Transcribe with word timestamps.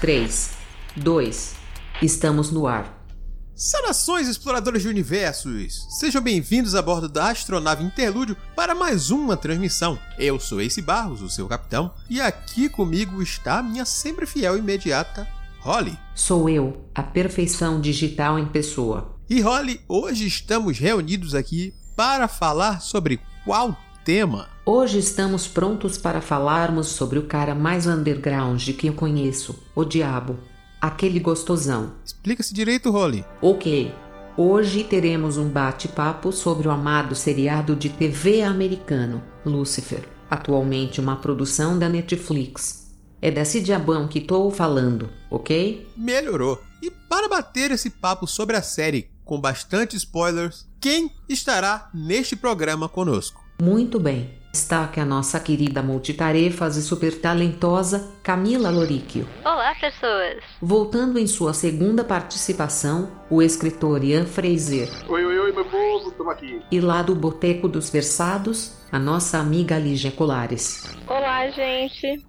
3, 0.00 0.50
2, 0.96 1.54
estamos 2.02 2.50
no 2.50 2.66
ar. 2.66 3.06
Saudações, 3.54 4.28
exploradores 4.28 4.82
de 4.82 4.88
universos! 4.88 5.86
Sejam 5.98 6.20
bem-vindos 6.20 6.74
a 6.74 6.82
bordo 6.82 7.08
da 7.08 7.30
astronave 7.30 7.82
Interlúdio 7.82 8.36
para 8.54 8.74
mais 8.74 9.10
uma 9.10 9.38
transmissão. 9.38 9.98
Eu 10.18 10.38
sou 10.38 10.60
Ace 10.60 10.82
Barros, 10.82 11.22
o 11.22 11.30
seu 11.30 11.48
capitão, 11.48 11.94
e 12.10 12.20
aqui 12.20 12.68
comigo 12.68 13.22
está 13.22 13.60
a 13.60 13.62
minha 13.62 13.86
sempre 13.86 14.26
fiel 14.26 14.56
e 14.56 14.58
imediata 14.58 15.26
Holly. 15.60 15.98
Sou 16.14 16.46
eu, 16.50 16.84
a 16.94 17.02
perfeição 17.02 17.80
digital 17.80 18.38
em 18.38 18.46
pessoa. 18.46 19.16
E 19.30 19.40
Holly, 19.40 19.80
hoje 19.88 20.26
estamos 20.26 20.78
reunidos 20.78 21.34
aqui 21.34 21.72
para 21.96 22.28
falar 22.28 22.82
sobre 22.82 23.18
qual 23.46 23.74
tema? 24.04 24.55
Hoje 24.68 24.98
estamos 24.98 25.46
prontos 25.46 25.96
para 25.96 26.20
falarmos 26.20 26.88
sobre 26.88 27.20
o 27.20 27.26
cara 27.26 27.54
mais 27.54 27.86
underground 27.86 28.60
que 28.70 28.88
eu 28.88 28.94
conheço, 28.94 29.56
o 29.76 29.84
Diabo. 29.84 30.40
Aquele 30.80 31.20
gostosão. 31.20 31.92
Explica-se 32.04 32.52
direito, 32.52 32.90
Holly. 32.90 33.24
Ok. 33.40 33.94
Hoje 34.36 34.82
teremos 34.82 35.36
um 35.36 35.48
bate-papo 35.48 36.32
sobre 36.32 36.66
o 36.66 36.72
amado 36.72 37.14
seriado 37.14 37.76
de 37.76 37.88
TV 37.90 38.42
americano, 38.42 39.22
Lucifer, 39.44 40.02
atualmente 40.28 41.00
uma 41.00 41.14
produção 41.14 41.78
da 41.78 41.88
Netflix. 41.88 42.92
É 43.22 43.30
desse 43.30 43.60
diabão 43.60 44.08
que 44.08 44.18
estou 44.18 44.50
falando, 44.50 45.08
ok? 45.30 45.88
Melhorou. 45.96 46.60
E 46.82 46.90
para 46.90 47.28
bater 47.28 47.70
esse 47.70 47.88
papo 47.88 48.26
sobre 48.26 48.56
a 48.56 48.62
série 48.62 49.10
com 49.24 49.40
bastante 49.40 49.96
spoilers, 49.96 50.66
quem 50.80 51.08
estará 51.28 51.88
neste 51.94 52.34
programa 52.34 52.88
conosco? 52.88 53.46
Muito 53.62 54.00
bem. 54.00 54.44
Está 54.56 54.84
aqui 54.84 54.98
a 54.98 55.04
nossa 55.04 55.38
querida 55.38 55.82
multitarefas 55.82 56.76
e 56.76 56.82
super 56.82 57.20
talentosa 57.20 58.10
Camila 58.22 58.70
Loríquio. 58.70 59.28
Olá, 59.44 59.74
pessoas! 59.78 60.42
Voltando 60.62 61.18
em 61.18 61.26
sua 61.26 61.52
segunda 61.52 62.02
participação, 62.02 63.10
o 63.28 63.42
escritor 63.42 64.02
Ian 64.02 64.24
Fraser. 64.24 64.88
Oi, 65.10 65.26
oi, 65.26 65.38
oi, 65.38 65.52
meu 65.52 65.64
povo, 65.66 66.08
estamos 66.08 66.32
aqui. 66.32 66.62
E 66.72 66.80
lá 66.80 67.02
do 67.02 67.14
Boteco 67.14 67.68
dos 67.68 67.90
Versados, 67.90 68.72
a 68.90 68.98
nossa 68.98 69.36
amiga 69.36 69.78
Lígia 69.78 70.10
Colares. 70.10 70.84
Olá, 71.06 71.50
gente! 71.50 72.24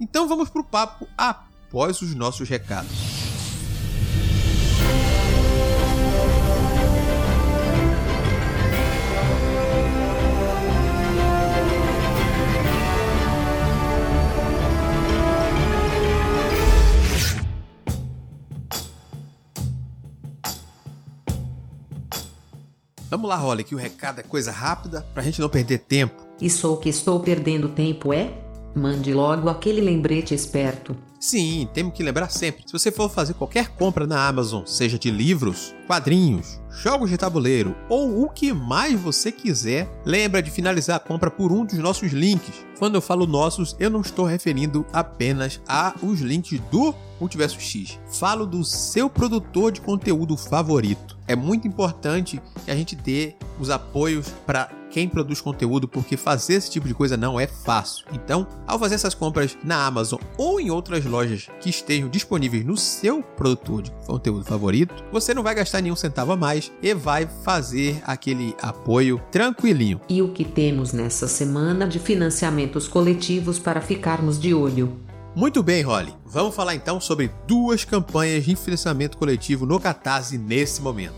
Então 0.00 0.26
vamos 0.26 0.50
pro 0.50 0.64
papo 0.64 1.06
após 1.16 2.02
os 2.02 2.12
nossos 2.12 2.48
recados. 2.48 3.31
Vamos 23.12 23.28
lá, 23.28 23.36
Holly, 23.36 23.62
que 23.62 23.74
o 23.74 23.78
recado 23.78 24.20
é 24.20 24.22
coisa 24.22 24.50
rápida 24.50 25.06
pra 25.12 25.22
gente 25.22 25.38
não 25.38 25.46
perder 25.46 25.80
tempo. 25.80 26.26
E 26.40 26.48
sou 26.48 26.78
que 26.78 26.88
estou 26.88 27.20
perdendo 27.20 27.68
tempo, 27.68 28.10
é? 28.10 28.32
Mande 28.74 29.12
logo 29.12 29.48
aquele 29.48 29.80
lembrete 29.80 30.34
esperto. 30.34 30.96
Sim, 31.20 31.68
temos 31.72 31.94
que 31.94 32.02
lembrar 32.02 32.30
sempre. 32.30 32.64
Se 32.66 32.72
você 32.72 32.90
for 32.90 33.08
fazer 33.08 33.34
qualquer 33.34 33.68
compra 33.68 34.08
na 34.08 34.26
Amazon, 34.26 34.64
seja 34.66 34.98
de 34.98 35.08
livros, 35.08 35.72
quadrinhos, 35.86 36.60
jogos 36.68 37.10
de 37.10 37.16
tabuleiro 37.16 37.76
ou 37.88 38.24
o 38.24 38.28
que 38.28 38.52
mais 38.52 38.98
você 38.98 39.30
quiser, 39.30 39.88
lembra 40.04 40.42
de 40.42 40.50
finalizar 40.50 40.96
a 40.96 40.98
compra 40.98 41.30
por 41.30 41.52
um 41.52 41.64
dos 41.64 41.78
nossos 41.78 42.10
links. 42.10 42.66
Quando 42.76 42.96
eu 42.96 43.00
falo 43.00 43.24
nossos, 43.24 43.76
eu 43.78 43.88
não 43.88 44.00
estou 44.00 44.24
referindo 44.24 44.84
apenas 44.92 45.60
a 45.68 45.94
os 46.02 46.20
links 46.20 46.58
do 46.72 46.92
Multiverso 47.20 47.60
X. 47.60 48.00
Falo 48.10 48.44
do 48.44 48.64
seu 48.64 49.08
produtor 49.08 49.70
de 49.70 49.80
conteúdo 49.80 50.36
favorito. 50.36 51.16
É 51.28 51.36
muito 51.36 51.68
importante 51.68 52.42
que 52.64 52.70
a 52.70 52.74
gente 52.74 52.96
dê 52.96 53.36
os 53.60 53.70
apoios 53.70 54.26
para 54.44 54.68
quem 54.92 55.08
produz 55.08 55.40
conteúdo, 55.40 55.88
porque 55.88 56.18
fazer 56.18 56.54
esse 56.54 56.70
tipo 56.70 56.86
de 56.86 56.92
coisa 56.92 57.16
não 57.16 57.40
é 57.40 57.46
fácil. 57.46 58.04
Então, 58.12 58.46
ao 58.66 58.78
fazer 58.78 58.94
essas 58.94 59.14
compras 59.14 59.56
na 59.64 59.86
Amazon 59.86 60.20
ou 60.36 60.60
em 60.60 60.70
outras 60.70 61.04
lojas 61.06 61.48
que 61.60 61.70
estejam 61.70 62.10
disponíveis 62.10 62.64
no 62.64 62.76
seu 62.76 63.22
produtor 63.22 63.82
de 63.82 63.90
conteúdo 64.06 64.44
favorito, 64.44 65.02
você 65.10 65.32
não 65.32 65.42
vai 65.42 65.54
gastar 65.54 65.80
nenhum 65.80 65.96
centavo 65.96 66.32
a 66.32 66.36
mais 66.36 66.70
e 66.82 66.92
vai 66.92 67.26
fazer 67.42 68.02
aquele 68.04 68.54
apoio 68.60 69.20
tranquilinho. 69.32 70.00
E 70.08 70.20
o 70.20 70.32
que 70.32 70.44
temos 70.44 70.92
nessa 70.92 71.26
semana 71.26 71.88
de 71.88 71.98
financiamentos 71.98 72.86
coletivos 72.86 73.58
para 73.58 73.80
ficarmos 73.80 74.38
de 74.38 74.52
olho? 74.52 75.00
Muito 75.34 75.62
bem, 75.62 75.82
Holly. 75.82 76.12
Vamos 76.26 76.54
falar 76.54 76.74
então 76.74 77.00
sobre 77.00 77.30
duas 77.46 77.86
campanhas 77.86 78.44
de 78.44 78.54
financiamento 78.54 79.16
coletivo 79.16 79.64
no 79.64 79.80
Catarse 79.80 80.36
nesse 80.36 80.82
momento. 80.82 81.14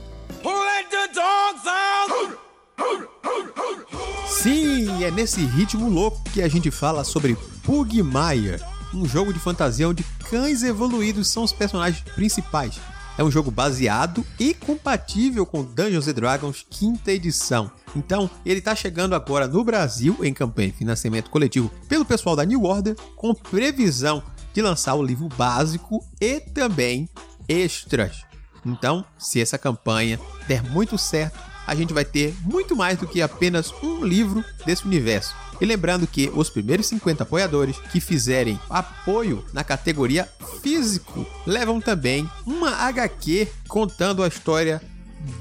Sim, 4.27 5.03
é 5.03 5.11
nesse 5.11 5.41
ritmo 5.45 5.89
louco 5.89 6.23
que 6.31 6.43
a 6.43 6.49
gente 6.49 6.71
fala 6.71 7.05
sobre 7.05 7.37
Pugmire, 7.63 8.61
um 8.93 9.07
jogo 9.07 9.33
de 9.33 9.39
fantasia 9.39 9.89
onde 9.89 10.05
cães 10.29 10.63
evoluídos 10.63 11.29
são 11.29 11.43
os 11.43 11.53
personagens 11.53 12.05
principais. 12.15 12.79
É 13.17 13.23
um 13.23 13.31
jogo 13.31 13.51
baseado 13.51 14.27
e 14.39 14.53
compatível 14.53 15.47
com 15.47 15.63
Dungeons 15.63 16.07
Dragons 16.07 16.67
quinta 16.69 17.13
edição. 17.13 17.71
Então, 17.95 18.29
ele 18.45 18.59
está 18.59 18.75
chegando 18.75 19.15
agora 19.15 19.47
no 19.47 19.63
Brasil 19.63 20.19
em 20.23 20.35
campanha 20.35 20.71
de 20.71 20.77
financiamento 20.77 21.31
coletivo 21.31 21.71
pelo 21.89 22.05
pessoal 22.05 22.35
da 22.35 22.45
New 22.45 22.65
Order, 22.65 22.97
com 23.15 23.33
previsão 23.33 24.23
de 24.53 24.61
lançar 24.61 24.95
o 24.95 25.03
livro 25.03 25.29
básico 25.37 26.05
e 26.21 26.41
também 26.41 27.09
extras. 27.49 28.25
Então, 28.67 29.05
se 29.17 29.41
essa 29.41 29.59
campanha 29.59 30.19
der 30.49 30.63
muito 30.63 30.99
certo, 30.99 31.39
a 31.67 31.75
gente 31.75 31.93
vai 31.93 32.05
ter 32.05 32.35
muito 32.43 32.77
mais 32.77 32.99
do 32.99 33.07
que 33.07 33.23
apenas 33.23 33.73
um 33.83 34.05
livro 34.05 34.45
desse 34.65 34.85
universo. 34.85 35.35
E 35.61 35.65
lembrando 35.65 36.07
que 36.07 36.31
os 36.35 36.51
primeiros 36.51 36.87
50 36.87 37.23
apoiadores 37.23 37.79
que 37.91 38.01
fizerem 38.01 38.59
apoio 38.69 39.45
na 39.53 39.63
categoria 39.63 40.29
físico 40.61 41.27
levam 41.47 41.81
também 41.81 42.29
uma 42.45 42.71
HQ 42.71 43.49
contando 43.69 44.23
a 44.23 44.29
história 44.29 44.83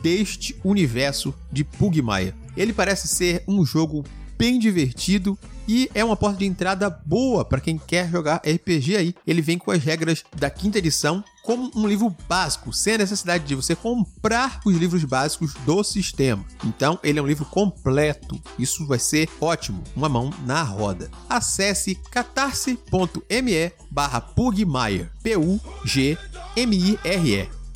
deste 0.02 0.56
universo 0.64 1.34
de 1.52 1.64
Pugmire. 1.64 2.34
Ele 2.56 2.72
parece 2.72 3.08
ser 3.08 3.44
um 3.48 3.66
jogo 3.66 4.06
bem 4.44 4.60
divertido 4.60 5.40
e 5.66 5.90
é 5.96 6.04
uma 6.04 6.18
porta 6.18 6.40
de 6.40 6.46
entrada 6.46 6.90
boa 6.90 7.46
para 7.46 7.62
quem 7.62 7.78
quer 7.78 8.10
jogar 8.10 8.42
RPG 8.46 8.98
aí. 8.98 9.16
Ele 9.26 9.42
vem 9.42 9.58
com 9.58 9.72
as 9.72 9.82
regras 9.82 10.22
da 10.36 10.50
quinta 10.50 10.80
edição 10.80 11.24
como 11.42 11.72
um 11.74 11.88
livro 11.88 12.14
básico, 12.28 12.74
sem 12.74 12.96
a 12.96 12.98
necessidade 12.98 13.46
de 13.46 13.56
você 13.56 13.74
comprar 13.74 14.60
os 14.66 14.76
livros 14.76 15.06
básicos 15.06 15.54
do 15.66 15.82
sistema. 15.82 16.44
Então, 16.66 17.00
ele 17.02 17.20
é 17.20 17.22
um 17.22 17.28
livro 17.28 17.46
completo. 17.46 18.38
Isso 18.60 18.86
vai 18.86 19.00
ser 19.00 19.30
ótimo, 19.40 19.82
uma 19.96 20.10
mão 20.10 20.30
na 20.46 20.62
roda. 20.62 21.10
Acesse 21.30 21.96
catarse.me 22.12 23.72
barra 23.90 24.20
Pugmire, 24.20 25.10
P-U-G-M-I-R-E, 25.24 26.20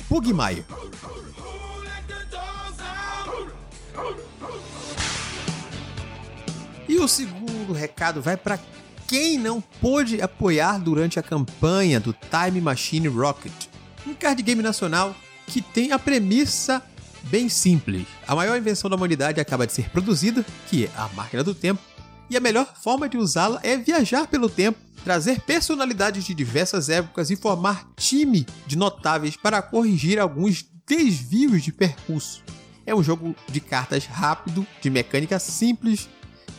Pugmire. 0.06 0.66
E 6.88 6.96
o 6.98 7.06
segundo 7.06 7.74
recado 7.74 8.22
vai 8.22 8.34
para 8.34 8.58
quem 9.06 9.38
não 9.38 9.60
pôde 9.60 10.22
apoiar 10.22 10.78
durante 10.78 11.18
a 11.18 11.22
campanha 11.22 12.00
do 12.00 12.14
Time 12.14 12.62
Machine 12.62 13.08
Rocket, 13.08 13.52
um 14.06 14.14
card 14.14 14.42
game 14.42 14.62
nacional 14.62 15.14
que 15.46 15.60
tem 15.60 15.92
a 15.92 15.98
premissa 15.98 16.82
bem 17.24 17.48
simples. 17.50 18.06
A 18.26 18.34
maior 18.34 18.56
invenção 18.56 18.88
da 18.88 18.96
humanidade 18.96 19.38
acaba 19.38 19.66
de 19.66 19.74
ser 19.74 19.90
produzida, 19.90 20.44
que 20.68 20.86
é 20.86 20.90
a 20.96 21.08
máquina 21.08 21.44
do 21.44 21.54
tempo, 21.54 21.82
e 22.30 22.38
a 22.38 22.40
melhor 22.40 22.74
forma 22.82 23.06
de 23.06 23.18
usá-la 23.18 23.60
é 23.62 23.76
viajar 23.76 24.26
pelo 24.26 24.48
tempo, 24.48 24.78
trazer 25.04 25.40
personalidades 25.40 26.24
de 26.24 26.34
diversas 26.34 26.88
épocas 26.88 27.30
e 27.30 27.36
formar 27.36 27.86
time 27.96 28.46
de 28.66 28.76
notáveis 28.76 29.36
para 29.36 29.60
corrigir 29.60 30.18
alguns 30.18 30.64
desvios 30.86 31.62
de 31.62 31.70
percurso. 31.70 32.42
É 32.86 32.94
um 32.94 33.02
jogo 33.02 33.36
de 33.46 33.60
cartas 33.60 34.06
rápido, 34.06 34.66
de 34.80 34.88
mecânica 34.88 35.38
simples 35.38 36.08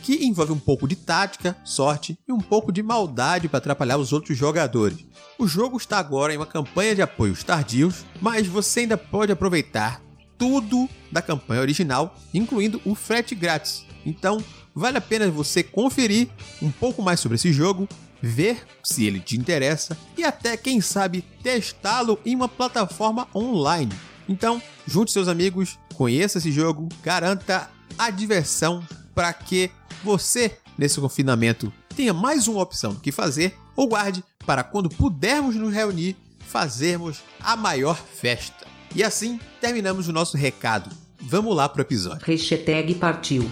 que 0.02 0.24
envolve 0.24 0.52
um 0.52 0.58
pouco 0.58 0.88
de 0.88 0.96
tática, 0.96 1.56
sorte 1.64 2.18
e 2.26 2.32
um 2.32 2.40
pouco 2.40 2.72
de 2.72 2.82
maldade 2.82 3.48
para 3.48 3.58
atrapalhar 3.58 3.98
os 3.98 4.12
outros 4.12 4.36
jogadores. 4.36 4.98
O 5.38 5.46
jogo 5.46 5.76
está 5.76 5.98
agora 5.98 6.32
em 6.34 6.36
uma 6.36 6.46
campanha 6.46 6.94
de 6.94 7.02
apoios 7.02 7.44
tardios, 7.44 8.04
mas 8.20 8.46
você 8.46 8.80
ainda 8.80 8.96
pode 8.96 9.32
aproveitar 9.32 10.02
tudo 10.36 10.88
da 11.12 11.20
campanha 11.20 11.60
original, 11.60 12.16
incluindo 12.32 12.80
o 12.84 12.94
frete 12.94 13.34
grátis. 13.34 13.84
Então, 14.04 14.42
vale 14.74 14.98
a 14.98 15.00
pena 15.00 15.30
você 15.30 15.62
conferir 15.62 16.28
um 16.62 16.70
pouco 16.70 17.02
mais 17.02 17.20
sobre 17.20 17.36
esse 17.36 17.52
jogo, 17.52 17.88
ver 18.22 18.66
se 18.82 19.04
ele 19.04 19.20
te 19.20 19.36
interessa 19.36 19.96
e 20.16 20.24
até, 20.24 20.56
quem 20.56 20.80
sabe, 20.80 21.22
testá-lo 21.42 22.18
em 22.24 22.34
uma 22.34 22.48
plataforma 22.48 23.28
online. 23.34 23.92
Então, 24.28 24.62
junte 24.86 25.12
seus 25.12 25.28
amigos, 25.28 25.78
conheça 25.94 26.38
esse 26.38 26.52
jogo, 26.52 26.88
garanta 27.02 27.68
a 27.98 28.10
diversão 28.10 28.82
para 29.14 29.32
que 29.32 29.70
você, 30.02 30.58
nesse 30.76 31.00
confinamento, 31.00 31.72
tenha 31.94 32.12
mais 32.12 32.48
uma 32.48 32.62
opção 32.62 32.94
do 32.94 33.00
que 33.00 33.12
fazer 33.12 33.56
ou 33.76 33.88
guarde 33.88 34.24
para 34.46 34.62
quando 34.62 34.88
pudermos 34.88 35.54
nos 35.54 35.72
reunir, 35.72 36.16
fazermos 36.40 37.22
a 37.40 37.56
maior 37.56 37.96
festa. 37.96 38.66
E 38.94 39.02
assim 39.04 39.38
terminamos 39.60 40.08
o 40.08 40.12
nosso 40.12 40.36
recado. 40.36 40.90
Vamos 41.20 41.54
lá 41.54 41.68
pro 41.68 41.82
episódio. 41.82 42.26
Hashtag 42.26 42.94
partiu. 42.94 43.50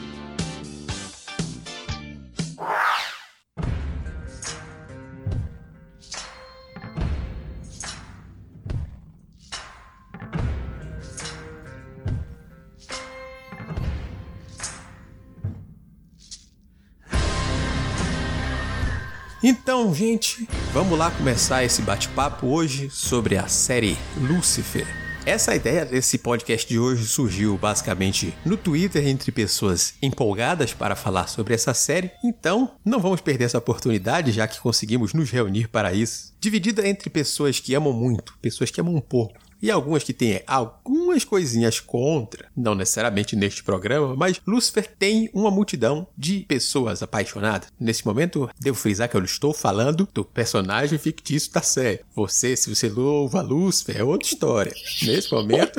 Então, 19.41 19.95
gente, 19.95 20.49
vamos 20.73 20.99
lá 20.99 21.13
começar 21.13 21.63
esse 21.63 21.81
bate-papo 21.81 22.49
hoje 22.49 22.91
sobre 22.91 23.37
a 23.37 23.47
série 23.47 23.97
Lucifer. 24.17 24.85
Essa 25.25 25.55
ideia 25.55 25.85
desse 25.87 26.19
podcast 26.19 26.67
de 26.67 26.77
hoje 26.77 27.07
surgiu 27.07 27.57
basicamente 27.57 28.35
no 28.45 28.57
Twitter 28.57 29.07
entre 29.07 29.31
pessoas 29.31 29.95
empolgadas 30.03 30.75
para 30.75 30.97
falar 30.97 31.29
sobre 31.29 31.55
essa 31.55 31.73
série, 31.73 32.11
então 32.25 32.73
não 32.85 32.99
vamos 32.99 33.21
perder 33.21 33.45
essa 33.45 33.59
oportunidade 33.59 34.33
já 34.33 34.49
que 34.49 34.59
conseguimos 34.61 35.15
nos 35.15 35.31
reunir 35.31 35.69
para 35.69 35.93
isso. 35.93 36.35
Dividida 36.41 36.89
entre 36.89 37.09
pessoas 37.09 37.61
que 37.61 37.77
amam 37.77 37.93
muito, 37.93 38.37
pessoas 38.43 38.73
que 38.73 38.81
amam 38.81 38.97
um 38.97 39.01
pouco 39.01 39.39
e 39.61 39.71
algumas 39.71 40.05
que 40.05 40.13
têm 40.13 40.43
algumas 40.47 41.25
coisinhas 41.25 41.81
contra, 41.81 42.49
não 42.57 42.75
necessariamente 42.75 43.37
neste 43.37 43.63
programa, 43.63 44.15
mas 44.17 44.41
Lucifer 44.47 44.89
tem 44.99 45.31
uma 45.33 45.51
multidão 45.51 46.07
de 46.17 46.41
pessoas 46.49 47.03
apaixonadas. 47.03 47.69
Nesse 47.79 48.07
momento, 48.07 48.49
devo 48.59 48.77
frisar 48.77 49.09
que 49.09 49.17
eu 49.17 49.25
estou 49.25 49.53
falando 49.53 50.09
do 50.13 50.25
personagem 50.25 50.99
fictício 50.99 51.53
da 51.53 51.63
série. 51.63 52.01
Você, 52.15 52.57
se 52.57 52.75
você 52.75 52.89
louva 52.89 53.43
Lucifer, 53.43 53.97
é 53.97 54.05
outra 54.05 54.27
história. 54.27 54.73
Nesse 55.03 55.33
momento, 55.33 55.79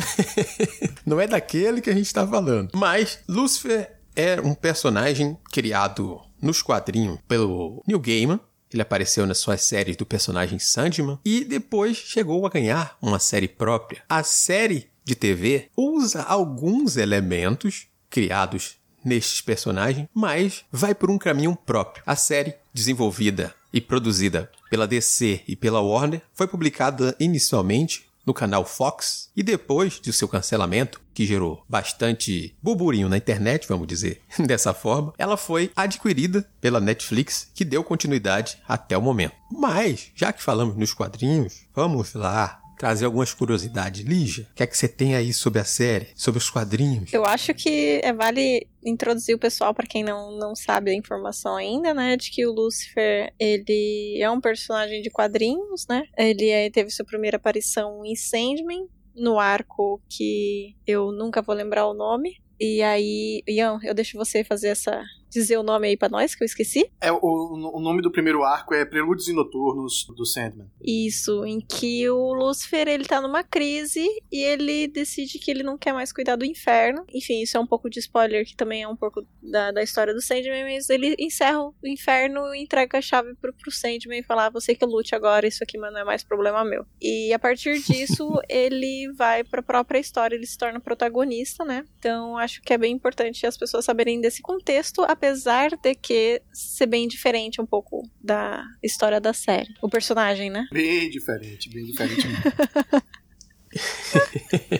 não 1.05 1.19
é 1.19 1.27
daquele 1.27 1.81
que 1.81 1.89
a 1.89 1.93
gente 1.93 2.07
está 2.07 2.27
falando. 2.27 2.69
Mas 2.73 3.19
Lucifer 3.27 3.99
é 4.15 4.39
um 4.41 4.53
personagem 4.53 5.37
criado 5.51 6.21
nos 6.41 6.61
quadrinhos 6.61 7.19
pelo 7.27 7.83
Neil 7.87 7.99
Gaiman, 7.99 8.39
ele 8.71 8.81
apareceu 8.81 9.25
nas 9.25 9.39
suas 9.39 9.61
séries 9.61 9.95
do 9.95 10.05
personagem 10.05 10.59
Sandman 10.59 11.19
e 11.25 11.43
depois 11.43 11.97
chegou 11.97 12.45
a 12.45 12.49
ganhar 12.49 12.97
uma 13.01 13.19
série 13.19 13.47
própria. 13.47 14.03
A 14.07 14.23
série 14.23 14.87
de 15.03 15.15
TV 15.15 15.69
usa 15.75 16.21
alguns 16.21 16.97
elementos 16.97 17.87
criados 18.09 18.77
nestes 19.03 19.41
personagens, 19.41 20.07
mas 20.13 20.65
vai 20.71 20.93
por 20.93 21.09
um 21.09 21.17
caminho 21.17 21.55
próprio. 21.55 22.03
A 22.05 22.15
série, 22.15 22.53
desenvolvida 22.73 23.53
e 23.71 23.79
produzida 23.79 24.51
pela 24.69 24.87
DC 24.87 25.41
e 25.47 25.55
pela 25.55 25.81
Warner, 25.81 26.21
foi 26.33 26.47
publicada 26.47 27.15
inicialmente 27.19 28.08
no 28.25 28.33
canal 28.33 28.65
Fox 28.65 29.29
e 29.35 29.41
depois 29.41 29.99
de 29.99 30.13
seu 30.13 30.27
cancelamento, 30.27 31.01
que 31.13 31.25
gerou 31.25 31.63
bastante 31.67 32.55
burburinho 32.61 33.09
na 33.09 33.17
internet, 33.17 33.67
vamos 33.67 33.87
dizer 33.87 34.21
dessa 34.39 34.73
forma, 34.73 35.13
ela 35.17 35.35
foi 35.35 35.71
adquirida 35.75 36.47
pela 36.61 36.79
Netflix, 36.79 37.49
que 37.53 37.65
deu 37.65 37.83
continuidade 37.83 38.57
até 38.67 38.97
o 38.97 39.01
momento. 39.01 39.35
Mas, 39.51 40.11
já 40.15 40.31
que 40.31 40.43
falamos 40.43 40.75
nos 40.75 40.93
quadrinhos, 40.93 41.65
vamos 41.73 42.13
lá 42.13 42.58
trazer 42.79 43.05
algumas 43.05 43.33
curiosidades. 43.33 44.05
Lígia, 44.05 44.47
o 44.51 44.55
que 44.55 44.63
é 44.63 44.67
que 44.67 44.75
você 44.75 44.87
tem 44.87 45.13
aí 45.13 45.33
sobre 45.33 45.59
a 45.59 45.65
série, 45.65 46.07
sobre 46.15 46.37
os 46.37 46.49
quadrinhos? 46.49 47.11
Eu 47.13 47.25
acho 47.25 47.53
que 47.53 47.99
é 48.01 48.13
vale 48.13 48.65
introduzir 48.83 49.35
o 49.35 49.39
pessoal 49.39 49.73
para 49.73 49.85
quem 49.85 50.01
não, 50.01 50.31
não 50.37 50.55
sabe 50.55 50.89
a 50.89 50.95
informação 50.95 51.57
ainda, 51.57 51.93
né, 51.93 52.15
de 52.15 52.31
que 52.31 52.47
o 52.47 52.53
Lucifer, 52.53 53.33
ele 53.37 54.17
é 54.21 54.31
um 54.31 54.39
personagem 54.39 55.01
de 55.01 55.09
quadrinhos, 55.09 55.85
né? 55.89 56.03
Ele 56.17 56.47
é, 56.47 56.69
teve 56.69 56.89
sua 56.89 57.05
primeira 57.05 57.35
aparição 57.35 58.05
em 58.05 58.15
Sandman, 58.15 58.87
no 59.13 59.37
arco 59.37 60.01
que 60.07 60.73
eu 60.87 61.11
nunca 61.11 61.41
vou 61.41 61.53
lembrar 61.53 61.85
o 61.85 61.93
nome. 61.93 62.37
E 62.57 62.81
aí, 62.81 63.43
Ian, 63.47 63.79
eu 63.83 63.93
deixo 63.93 64.17
você 64.17 64.43
fazer 64.43 64.69
essa 64.69 65.03
dizer 65.29 65.57
o 65.57 65.63
nome 65.63 65.87
aí 65.87 65.97
pra 65.97 66.09
nós, 66.09 66.35
que 66.35 66.43
eu 66.43 66.45
esqueci? 66.45 66.89
É, 66.99 67.11
o, 67.11 67.19
o 67.21 67.79
nome 67.79 68.01
do 68.01 68.11
primeiro 68.11 68.43
arco 68.43 68.73
é 68.73 68.85
Prelúdios 68.85 69.27
e 69.27 69.33
Noturnos 69.33 70.05
do 70.15 70.25
Sandman. 70.25 70.69
Isso, 70.81 71.45
em 71.45 71.59
que 71.59 72.09
o 72.09 72.33
Lúcifer, 72.33 72.87
ele 72.87 73.05
tá 73.05 73.21
numa 73.21 73.43
crise 73.43 74.05
e 74.31 74.43
ele 74.43 74.87
decide 74.87 75.39
que 75.39 75.51
ele 75.51 75.63
não 75.63 75.77
quer 75.77 75.93
mais 75.93 76.11
cuidar 76.11 76.35
do 76.35 76.45
inferno. 76.45 77.05
Enfim, 77.13 77.41
isso 77.41 77.57
é 77.57 77.59
um 77.59 77.67
pouco 77.67 77.89
de 77.89 77.99
spoiler, 77.99 78.45
que 78.45 78.55
também 78.55 78.83
é 78.83 78.87
um 78.87 78.95
pouco 78.95 79.25
da, 79.41 79.71
da 79.71 79.83
história 79.83 80.13
do 80.13 80.21
Sandman, 80.21 80.63
mas 80.63 80.89
ele 80.89 81.15
encerra 81.19 81.61
o 81.61 81.73
inferno 81.85 82.53
e 82.53 82.61
entrega 82.61 82.97
a 82.97 83.01
chave 83.01 83.35
pro, 83.35 83.53
pro 83.53 83.71
Sandman 83.71 84.19
e 84.19 84.23
fala, 84.23 84.47
ah, 84.47 84.49
você 84.49 84.75
que 84.75 84.85
lute 84.85 85.13
agora, 85.15 85.47
isso 85.47 85.63
aqui 85.63 85.77
não 85.77 85.97
é 85.97 86.03
mais 86.03 86.23
problema 86.23 86.63
meu. 86.63 86.85
E 87.01 87.31
a 87.33 87.39
partir 87.39 87.79
disso, 87.79 88.29
ele 88.49 89.11
vai 89.13 89.43
pra 89.43 89.61
própria 89.61 89.99
história, 89.99 90.35
ele 90.35 90.45
se 90.45 90.57
torna 90.57 90.79
protagonista, 90.79 91.63
né? 91.63 91.85
Então, 91.97 92.37
acho 92.37 92.61
que 92.61 92.73
é 92.73 92.77
bem 92.77 92.93
importante 92.93 93.45
as 93.45 93.57
pessoas 93.57 93.85
saberem 93.85 94.21
desse 94.21 94.41
contexto, 94.41 95.03
apesar 95.19 95.71
de 95.71 95.93
que 95.93 96.41
ser 96.53 96.85
bem 96.85 97.05
diferente 97.05 97.61
um 97.61 97.65
pouco 97.65 98.09
da 98.21 98.63
história 98.81 99.19
da 99.19 99.33
série. 99.33 99.69
O 99.81 99.89
personagem, 99.89 100.49
né? 100.49 100.65
Bem 100.71 101.09
diferente, 101.09 101.69
bem 101.69 101.85
diferente 101.85 102.25
mesmo. 102.25 102.43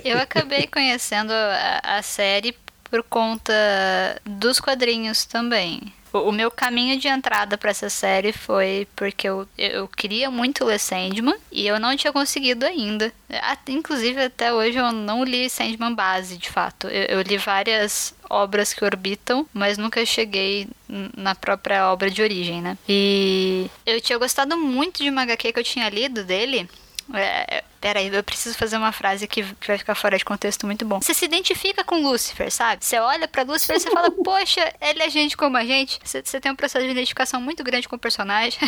Eu 0.03 0.18
acabei 0.18 0.65
conhecendo 0.65 1.31
a, 1.31 1.97
a 1.97 2.01
série 2.01 2.56
por 2.89 3.03
conta 3.03 3.53
dos 4.25 4.59
quadrinhos 4.59 5.25
também. 5.25 5.94
O, 6.12 6.30
o 6.30 6.32
meu 6.32 6.50
caminho 6.50 6.98
de 7.00 7.08
entrada 7.08 7.58
para 7.58 7.72
essa 7.72 7.90
série 7.90 8.32
foi 8.32 8.88
porque 8.96 9.28
eu, 9.28 9.48
eu 9.58 9.88
queria 9.88 10.30
muito 10.30 10.66
ler 10.66 10.80
Sandman 10.80 11.36
e 11.52 11.68
eu 11.68 11.80
não 11.80 11.96
tinha 11.96 12.14
conseguido 12.14 12.66
ainda. 12.66 13.12
Até, 13.42 13.72
inclusive, 13.72 14.24
até 14.24 14.54
hoje 14.54 14.78
eu 14.78 14.92
não 14.92 15.24
li 15.24 15.50
Sandman 15.50 15.94
base, 15.94 16.38
de 16.38 16.50
fato. 16.50 16.88
Eu, 16.88 17.18
eu 17.18 17.22
li 17.22 17.38
várias 17.38 18.14
obras 18.30 18.74
que 18.74 18.86
orbitam, 18.86 19.48
mas 19.54 19.78
nunca 19.78 20.06
cheguei 20.06 20.68
na 21.16 21.36
própria 21.36 21.92
obra 21.92 22.10
de 22.10 22.22
origem, 22.22 22.62
né? 22.62 22.78
E 22.88 23.70
eu 23.86 24.00
tinha 24.02 24.18
gostado 24.18 24.58
muito 24.58 25.02
de 25.04 25.10
uma 25.10 25.24
HQ 25.24 25.54
que 25.54 25.60
eu 25.60 25.64
tinha 25.64 25.90
lido 25.90 26.24
dele, 26.24 26.70
é, 27.14 27.64
peraí, 27.80 28.14
eu 28.14 28.24
preciso 28.24 28.58
fazer 28.58 28.78
uma 28.78 28.92
frase 28.92 29.28
que, 29.28 29.44
vai 29.66 29.78
ficar 29.78 29.96
fora 29.96 30.18
de 30.18 30.26
contexto 30.26 30.66
muito 30.66 30.86
bom. 30.86 31.02
Você 31.02 31.14
se 31.14 31.26
identifica 31.26 31.84
com 31.84 32.02
Lúcifer, 32.02 32.52
sabe? 32.52 32.84
Você 32.84 33.00
olha 33.00 33.28
pra 33.28 33.44
Lúcifer 33.44 33.78
e 33.78 33.80
você 33.80 33.92
fala, 33.92 34.12
poxa, 34.24 34.74
ele 34.81 35.02
é 35.02 35.10
gente 35.10 35.36
como 35.36 35.58
a 35.58 35.66
gente. 35.66 36.00
Você, 36.04 36.22
você 36.24 36.40
tem 36.40 36.52
um 36.52 36.56
processo 36.56 36.86
de 36.86 36.92
identificação 36.92 37.42
muito 37.42 37.64
grande 37.64 37.88
com 37.88 37.96
o 37.96 38.00
personagem. 38.00 38.60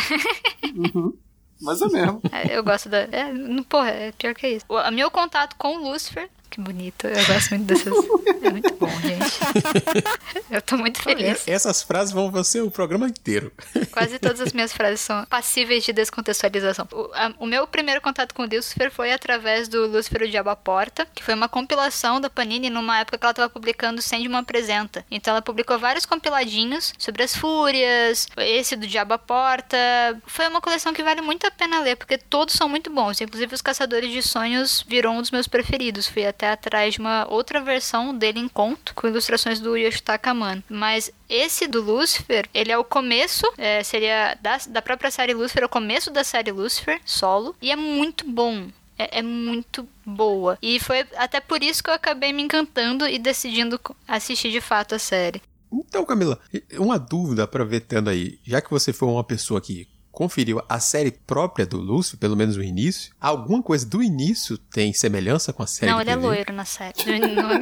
Uhum. 0.76 1.14
Mas 1.62 1.80
é 1.80 1.88
mesmo. 1.88 2.22
Eu 2.50 2.64
gosto 2.64 2.90
da. 2.90 3.02
É, 3.02 3.32
porra, 3.70 3.90
é 3.90 4.12
pior 4.14 4.34
que 4.34 4.48
isso. 4.48 4.66
O 4.68 4.76
o 4.76 4.92
meu 4.92 5.12
contato 5.12 5.56
com 5.58 5.78
o 5.78 5.92
Lúcifer. 5.92 6.28
Que 6.52 6.60
bonito, 6.60 7.08
eu 7.08 7.26
gosto 7.26 7.52
muito 7.56 7.66
dessas. 7.66 7.94
É 8.44 8.50
muito 8.50 8.74
bom, 8.74 8.90
gente. 9.02 9.40
Eu 10.50 10.62
tô 10.64 10.76
muito 10.76 11.00
feliz. 11.02 11.48
Essas 11.48 11.84
frases 11.84 12.12
vão 12.12 12.44
ser 12.44 12.62
o 12.62 12.72
programa 12.72 13.08
inteiro. 13.08 13.54
Quase 13.92 14.18
todas 14.20 14.42
as 14.42 14.52
minhas 14.52 14.74
frases 14.74 15.00
são 15.00 15.24
passíveis 15.28 15.84
de 15.86 15.94
descontextualização. 15.94 16.88
O, 16.92 17.10
a- 17.14 17.34
o 17.40 17.46
meu 17.46 17.66
primeiro 17.68 18.02
contato 18.02 18.34
com 18.34 18.44
o 18.44 18.48
Lucifer 18.52 18.92
foi 18.92 19.14
através 19.14 19.68
do 19.68 19.86
Lucifer 19.88 20.24
o 20.24 20.28
Diabo 20.28 20.50
à 20.50 20.56
Porta, 20.56 21.08
que 21.14 21.24
foi 21.24 21.36
uma 21.36 21.48
compilação 21.48 22.20
da 22.20 22.30
Panini 22.32 22.70
numa 22.70 23.00
época 23.00 23.18
que 23.18 23.24
ela 23.26 23.32
estava 23.32 23.50
publicando 23.50 24.02
Sandman 24.02 24.40
Apresenta. 24.40 25.06
Então 25.10 25.32
ela 25.32 25.42
publicou 25.42 25.78
vários 25.80 26.06
compiladinhos 26.06 26.94
sobre 26.98 27.24
as 27.24 27.36
fúrias, 27.36 28.28
esse 28.38 28.76
do 28.76 28.88
Diabo 28.88 29.14
à 29.14 29.18
Porta. 29.20 29.78
Foi 30.26 30.48
uma 30.48 30.60
coleção 30.60 30.94
que 30.94 31.04
vale 31.04 31.22
muito 31.22 31.46
a 31.48 31.52
pena 31.52 31.80
ler, 31.80 31.96
porque 31.96 32.18
todos 32.18 32.56
são 32.56 32.68
muito 32.68 32.90
bons. 32.90 33.22
Inclusive 33.22 33.54
Os 33.54 33.62
Caçadores 33.62 34.12
de 34.12 34.22
Sonhos 34.24 34.84
virou 34.88 35.14
um 35.14 35.22
dos 35.22 35.32
meus 35.32 35.48
preferidos. 35.48 36.08
Fui 36.08 36.26
até 36.26 36.41
atrás 36.48 36.94
de 36.94 37.00
uma 37.00 37.28
outra 37.30 37.62
versão 37.62 38.16
dele 38.16 38.40
em 38.40 38.48
conto, 38.48 38.94
com 38.96 39.08
ilustrações 39.08 39.60
do 39.60 39.76
Yoshitaka 39.76 40.32
Amano. 40.32 40.64
Mas 40.70 41.12
esse 41.30 41.68
do 41.68 41.82
Lucifer, 41.82 42.48
ele 42.54 42.72
é 42.72 42.78
o 42.78 42.84
começo, 42.84 43.46
é, 43.58 43.84
seria 43.84 44.38
da, 44.42 44.58
da 44.68 44.82
própria 44.82 45.12
série 45.12 45.34
Lucifer, 45.34 45.64
é 45.64 45.66
o 45.66 45.70
começo 45.70 46.12
da 46.12 46.24
série 46.24 46.52
Lucifer, 46.52 47.00
solo, 47.06 47.56
e 47.62 47.72
é 47.72 47.76
muito 47.76 48.30
bom. 48.30 48.68
É, 48.98 49.20
é 49.20 49.22
muito 49.22 49.88
boa. 50.06 50.58
E 50.62 50.80
foi 50.80 51.06
até 51.16 51.40
por 51.40 51.64
isso 51.64 51.84
que 51.84 51.90
eu 51.90 51.94
acabei 51.94 52.32
me 52.32 52.44
encantando 52.44 53.08
e 53.08 53.18
decidindo 53.18 53.80
assistir 54.08 54.52
de 54.52 54.62
fato 54.62 54.94
a 54.94 55.00
série. 55.00 55.42
Então, 55.72 56.06
Camila, 56.06 56.38
uma 56.78 57.00
dúvida 57.00 57.44
aproveitando 57.44 58.10
aí, 58.10 58.38
já 58.46 58.60
que 58.60 58.70
você 58.70 58.92
foi 58.92 59.08
uma 59.08 59.24
pessoa 59.24 59.62
que 59.62 59.88
conferiu 60.12 60.62
a 60.68 60.80
série 60.80 61.12
própria 61.12 61.66
do 61.66 61.78
Lúcio, 61.78 62.18
pelo 62.18 62.36
menos 62.36 62.58
o 62.58 62.64
início, 62.64 63.14
alguma 63.20 63.64
coisa 63.64 63.86
do 63.86 64.04
início 64.04 64.58
tem 64.58 64.92
semelhança 64.94 65.54
com 65.54 65.64
a 65.64 65.68
série 65.68 65.92
não, 65.92 66.02
ele 66.02 66.10
é 66.10 66.16
loiro 66.16 66.52
na 66.54 66.66
série. 66.66 66.94
No- 67.20 67.42
no- 67.42 67.60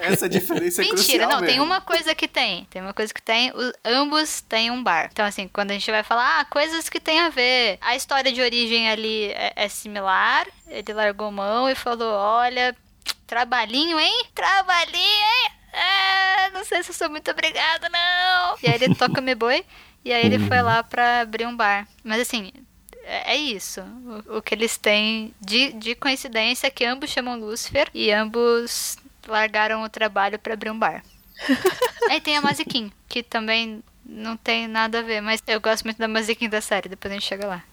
Essa 0.00 0.28
diferença 0.28 0.82
é 0.82 0.84
Mentira, 0.86 1.26
não, 1.26 1.38
tem 1.38 1.48
mesmo. 1.58 1.64
uma 1.64 1.80
coisa 1.80 2.14
que 2.14 2.28
tem. 2.28 2.64
Tem 2.70 2.80
uma 2.82 2.94
coisa 2.94 3.12
que 3.12 3.20
tem. 3.22 3.52
os- 3.54 3.72
ambos 3.84 4.40
têm 4.40 4.70
um 4.70 4.82
bar. 4.82 5.08
Então, 5.12 5.24
assim, 5.26 5.48
quando 5.48 5.70
a 5.70 5.74
gente 5.74 5.90
vai 5.90 6.02
falar, 6.02 6.40
ah, 6.40 6.44
coisas 6.44 6.88
que 6.88 7.00
tem 7.00 7.20
a 7.20 7.28
ver. 7.28 7.78
A 7.80 7.96
história 7.96 8.32
de 8.32 8.40
origem 8.40 8.88
ali 8.88 9.26
é, 9.32 9.52
é 9.56 9.68
similar. 9.68 10.46
Ele 10.68 10.92
largou 10.92 11.30
mão 11.30 11.68
e 11.68 11.74
falou: 11.74 12.12
olha, 12.12 12.74
trabalhinho, 13.26 13.98
hein? 13.98 14.24
Trabalhinho, 14.34 14.94
hein? 15.02 15.50
Ah, 15.72 16.50
não 16.54 16.64
sei 16.64 16.82
se 16.82 16.90
eu 16.90 16.94
sou 16.94 17.10
muito 17.10 17.30
obrigado, 17.30 17.88
não. 17.90 18.56
E 18.62 18.66
aí 18.68 18.74
ele 18.80 18.94
toca 18.94 19.20
me 19.20 19.34
boi. 19.34 19.64
E 20.04 20.12
aí 20.12 20.26
ele 20.26 20.38
foi 20.38 20.60
lá 20.60 20.82
pra 20.82 21.20
abrir 21.20 21.46
um 21.46 21.56
bar. 21.56 21.88
Mas 22.02 22.20
assim, 22.20 22.52
é 23.04 23.34
é 23.34 23.36
isso. 23.36 23.80
O, 24.26 24.38
o 24.38 24.42
que 24.42 24.54
eles 24.54 24.76
têm 24.76 25.34
de, 25.40 25.72
de 25.72 25.94
coincidência 25.94 26.66
é 26.66 26.70
que 26.70 26.84
ambos 26.84 27.10
chamam 27.10 27.38
Lúcifer 27.38 27.88
e 27.94 28.10
ambos 28.10 28.98
largaram 29.26 29.82
o 29.82 29.88
trabalho 29.88 30.38
pra 30.38 30.54
abrir 30.54 30.70
um 30.70 30.78
bar. 30.78 31.02
aí 32.10 32.20
tem 32.20 32.36
a 32.36 32.42
Mazikin, 32.42 32.92
que 33.08 33.22
também 33.22 33.82
não 34.04 34.36
tem 34.36 34.68
nada 34.68 34.98
a 34.98 35.02
ver, 35.02 35.20
mas 35.20 35.42
eu 35.46 35.60
gosto 35.60 35.84
muito 35.84 35.98
da 35.98 36.06
Mazikin 36.06 36.48
da 36.48 36.60
série, 36.60 36.88
depois 36.88 37.10
a 37.10 37.14
gente 37.14 37.26
chega 37.26 37.46
lá. 37.46 37.64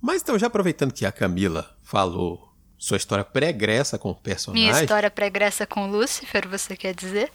Mas 0.00 0.22
então, 0.22 0.38
já 0.38 0.46
aproveitando 0.46 0.92
que 0.92 1.06
a 1.06 1.12
Camila 1.12 1.76
falou 1.82 2.51
sua 2.82 2.96
história 2.96 3.24
pregressa 3.24 3.96
com 3.96 4.10
o 4.10 4.14
personagem. 4.14 4.66
Minha 4.66 4.82
história 4.82 5.08
pregressa 5.08 5.64
com 5.64 5.86
Lúcifer, 5.86 6.48
você 6.48 6.76
quer 6.76 6.92
dizer? 6.92 7.30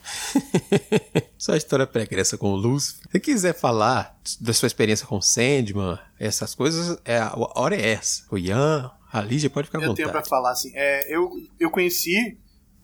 sua 1.40 1.56
história 1.56 1.88
pregressa 1.88 2.38
com 2.38 2.52
o 2.52 2.56
Lúcifer. 2.58 3.10
Se 3.10 3.18
quiser 3.18 3.54
falar 3.54 4.20
da 4.42 4.52
sua 4.52 4.68
experiência 4.68 5.08
com 5.08 5.16
o 5.16 5.22
Sandman, 5.22 5.98
essas 6.20 6.54
coisas, 6.54 7.00
é, 7.06 7.20
a 7.20 7.34
hora 7.56 7.78
é 7.78 7.92
essa. 7.92 8.24
O 8.30 8.38
Ian, 8.38 8.92
a 9.10 9.22
Lígia 9.22 9.50
pode 9.50 9.68
ficar 9.68 9.80
à 9.80 9.84
Eu 9.84 9.94
tenho 9.94 10.10
pra 10.10 10.20
vontade. 10.20 10.30
falar 10.30 10.52
assim. 10.52 10.70
É, 10.76 11.16
eu, 11.16 11.32
eu 11.58 11.72
conheci 11.72 12.38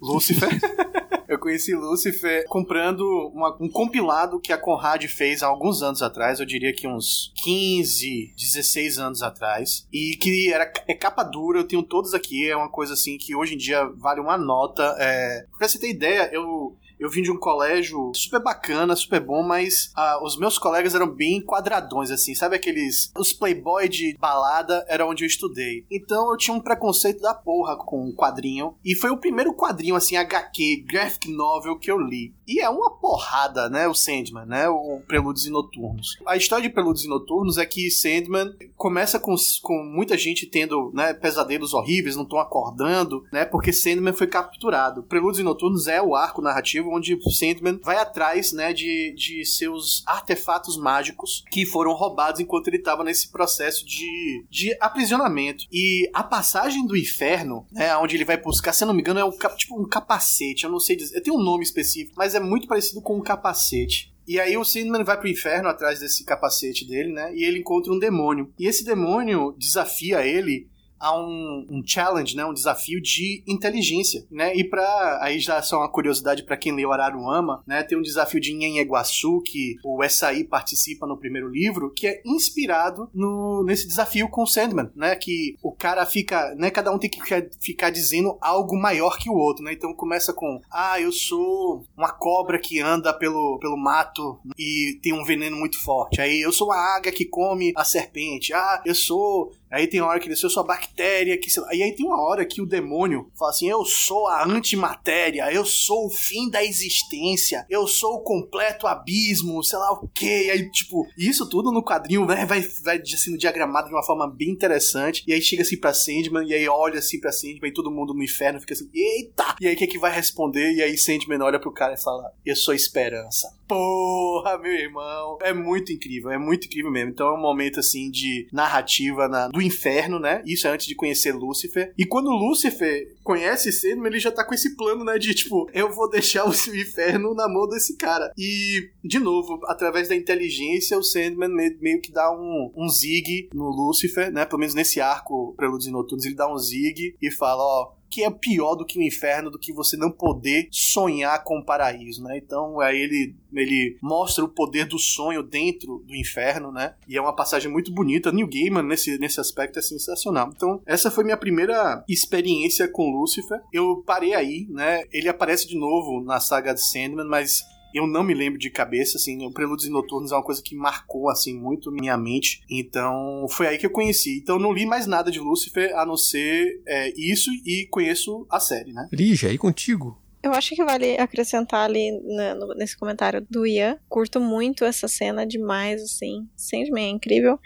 Lúcifer. 0.03 0.49
eu 1.27 1.39
conheci 1.39 1.73
Lúcifer 1.73 2.45
comprando 2.47 3.01
uma- 3.33 3.57
um 3.59 3.69
compilado 3.69 4.39
que 4.39 4.51
a 4.51 4.57
Conrad 4.57 5.03
fez 5.05 5.41
há 5.41 5.47
alguns 5.47 5.81
anos 5.81 6.01
atrás, 6.01 6.39
eu 6.39 6.45
diria 6.45 6.73
que 6.73 6.87
uns 6.87 7.31
15, 7.43 8.33
16 8.37 8.99
anos 8.99 9.23
atrás. 9.23 9.87
E 9.91 10.15
que 10.17 10.51
era, 10.51 10.71
é 10.87 10.93
capa 10.93 11.23
dura, 11.23 11.59
eu 11.59 11.67
tenho 11.67 11.83
todos 11.83 12.13
aqui, 12.13 12.49
é 12.49 12.55
uma 12.55 12.69
coisa 12.69 12.93
assim 12.93 13.17
que 13.17 13.35
hoje 13.35 13.55
em 13.55 13.57
dia 13.57 13.85
vale 13.97 14.19
uma 14.19 14.37
nota. 14.37 14.95
É, 14.99 15.45
pra 15.57 15.67
você 15.67 15.79
ter 15.79 15.89
ideia, 15.89 16.29
eu. 16.33 16.75
Eu 17.03 17.09
vim 17.09 17.21
de 17.21 17.29
um 17.29 17.37
colégio 17.37 18.13
super 18.15 18.41
bacana, 18.41 18.95
super 18.95 19.19
bom, 19.19 19.43
mas 19.43 19.91
ah, 19.93 20.21
os 20.23 20.37
meus 20.37 20.57
colegas 20.57 20.95
eram 20.95 21.13
bem 21.13 21.43
quadradões, 21.43 22.09
assim, 22.09 22.33
sabe 22.33 22.55
aqueles. 22.55 23.11
Os 23.19 23.33
playboy 23.33 23.89
de 23.89 24.15
balada 24.17 24.85
era 24.87 25.05
onde 25.05 25.25
eu 25.25 25.27
estudei. 25.27 25.85
Então 25.91 26.31
eu 26.31 26.37
tinha 26.37 26.55
um 26.55 26.61
preconceito 26.61 27.19
da 27.19 27.33
porra 27.33 27.75
com 27.75 28.07
o 28.07 28.15
quadrinho. 28.15 28.75
E 28.85 28.95
foi 28.95 29.09
o 29.09 29.17
primeiro 29.17 29.53
quadrinho, 29.53 29.97
assim, 29.97 30.15
HQ, 30.15 30.85
graphic 30.87 31.29
novel 31.29 31.77
que 31.77 31.91
eu 31.91 31.99
li. 31.99 32.33
E 32.47 32.61
é 32.61 32.69
uma 32.69 32.89
porrada, 32.91 33.69
né? 33.69 33.85
O 33.85 33.93
Sandman, 33.93 34.45
né? 34.45 34.69
O 34.69 35.01
Prelúdios 35.05 35.45
e 35.45 35.49
Noturnos. 35.49 36.17
A 36.25 36.37
história 36.37 36.65
de 36.65 36.73
Prelúdios 36.73 37.03
e 37.03 37.09
Noturnos 37.09 37.57
é 37.57 37.65
que 37.65 37.91
Sandman 37.91 38.53
começa 38.77 39.19
com, 39.19 39.35
com 39.61 39.83
muita 39.83 40.17
gente 40.17 40.45
tendo 40.45 40.89
né, 40.93 41.13
pesadelos 41.13 41.73
horríveis, 41.73 42.15
não 42.15 42.23
estão 42.23 42.39
acordando, 42.39 43.25
né? 43.29 43.43
Porque 43.43 43.73
Sandman 43.73 44.13
foi 44.13 44.27
capturado. 44.27 45.03
Prelúdios 45.03 45.39
e 45.39 45.43
Noturnos 45.43 45.87
é 45.87 46.01
o 46.01 46.15
arco 46.15 46.41
narrativo 46.41 46.92
onde 46.93 47.17
Sandman 47.31 47.79
vai 47.81 47.97
atrás, 47.97 48.51
né, 48.51 48.73
de, 48.73 49.13
de 49.15 49.45
seus 49.45 50.03
artefatos 50.05 50.77
mágicos 50.77 51.43
que 51.51 51.65
foram 51.65 51.93
roubados 51.93 52.39
enquanto 52.39 52.67
ele 52.67 52.77
estava 52.77 53.03
nesse 53.03 53.31
processo 53.31 53.85
de, 53.85 54.45
de 54.49 54.75
aprisionamento. 54.79 55.65
E 55.71 56.09
a 56.13 56.23
passagem 56.23 56.85
do 56.85 56.95
inferno, 56.95 57.65
né, 57.71 57.95
onde 57.97 58.15
ele 58.15 58.25
vai 58.25 58.37
buscar, 58.37 58.73
se 58.73 58.85
não 58.85 58.93
me 58.93 59.01
engano, 59.01 59.19
é 59.19 59.25
um, 59.25 59.31
tipo 59.31 59.79
um 59.79 59.87
capacete, 59.87 60.63
eu 60.63 60.71
não 60.71 60.79
sei 60.79 60.95
dizer, 60.95 61.21
tem 61.21 61.33
um 61.33 61.41
nome 61.41 61.63
específico, 61.63 62.15
mas 62.17 62.35
é 62.35 62.39
muito 62.39 62.67
parecido 62.67 63.01
com 63.01 63.17
um 63.17 63.21
capacete. 63.21 64.13
E 64.25 64.39
aí 64.39 64.55
o 64.55 64.63
Sandman 64.63 65.03
vai 65.03 65.19
pro 65.19 65.27
inferno 65.27 65.67
atrás 65.67 65.99
desse 65.99 66.23
capacete 66.23 66.87
dele, 66.87 67.11
né? 67.11 67.35
E 67.35 67.43
ele 67.43 67.59
encontra 67.59 67.91
um 67.91 67.99
demônio. 67.99 68.53
E 68.57 68.67
esse 68.67 68.85
demônio 68.85 69.53
desafia 69.57 70.25
ele 70.25 70.69
a 71.03 71.13
um, 71.19 71.67
um 71.69 71.83
challenge, 71.85 72.33
né, 72.33 72.45
um 72.45 72.53
desafio 72.53 73.01
de 73.01 73.43
inteligência, 73.45 74.25
né? 74.31 74.55
E 74.55 74.63
para 74.63 75.19
aí 75.21 75.37
já 75.37 75.61
só 75.61 75.79
uma 75.79 75.91
curiosidade 75.91 76.43
para 76.43 76.55
quem 76.55 76.73
leu 76.73 76.93
Araruama, 76.93 77.61
né? 77.67 77.83
Tem 77.83 77.97
um 77.97 78.01
desafio 78.01 78.39
de 78.39 78.53
Nhenheguaçu 78.53 79.41
que 79.41 79.75
o 79.83 80.01
Essaí 80.01 80.45
participa 80.45 81.05
no 81.05 81.17
primeiro 81.17 81.49
livro, 81.49 81.91
que 81.93 82.07
é 82.07 82.21
inspirado 82.25 83.09
no, 83.13 83.65
nesse 83.65 83.85
desafio 83.85 84.29
com 84.29 84.43
o 84.43 84.47
Sandman, 84.47 84.89
né? 84.95 85.13
Que 85.17 85.57
o 85.61 85.73
cara 85.73 86.05
fica, 86.05 86.55
né? 86.55 86.71
Cada 86.71 86.89
um 86.89 86.97
tem 86.97 87.09
que 87.09 87.19
ficar 87.59 87.89
dizendo 87.89 88.37
algo 88.39 88.79
maior 88.79 89.17
que 89.17 89.29
o 89.29 89.35
outro, 89.35 89.63
né? 89.63 89.73
Então 89.73 89.93
começa 89.93 90.31
com, 90.31 90.61
ah, 90.71 91.01
eu 91.01 91.11
sou 91.11 91.83
uma 91.97 92.13
cobra 92.13 92.57
que 92.57 92.79
anda 92.79 93.13
pelo, 93.13 93.59
pelo 93.59 93.75
mato 93.75 94.39
e 94.57 94.97
tem 95.01 95.11
um 95.11 95.25
veneno 95.25 95.57
muito 95.57 95.83
forte. 95.83 96.21
Aí 96.21 96.39
eu 96.39 96.53
sou 96.53 96.67
uma 96.67 96.95
águia 96.95 97.11
que 97.11 97.25
come 97.25 97.73
a 97.75 97.83
serpente. 97.83 98.53
Ah, 98.53 98.81
eu 98.85 98.95
sou 98.95 99.51
Aí 99.73 99.87
tem 99.87 99.99
uma 99.99 100.09
hora 100.09 100.19
que 100.19 100.27
ele 100.27 100.35
diz, 100.35 100.43
eu 100.43 100.49
sou 100.49 100.61
a 100.61 100.67
bactéria, 100.67 101.37
que 101.37 101.49
sei 101.49 101.63
lá. 101.63 101.73
E 101.73 101.81
aí 101.81 101.95
tem 101.95 102.05
uma 102.05 102.21
hora 102.21 102.45
que 102.45 102.61
o 102.61 102.65
demônio 102.65 103.31
fala 103.37 103.49
assim, 103.49 103.67
eu 103.67 103.83
sou 103.83 104.27
a 104.27 104.45
antimatéria, 104.45 105.51
eu 105.51 105.65
sou 105.65 106.05
o 106.05 106.09
fim 106.09 106.47
da 106.49 106.63
existência, 106.63 107.65
eu 107.69 107.87
sou 107.87 108.15
o 108.15 108.21
completo 108.21 108.85
abismo, 108.85 109.63
sei 109.63 109.79
lá 109.79 109.91
o 109.93 110.07
quê. 110.09 110.45
E 110.45 110.51
aí, 110.51 110.71
tipo, 110.71 111.07
isso 111.17 111.49
tudo 111.49 111.71
no 111.71 111.83
quadrinho 111.83 112.25
né, 112.25 112.45
vai, 112.45 112.61
vai 112.83 112.99
assim, 112.99 113.35
diagramado 113.35 113.87
de 113.87 113.95
uma 113.95 114.05
forma 114.05 114.29
bem 114.29 114.49
interessante. 114.49 115.23
E 115.27 115.33
aí 115.33 115.41
chega 115.41 115.63
assim 115.63 115.77
pra 115.77 115.93
Sandman, 115.93 116.47
e 116.47 116.53
aí 116.53 116.67
olha 116.67 116.99
assim 116.99 117.19
pra 117.19 117.31
Sandman, 117.31 117.69
e 117.69 117.73
todo 117.73 117.89
mundo 117.91 118.13
no 118.13 118.23
inferno 118.23 118.59
fica 118.59 118.73
assim, 118.73 118.89
eita! 118.93 119.55
E 119.59 119.67
aí 119.67 119.73
o 119.73 119.77
que 119.77 119.85
é 119.85 119.87
que 119.87 119.97
vai 119.97 120.13
responder? 120.13 120.73
E 120.73 120.83
aí 120.83 120.95
Sandman 120.97 121.41
olha 121.41 121.59
pro 121.59 121.73
cara 121.73 121.95
e 121.95 122.01
fala, 122.01 122.31
eu 122.45 122.55
sou 122.55 122.75
esperança. 122.75 123.51
Porra, 123.67 124.57
meu 124.57 124.71
irmão. 124.71 125.37
É 125.41 125.53
muito 125.53 125.91
incrível, 125.91 126.29
é 126.31 126.37
muito 126.37 126.65
incrível 126.65 126.91
mesmo. 126.91 127.11
Então 127.11 127.27
é 127.27 127.33
um 127.33 127.41
momento 127.41 127.79
assim 127.79 128.09
de 128.11 128.47
narrativa 128.51 129.27
na- 129.27 129.47
do 129.47 129.61
inferno, 129.61 130.19
né? 130.19 130.41
Isso 130.45 130.67
é 130.67 130.71
antes 130.71 130.85
de 130.87 130.95
conhecer 130.95 131.33
Lúcifer. 131.33 131.93
E 131.97 132.05
quando 132.05 132.29
Lúcifer 132.29 133.15
conhece 133.23 133.71
Sandman, 133.71 134.07
ele 134.07 134.19
já 134.19 134.31
tá 134.31 134.43
com 134.45 134.53
esse 134.53 134.75
plano, 134.75 135.03
né? 135.03 135.17
De 135.17 135.33
tipo, 135.33 135.69
eu 135.73 135.91
vou 135.91 136.09
deixar 136.09 136.45
o 136.47 136.51
inferno 136.75 137.33
na 137.33 137.47
mão 137.47 137.67
desse 137.67 137.97
cara. 137.97 138.31
E, 138.37 138.89
de 139.03 139.19
novo, 139.19 139.59
através 139.65 140.07
da 140.09 140.15
inteligência, 140.15 140.97
o 140.97 141.03
Sandman 141.03 141.49
me- 141.49 141.77
meio 141.81 142.01
que 142.01 142.11
dá 142.11 142.31
um, 142.31 142.71
um 142.75 142.87
zig 142.89 143.49
no 143.53 143.69
Lúcifer, 143.69 144.31
né? 144.31 144.45
Pelo 144.45 144.59
menos 144.59 144.75
nesse 144.75 144.99
arco 145.01 145.53
Prelúdios 145.55 145.87
e 145.87 145.91
Noturnos, 145.91 146.25
ele 146.25 146.35
dá 146.35 146.51
um 146.51 146.57
zig 146.57 147.15
e 147.21 147.31
fala, 147.31 147.61
ó 147.63 147.91
que 148.13 148.23
é 148.23 148.29
pior 148.29 148.75
do 148.75 148.85
que 148.85 148.99
o 148.99 149.01
inferno, 149.01 149.49
do 149.49 149.57
que 149.57 149.73
você 149.73 149.97
não 149.97 150.11
poder 150.11 150.67
sonhar 150.69 151.43
com 151.43 151.57
o 151.57 151.65
paraíso, 151.65 152.23
né? 152.23 152.37
Então 152.37 152.79
aí 152.79 152.95
ele, 152.95 153.35
ele 153.51 153.97
mostra 153.99 154.45
o 154.45 154.49
poder 154.49 154.85
do 154.85 154.99
sonho 154.99 155.41
dentro 155.41 156.03
do 156.05 156.15
inferno, 156.15 156.71
né? 156.71 156.93
E 157.07 157.17
é 157.17 157.21
uma 157.21 157.35
passagem 157.35 157.71
muito 157.71 157.91
bonita. 157.91 158.31
Neil 158.31 158.47
Gaiman 158.47 158.83
nesse, 158.83 159.17
nesse 159.17 159.39
aspecto 159.39 159.79
é 159.79 159.81
sensacional. 159.81 160.51
Então 160.55 160.79
essa 160.85 161.09
foi 161.09 161.23
minha 161.23 161.35
primeira 161.35 162.05
experiência 162.07 162.87
com 162.87 163.09
Lucifer. 163.09 163.59
Eu 163.73 164.03
parei 164.05 164.35
aí, 164.35 164.67
né? 164.69 165.01
Ele 165.11 165.27
aparece 165.27 165.67
de 165.67 165.75
novo 165.75 166.23
na 166.23 166.39
saga 166.39 166.71
de 166.71 166.85
Sandman, 166.85 167.25
mas 167.25 167.63
eu 167.93 168.07
não 168.07 168.23
me 168.23 168.33
lembro 168.33 168.59
de 168.59 168.69
cabeça, 168.69 169.17
assim, 169.17 169.45
o 169.45 169.51
Prelúdios 169.51 169.87
e 169.87 169.91
Noturnos 169.91 170.31
é 170.31 170.35
uma 170.35 170.43
coisa 170.43 170.61
que 170.61 170.75
marcou, 170.75 171.29
assim, 171.29 171.53
muito 171.57 171.91
minha 171.91 172.17
mente, 172.17 172.61
então 172.69 173.45
foi 173.49 173.67
aí 173.67 173.77
que 173.77 173.85
eu 173.85 173.89
conheci. 173.91 174.39
Então 174.41 174.55
eu 174.57 174.61
não 174.61 174.73
li 174.73 174.85
mais 174.85 175.05
nada 175.07 175.31
de 175.31 175.39
Lucifer, 175.39 175.95
a 175.97 176.05
não 176.05 176.17
ser 176.17 176.81
é, 176.85 177.13
isso, 177.17 177.49
e 177.65 177.87
conheço 177.89 178.45
a 178.49 178.59
série, 178.59 178.91
né? 178.93 179.07
Lígia, 179.11 179.49
aí 179.49 179.57
contigo. 179.57 180.19
Eu 180.41 180.51
acho 180.51 180.75
que 180.75 180.83
vale 180.83 181.15
acrescentar 181.17 181.85
ali 181.85 182.11
na- 182.35 182.53
no- 182.55 182.73
nesse 182.75 182.97
comentário 182.97 183.45
do 183.49 183.65
Ian. 183.65 183.97
Curto 184.09 184.41
muito 184.41 184.83
essa 184.83 185.07
cena 185.07 185.45
demais, 185.47 186.01
assim. 186.01 186.45
Sandman 186.53 187.05
é 187.05 187.09
incrível. 187.11 187.57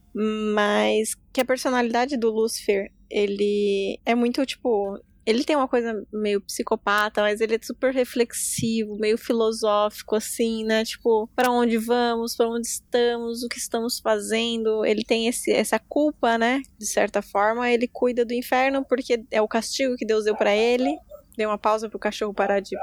Mas 0.54 1.16
que 1.34 1.42
a 1.42 1.46
personalidade 1.46 2.18
do 2.18 2.30
Lucifer, 2.30 2.92
ele 3.10 4.00
é 4.06 4.14
muito, 4.14 4.46
tipo. 4.46 5.00
Ele 5.28 5.44
tem 5.44 5.58
uma 5.58 5.68
coisa 5.68 6.08
meio 6.14 6.40
psicopata, 6.40 7.22
mas 7.22 7.42
ele 7.42 7.56
é 7.56 7.60
super 7.62 7.94
reflexivo, 7.94 8.96
meio 8.96 9.18
filosófico, 9.18 10.16
assim, 10.16 10.64
né? 10.64 10.86
Tipo, 10.86 11.30
pra 11.36 11.52
onde 11.52 11.78
vamos, 11.78 12.34
pra 12.34 12.48
onde 12.48 12.66
estamos, 12.66 13.44
o 13.44 13.50
que 13.50 13.58
estamos 13.58 14.00
fazendo. 14.00 14.86
Ele 14.86 15.04
tem 15.04 15.28
esse, 15.28 15.52
essa 15.52 15.78
culpa, 15.78 16.38
né? 16.38 16.62
De 16.80 16.86
certa 16.86 17.22
forma, 17.22 17.70
ele 17.70 17.90
cuida 17.90 18.24
do 18.24 18.34
inferno 18.34 18.86
porque 18.86 19.22
é 19.30 19.42
o 19.42 19.50
castigo 19.50 19.98
que 19.98 20.06
Deus 20.06 20.24
deu 20.24 20.34
pra 20.34 20.56
ele. 20.56 20.98
Deu 21.36 21.50
uma 21.50 21.58
pausa 21.58 21.90
pro 21.90 22.00
cachorro 22.00 22.34
parar 22.34 22.62
de. 22.62 22.78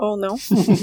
Ou 0.00 0.16
não. 0.16 0.36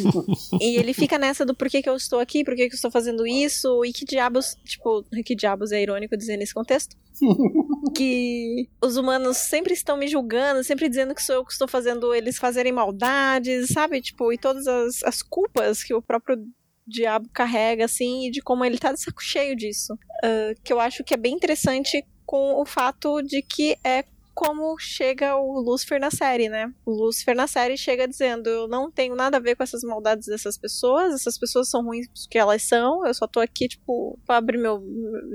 e 0.60 0.76
ele 0.76 0.94
fica 0.94 1.18
nessa 1.18 1.46
do 1.46 1.56
porquê 1.56 1.82
que 1.82 1.90
eu 1.90 1.96
estou 1.96 2.20
aqui, 2.20 2.44
por 2.44 2.54
que 2.54 2.68
que 2.68 2.74
eu 2.74 2.76
estou 2.76 2.92
fazendo 2.92 3.26
isso, 3.26 3.86
e 3.86 3.94
que 3.94 4.04
diabos. 4.04 4.58
Tipo, 4.66 5.06
que 5.24 5.36
diabos 5.36 5.72
é 5.72 5.82
irônico 5.82 6.18
dizer 6.18 6.36
nesse 6.36 6.54
contexto? 6.54 6.98
que 7.90 8.70
os 8.82 8.98
humanos 8.98 9.38
sempre 9.38 9.74
estão 9.74 9.98
me 9.98 10.08
julgando, 10.08 10.64
sempre 10.64 10.88
dizendo 10.88 11.16
que 11.16 11.24
sou 11.24 11.36
eu 11.36 11.46
que 11.46 11.52
estou 11.52 11.68
fazendo 11.68 12.14
eles 12.14 12.38
fazerem 12.38 12.72
maldades, 12.72 13.70
sabe? 13.70 14.02
Tipo, 14.02 14.32
e 14.32 14.38
todas 14.38 14.68
as, 14.68 15.04
as 15.04 15.22
culpas 15.22 15.84
que 15.84 15.94
o 15.94 16.02
próprio 16.02 16.38
diabo 16.86 17.30
carrega, 17.34 17.86
assim, 17.86 18.28
e 18.28 18.32
de 18.32 18.42
como 18.42 18.66
ele 18.66 18.78
tá 18.78 18.92
de 18.92 19.02
saco 19.02 19.22
cheio 19.24 19.56
disso. 19.56 19.98
Ah, 20.24 20.54
que 20.64 20.72
eu 20.72 20.80
acho 20.80 21.04
que 21.04 21.14
é 21.14 21.18
bem 21.18 21.34
interessante 21.34 22.06
com 22.26 22.62
o 22.62 22.66
fato 22.66 23.22
de 23.22 23.42
que 23.42 23.78
é 23.84 24.04
como 24.42 24.76
chega 24.80 25.36
o 25.36 25.62
Lúcifer 25.62 26.00
na 26.00 26.10
série, 26.10 26.50
né? 26.50 26.74
O 26.84 26.90
Lúcifer 26.90 27.36
na 27.36 27.46
série 27.46 27.78
chega 27.78 28.08
dizendo: 28.08 28.50
Eu 28.50 28.68
não 28.68 28.90
tenho 28.90 29.16
nada 29.16 29.38
a 29.38 29.40
ver 29.40 29.56
com 29.56 29.62
essas 29.62 29.84
maldades 29.84 30.26
dessas 30.26 30.58
pessoas, 30.58 31.14
essas 31.14 31.38
pessoas 31.38 31.70
são 31.70 31.84
ruins 31.84 32.08
porque 32.08 32.40
elas 32.40 32.64
são, 32.64 33.06
eu 33.06 33.14
só 33.14 33.28
tô 33.28 33.40
aqui, 33.40 33.68
tipo, 33.68 34.18
pra 34.26 34.38
abrir 34.38 34.58
meu. 34.58 34.84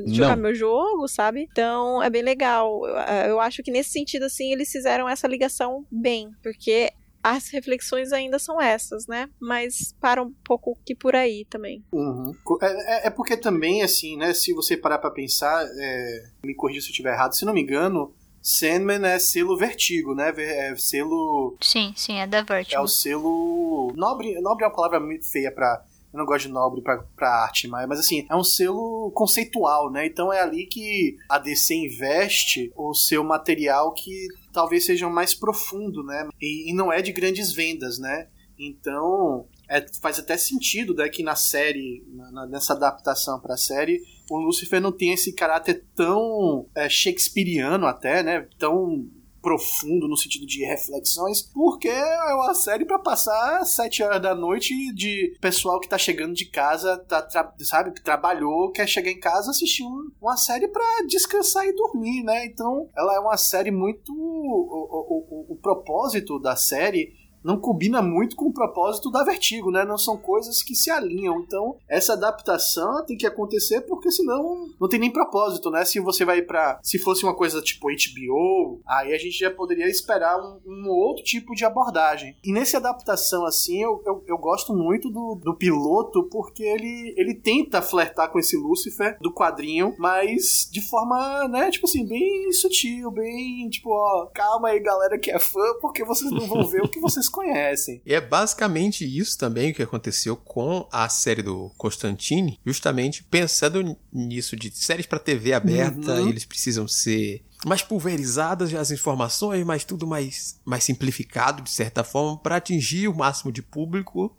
jogar 0.06 0.34
Não. 0.34 0.42
meu 0.42 0.54
jogo, 0.56 1.06
sabe? 1.06 1.46
Então 1.52 2.02
é 2.02 2.10
bem 2.10 2.22
legal. 2.22 2.84
Eu, 2.84 2.96
eu 3.28 3.40
acho 3.40 3.62
que 3.62 3.70
nesse 3.70 3.90
sentido, 3.90 4.25
assim, 4.25 4.50
eles 4.52 4.72
fizeram 4.72 5.08
essa 5.08 5.28
ligação 5.28 5.86
bem, 5.88 6.28
porque 6.42 6.90
as 7.22 7.48
reflexões 7.50 8.12
ainda 8.12 8.40
são 8.40 8.60
essas, 8.60 9.06
né? 9.06 9.28
Mas 9.40 9.94
para 10.00 10.20
um 10.20 10.32
pouco 10.44 10.76
que 10.84 10.96
por 10.96 11.14
aí 11.14 11.44
também. 11.48 11.84
Uhum. 11.92 12.32
É, 12.60 12.66
é, 12.66 13.06
é, 13.06 13.10
porque 13.10 13.36
também, 13.36 13.82
assim, 13.82 14.16
né? 14.16 14.34
Se 14.34 14.52
você 14.52 14.76
parar 14.76 14.98
pra 14.98 15.12
pensar, 15.12 15.64
é, 15.64 16.25
me 16.44 16.56
corrija 16.56 16.80
se 16.80 16.88
eu 16.88 16.90
estiver 16.90 17.12
errado, 17.12 17.36
se 17.36 17.44
não 17.44 17.54
me 17.54 17.62
engano, 17.62 18.12
Sandman 18.46 19.04
é 19.04 19.18
selo 19.18 19.56
Vertigo, 19.56 20.14
né? 20.14 20.32
É 20.36 20.76
selo. 20.76 21.56
Sim, 21.60 21.92
sim, 21.96 22.20
é 22.20 22.28
da 22.28 22.42
Vertigo. 22.42 22.76
É 22.76 22.80
o 22.80 22.86
selo. 22.86 23.92
Nobre, 23.96 24.40
nobre 24.40 24.64
é 24.64 24.68
uma 24.68 24.74
palavra 24.74 25.00
muito 25.00 25.28
feia 25.28 25.50
pra. 25.50 25.84
Eu 26.12 26.18
não 26.20 26.24
gosto 26.24 26.46
de 26.46 26.52
nobre 26.52 26.80
pra, 26.80 27.02
pra 27.16 27.42
arte, 27.42 27.66
mas, 27.66 27.88
mas 27.88 27.98
assim, 27.98 28.24
é 28.30 28.36
um 28.36 28.44
selo 28.44 29.10
conceitual, 29.16 29.90
né? 29.90 30.06
Então 30.06 30.32
é 30.32 30.40
ali 30.40 30.64
que 30.64 31.16
a 31.28 31.38
DC 31.38 31.74
investe 31.74 32.72
o 32.76 32.94
seu 32.94 33.24
material 33.24 33.92
que 33.92 34.28
talvez 34.52 34.86
seja 34.86 35.08
mais 35.08 35.34
profundo, 35.34 36.04
né? 36.04 36.28
E, 36.40 36.70
e 36.70 36.72
não 36.72 36.92
é 36.92 37.02
de 37.02 37.10
grandes 37.10 37.52
vendas, 37.52 37.98
né? 37.98 38.28
Então, 38.56 39.44
é, 39.68 39.84
faz 40.00 40.20
até 40.20 40.38
sentido 40.38 40.94
né, 40.94 41.08
que 41.08 41.22
na 41.22 41.34
série, 41.34 42.04
na, 42.08 42.46
nessa 42.46 42.74
adaptação 42.74 43.40
para 43.40 43.54
a 43.54 43.58
série, 43.58 44.00
o 44.30 44.38
Lúcifer 44.38 44.80
não 44.80 44.92
tem 44.92 45.12
esse 45.12 45.33
caráter 45.33 45.85
tão 45.95 46.66
é, 46.75 46.88
shakespeariano 46.88 47.87
até, 47.87 48.23
né? 48.23 48.49
Tão 48.59 49.06
profundo 49.47 50.09
no 50.09 50.16
sentido 50.16 50.45
de 50.45 50.64
reflexões, 50.64 51.40
porque 51.40 51.87
é 51.87 52.35
uma 52.35 52.52
série 52.52 52.85
para 52.85 52.99
passar 52.99 53.64
sete 53.64 54.02
horas 54.02 54.21
da 54.21 54.35
noite 54.35 54.75
de 54.92 55.37
pessoal 55.40 55.78
que 55.78 55.88
tá 55.88 55.97
chegando 55.97 56.35
de 56.35 56.47
casa, 56.47 56.99
tá, 56.99 57.23
tra 57.23 57.54
sabe, 57.61 57.95
trabalhou, 58.02 58.73
quer 58.73 58.88
chegar 58.88 59.09
em 59.09 59.21
casa 59.21 59.52
assistir 59.52 59.85
um, 59.85 60.11
uma 60.21 60.37
série 60.37 60.66
para 60.66 61.06
descansar 61.06 61.64
e 61.64 61.76
dormir, 61.76 62.25
né? 62.25 62.45
Então, 62.45 62.90
ela 62.97 63.14
é 63.14 63.21
uma 63.21 63.37
série 63.37 63.71
muito 63.71 64.12
o, 64.12 64.16
o, 64.18 65.47
o, 65.50 65.52
o 65.52 65.56
propósito 65.56 66.40
da 66.40 66.56
série 66.56 67.12
não 67.46 67.60
combina 67.60 68.02
muito 68.02 68.34
com 68.34 68.46
o 68.46 68.52
propósito 68.52 69.08
da 69.08 69.22
Vertigo, 69.22 69.70
né? 69.70 69.84
Não 69.84 69.96
são 69.96 70.16
coisas 70.16 70.64
que 70.64 70.74
se 70.74 70.90
alinham. 70.90 71.38
Então, 71.40 71.76
essa 71.88 72.14
adaptação 72.14 73.04
tem 73.06 73.16
que 73.16 73.26
acontecer 73.26 73.82
porque 73.82 74.10
senão 74.10 74.68
não 74.80 74.88
tem 74.88 74.98
nem 74.98 75.12
propósito, 75.12 75.70
né? 75.70 75.84
Se 75.84 76.00
você 76.00 76.24
vai 76.24 76.42
para, 76.42 76.80
se 76.82 76.98
fosse 76.98 77.22
uma 77.22 77.36
coisa 77.36 77.62
tipo 77.62 77.86
HBO, 77.86 78.80
aí 78.84 79.14
a 79.14 79.18
gente 79.18 79.38
já 79.38 79.50
poderia 79.50 79.88
esperar 79.88 80.36
um, 80.40 80.60
um 80.66 80.88
outro 80.88 81.22
tipo 81.22 81.54
de 81.54 81.64
abordagem. 81.64 82.36
E 82.42 82.52
nessa 82.52 82.78
adaptação 82.78 83.46
assim, 83.46 83.80
eu, 83.80 84.02
eu, 84.04 84.24
eu 84.26 84.38
gosto 84.38 84.74
muito 84.74 85.08
do, 85.08 85.36
do 85.36 85.54
piloto 85.54 86.24
porque 86.24 86.64
ele, 86.64 87.14
ele 87.16 87.34
tenta 87.34 87.80
flertar 87.80 88.32
com 88.32 88.40
esse 88.40 88.56
Lucifer 88.56 89.16
do 89.20 89.32
quadrinho, 89.32 89.94
mas 89.98 90.68
de 90.72 90.80
forma, 90.80 91.46
né, 91.46 91.70
tipo 91.70 91.86
assim, 91.86 92.04
bem 92.04 92.50
sutil, 92.50 93.12
bem 93.12 93.68
tipo, 93.68 93.90
ó, 93.90 94.26
calma 94.34 94.68
aí 94.68 94.80
galera 94.80 95.16
que 95.16 95.30
é 95.30 95.38
fã, 95.38 95.74
porque 95.80 96.04
vocês 96.04 96.32
não 96.32 96.46
vão 96.46 96.64
ver 96.64 96.82
o 96.82 96.88
que 96.88 96.98
vocês 96.98 97.28
conhecem. 97.37 98.00
E 98.05 98.14
é 98.14 98.21
basicamente 98.21 99.05
isso 99.05 99.37
também 99.37 99.73
que 99.73 99.83
aconteceu 99.83 100.35
com 100.37 100.88
a 100.90 101.09
série 101.09 101.43
do 101.43 101.71
Constantine, 101.76 102.59
justamente 102.64 103.23
pensando 103.23 103.97
nisso 104.11 104.57
de 104.57 104.71
séries 104.75 105.07
para 105.07 105.19
TV 105.19 105.52
aberta, 105.52 106.14
uhum. 106.14 106.28
eles 106.28 106.47
precisam 106.47 106.88
ser 106.88 107.45
mais 107.64 107.83
pulverizadas 107.83 108.73
as 108.75 108.90
informações, 108.90 109.64
mas 109.64 109.85
tudo 109.85 110.07
mais, 110.07 110.59
mais 110.64 110.85
simplificado 110.85 111.62
de 111.62 111.71
certa 111.71 112.02
forma 112.02 112.38
para 112.38 112.57
atingir 112.57 113.09
o 113.09 113.14
máximo 113.14 113.52
de 113.52 113.62
público. 113.62 114.35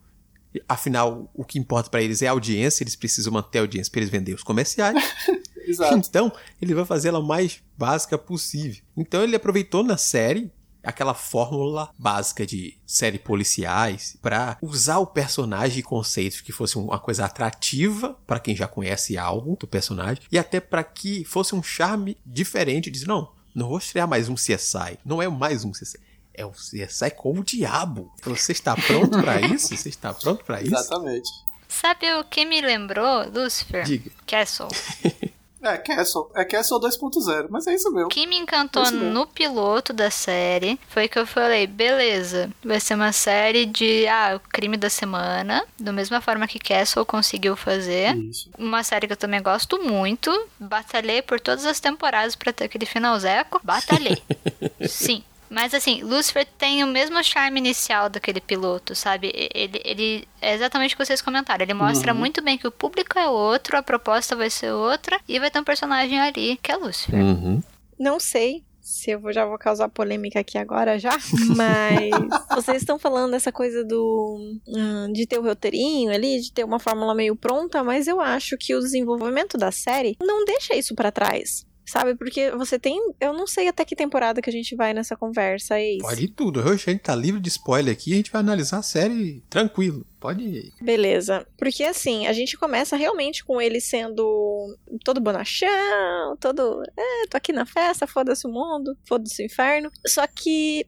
Afinal, 0.67 1.29
o 1.35 1.43
que 1.43 1.59
importa 1.59 1.89
para 1.89 2.01
eles 2.01 2.21
é 2.21 2.27
a 2.27 2.31
audiência, 2.31 2.83
eles 2.83 2.95
precisam 2.95 3.31
manter 3.31 3.59
a 3.59 3.61
audiência 3.61 3.91
para 3.91 4.01
eles 4.01 4.09
vender 4.09 4.33
os 4.33 4.43
comerciais. 4.43 4.97
Exato. 5.67 5.97
Então, 5.97 6.31
ele 6.61 6.73
vai 6.73 6.85
fazer 6.85 7.09
ela 7.09 7.21
mais 7.21 7.61
básica 7.77 8.17
possível. 8.17 8.81
Então, 8.95 9.21
ele 9.21 9.35
aproveitou 9.35 9.83
na 9.83 9.97
série 9.97 10.49
aquela 10.87 11.13
fórmula 11.13 11.89
básica 11.97 12.45
de 12.45 12.77
série 12.85 13.19
policiais 13.19 14.17
para 14.21 14.57
usar 14.61 14.99
o 14.99 15.05
personagem 15.05 15.79
e 15.79 15.83
conceitos 15.83 16.39
que 16.39 16.53
fosse 16.53 16.77
uma 16.77 16.97
coisa 16.97 17.25
atrativa 17.25 18.17
para 18.25 18.39
quem 18.39 18.55
já 18.55 18.67
conhece 18.69 19.17
algo 19.17 19.57
do 19.59 19.67
personagem 19.67 20.23
e 20.31 20.39
até 20.39 20.61
para 20.61 20.83
que 20.85 21.25
fosse 21.25 21.53
um 21.53 21.61
charme 21.61 22.17
diferente. 22.25 22.89
Diz, 22.89 23.03
não, 23.03 23.29
não 23.53 23.67
vou 23.67 23.77
estrear 23.77 24.07
mais 24.07 24.29
um 24.29 24.35
CSI. 24.35 24.97
Não 25.03 25.21
é 25.21 25.27
mais 25.27 25.65
um 25.65 25.71
CSI. 25.71 25.99
É 26.33 26.45
um 26.45 26.51
CSI 26.51 27.11
com 27.15 27.37
o 27.37 27.43
diabo. 27.43 28.13
Você 28.23 28.53
está 28.53 28.73
pronto 28.75 29.19
para 29.21 29.41
isso? 29.53 29.75
Você 29.75 29.89
está 29.89 30.13
pronto 30.13 30.45
para 30.45 30.61
isso? 30.61 30.73
Exatamente. 30.73 31.29
Sabe 31.67 32.13
o 32.13 32.23
que 32.23 32.45
me 32.45 32.61
lembrou, 32.61 33.29
Lucifer? 33.29 33.83
Diga. 33.83 34.09
Castle. 34.25 34.69
É, 35.61 35.77
Castle. 35.77 36.29
É 36.35 36.45
Castle 36.45 36.79
2.0, 36.79 37.47
mas 37.49 37.67
é 37.67 37.73
isso 37.73 37.91
mesmo. 37.91 38.07
O 38.07 38.09
que 38.09 38.27
me 38.27 38.37
encantou 38.37 38.83
é 38.83 38.91
no 38.91 39.25
piloto 39.25 39.91
da 39.91 40.11
série 40.11 40.79
foi 40.89 41.07
que 41.07 41.17
eu 41.17 41.25
falei, 41.25 41.65
beleza, 41.65 42.49
vai 42.63 42.79
ser 42.79 42.93
uma 42.93 43.11
série 43.11 43.65
de, 43.65 44.07
ah, 44.07 44.35
o 44.35 44.49
crime 44.49 44.77
da 44.77 44.89
semana, 44.89 45.63
da 45.79 45.91
mesma 45.91 46.21
forma 46.21 46.47
que 46.47 46.59
Castle 46.59 47.05
conseguiu 47.05 47.55
fazer. 47.55 48.15
Isso. 48.17 48.49
Uma 48.57 48.83
série 48.83 49.07
que 49.07 49.13
eu 49.13 49.17
também 49.17 49.41
gosto 49.41 49.81
muito, 49.83 50.31
batalhei 50.59 51.21
por 51.21 51.39
todas 51.39 51.65
as 51.65 51.79
temporadas 51.79 52.35
para 52.35 52.53
ter 52.53 52.65
aquele 52.65 52.85
final 52.85 53.19
zeco, 53.19 53.59
batalhei. 53.63 54.21
Sim. 54.87 55.23
Mas 55.49 55.73
assim, 55.73 56.01
Lucifer 56.01 56.45
tem 56.57 56.83
o 56.83 56.87
mesmo 56.87 57.23
charme 57.23 57.59
inicial 57.59 58.09
daquele 58.09 58.41
piloto, 58.41 58.95
sabe? 58.95 59.31
Ele, 59.53 59.81
ele 59.83 60.27
é 60.41 60.53
exatamente 60.53 60.93
o 60.93 60.97
que 60.97 61.05
vocês 61.05 61.21
comentaram. 61.21 61.63
Ele 61.63 61.73
mostra 61.73 62.13
uhum. 62.13 62.19
muito 62.19 62.41
bem 62.41 62.57
que 62.57 62.67
o 62.67 62.71
público 62.71 63.17
é 63.17 63.27
outro, 63.27 63.77
a 63.77 63.83
proposta 63.83 64.35
vai 64.35 64.49
ser 64.49 64.71
outra, 64.71 65.19
e 65.27 65.39
vai 65.39 65.49
ter 65.49 65.59
um 65.59 65.63
personagem 65.63 66.19
ali 66.19 66.57
que 66.61 66.71
é 66.71 66.75
Lucifer. 66.75 67.19
Uhum. 67.19 67.61
Não 67.99 68.19
sei 68.19 68.63
se 68.87 69.11
eu 69.11 69.33
já 69.33 69.45
vou 69.45 69.57
causar 69.57 69.89
polêmica 69.89 70.39
aqui 70.39 70.57
agora 70.57 70.97
já, 70.97 71.11
mas 71.57 72.09
vocês 72.55 72.77
estão 72.77 72.97
falando 72.97 73.31
dessa 73.31 73.51
coisa 73.51 73.83
do 73.83 74.57
hum, 74.65 75.11
de 75.11 75.27
ter 75.27 75.37
o 75.37 75.43
roteirinho 75.43 76.09
ali, 76.09 76.39
de 76.39 76.53
ter 76.53 76.63
uma 76.63 76.79
fórmula 76.79 77.13
meio 77.13 77.35
pronta, 77.35 77.83
mas 77.83 78.07
eu 78.07 78.21
acho 78.21 78.57
que 78.57 78.73
o 78.73 78.79
desenvolvimento 78.79 79.57
da 79.57 79.73
série 79.73 80.15
não 80.21 80.45
deixa 80.45 80.73
isso 80.73 80.95
para 80.95 81.11
trás. 81.11 81.65
Sabe? 81.87 82.15
Porque 82.15 82.51
você 82.51 82.77
tem. 82.77 82.99
Eu 83.19 83.33
não 83.33 83.47
sei 83.47 83.69
até 83.69 83.85
que 83.85 83.95
temporada 83.95 84.41
que 84.41 84.49
a 84.49 84.53
gente 84.53 84.75
vai 84.75 84.93
nessa 84.93 85.15
conversa. 85.15 85.79
É 85.79 85.93
isso. 85.93 86.01
Pode 86.01 86.25
ir 86.25 86.27
tudo. 86.27 86.59
Hoje 86.59 86.83
a 86.87 86.91
gente 86.91 87.01
tá 87.01 87.15
livre 87.15 87.39
de 87.39 87.47
spoiler 87.47 87.93
aqui. 87.93 88.11
A 88.11 88.17
gente 88.17 88.31
vai 88.31 88.41
analisar 88.41 88.79
a 88.79 88.83
série 88.83 89.41
tranquilo. 89.49 90.05
Pode 90.19 90.43
ir. 90.43 90.73
Beleza. 90.81 91.47
Porque 91.57 91.83
assim, 91.83 92.27
a 92.27 92.33
gente 92.33 92.57
começa 92.57 92.97
realmente 92.97 93.45
com 93.45 93.61
ele 93.61 93.79
sendo 93.79 94.77
todo 95.03 95.21
bonachão, 95.21 96.35
todo. 96.39 96.83
É, 96.97 97.27
tô 97.27 97.37
aqui 97.37 97.53
na 97.53 97.65
festa, 97.65 98.05
foda-se 98.05 98.45
o 98.45 98.51
mundo, 98.51 98.97
foda-se 99.07 99.41
o 99.41 99.45
inferno. 99.45 99.89
Só 100.05 100.27
que, 100.27 100.85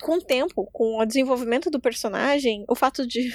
com 0.00 0.16
o 0.16 0.22
tempo, 0.22 0.66
com 0.72 0.98
o 0.98 1.04
desenvolvimento 1.04 1.68
do 1.68 1.80
personagem, 1.80 2.64
o 2.66 2.74
fato 2.74 3.06
de 3.06 3.30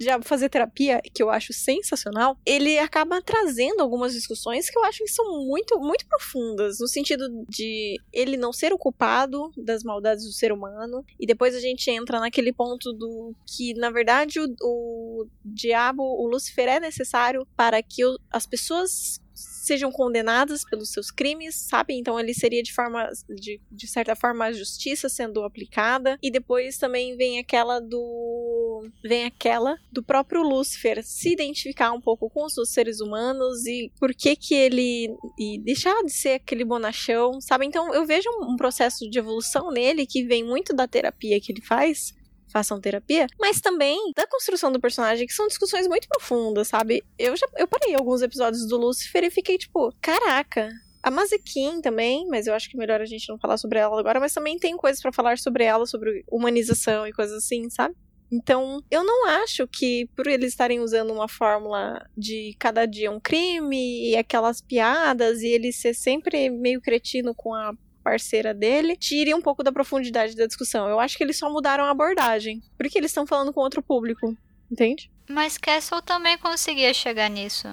já 0.00 0.20
fazer 0.22 0.48
terapia, 0.48 1.00
que 1.14 1.22
eu 1.22 1.30
acho 1.30 1.52
sensacional, 1.52 2.36
ele 2.44 2.78
acaba 2.78 3.22
trazendo 3.22 3.80
algumas 3.80 4.12
discussões 4.12 4.68
que 4.68 4.78
eu 4.78 4.84
acho 4.84 4.98
que 4.98 5.10
são 5.10 5.44
muito, 5.46 5.78
muito 5.78 6.06
profundas, 6.06 6.78
no 6.80 6.88
sentido 6.88 7.28
de 7.48 8.00
ele 8.12 8.36
não 8.36 8.52
ser 8.52 8.72
o 8.72 8.78
culpado 8.78 9.50
das 9.56 9.82
maldades 9.82 10.24
do 10.24 10.32
ser 10.32 10.52
humano, 10.52 11.04
e 11.18 11.26
depois 11.26 11.54
a 11.54 11.60
gente 11.60 11.90
entra 11.90 12.20
naquele 12.20 12.52
ponto 12.52 12.92
do 12.92 13.34
que, 13.46 13.74
na 13.74 13.90
verdade, 13.90 14.40
o, 14.40 14.54
o 14.62 15.26
diabo, 15.44 16.02
o 16.02 16.26
Lúcifer 16.28 16.68
é 16.68 16.80
necessário 16.80 17.46
para 17.56 17.82
que 17.82 18.02
as 18.30 18.46
pessoas 18.46 19.21
sejam 19.62 19.92
condenadas 19.92 20.64
pelos 20.64 20.90
seus 20.90 21.10
crimes, 21.10 21.54
sabe? 21.54 21.94
Então 21.94 22.18
ele 22.18 22.34
seria 22.34 22.62
de 22.62 22.72
forma, 22.72 23.08
de, 23.28 23.60
de 23.70 23.86
certa 23.86 24.16
forma, 24.16 24.46
a 24.46 24.52
justiça 24.52 25.08
sendo 25.08 25.44
aplicada. 25.44 26.18
E 26.22 26.30
depois 26.30 26.76
também 26.78 27.16
vem 27.16 27.38
aquela 27.38 27.80
do. 27.80 28.84
Vem 29.02 29.24
aquela 29.24 29.76
do 29.90 30.02
próprio 30.02 30.42
Lúcifer 30.42 31.02
se 31.04 31.32
identificar 31.32 31.92
um 31.92 32.00
pouco 32.00 32.28
com 32.28 32.44
os 32.44 32.70
seres 32.70 33.00
humanos 33.00 33.64
e 33.66 33.90
por 33.98 34.12
que 34.14 34.34
que 34.34 34.54
ele. 34.54 35.14
e 35.38 35.58
deixar 35.58 36.02
de 36.02 36.12
ser 36.12 36.34
aquele 36.34 36.64
bonachão, 36.64 37.40
sabe? 37.40 37.64
Então 37.66 37.94
eu 37.94 38.04
vejo 38.04 38.28
um 38.42 38.56
processo 38.56 39.08
de 39.08 39.18
evolução 39.18 39.70
nele 39.70 40.06
que 40.06 40.24
vem 40.24 40.44
muito 40.44 40.74
da 40.74 40.88
terapia 40.88 41.40
que 41.40 41.52
ele 41.52 41.62
faz 41.62 42.14
façam 42.52 42.80
terapia, 42.80 43.26
mas 43.40 43.60
também 43.60 44.12
da 44.14 44.26
construção 44.26 44.70
do 44.70 44.80
personagem, 44.80 45.26
que 45.26 45.32
são 45.32 45.48
discussões 45.48 45.88
muito 45.88 46.06
profundas, 46.08 46.68
sabe? 46.68 47.02
Eu 47.18 47.36
já 47.36 47.46
eu 47.56 47.66
parei 47.66 47.94
alguns 47.94 48.22
episódios 48.22 48.66
do 48.68 48.76
Lucifer 48.76 49.24
e 49.24 49.30
fiquei 49.30 49.56
tipo, 49.58 49.92
caraca, 50.00 50.70
a 51.02 51.10
Mazekin 51.10 51.80
também, 51.80 52.28
mas 52.28 52.46
eu 52.46 52.54
acho 52.54 52.70
que 52.70 52.76
é 52.76 52.78
melhor 52.78 53.00
a 53.00 53.06
gente 53.06 53.28
não 53.28 53.38
falar 53.38 53.56
sobre 53.56 53.78
ela 53.78 53.98
agora, 53.98 54.20
mas 54.20 54.32
também 54.32 54.58
tem 54.58 54.76
coisas 54.76 55.02
para 55.02 55.12
falar 55.12 55.38
sobre 55.38 55.64
ela, 55.64 55.84
sobre 55.86 56.24
humanização 56.30 57.06
e 57.06 57.12
coisas 57.12 57.38
assim, 57.38 57.68
sabe? 57.70 57.94
Então, 58.30 58.82
eu 58.90 59.04
não 59.04 59.26
acho 59.26 59.68
que 59.68 60.08
por 60.16 60.26
eles 60.26 60.52
estarem 60.52 60.80
usando 60.80 61.12
uma 61.12 61.28
fórmula 61.28 62.02
de 62.16 62.56
cada 62.58 62.86
dia 62.86 63.10
um 63.10 63.20
crime 63.20 64.10
e 64.10 64.16
aquelas 64.16 64.62
piadas 64.62 65.42
e 65.42 65.48
ele 65.48 65.70
ser 65.70 65.92
sempre 65.92 66.48
meio 66.48 66.80
cretino 66.80 67.34
com 67.34 67.52
a 67.52 67.74
parceira 68.02 68.52
dele, 68.52 68.96
tire 68.96 69.34
um 69.34 69.40
pouco 69.40 69.62
da 69.62 69.72
profundidade 69.72 70.36
da 70.36 70.46
discussão. 70.46 70.88
Eu 70.88 71.00
acho 71.00 71.16
que 71.16 71.24
eles 71.24 71.38
só 71.38 71.50
mudaram 71.50 71.84
a 71.84 71.90
abordagem, 71.90 72.62
porque 72.76 72.98
eles 72.98 73.10
estão 73.10 73.26
falando 73.26 73.52
com 73.52 73.60
outro 73.60 73.82
público, 73.82 74.36
entende? 74.70 75.10
Mas 75.28 75.56
Castle 75.56 76.02
também 76.02 76.36
conseguia 76.36 76.92
chegar 76.92 77.30
nisso. 77.30 77.68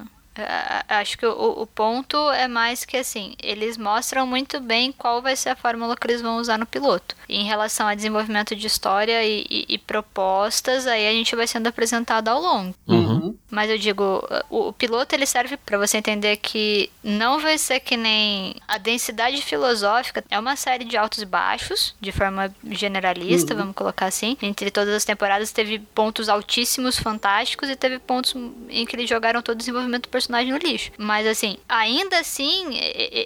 Acho 0.88 1.18
que 1.18 1.26
o, 1.26 1.62
o, 1.62 1.68
ponto 1.68 2.16
é 2.32 2.48
mais 2.48 2.86
que 2.86 2.96
assim, 2.96 3.36
eles 3.42 3.78
mostram 3.78 4.26
muito 4.26 4.62
bem 4.62 4.92
qual 4.92 5.22
vai 5.22 5.36
ser 5.36 5.50
a 5.50 5.56
fórmula 5.56 5.98
que 5.98 6.08
eles 6.08 6.22
vão 6.22 6.38
usar 6.38 6.58
no 6.58 6.66
piloto. 6.66 7.16
Em 7.30 7.46
relação 7.46 7.88
a 7.88 7.96
desenvolvimento 7.96 8.56
de 8.56 8.66
história 8.66 9.24
e, 9.24 9.46
e, 9.50 9.66
e 9.70 9.78
propostas, 9.78 10.88
aí 10.88 11.08
a 11.08 11.12
gente 11.12 11.36
vai 11.36 11.46
sendo 11.46 11.68
apresentado 11.68 12.28
ao 12.28 12.42
longo. 12.42 12.76
Uhum. 12.88 13.36
Mas 13.50 13.70
eu 13.70 13.78
digo, 13.78 14.28
o, 14.50 14.70
o 14.70 14.74
piloto 14.74 15.16
ele 15.16 15.26
serve 15.26 15.58
para 15.58 15.78
você 15.78 15.98
entender 15.98 16.38
que 16.38 16.90
não 17.04 17.40
vai 17.40 17.58
ser 17.58 17.80
que 17.80 17.96
nem 17.96 18.56
a 18.68 18.78
densidade 18.78 19.42
filosófica 19.42 20.24
é 20.30 20.40
uma 20.40 20.56
série 20.56 20.84
de 20.84 20.98
altos 20.98 21.22
e 21.22 21.26
baixos, 21.26 21.96
de 22.00 22.12
forma 22.12 22.54
generalista, 22.72 23.54
uhum. 23.54 23.60
vamos 23.60 23.76
colocar 23.76 24.08
assim. 24.08 24.38
Entre 24.42 24.72
todas 24.72 24.94
as 24.94 25.06
temporadas 25.06 25.52
teve 25.52 25.80
pontos 25.80 26.30
altíssimos, 26.30 26.98
fantásticos, 26.98 27.70
e 27.70 27.76
teve 27.76 28.00
pontos 28.00 28.34
em 28.70 28.86
que 28.86 28.96
eles 28.96 29.10
jogaram 29.10 29.42
todo 29.42 29.56
o 29.56 29.60
desenvolvimento 29.60 30.04
do 30.04 30.10
personagem 30.10 30.52
no 30.52 30.58
lixo. 30.58 30.92
Mas 30.98 31.28
assim, 31.28 31.58
ainda 31.68 32.20
assim, 32.20 32.78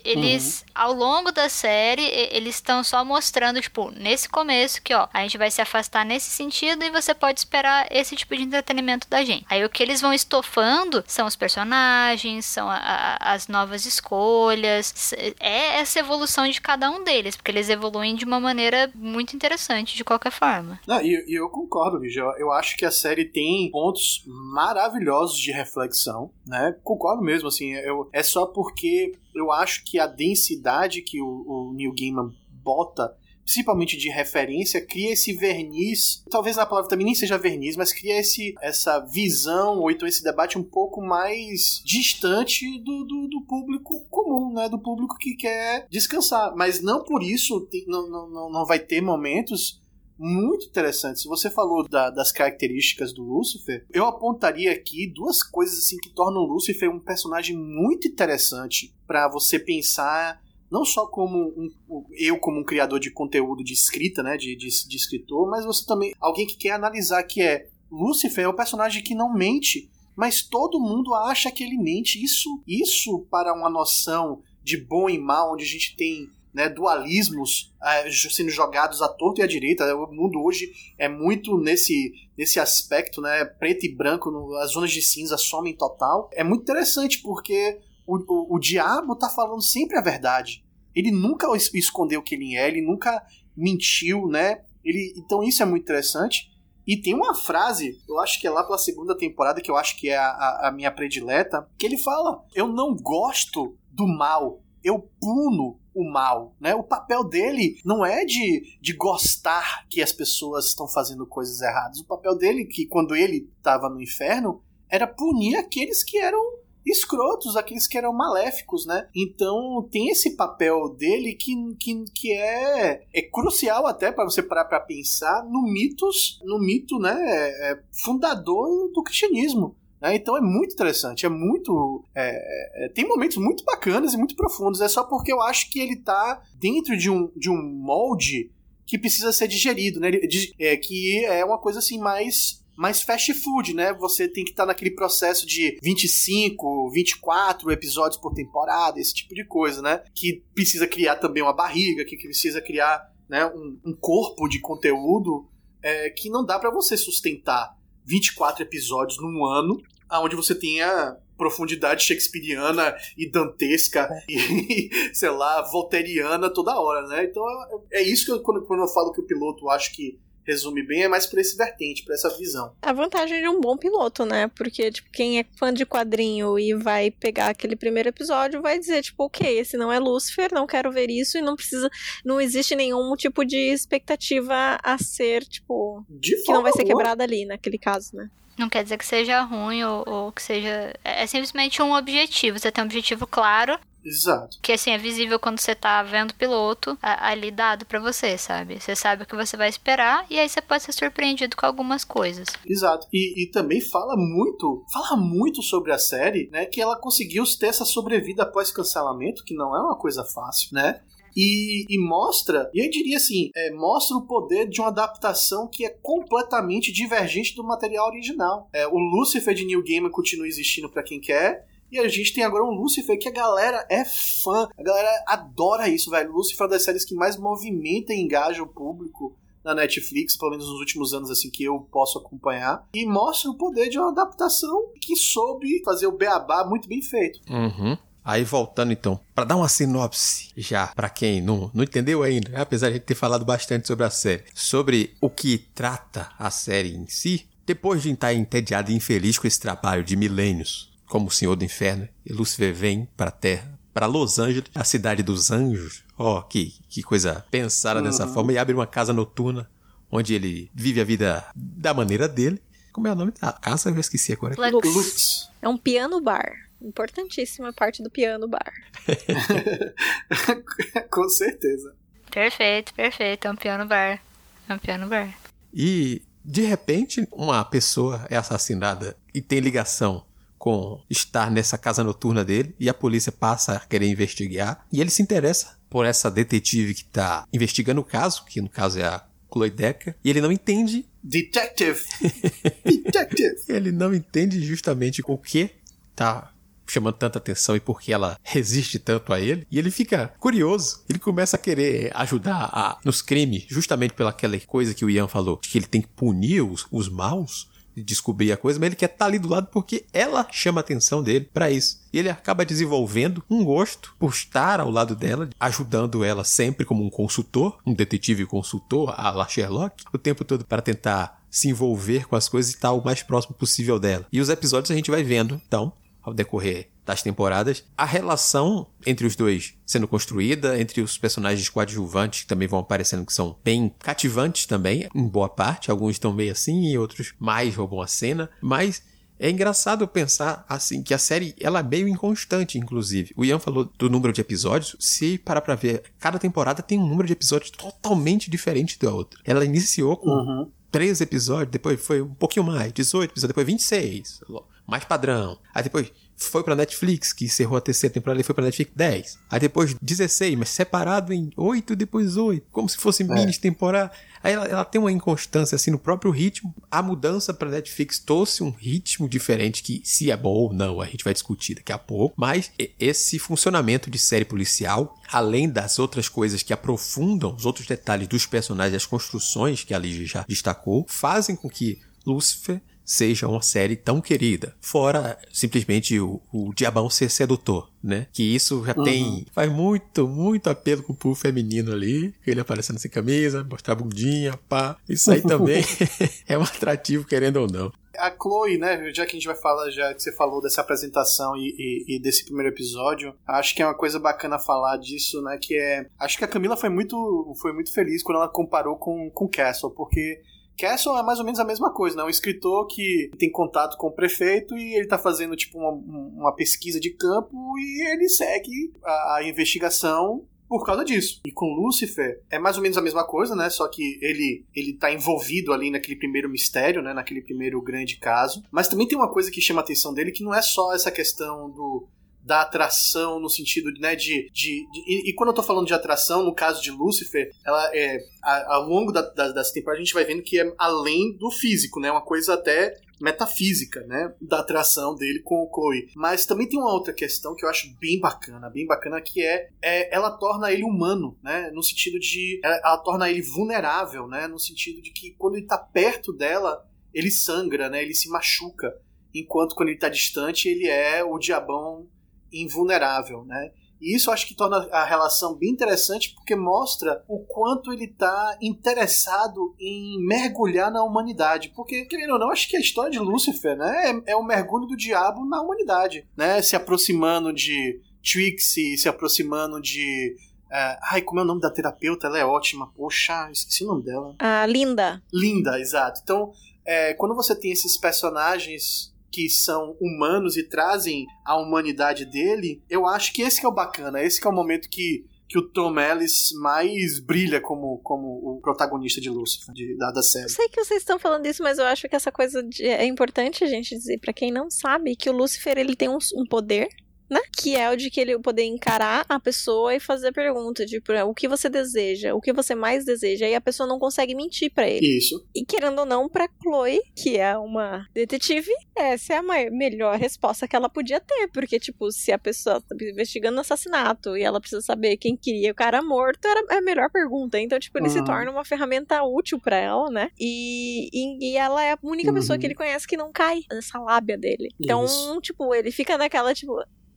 eles, 0.03 0.61
uhum. 0.61 0.65
ao 0.75 0.93
longo 0.93 1.31
da 1.31 1.49
série, 1.49 2.03
eles 2.31 2.55
estão 2.55 2.83
só 2.83 3.03
mostrando, 3.03 3.61
tipo, 3.61 3.92
nesse 3.97 4.29
começo 4.29 4.81
que, 4.81 4.93
ó, 4.93 5.07
a 5.13 5.21
gente 5.21 5.37
vai 5.37 5.49
se 5.51 5.61
afastar 5.61 6.05
nesse 6.05 6.29
sentido 6.29 6.83
e 6.83 6.91
você 6.91 7.13
pode 7.13 7.39
esperar 7.39 7.87
esse 7.91 8.15
tipo 8.15 8.35
de 8.35 8.43
entretenimento 8.43 9.07
da 9.09 9.23
gente. 9.23 9.45
Aí 9.49 9.63
o 9.63 9.69
que 9.69 9.81
eles 9.81 10.01
vão 10.01 10.13
estofando 10.13 11.03
são 11.07 11.27
os 11.27 11.35
personagens, 11.35 12.45
são 12.45 12.69
a, 12.69 12.77
a, 12.77 13.33
as 13.33 13.47
novas 13.47 13.85
escolhas, 13.85 15.13
é 15.39 15.79
essa 15.79 15.99
evolução 15.99 16.47
de 16.47 16.61
cada 16.61 16.89
um 16.89 17.03
deles, 17.03 17.35
porque 17.35 17.51
eles 17.51 17.69
evoluem 17.69 18.15
de 18.15 18.25
uma 18.25 18.39
maneira 18.39 18.91
muito 18.95 19.35
interessante, 19.35 19.95
de 19.95 20.03
qualquer 20.03 20.31
forma. 20.31 20.79
Não, 20.87 21.01
e, 21.01 21.25
e 21.27 21.39
eu 21.39 21.49
concordo. 21.49 22.03
Eu, 22.05 22.31
eu 22.37 22.51
acho 22.51 22.77
que 22.77 22.85
a 22.85 22.91
série 22.91 23.25
tem 23.25 23.69
pontos 23.71 24.23
maravilhosos 24.25 25.37
de 25.37 25.51
reflexão, 25.51 26.31
né? 26.45 26.75
Concordo 26.83 27.21
mesmo, 27.23 27.47
assim, 27.47 27.73
eu, 27.73 28.09
é 28.11 28.23
só 28.23 28.45
porque 28.45 29.13
eu 29.35 29.51
acho 29.51 29.83
que 29.83 29.99
a 29.99 30.07
densidade 30.07 31.01
que 31.01 31.21
o, 31.21 31.27
o 31.27 31.73
Neil 31.73 31.93
Gaiman 31.97 32.33
bota 32.49 33.15
principalmente 33.43 33.97
de 33.97 34.09
referência, 34.09 34.85
cria 34.85 35.13
esse 35.13 35.33
verniz, 35.33 36.23
talvez 36.29 36.57
a 36.57 36.65
palavra 36.65 36.89
também 36.89 37.05
nem 37.05 37.15
seja 37.15 37.37
verniz, 37.37 37.75
mas 37.75 37.91
cria 37.91 38.19
esse, 38.19 38.55
essa 38.61 38.99
visão, 38.99 39.79
ou 39.79 39.91
então 39.91 40.07
esse 40.07 40.23
debate 40.23 40.57
um 40.57 40.63
pouco 40.63 41.01
mais 41.01 41.81
distante 41.85 42.79
do, 42.79 43.03
do, 43.03 43.27
do 43.27 43.41
público 43.47 44.05
comum, 44.09 44.53
né? 44.53 44.69
Do 44.69 44.79
público 44.79 45.17
que 45.17 45.35
quer 45.35 45.87
descansar. 45.89 46.55
Mas 46.55 46.81
não 46.81 47.03
por 47.03 47.21
isso 47.21 47.61
tem, 47.67 47.85
não, 47.87 48.09
não, 48.09 48.49
não 48.49 48.65
vai 48.65 48.79
ter 48.79 49.01
momentos 49.01 49.81
muito 50.17 50.67
interessantes. 50.67 51.23
Você 51.25 51.49
falou 51.49 51.87
da, 51.87 52.09
das 52.09 52.31
características 52.31 53.13
do 53.13 53.23
Lúcifer, 53.23 53.85
eu 53.91 54.05
apontaria 54.05 54.71
aqui 54.71 55.07
duas 55.07 55.43
coisas 55.43 55.77
assim 55.79 55.97
que 55.97 56.09
tornam 56.09 56.41
o 56.41 56.45
Lúcifer 56.45 56.89
um 56.89 56.99
personagem 56.99 57.57
muito 57.57 58.07
interessante 58.07 58.93
para 59.05 59.29
você 59.29 59.59
pensar 59.59 60.41
não 60.73 60.83
só 60.83 61.05
como 61.05 61.37
um, 61.37 61.69
eu 62.13 62.39
como 62.39 62.59
um 62.59 62.63
criador 62.63 62.99
de 62.99 63.11
conteúdo 63.11 63.63
de 63.63 63.73
escrita, 63.73 64.23
né, 64.23 64.35
de, 64.37 64.55
de, 64.55 64.67
de 64.87 64.97
escritor, 64.97 65.47
mas 65.47 65.63
você 65.63 65.85
também 65.85 66.15
alguém 66.19 66.47
que 66.47 66.57
quer 66.57 66.71
analisar 66.71 67.21
que 67.21 67.43
é 67.43 67.67
Lúcifer 67.91 68.45
é 68.45 68.47
o 68.47 68.55
personagem 68.55 69.03
que 69.03 69.13
não 69.13 69.31
mente, 69.31 69.91
mas 70.15 70.41
todo 70.41 70.79
mundo 70.79 71.13
acha 71.13 71.51
que 71.51 71.63
ele 71.63 71.77
mente. 71.77 72.23
Isso, 72.23 72.49
isso 72.65 73.19
para 73.29 73.53
uma 73.53 73.69
noção 73.69 74.41
de 74.63 74.75
bom 74.75 75.07
e 75.07 75.19
mal, 75.19 75.53
onde 75.53 75.63
a 75.63 75.67
gente 75.67 75.95
tem 75.95 76.27
né, 76.51 76.67
dualismos 76.67 77.71
é, 77.83 78.09
sendo 78.11 78.49
jogados 78.49 78.99
à 79.03 79.07
torta 79.07 79.41
e 79.41 79.43
à 79.43 79.47
direita. 79.47 79.95
O 79.95 80.11
mundo 80.11 80.41
hoje 80.41 80.71
é 80.97 81.07
muito 81.07 81.55
nesse, 81.55 82.13
nesse 82.35 82.59
aspecto, 82.59 83.21
né, 83.21 83.45
preto 83.45 83.85
e 83.85 83.95
branco, 83.95 84.31
no, 84.31 84.55
as 84.55 84.71
zonas 84.71 84.91
de 84.91 85.03
cinza 85.03 85.37
somem 85.37 85.75
total. 85.75 86.31
É 86.33 86.43
muito 86.43 86.63
interessante 86.63 87.21
porque 87.21 87.79
o, 88.05 88.17
o, 88.17 88.55
o 88.55 88.59
diabo 88.59 89.15
tá 89.15 89.29
falando 89.29 89.61
sempre 89.61 89.97
a 89.97 90.01
verdade. 90.01 90.63
Ele 90.95 91.11
nunca 91.11 91.47
escondeu 91.73 92.21
quem 92.21 92.37
ele 92.37 92.57
é, 92.57 92.67
ele 92.67 92.81
nunca 92.81 93.25
mentiu, 93.55 94.27
né? 94.27 94.63
Ele, 94.83 95.13
então 95.17 95.43
isso 95.43 95.63
é 95.63 95.65
muito 95.65 95.83
interessante. 95.83 96.51
E 96.85 96.97
tem 96.97 97.13
uma 97.13 97.33
frase, 97.33 97.97
eu 98.07 98.19
acho 98.19 98.39
que 98.39 98.45
é 98.45 98.49
lá 98.49 98.63
pela 98.63 98.77
segunda 98.77 99.17
temporada, 99.17 99.61
que 99.61 99.71
eu 99.71 99.77
acho 99.77 99.97
que 99.97 100.09
é 100.09 100.17
a, 100.17 100.27
a, 100.27 100.67
a 100.67 100.71
minha 100.71 100.91
predileta, 100.91 101.67
que 101.77 101.85
ele 101.85 101.97
fala: 101.97 102.43
Eu 102.53 102.67
não 102.67 102.95
gosto 102.95 103.77
do 103.89 104.05
mal, 104.05 104.61
eu 104.83 105.09
puno 105.19 105.79
o 105.95 106.09
mal, 106.11 106.55
né? 106.59 106.75
O 106.75 106.83
papel 106.83 107.23
dele 107.23 107.79
não 107.85 108.05
é 108.05 108.25
de, 108.25 108.77
de 108.81 108.93
gostar 108.93 109.85
que 109.87 110.01
as 110.01 110.11
pessoas 110.11 110.65
estão 110.65 110.87
fazendo 110.87 111.25
coisas 111.25 111.61
erradas. 111.61 111.99
O 111.99 112.05
papel 112.05 112.35
dele, 112.37 112.65
que 112.65 112.85
quando 112.85 113.15
ele 113.15 113.49
estava 113.57 113.89
no 113.89 114.01
inferno, 114.01 114.61
era 114.89 115.07
punir 115.07 115.55
aqueles 115.55 116.03
que 116.03 116.17
eram 116.17 116.41
escrotos, 116.85 117.55
aqueles 117.55 117.87
que 117.87 117.97
eram 117.97 118.13
maléficos, 118.13 118.85
né? 118.85 119.07
Então 119.15 119.87
tem 119.91 120.09
esse 120.09 120.35
papel 120.35 120.89
dele 120.89 121.33
que, 121.33 121.53
que, 121.79 122.03
que 122.13 122.33
é, 122.33 123.05
é 123.13 123.21
crucial 123.21 123.85
até 123.85 124.11
para 124.11 124.25
você 124.25 124.41
parar 124.43 124.65
para 124.65 124.79
pensar 124.79 125.43
no 125.45 125.63
mitos, 125.63 126.39
no 126.43 126.59
mito, 126.59 126.99
né, 126.99 127.15
é, 127.19 127.71
é 127.71 127.83
fundador 128.03 128.91
do 128.93 129.03
cristianismo. 129.03 129.75
Né? 130.03 130.15
Então 130.15 130.35
é 130.35 130.41
muito 130.41 130.73
interessante, 130.73 131.25
é 131.25 131.29
muito. 131.29 132.03
É, 132.13 132.85
é, 132.85 132.89
tem 132.89 133.07
momentos 133.07 133.37
muito 133.37 133.63
bacanas 133.63 134.13
e 134.13 134.17
muito 134.17 134.35
profundos. 134.35 134.81
É 134.81 134.89
só 134.89 135.05
porque 135.05 135.31
eu 135.31 135.41
acho 135.41 135.71
que 135.71 135.79
ele 135.79 135.95
tá 135.95 136.41
dentro 136.59 136.97
de 136.97 137.09
um, 137.09 137.31
de 137.37 137.49
um 137.49 137.55
molde 137.55 138.51
que 138.85 138.99
precisa 138.99 139.31
ser 139.31 139.47
digerido, 139.47 140.01
né? 140.01 140.11
É, 140.59 140.75
que 140.75 141.23
é 141.25 141.45
uma 141.45 141.57
coisa 141.57 141.79
assim 141.79 141.97
mais 141.97 142.62
mais 142.75 143.01
fast 143.01 143.33
food, 143.33 143.73
né? 143.73 143.93
Você 143.93 144.27
tem 144.27 144.43
que 144.43 144.51
estar 144.51 144.63
tá 144.63 144.67
naquele 144.67 144.91
processo 144.91 145.45
de 145.45 145.77
25, 145.81 146.89
24 146.91 147.71
episódios 147.71 148.19
por 148.19 148.33
temporada, 148.33 148.99
esse 148.99 149.13
tipo 149.13 149.33
de 149.33 149.45
coisa, 149.45 149.81
né? 149.81 150.03
Que 150.13 150.43
precisa 150.53 150.87
criar 150.87 151.17
também 151.17 151.43
uma 151.43 151.53
barriga, 151.53 152.05
que 152.05 152.17
precisa 152.17 152.61
criar 152.61 153.11
né, 153.29 153.45
um, 153.45 153.79
um 153.85 153.93
corpo 153.93 154.47
de 154.47 154.59
conteúdo 154.59 155.47
é, 155.81 156.09
que 156.09 156.29
não 156.29 156.45
dá 156.45 156.59
para 156.59 156.71
você 156.71 156.95
sustentar 156.97 157.75
24 158.05 158.63
episódios 158.63 159.19
num 159.21 159.45
ano, 159.45 159.81
onde 160.11 160.35
você 160.35 160.53
tenha 160.53 161.17
profundidade 161.37 162.03
shakespeariana 162.03 162.95
e 163.17 163.29
dantesca 163.29 164.07
é. 164.09 164.23
e, 164.29 164.89
sei 165.13 165.29
lá, 165.29 165.61
volteriana 165.63 166.49
toda 166.51 166.79
hora, 166.79 167.07
né? 167.07 167.25
Então 167.25 167.43
é, 167.91 167.99
é 167.99 168.03
isso 168.03 168.25
que 168.25 168.31
eu, 168.31 168.41
quando, 168.41 168.65
quando 168.65 168.81
eu 168.81 168.87
falo 168.87 169.11
que 169.11 169.21
o 169.21 169.25
piloto 169.25 169.69
acho 169.69 169.93
que 169.93 170.19
resume 170.45 170.85
bem, 170.85 171.03
é 171.03 171.07
mais 171.07 171.25
por 171.25 171.39
esse 171.39 171.55
vertente, 171.55 172.03
por 172.03 172.13
essa 172.13 172.29
visão. 172.37 172.75
A 172.81 172.93
vantagem 172.93 173.41
de 173.41 173.47
um 173.47 173.59
bom 173.59 173.77
piloto, 173.77 174.25
né? 174.25 174.47
Porque, 174.49 174.91
tipo, 174.91 175.09
quem 175.11 175.39
é 175.39 175.45
fã 175.57 175.73
de 175.73 175.85
quadrinho 175.85 176.57
e 176.59 176.73
vai 176.73 177.11
pegar 177.11 177.47
aquele 177.47 177.75
primeiro 177.75 178.09
episódio 178.09 178.61
vai 178.61 178.77
dizer, 178.77 179.01
tipo, 179.01 179.23
ok, 179.23 179.59
esse 179.59 179.77
não 179.77 179.91
é 179.91 179.99
Lúcifer, 179.99 180.53
não 180.53 180.67
quero 180.67 180.91
ver 180.91 181.09
isso, 181.09 181.37
e 181.37 181.41
não 181.41 181.55
precisa. 181.55 181.89
Não 182.23 182.39
existe 182.39 182.75
nenhum 182.75 183.15
tipo 183.15 183.43
de 183.45 183.57
expectativa 183.57 184.77
a 184.83 184.97
ser, 184.97 185.43
tipo. 185.45 186.05
De 186.09 186.41
que 186.43 186.51
não 186.51 186.61
vai 186.61 186.71
ser 186.73 186.85
quebrada 186.85 187.23
ali, 187.23 187.45
naquele 187.45 187.77
caso, 187.77 188.15
né? 188.15 188.29
Não 188.57 188.69
quer 188.69 188.83
dizer 188.83 188.97
que 188.97 189.05
seja 189.05 189.41
ruim 189.41 189.83
ou, 189.83 190.03
ou, 190.07 190.31
que 190.31 190.41
seja. 190.41 190.93
É, 191.03 191.23
é 191.23 191.27
simplesmente 191.27 191.81
um 191.81 191.93
objetivo. 191.93 192.59
Você 192.59 192.71
tem 192.71 192.83
um 192.83 192.87
objetivo 192.87 193.25
claro 193.25 193.79
Exato. 194.03 194.57
Que 194.61 194.73
assim, 194.73 194.91
é 194.91 194.97
visível 194.97 195.39
quando 195.39 195.59
você 195.59 195.73
tá 195.73 196.03
vendo 196.03 196.31
o 196.31 196.35
piloto 196.35 196.97
ali 197.01 197.51
dado 197.51 197.85
para 197.85 197.99
você, 197.99 198.37
sabe? 198.37 198.79
Você 198.79 198.95
sabe 198.95 199.23
o 199.23 199.25
que 199.25 199.35
você 199.35 199.55
vai 199.55 199.69
esperar 199.69 200.25
e 200.29 200.39
aí 200.39 200.47
você 200.47 200.61
pode 200.61 200.83
ser 200.83 200.91
surpreendido 200.91 201.55
com 201.55 201.65
algumas 201.65 202.03
coisas. 202.03 202.47
Exato. 202.65 203.07
E, 203.13 203.43
e 203.43 203.51
também 203.51 203.81
fala 203.81 204.15
muito, 204.17 204.85
fala 204.91 205.15
muito 205.15 205.61
sobre 205.61 205.91
a 205.91 205.97
série, 205.97 206.49
né? 206.51 206.65
Que 206.65 206.81
ela 206.81 206.99
conseguiu 206.99 207.43
ter 207.59 207.67
essa 207.67 207.85
sobrevida 207.85 208.43
após 208.43 208.71
cancelamento, 208.71 209.43
que 209.43 209.55
não 209.55 209.75
é 209.75 209.79
uma 209.79 209.97
coisa 209.97 210.23
fácil, 210.23 210.69
né? 210.73 211.01
E, 211.35 211.85
e, 211.89 211.97
mostra, 211.97 212.69
e 212.73 212.85
eu 212.85 212.89
diria 212.89 213.17
assim, 213.17 213.49
é, 213.55 213.71
mostra 213.71 214.15
o 214.15 214.25
poder 214.25 214.67
de 214.69 214.79
uma 214.79 214.89
adaptação 214.89 215.67
que 215.67 215.83
é 215.83 215.89
completamente 215.89 216.91
divergente 216.91 217.55
do 217.55 217.63
material 217.63 218.07
original. 218.07 218.69
É, 218.71 218.87
o 218.87 218.97
Lucifer 218.97 219.53
de 219.53 219.65
New 219.65 219.83
Gaiman 219.83 220.11
continua 220.11 220.47
existindo 220.47 220.89
para 220.89 221.01
quem 221.01 221.19
quer, 221.19 221.65
e 221.93 221.99
a 221.99 222.07
gente 222.07 222.33
tem 222.33 222.43
agora 222.43 222.63
um 222.63 222.71
Lucifer 222.71 223.19
que 223.19 223.29
a 223.29 223.31
galera 223.31 223.85
é 223.87 224.03
fã. 224.03 224.67
A 224.75 224.81
galera 224.81 225.23
adora 225.27 225.87
isso, 225.87 226.09
velho. 226.09 226.31
Lucifer 226.31 226.61
é 226.61 226.63
uma 226.63 226.69
das 226.71 226.83
séries 226.83 227.05
que 227.05 227.13
mais 227.13 227.37
movimenta 227.37 228.11
e 228.11 228.19
engaja 228.19 228.63
o 228.63 228.67
público 228.67 229.35
na 229.63 229.75
Netflix, 229.75 230.35
pelo 230.35 230.51
menos 230.51 230.67
nos 230.67 230.79
últimos 230.79 231.13
anos, 231.13 231.29
assim, 231.29 231.51
que 231.51 231.63
eu 231.63 231.79
posso 231.91 232.17
acompanhar. 232.17 232.83
E 232.95 233.05
mostra 233.05 233.51
o 233.51 233.57
poder 233.57 233.89
de 233.89 233.99
uma 233.99 234.09
adaptação 234.09 234.87
que 234.99 235.15
soube 235.15 235.83
fazer 235.85 236.07
o 236.07 236.17
beabá 236.17 236.65
muito 236.65 236.89
bem 236.89 236.99
feito. 236.99 237.39
Uhum. 237.47 237.95
Aí 238.25 238.43
voltando 238.43 238.91
então, 238.91 239.19
para 239.35 239.43
dar 239.43 239.55
uma 239.55 239.69
sinopse 239.69 240.49
já 240.57 240.87
para 240.87 241.09
quem 241.09 241.41
não, 241.41 241.69
não 241.73 241.83
entendeu 241.83 242.23
ainda, 242.23 242.49
né? 242.49 242.61
apesar 242.61 242.87
de 242.87 242.93
a 242.93 242.95
gente 242.95 243.05
ter 243.05 243.15
falado 243.15 243.45
bastante 243.45 243.85
sobre 243.85 244.05
a 244.05 244.09
série, 244.09 244.45
sobre 244.55 245.13
o 245.19 245.29
que 245.29 245.57
trata 245.75 246.31
a 246.39 246.49
série 246.49 246.95
em 246.95 247.05
si, 247.05 247.45
depois 247.65 248.01
de 248.01 248.09
estar 248.09 248.33
entediado 248.33 248.91
e 248.91 248.95
infeliz 248.95 249.37
com 249.37 249.45
esse 249.45 249.59
trabalho 249.59 250.05
de 250.05 250.15
milênios 250.15 250.92
como 251.13 251.27
o 251.27 251.31
Senhor 251.31 251.55
do 251.55 251.63
Inferno, 251.63 252.09
e 252.25 252.33
Lúcifer 252.33 252.73
vem 252.73 253.07
para 253.15 253.27
a 253.27 253.31
Terra, 253.31 253.79
para 253.93 254.07
Los 254.07 254.39
Angeles, 254.39 254.71
a 254.73 254.83
cidade 254.83 255.21
dos 255.21 255.51
anjos. 255.51 256.03
Ó, 256.17 256.39
oh, 256.39 256.41
que, 256.41 256.73
que 256.89 257.03
coisa 257.03 257.45
pensada 257.51 257.99
uhum. 257.99 258.05
dessa 258.07 258.27
forma, 258.27 258.51
e 258.51 258.57
abre 258.57 258.73
uma 258.73 258.87
casa 258.87 259.13
noturna, 259.13 259.69
onde 260.09 260.33
ele 260.33 260.71
vive 260.73 260.99
a 260.99 261.03
vida 261.03 261.45
da 261.55 261.93
maneira 261.93 262.27
dele. 262.27 262.59
Como 262.91 263.07
é 263.07 263.11
o 263.11 263.15
nome 263.15 263.31
da 263.39 263.51
casa? 263.51 263.91
Eu 263.91 263.99
esqueci 263.99 264.33
agora. 264.33 264.55
Lux. 264.71 265.51
É 265.61 265.69
um 265.69 265.77
piano 265.77 266.19
bar. 266.19 266.51
Importantíssima 266.81 267.71
parte 267.71 268.01
do 268.01 268.09
piano 268.09 268.47
bar. 268.47 268.73
Com 271.11 271.29
certeza. 271.29 271.95
Perfeito, 272.31 272.91
perfeito. 272.95 273.47
É 273.47 273.51
um 273.51 273.55
piano 273.55 273.85
bar. 273.85 274.19
É 274.67 274.73
um 274.73 274.79
piano 274.79 275.07
bar. 275.07 275.31
E, 275.71 276.23
de 276.43 276.63
repente, 276.63 277.27
uma 277.31 277.63
pessoa 277.63 278.25
é 278.31 278.35
assassinada 278.35 279.15
e 279.31 279.43
tem 279.43 279.59
ligação 279.59 280.25
com 280.63 281.03
estar 281.09 281.51
nessa 281.51 281.77
casa 281.77 282.05
noturna 282.05 282.41
dele 282.41 282.73
e 282.79 282.87
a 282.87 282.93
polícia 282.93 283.33
passa 283.33 283.73
a 283.73 283.79
querer 283.81 284.07
investigar 284.07 284.87
e 284.93 285.01
ele 285.01 285.09
se 285.09 285.21
interessa 285.21 285.77
por 285.89 286.05
essa 286.05 286.31
detetive 286.31 286.93
que 286.93 287.01
está 287.01 287.45
investigando 287.51 287.99
o 287.99 288.03
caso, 288.05 288.45
que 288.45 288.61
no 288.61 288.69
caso 288.69 288.97
é 288.97 289.03
a 289.03 289.25
Chloe 289.51 289.69
Decker, 289.69 290.15
e 290.23 290.29
ele 290.29 290.39
não 290.39 290.53
entende. 290.53 291.05
Detective! 291.21 291.99
Detective! 292.85 293.61
ele 293.67 293.91
não 293.91 294.15
entende 294.15 294.63
justamente 294.63 295.21
o 295.27 295.37
que 295.37 295.69
tá 296.15 296.53
chamando 296.87 297.15
tanta 297.15 297.39
atenção 297.39 297.75
e 297.75 297.81
por 297.81 297.99
que 297.99 298.13
ela 298.13 298.39
resiste 298.41 298.99
tanto 298.99 299.33
a 299.33 299.41
ele. 299.41 299.67
E 299.69 299.77
ele 299.77 299.91
fica 299.91 300.33
curioso. 300.39 301.03
Ele 301.09 301.19
começa 301.19 301.57
a 301.57 301.59
querer 301.59 302.09
ajudar 302.15 302.69
a, 302.71 302.97
nos 303.03 303.21
crimes, 303.21 303.65
justamente 303.67 304.13
pelaquela 304.13 304.57
coisa 304.61 304.93
que 304.93 305.03
o 305.03 305.09
Ian 305.09 305.27
falou, 305.27 305.59
de 305.61 305.67
que 305.67 305.77
ele 305.77 305.87
tem 305.87 306.01
que 306.01 306.07
punir 306.07 306.61
os, 306.61 306.87
os 306.89 307.09
maus 307.09 307.72
descobrir 308.01 308.51
a 308.51 308.57
coisa, 308.57 308.79
mas 308.79 308.87
ele 308.87 308.95
quer 308.95 309.05
estar 309.05 309.17
tá 309.19 309.25
ali 309.25 309.37
do 309.37 309.49
lado 309.49 309.67
porque 309.71 310.05
ela 310.13 310.47
chama 310.51 310.79
a 310.79 310.81
atenção 310.81 311.21
dele 311.21 311.49
para 311.53 311.69
isso. 311.69 312.01
E 312.11 312.19
ele 312.19 312.29
acaba 312.29 312.65
desenvolvendo 312.65 313.43
um 313.49 313.63
gosto 313.63 314.15
por 314.17 314.31
estar 314.31 314.79
ao 314.79 314.89
lado 314.89 315.15
dela, 315.15 315.49
ajudando 315.59 316.23
ela 316.23 316.43
sempre 316.43 316.85
como 316.85 317.03
um 317.03 317.09
consultor, 317.09 317.79
um 317.85 317.93
detetive 317.93 318.45
consultor, 318.45 319.13
a 319.17 319.31
la 319.31 319.47
Sherlock, 319.47 320.03
o 320.13 320.17
tempo 320.17 320.43
todo 320.43 320.65
para 320.65 320.81
tentar 320.81 321.43
se 321.49 321.69
envolver 321.69 322.27
com 322.27 322.35
as 322.35 322.49
coisas 322.49 322.71
e 322.71 322.75
estar 322.75 322.91
o 322.93 323.03
mais 323.03 323.21
próximo 323.21 323.55
possível 323.55 323.99
dela. 323.99 324.25
E 324.31 324.41
os 324.41 324.49
episódios 324.49 324.89
a 324.89 324.95
gente 324.95 325.11
vai 325.11 325.23
vendo, 325.23 325.61
então, 325.67 325.93
ao 326.21 326.33
decorrer 326.33 326.92
das 327.05 327.21
temporadas, 327.21 327.83
a 327.97 328.05
relação 328.05 328.87
entre 329.05 329.25
os 329.25 329.35
dois 329.35 329.75
sendo 329.85 330.07
construída, 330.07 330.79
entre 330.79 331.01
os 331.01 331.17
personagens 331.17 331.69
coadjuvantes 331.69 332.41
que 332.41 332.47
também 332.47 332.67
vão 332.67 332.79
aparecendo, 332.79 333.25
que 333.25 333.33
são 333.33 333.57
bem 333.63 333.93
cativantes 333.99 334.65
também, 334.65 335.07
em 335.13 335.27
boa 335.27 335.49
parte, 335.49 335.91
alguns 335.91 336.15
estão 336.15 336.33
meio 336.33 336.51
assim 336.51 336.87
e 336.87 336.97
outros 336.97 337.33
mais 337.39 337.75
roubam 337.75 338.01
a 338.01 338.07
cena, 338.07 338.49
mas 338.61 339.03
é 339.39 339.49
engraçado 339.49 340.07
pensar 340.07 340.65
assim 340.69 341.03
que 341.03 341.13
a 341.13 341.17
série 341.17 341.53
ela 341.59 341.79
é 341.79 341.83
meio 341.83 342.07
inconstante, 342.07 342.77
inclusive. 342.77 343.33
O 343.35 343.43
Ian 343.43 343.59
falou 343.59 343.91
do 343.97 344.09
número 344.09 344.31
de 344.31 344.39
episódios. 344.39 344.95
Se 344.99 345.37
parar 345.37 345.61
pra 345.61 345.75
ver, 345.75 346.03
cada 346.19 346.39
temporada 346.39 346.81
tem 346.81 346.97
um 346.97 347.07
número 347.07 347.27
de 347.27 347.33
episódios 347.33 347.71
totalmente 347.71 348.49
diferente 348.49 348.97
da 348.97 349.11
outra. 349.11 349.39
Ela 349.43 349.65
iniciou 349.65 350.15
com 350.15 350.29
uhum. 350.29 350.71
13 350.91 351.23
episódios, 351.23 351.71
depois 351.71 351.99
foi 351.99 352.21
um 352.21 352.33
pouquinho 352.33 352.65
mais, 352.65 352.93
18 352.93 353.31
episódios, 353.31 353.47
depois 353.49 353.67
26 353.67 354.39
mais 354.87 355.03
padrão. 355.03 355.57
Aí 355.73 355.83
depois 355.83 356.11
foi 356.35 356.63
pra 356.63 356.75
Netflix, 356.75 357.33
que 357.33 357.45
encerrou 357.45 357.77
a 357.77 357.81
terceira 357.81 358.13
temporada 358.13 358.41
e 358.41 358.43
foi 358.43 358.55
pra 358.55 358.63
Netflix 358.63 358.91
10. 358.95 359.39
Aí 359.49 359.59
depois 359.59 359.95
16, 360.01 360.55
mas 360.57 360.69
separado 360.69 361.33
em 361.33 361.51
8, 361.55 361.95
depois 361.95 362.37
8, 362.37 362.65
como 362.71 362.89
se 362.89 362.97
fosse 362.97 363.23
é. 363.23 363.25
mini 363.25 363.53
temporada. 363.53 364.11
Aí 364.43 364.53
ela, 364.53 364.65
ela, 364.65 364.85
tem 364.85 364.99
uma 364.99 365.11
inconstância 365.11 365.75
assim 365.75 365.89
no 365.89 365.97
próprio 365.97 366.31
ritmo. 366.31 366.75
A 366.91 367.01
mudança 367.01 367.53
pra 367.53 367.69
Netflix 367.69 368.19
trouxe 368.19 368.61
um 368.61 368.71
ritmo 368.71 369.29
diferente 369.29 369.81
que 369.81 370.01
se 370.03 370.29
é 370.29 370.35
bom 370.35 370.53
ou 370.53 370.73
não, 370.73 370.99
a 370.99 371.05
gente 371.05 371.23
vai 371.23 371.33
discutir 371.33 371.75
daqui 371.75 371.93
a 371.93 371.97
pouco. 371.97 372.35
Mas 372.37 372.71
esse 372.99 373.39
funcionamento 373.39 374.09
de 374.09 374.17
série 374.17 374.43
policial, 374.43 375.17
além 375.31 375.69
das 375.69 375.97
outras 375.97 376.27
coisas 376.27 376.61
que 376.61 376.73
aprofundam 376.73 377.55
os 377.55 377.65
outros 377.65 377.87
detalhes 377.87 378.27
dos 378.27 378.45
personagens, 378.45 378.95
as 378.95 379.05
construções 379.05 379.83
que 379.83 379.93
a 379.93 379.99
Ligia 379.99 380.27
já 380.27 380.45
destacou, 380.47 381.05
fazem 381.07 381.55
com 381.55 381.69
que 381.69 382.01
Lucifer 382.25 382.81
seja 383.05 383.47
uma 383.47 383.61
série 383.61 383.95
tão 383.95 384.21
querida. 384.21 384.75
Fora 384.81 385.37
simplesmente 385.51 386.19
o, 386.19 386.41
o 386.51 386.73
diabão 386.73 387.09
ser 387.09 387.29
sedutor, 387.29 387.89
né? 388.03 388.27
Que 388.31 388.43
isso 388.43 388.83
já 388.85 388.93
uhum. 388.97 389.03
tem. 389.03 389.45
Faz 389.51 389.71
muito, 389.71 390.27
muito 390.27 390.69
apelo 390.69 391.03
com 391.03 391.13
o 391.13 391.15
povo 391.15 391.35
feminino 391.35 391.91
ali. 391.91 392.33
Ele 392.45 392.59
aparecendo 392.59 392.99
sem 392.99 393.11
camisa, 393.11 393.65
mostrar 393.69 393.93
a 393.93 393.97
bundinha, 393.97 394.57
pá. 394.69 394.97
Isso 395.07 395.31
aí 395.31 395.41
também 395.41 395.83
é 396.47 396.57
um 396.57 396.63
atrativo, 396.63 397.25
querendo 397.25 397.57
ou 397.57 397.67
não. 397.67 397.91
A 398.17 398.31
Chloe, 398.31 398.77
né, 398.77 399.11
já 399.11 399.25
que 399.25 399.31
a 399.31 399.39
gente 399.39 399.47
vai 399.47 399.55
falar, 399.55 399.89
já 399.89 400.13
que 400.13 400.21
você 400.21 400.31
falou 400.35 400.61
dessa 400.61 400.81
apresentação 400.81 401.55
e, 401.57 401.73
e, 401.77 402.15
e, 402.15 402.19
desse 402.21 402.45
primeiro 402.45 402.69
episódio, 402.69 403.33
acho 403.47 403.73
que 403.73 403.81
é 403.81 403.85
uma 403.85 403.97
coisa 403.97 404.19
bacana 404.19 404.59
falar 404.59 404.97
disso, 404.97 405.41
né, 405.41 405.57
que 405.59 405.75
é... 405.75 406.05
Acho 406.19 406.37
que 406.37 406.45
a 406.45 406.47
Camila 406.47 406.77
foi 406.77 406.89
muito, 406.89 407.55
foi 407.59 407.73
muito 407.73 407.91
feliz 407.91 408.21
quando 408.21 408.37
ela 408.37 408.47
comparou 408.47 408.97
com, 408.97 409.31
com 409.31 409.47
Castle, 409.47 409.89
porque 409.89 410.39
Castle 410.77 411.17
é 411.17 411.23
mais 411.23 411.39
ou 411.39 411.45
menos 411.45 411.59
a 411.59 411.65
mesma 411.65 411.91
coisa, 411.93 412.15
né? 412.15 412.23
Um 412.23 412.29
escritor 412.29 412.87
que 412.87 413.31
tem 413.37 413.51
contato 413.51 413.97
com 413.97 414.07
o 414.07 414.11
prefeito 414.11 414.77
e 414.77 414.95
ele 414.95 415.07
tá 415.07 415.17
fazendo, 415.17 415.55
tipo, 415.55 415.77
uma, 415.77 415.91
uma 415.91 416.55
pesquisa 416.55 416.99
de 416.99 417.11
campo 417.11 417.55
e 417.77 418.11
ele 418.11 418.27
segue 418.29 418.93
a, 419.03 419.35
a 419.37 419.43
investigação 419.43 420.45
por 420.67 420.85
causa 420.85 421.05
disso. 421.05 421.39
E 421.45 421.51
com 421.51 421.67
Lúcifer 421.67 422.41
é 422.49 422.57
mais 422.57 422.77
ou 422.77 422.81
menos 422.81 422.97
a 422.97 423.01
mesma 423.01 423.23
coisa, 423.23 423.55
né? 423.55 423.69
Só 423.69 423.87
que 423.87 424.17
ele 424.21 424.65
ele 424.75 424.93
tá 424.93 425.11
envolvido 425.11 425.71
ali 425.71 425.91
naquele 425.91 426.15
primeiro 426.15 426.49
mistério, 426.49 427.01
né? 427.01 427.13
Naquele 427.13 427.41
primeiro 427.41 427.79
grande 427.81 428.17
caso. 428.17 428.63
Mas 428.71 428.87
também 428.87 429.07
tem 429.07 429.17
uma 429.17 429.31
coisa 429.31 429.51
que 429.51 429.61
chama 429.61 429.81
a 429.81 429.83
atenção 429.83 430.13
dele 430.13 430.31
que 430.31 430.43
não 430.43 430.53
é 430.53 430.61
só 430.61 430.93
essa 430.93 431.11
questão 431.11 431.69
do 431.69 432.07
da 432.43 432.61
atração 432.61 433.39
no 433.39 433.49
sentido 433.49 433.89
né, 433.99 434.15
de, 434.15 434.49
de, 434.51 434.85
de 434.91 434.99
e, 435.07 435.29
e, 435.29 435.33
quando 435.33 435.49
eu 435.49 435.55
tô 435.55 435.63
falando 435.63 435.87
de 435.87 435.93
atração 435.93 436.43
no 436.43 436.53
caso 436.53 436.81
de 436.81 436.91
Lucifer 436.91 437.49
ela 437.65 437.89
é 437.93 438.19
ao 438.43 438.87
longo 438.87 439.13
da, 439.13 439.21
da, 439.21 439.53
das 439.53 439.71
temporadas 439.71 440.01
a 440.01 440.03
gente 440.03 440.13
vai 440.13 440.25
vendo 440.25 440.43
que 440.43 440.59
é 440.59 440.73
além 440.77 441.37
do 441.37 441.49
físico 441.49 442.01
né 442.01 442.11
uma 442.11 442.21
coisa 442.21 442.55
até 442.55 442.93
metafísica 443.21 444.01
né 444.01 444.33
da 444.41 444.59
atração 444.59 445.15
dele 445.15 445.39
com 445.39 445.55
o 445.55 445.69
Chloe. 445.73 446.09
Mas 446.15 446.45
também 446.45 446.67
tem 446.67 446.77
uma 446.77 446.91
outra 446.91 447.13
questão 447.13 447.55
que 447.55 447.63
eu 447.63 447.69
acho 447.69 447.95
bem 447.97 448.19
bacana 448.19 448.69
bem 448.69 448.85
bacana 448.85 449.21
que 449.21 449.41
é, 449.41 449.69
é 449.81 450.13
ela 450.13 450.31
torna 450.31 450.71
ele 450.71 450.83
humano 450.83 451.37
né 451.41 451.71
no 451.73 451.81
sentido 451.81 452.19
de 452.19 452.59
ela, 452.61 452.75
ela 452.83 452.97
torna 452.97 453.29
ele 453.29 453.41
vulnerável 453.41 454.27
né 454.27 454.47
no 454.47 454.59
sentido 454.59 455.01
de 455.01 455.11
que 455.11 455.31
quando 455.37 455.55
ele 455.55 455.65
tá 455.65 455.77
perto 455.77 456.33
dela 456.33 456.85
ele 457.13 457.31
sangra 457.31 457.89
né 457.89 458.03
ele 458.03 458.13
se 458.13 458.27
machuca 458.27 458.93
enquanto 459.33 459.75
quando 459.75 459.87
ele 459.89 459.97
está 459.97 460.09
distante 460.09 460.67
ele 460.67 460.87
é 460.87 461.23
o 461.23 461.39
diabão 461.39 462.07
invulnerável, 462.53 463.43
né? 463.45 463.71
E 464.03 464.13
isso 464.13 464.29
acho 464.29 464.45
que 464.45 464.53
torna 464.53 464.85
a 464.91 465.05
relação 465.05 465.55
bem 465.55 465.71
interessante 465.71 466.33
porque 466.35 466.57
mostra 466.57 467.23
o 467.25 467.39
quanto 467.39 467.93
ele 467.93 468.03
está 468.03 468.57
interessado 468.61 469.73
em 469.79 470.21
mergulhar 470.25 470.91
na 470.91 471.01
humanidade. 471.01 471.71
Porque, 471.73 472.03
querendo 472.03 472.33
ou 472.33 472.39
não, 472.39 472.51
acho 472.51 472.67
que 472.67 472.75
a 472.75 472.81
história 472.81 473.11
de 473.11 473.19
Lúcifer 473.19 473.77
né, 473.77 474.11
é, 474.27 474.31
é 474.33 474.35
o 474.35 474.43
mergulho 474.43 474.85
do 474.85 474.97
diabo 474.97 475.45
na 475.45 475.61
humanidade. 475.61 476.27
Né? 476.35 476.61
Se 476.61 476.75
aproximando 476.75 477.53
de 477.53 478.01
Trixie, 478.21 478.97
se 478.97 479.07
aproximando 479.07 479.81
de. 479.81 480.35
Uh, 480.65 480.99
ai, 481.11 481.21
como 481.21 481.39
é 481.39 481.43
o 481.43 481.45
nome 481.45 481.61
da 481.61 481.71
terapeuta? 481.71 482.27
Ela 482.27 482.39
é 482.39 482.45
ótima. 482.45 482.91
Poxa, 482.93 483.49
esqueci 483.53 483.85
o 483.85 483.87
nome 483.87 484.03
dela. 484.03 484.35
A 484.37 484.65
Linda. 484.65 485.23
Linda, 485.31 485.79
exato. 485.79 486.19
Então, 486.21 486.51
é, 486.85 487.13
quando 487.13 487.35
você 487.35 487.55
tem 487.55 487.71
esses 487.71 487.95
personagens 487.95 489.12
que 489.33 489.49
são 489.49 489.97
humanos 489.99 490.55
e 490.55 490.63
trazem 490.63 491.25
a 491.43 491.57
humanidade 491.57 492.23
dele, 492.25 492.83
eu 492.87 493.07
acho 493.07 493.33
que 493.33 493.41
esse 493.41 493.65
é 493.65 493.67
o 493.67 493.73
bacana, 493.73 494.23
esse 494.23 494.45
é 494.45 494.49
o 494.49 494.53
momento 494.53 494.87
que 494.89 495.25
que 495.53 495.59
o 495.59 495.69
Tom 495.69 495.99
Ellis 495.99 496.49
mais 496.53 497.19
brilha 497.19 497.61
como, 497.61 497.99
como 497.99 498.27
o 498.27 498.59
protagonista 498.59 499.21
de 499.21 499.29
Lucifer, 499.29 499.71
de, 499.71 499.95
da, 499.97 500.09
da 500.09 500.23
série. 500.23 500.45
Eu 500.45 500.49
sei 500.49 500.67
que 500.67 500.83
vocês 500.83 501.01
estão 501.01 501.19
falando 501.19 501.43
disso, 501.43 501.61
mas 501.61 501.77
eu 501.77 501.85
acho 501.85 502.09
que 502.09 502.15
essa 502.15 502.31
coisa 502.31 502.63
de, 502.63 502.83
é 502.87 503.05
importante 503.05 503.63
a 503.63 503.67
gente 503.67 503.95
dizer 503.95 504.17
para 504.19 504.33
quem 504.33 504.51
não 504.51 504.71
sabe 504.71 505.15
que 505.15 505.29
o 505.29 505.33
Lucifer 505.33 505.77
ele 505.77 505.95
tem 505.95 506.09
um, 506.09 506.17
um 506.35 506.43
poder 506.49 506.87
né? 507.29 507.39
Que 507.57 507.75
é 507.75 507.89
o 507.89 507.95
de 507.95 508.09
que 508.09 508.19
ele 508.19 508.37
poder 508.39 508.63
encarar 508.63 509.25
a 509.27 509.39
pessoa 509.39 509.95
e 509.95 509.99
fazer 509.99 510.31
pergunta, 510.31 510.85
tipo, 510.85 511.13
o 511.13 511.33
que 511.33 511.47
você 511.47 511.69
deseja, 511.69 512.33
o 512.33 512.41
que 512.41 512.53
você 512.53 512.75
mais 512.75 513.05
deseja, 513.05 513.47
e 513.47 513.55
a 513.55 513.61
pessoa 513.61 513.87
não 513.87 513.99
consegue 513.99 514.35
mentir 514.35 514.71
para 514.73 514.87
ele. 514.87 515.05
Isso. 515.17 515.45
E 515.55 515.65
querendo 515.65 515.99
ou 515.99 516.05
não, 516.05 516.29
pra 516.29 516.49
Chloe, 516.61 517.01
que 517.15 517.37
é 517.37 517.57
uma 517.57 518.05
detetive, 518.13 518.71
essa 518.95 519.33
é 519.33 519.37
a 519.37 519.43
maior, 519.43 519.71
melhor 519.71 520.17
resposta 520.17 520.67
que 520.67 520.75
ela 520.75 520.89
podia 520.89 521.19
ter, 521.19 521.47
porque, 521.53 521.79
tipo, 521.79 522.11
se 522.11 522.31
a 522.31 522.37
pessoa 522.37 522.81
tá 522.81 522.95
investigando 523.01 523.59
assassinato 523.59 524.37
e 524.37 524.43
ela 524.43 524.59
precisa 524.59 524.81
saber 524.81 525.17
quem 525.17 525.35
queria 525.35 525.71
o 525.71 525.75
cara 525.75 526.01
morto, 526.01 526.45
era 526.45 526.77
a 526.77 526.81
melhor 526.81 527.09
pergunta. 527.09 527.59
Então, 527.59 527.79
tipo, 527.79 527.97
ele 527.97 528.09
se 528.09 528.23
torna 528.23 528.51
uma 528.51 528.65
ferramenta 528.65 529.23
útil 529.23 529.59
para 529.59 529.77
ela, 529.77 530.09
né? 530.09 530.29
E, 530.39 531.09
e, 531.13 531.51
e, 531.51 531.57
ela 531.57 531.83
é 531.83 531.93
a 531.93 531.99
única 532.03 532.29
uhum. 532.29 532.35
pessoa 532.35 532.57
que 532.57 532.65
ele 532.65 532.75
conhece 532.75 533.07
que 533.07 533.17
não 533.17 533.31
cai 533.31 533.61
nessa 533.71 533.99
lábia 533.99 534.37
dele. 534.37 534.69
Então, 534.79 535.05
Isso. 535.05 535.41
tipo, 535.41 535.73
ele 535.73 535.91
fica 535.91 536.17
naquela, 536.17 536.53
tipo, 536.53 536.73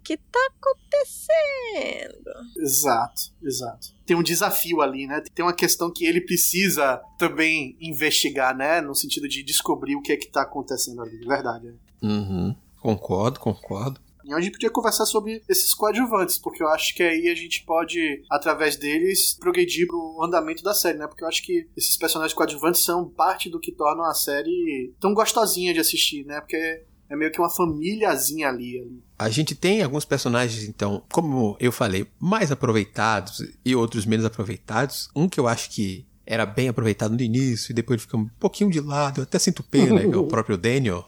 que 0.07 0.16
tá 0.16 0.38
acontecendo? 0.57 2.31
Exato, 2.59 3.23
exato. 3.42 3.88
Tem 4.07 4.16
um 4.16 4.23
desafio 4.23 4.81
ali, 4.81 5.05
né? 5.07 5.21
Tem 5.35 5.45
uma 5.45 5.53
questão 5.53 5.92
que 5.92 6.07
ele 6.07 6.21
precisa 6.21 7.03
também 7.19 7.77
investigar, 7.81 8.57
né? 8.57 8.81
No 8.81 8.95
sentido 8.95 9.29
de 9.29 9.42
descobrir 9.42 9.97
o 9.97 10.03
que 10.03 10.12
é 10.12 10.16
que 10.16 10.29
tá 10.29 10.42
acontecendo 10.42 11.03
ali. 11.03 11.19
Verdade. 11.27 11.66
Né? 11.66 11.75
Uhum. 12.03 12.57
Concordo, 12.81 13.40
concordo. 13.40 14.01
E 14.25 14.33
a 14.33 14.40
gente 14.40 14.53
podia 14.53 14.71
conversar 14.71 15.07
sobre 15.07 15.42
esses 15.49 15.73
coadjuvantes, 15.73 16.38
porque 16.38 16.62
eu 16.62 16.69
acho 16.69 16.95
que 16.95 17.03
aí 17.03 17.29
a 17.29 17.35
gente 17.35 17.64
pode, 17.64 18.23
através 18.31 18.77
deles, 18.77 19.35
progredir 19.38 19.87
pro 19.87 20.21
andamento 20.23 20.62
da 20.64 20.75
série, 20.75 20.99
né? 20.99 21.07
Porque 21.07 21.23
eu 21.23 21.29
acho 21.29 21.45
que 21.45 21.69
esses 21.77 21.97
personagens 21.97 22.35
coadjuvantes 22.35 22.83
são 22.83 23.09
parte 23.09 23.49
do 23.49 23.61
que 23.61 23.71
torna 23.71 24.09
a 24.09 24.14
série 24.14 24.95
tão 25.01 25.14
gostosinha 25.14 25.73
de 25.73 25.81
assistir, 25.81 26.25
né? 26.25 26.40
Porque 26.40 26.85
é 27.09 27.16
meio 27.16 27.31
que 27.31 27.40
uma 27.40 27.51
famíliazinha 27.51 28.49
ali, 28.49 28.81
ali. 28.81 29.03
A 29.19 29.29
gente 29.29 29.55
tem 29.55 29.83
alguns 29.83 30.05
personagens, 30.05 30.64
então, 30.64 31.03
como 31.11 31.57
eu 31.61 31.73
falei, 31.73 32.07
mais 32.19 32.53
aproveitados 32.53 33.42
e 33.64 33.75
outros 33.75 34.05
menos 34.05 34.27
aproveitados. 34.27 35.09
Um 35.14 35.29
que 35.29 35.40
eu 35.40 35.49
acho 35.49 35.71
que 35.71 36.05
era 36.27 36.45
bem 36.45 36.69
aproveitado 36.69 37.12
no 37.12 37.23
início 37.23 37.71
e 37.71 37.75
depois 37.75 38.03
fica 38.03 38.16
um 38.16 38.27
pouquinho 38.40 38.71
de 38.71 38.81
lado, 38.81 39.21
eu 39.21 39.23
até 39.23 39.38
sinto 39.38 39.62
pena, 39.62 40.01
que 40.01 40.12
é 40.12 40.16
o 40.16 40.27
próprio 40.27 40.59
Daniel, 40.59 41.07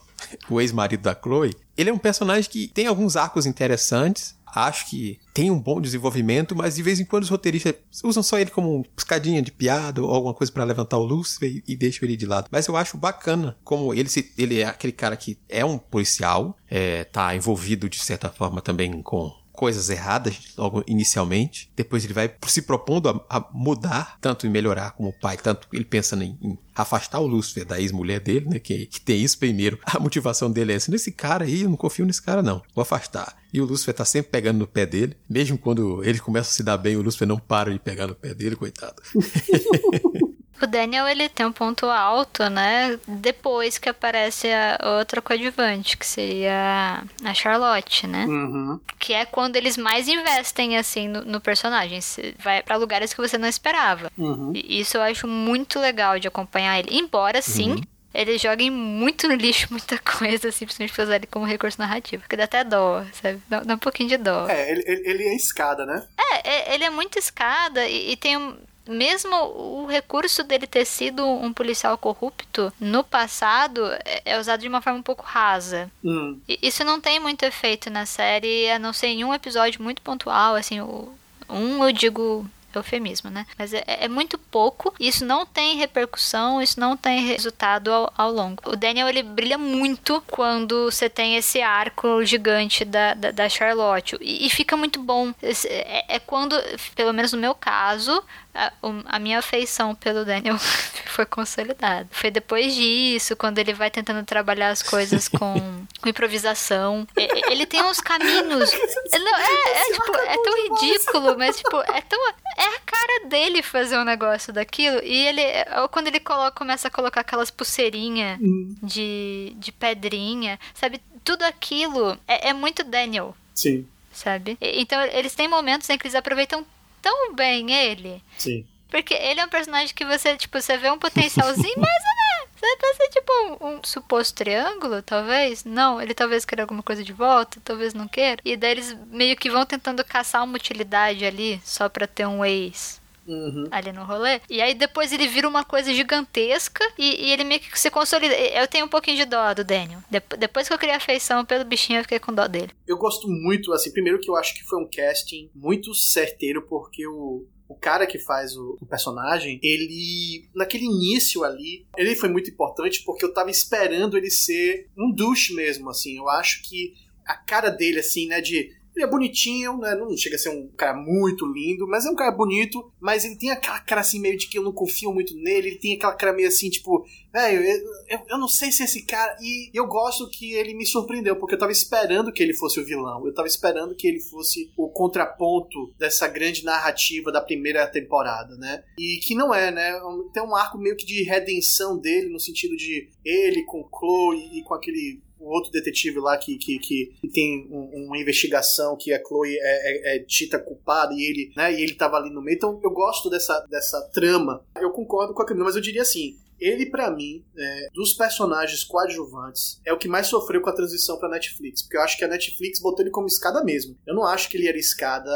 o 0.49 0.61
ex-marido 0.61 1.01
da 1.01 1.13
Chloe. 1.13 1.53
Ele 1.77 1.89
é 1.89 1.93
um 1.93 1.97
personagem 1.97 2.49
que 2.49 2.67
tem 2.69 2.87
alguns 2.87 3.17
arcos 3.17 3.45
interessantes, 3.45 4.35
acho 4.53 4.89
que 4.89 5.19
tem 5.33 5.51
um 5.51 5.59
bom 5.59 5.79
desenvolvimento, 5.79 6.55
mas 6.55 6.75
de 6.75 6.83
vez 6.83 6.99
em 6.99 7.05
quando 7.05 7.23
os 7.23 7.29
roteiristas 7.29 7.75
usam 8.03 8.23
só 8.23 8.39
ele 8.39 8.49
como 8.49 8.75
uma 8.75 8.83
piscadinha 8.95 9.41
de 9.41 9.51
piada 9.51 10.01
ou 10.01 10.09
alguma 10.11 10.33
coisa 10.33 10.51
para 10.51 10.63
levantar 10.63 10.97
o 10.97 11.03
Lúcifer 11.03 11.49
e, 11.49 11.63
e 11.67 11.75
deixam 11.75 12.07
ele 12.07 12.17
de 12.17 12.25
lado. 12.25 12.47
Mas 12.51 12.67
eu 12.67 12.75
acho 12.75 12.97
bacana 12.97 13.57
como 13.63 13.93
ele 13.93 14.09
se, 14.09 14.33
ele 14.37 14.59
é 14.59 14.65
aquele 14.65 14.93
cara 14.93 15.15
que 15.15 15.37
é 15.47 15.63
um 15.63 15.77
policial, 15.77 16.57
é, 16.69 17.03
tá 17.03 17.35
envolvido 17.35 17.89
de 17.89 17.99
certa 17.99 18.29
forma 18.29 18.61
também 18.61 19.01
com 19.01 19.31
coisas 19.59 19.89
erradas 19.89 20.53
logo 20.57 20.81
inicialmente. 20.87 21.69
Depois 21.75 22.05
ele 22.05 22.13
vai 22.13 22.33
se 22.47 22.61
propondo 22.61 23.09
a, 23.09 23.25
a 23.29 23.45
mudar, 23.51 24.17
tanto 24.21 24.47
em 24.47 24.49
melhorar 24.49 24.91
como 24.91 25.11
pai, 25.11 25.35
tanto 25.35 25.67
ele 25.73 25.83
pensando 25.83 26.23
em, 26.23 26.37
em 26.41 26.57
afastar 26.73 27.19
o 27.19 27.27
Lúcifer 27.27 27.65
da 27.65 27.77
ex-mulher 27.77 28.21
dele, 28.21 28.47
né? 28.47 28.57
Que, 28.57 28.85
que 28.85 29.01
tem 29.01 29.21
isso 29.21 29.37
primeiro. 29.37 29.77
A 29.83 29.99
motivação 29.99 30.49
dele 30.49 30.71
é 30.71 30.75
essa: 30.75 30.89
nesse 30.89 31.11
cara 31.11 31.43
aí, 31.43 31.63
eu 31.63 31.69
não 31.69 31.75
confio 31.75 32.05
nesse 32.05 32.21
cara, 32.21 32.41
não. 32.41 32.61
Vou 32.73 32.81
afastar. 32.81 33.35
E 33.51 33.59
o 33.59 33.65
Lúcifer 33.65 33.93
tá 33.93 34.05
sempre 34.05 34.31
pegando 34.31 34.59
no 34.59 34.67
pé 34.67 34.85
dele. 34.85 35.17
Mesmo 35.29 35.57
quando 35.57 36.01
ele 36.05 36.19
começa 36.19 36.49
a 36.49 36.53
se 36.53 36.63
dar 36.63 36.77
bem, 36.77 36.95
o 36.95 37.01
Lúcifer 37.01 37.27
não 37.27 37.37
para 37.37 37.73
de 37.73 37.79
pegar 37.79 38.07
no 38.07 38.15
pé 38.15 38.33
dele, 38.33 38.55
coitado. 38.55 39.01
O 40.61 40.67
Daniel, 40.67 41.07
ele 41.07 41.29
tem 41.29 41.45
um 41.45 41.51
ponto 41.51 41.85
alto, 41.85 42.49
né? 42.49 42.99
Depois 43.07 43.77
que 43.77 43.87
aparece 43.89 44.47
a 44.51 44.77
outra 44.97 45.21
coadjuvante, 45.21 45.97
que 45.97 46.05
seria 46.05 47.03
a 47.23 47.33
Charlotte, 47.33 48.05
né? 48.07 48.25
Uhum. 48.25 48.79
Que 48.97 49.13
é 49.13 49.25
quando 49.25 49.55
eles 49.55 49.77
mais 49.77 50.07
investem, 50.07 50.77
assim, 50.77 51.07
no, 51.07 51.23
no 51.23 51.39
personagem. 51.39 52.01
Você 52.01 52.35
vai 52.39 52.61
para 52.61 52.75
lugares 52.75 53.13
que 53.13 53.21
você 53.21 53.37
não 53.37 53.47
esperava. 53.47 54.11
Uhum. 54.17 54.51
E 54.53 54.79
isso 54.81 54.97
eu 54.97 55.01
acho 55.01 55.27
muito 55.27 55.79
legal 55.79 56.19
de 56.19 56.27
acompanhar 56.27 56.77
ele. 56.79 56.89
Embora, 56.97 57.41
sim, 57.41 57.71
Uhum. 57.71 57.81
eles 58.13 58.41
joguem 58.41 58.69
muito 58.69 59.27
no 59.27 59.35
lixo 59.35 59.67
muita 59.71 59.97
coisa, 59.99 60.51
simplesmente 60.51 60.91
pra 60.93 61.03
usar 61.05 61.15
ele 61.15 61.27
como 61.27 61.45
recurso 61.45 61.79
narrativo. 61.79 62.23
Que 62.27 62.35
dá 62.35 62.43
até 62.43 62.63
dó, 62.63 63.05
sabe? 63.13 63.41
Dá, 63.47 63.61
dá 63.61 63.75
um 63.75 63.79
pouquinho 63.79 64.09
de 64.09 64.17
dó. 64.17 64.47
É, 64.49 64.71
ele, 64.71 64.83
ele, 64.85 65.09
ele 65.09 65.23
é 65.23 65.35
escada, 65.35 65.85
né? 65.85 66.05
É, 66.17 66.49
é, 66.71 66.75
ele 66.75 66.83
é 66.83 66.89
muito 66.89 67.17
escada 67.17 67.87
e, 67.87 68.11
e 68.11 68.17
tem 68.17 68.35
um- 68.37 68.57
mesmo 68.89 69.35
o 69.35 69.85
recurso 69.85 70.43
dele 70.43 70.67
ter 70.67 70.85
sido 70.85 71.25
um 71.25 71.53
policial 71.53 71.97
corrupto 71.97 72.73
no 72.79 73.03
passado 73.03 73.85
é, 74.05 74.21
é 74.25 74.39
usado 74.39 74.61
de 74.61 74.67
uma 74.67 74.81
forma 74.81 74.99
um 74.99 75.03
pouco 75.03 75.23
rasa. 75.23 75.91
Hum. 76.03 76.39
Isso 76.47 76.83
não 76.83 76.99
tem 76.99 77.19
muito 77.19 77.43
efeito 77.43 77.89
na 77.89 78.05
série, 78.05 78.69
a 78.69 78.79
não 78.79 78.93
ser 78.93 79.07
em 79.07 79.23
um 79.23 79.33
episódio 79.33 79.81
muito 79.81 80.01
pontual, 80.01 80.55
assim, 80.55 80.81
o, 80.81 81.13
um 81.49 81.83
eu 81.83 81.91
digo 81.91 82.49
eufemismo, 82.77 83.29
né? 83.29 83.45
Mas 83.57 83.73
é, 83.73 83.83
é 83.87 84.07
muito 84.07 84.37
pouco, 84.37 84.93
isso 84.99 85.25
não 85.25 85.45
tem 85.45 85.77
repercussão, 85.77 86.61
isso 86.61 86.79
não 86.79 86.95
tem 86.95 87.25
resultado 87.25 87.91
ao, 87.91 88.13
ao 88.15 88.31
longo. 88.31 88.61
O 88.65 88.75
Daniel, 88.75 89.07
ele 89.07 89.23
brilha 89.23 89.57
muito 89.57 90.21
quando 90.27 90.85
você 90.91 91.09
tem 91.09 91.35
esse 91.35 91.61
arco 91.61 92.23
gigante 92.23 92.85
da, 92.85 93.13
da, 93.13 93.31
da 93.31 93.49
Charlotte, 93.49 94.17
e, 94.21 94.45
e 94.45 94.49
fica 94.49 94.77
muito 94.77 95.01
bom. 95.01 95.33
É, 95.41 96.15
é 96.15 96.19
quando, 96.19 96.55
pelo 96.95 97.13
menos 97.13 97.33
no 97.33 97.39
meu 97.39 97.55
caso, 97.55 98.23
a, 98.53 98.71
a 99.05 99.19
minha 99.19 99.39
afeição 99.39 99.93
pelo 99.95 100.25
Daniel 100.25 100.57
foi 101.07 101.25
consolidada. 101.25 102.07
Foi 102.11 102.31
depois 102.31 102.73
disso, 102.73 103.35
quando 103.35 103.57
ele 103.59 103.73
vai 103.73 103.89
tentando 103.91 104.25
trabalhar 104.25 104.69
as 104.69 104.81
coisas 104.83 105.27
com, 105.27 105.85
com 106.01 106.09
improvisação. 106.09 107.07
E- 107.17 107.51
Ele 107.51 107.65
tem 107.65 107.81
uns 107.83 107.99
caminhos. 108.01 108.71
Não, 109.13 109.37
é, 109.37 109.71
é, 109.79 109.93
tipo, 109.93 110.15
é 110.15 110.35
tão 110.43 110.63
ridículo, 110.63 111.37
mas 111.37 111.57
tipo, 111.57 111.77
é 111.81 112.01
tão. 112.01 112.19
É 112.57 112.63
a 112.75 112.79
cara 112.85 113.25
dele 113.27 113.61
fazer 113.61 113.97
um 113.97 114.03
negócio 114.03 114.51
daquilo. 114.51 114.99
E 115.03 115.27
ele. 115.27 115.41
Ou 115.81 115.89
quando 115.89 116.07
ele 116.07 116.19
coloca, 116.19 116.51
começa 116.51 116.87
a 116.87 116.91
colocar 116.91 117.21
aquelas 117.21 117.49
pulseirinhas 117.51 118.37
de, 118.83 119.53
de 119.57 119.71
pedrinha, 119.71 120.59
sabe? 120.73 121.01
Tudo 121.23 121.43
aquilo 121.43 122.17
é, 122.27 122.49
é 122.49 122.53
muito 122.53 122.83
Daniel 122.83 123.35
Sim, 123.53 123.85
sabe? 124.11 124.57
Então 124.61 124.99
eles 125.03 125.35
têm 125.35 125.47
momentos 125.47 125.89
em 125.89 125.97
que 125.97 126.07
eles 126.07 126.15
aproveitam 126.15 126.65
tão 127.01 127.33
bem 127.33 127.71
ele. 127.71 128.21
sim. 128.37 128.65
Porque 128.89 129.13
ele 129.13 129.39
é 129.39 129.45
um 129.45 129.49
personagem 129.49 129.93
que 129.93 130.03
você, 130.03 130.35
tipo, 130.35 130.59
você 130.59 130.75
vê 130.75 130.89
um 130.89 130.97
potencialzinho, 130.97 131.75
mas 131.77 131.87
né? 131.87 132.47
Você 132.55 132.77
pensa, 132.77 133.09
tipo, 133.11 133.31
um, 133.31 133.67
um 133.67 133.79
suposto 133.83 134.35
triângulo, 134.35 135.01
talvez? 135.01 135.63
Não, 135.63 136.01
ele 136.01 136.13
talvez 136.13 136.43
queira 136.43 136.63
alguma 136.63 136.83
coisa 136.83 137.03
de 137.03 137.13
volta, 137.13 137.61
talvez 137.63 137.93
não 137.93 138.07
queira. 138.07 138.41
E 138.43 138.57
daí 138.57 138.71
eles 138.71 138.97
meio 139.11 139.37
que 139.37 139.49
vão 139.49 139.65
tentando 139.65 140.03
caçar 140.03 140.43
uma 140.43 140.55
utilidade 140.55 141.23
ali, 141.23 141.61
só 141.63 141.87
pra 141.87 142.07
ter 142.07 142.25
um 142.25 142.43
ex 142.43 142.98
Uhum. 143.29 143.65
ali 143.69 143.91
no 143.91 144.03
rolê. 144.03 144.41
E 144.49 144.59
aí 144.61 144.73
depois 144.73 145.13
ele 145.13 145.27
vira 145.27 145.47
uma 145.47 145.63
coisa 145.63 145.93
gigantesca 145.93 146.83
e, 146.97 147.27
e 147.27 147.31
ele 147.31 147.43
meio 147.43 147.59
que 147.61 147.79
se 147.79 147.91
consolida. 147.91 148.33
Eu 148.35 148.67
tenho 148.67 148.85
um 148.85 148.89
pouquinho 148.89 149.17
de 149.17 149.25
dó 149.25 149.53
do 149.53 149.63
Daniel. 149.63 149.99
Dep- 150.09 150.35
depois 150.37 150.67
que 150.67 150.73
eu 150.73 150.77
criei 150.79 150.95
afeição 150.95 151.45
pelo 151.45 151.63
bichinho, 151.63 151.99
eu 151.99 152.03
fiquei 152.03 152.19
com 152.19 152.33
dó 152.33 152.47
dele. 152.47 152.71
Eu 152.87 152.97
gosto 152.97 153.27
muito, 153.27 153.71
assim, 153.71 153.91
primeiro 153.91 154.19
que 154.19 154.29
eu 154.29 154.35
acho 154.35 154.53
que 154.55 154.63
foi 154.63 154.81
um 154.81 154.89
casting 154.89 155.49
muito 155.53 155.93
certeiro, 155.93 156.63
porque 156.67 157.05
o, 157.07 157.45
o 157.67 157.75
cara 157.75 158.07
que 158.07 158.17
faz 158.17 158.55
o, 158.57 158.77
o 158.81 158.85
personagem, 158.85 159.59
ele, 159.61 160.49
naquele 160.55 160.85
início 160.85 161.43
ali, 161.43 161.85
ele 161.97 162.15
foi 162.15 162.29
muito 162.29 162.49
importante 162.49 163.03
porque 163.05 163.23
eu 163.23 163.33
tava 163.33 163.51
esperando 163.51 164.17
ele 164.17 164.31
ser 164.31 164.87
um 164.97 165.13
douche 165.13 165.53
mesmo, 165.53 165.89
assim. 165.89 166.17
Eu 166.17 166.27
acho 166.29 166.63
que 166.63 166.93
a 167.25 167.35
cara 167.35 167.69
dele, 167.69 167.99
assim, 167.99 168.27
né, 168.27 168.41
de. 168.41 168.71
Ele 168.95 169.05
é 169.05 169.09
bonitinho, 169.09 169.77
né? 169.77 169.95
Não 169.95 170.15
chega 170.17 170.35
a 170.35 170.39
ser 170.39 170.49
um 170.49 170.67
cara 170.75 170.93
muito 170.93 171.45
lindo, 171.45 171.87
mas 171.87 172.05
é 172.05 172.09
um 172.09 172.15
cara 172.15 172.31
bonito. 172.31 172.91
Mas 172.99 173.23
ele 173.23 173.37
tem 173.37 173.51
aquela 173.51 173.79
cara 173.79 174.01
assim, 174.01 174.19
meio 174.19 174.37
de 174.37 174.47
que 174.47 174.57
eu 174.57 174.63
não 174.63 174.71
confio 174.71 175.13
muito 175.13 175.35
nele. 175.35 175.69
Ele 175.69 175.79
tem 175.79 175.95
aquela 175.95 176.13
cara 176.13 176.33
meio 176.33 176.47
assim, 176.47 176.69
tipo, 176.69 177.05
velho, 177.31 177.63
eu, 177.63 177.79
eu, 178.09 178.19
eu 178.29 178.37
não 178.37 178.47
sei 178.47 178.71
se 178.71 178.83
esse 178.83 179.05
cara. 179.05 179.37
E 179.41 179.69
eu 179.73 179.87
gosto 179.87 180.29
que 180.29 180.53
ele 180.53 180.73
me 180.73 180.85
surpreendeu, 180.85 181.35
porque 181.35 181.55
eu 181.55 181.59
tava 181.59 181.71
esperando 181.71 182.31
que 182.31 182.43
ele 182.43 182.53
fosse 182.53 182.79
o 182.79 182.85
vilão. 182.85 183.25
Eu 183.25 183.33
tava 183.33 183.47
esperando 183.47 183.95
que 183.95 184.07
ele 184.07 184.19
fosse 184.19 184.71
o 184.77 184.89
contraponto 184.89 185.93
dessa 185.97 186.27
grande 186.27 186.63
narrativa 186.63 187.31
da 187.31 187.41
primeira 187.41 187.87
temporada, 187.87 188.55
né? 188.57 188.83
E 188.97 189.17
que 189.17 189.35
não 189.35 189.53
é, 189.53 189.71
né? 189.71 189.99
Tem 190.33 190.43
um 190.43 190.55
arco 190.55 190.77
meio 190.77 190.97
que 190.97 191.05
de 191.05 191.23
redenção 191.23 191.97
dele, 191.97 192.29
no 192.29 192.39
sentido 192.39 192.75
de 192.75 193.09
ele 193.23 193.63
com 193.63 193.87
Chloe 193.89 194.59
e 194.59 194.63
com 194.63 194.73
aquele 194.73 195.21
o 195.39 195.49
outro 195.53 195.71
detetive 195.71 196.19
lá 196.19 196.37
que, 196.37 196.57
que, 196.57 196.79
que 196.79 197.11
tem 197.33 197.67
um- 197.71 198.05
uma 198.07 198.17
investigação 198.17 198.97
que 198.97 199.13
a 199.13 199.21
Chloe 199.25 199.55
é, 199.59 200.13
é, 200.13 200.15
é 200.15 200.19
dita 200.19 200.59
culpada 200.59 201.13
e 201.13 201.21
ele, 201.23 201.53
né, 201.55 201.73
e 201.73 201.81
ele 201.81 201.95
tava 201.95 202.17
ali 202.17 202.29
no 202.29 202.41
meio. 202.41 202.55
Então 202.55 202.79
eu 202.83 202.91
gosto 202.91 203.29
dessa, 203.29 203.59
dessa 203.69 204.01
trama. 204.13 204.63
Eu 204.79 204.91
concordo 204.91 205.33
com 205.33 205.41
a 205.41 205.45
Camila, 205.45 205.65
mas 205.67 205.75
eu 205.75 205.81
diria 205.81 206.01
assim, 206.01 206.37
ele 206.59 206.85
pra 206.87 207.09
mim, 207.09 207.43
é, 207.57 207.87
dos 207.93 208.13
personagens 208.13 208.83
coadjuvantes, 208.83 209.79
é 209.85 209.93
o 209.93 209.97
que 209.97 210.07
mais 210.09 210.27
sofreu 210.27 210.61
com 210.61 210.69
a 210.69 210.75
transição 210.75 211.17
pra 211.17 211.29
Netflix, 211.29 211.81
porque 211.81 211.95
eu 211.97 212.01
acho 212.01 212.17
que 212.17 212.25
a 212.25 212.27
Netflix 212.27 212.81
botou 212.81 213.01
ele 213.01 213.11
como 213.11 213.27
escada 213.27 213.63
mesmo. 213.63 213.97
Eu 214.05 214.13
não 214.13 214.25
acho 214.25 214.49
que 214.49 214.57
ele 214.57 214.67
era 214.67 214.77
escada 214.77 215.31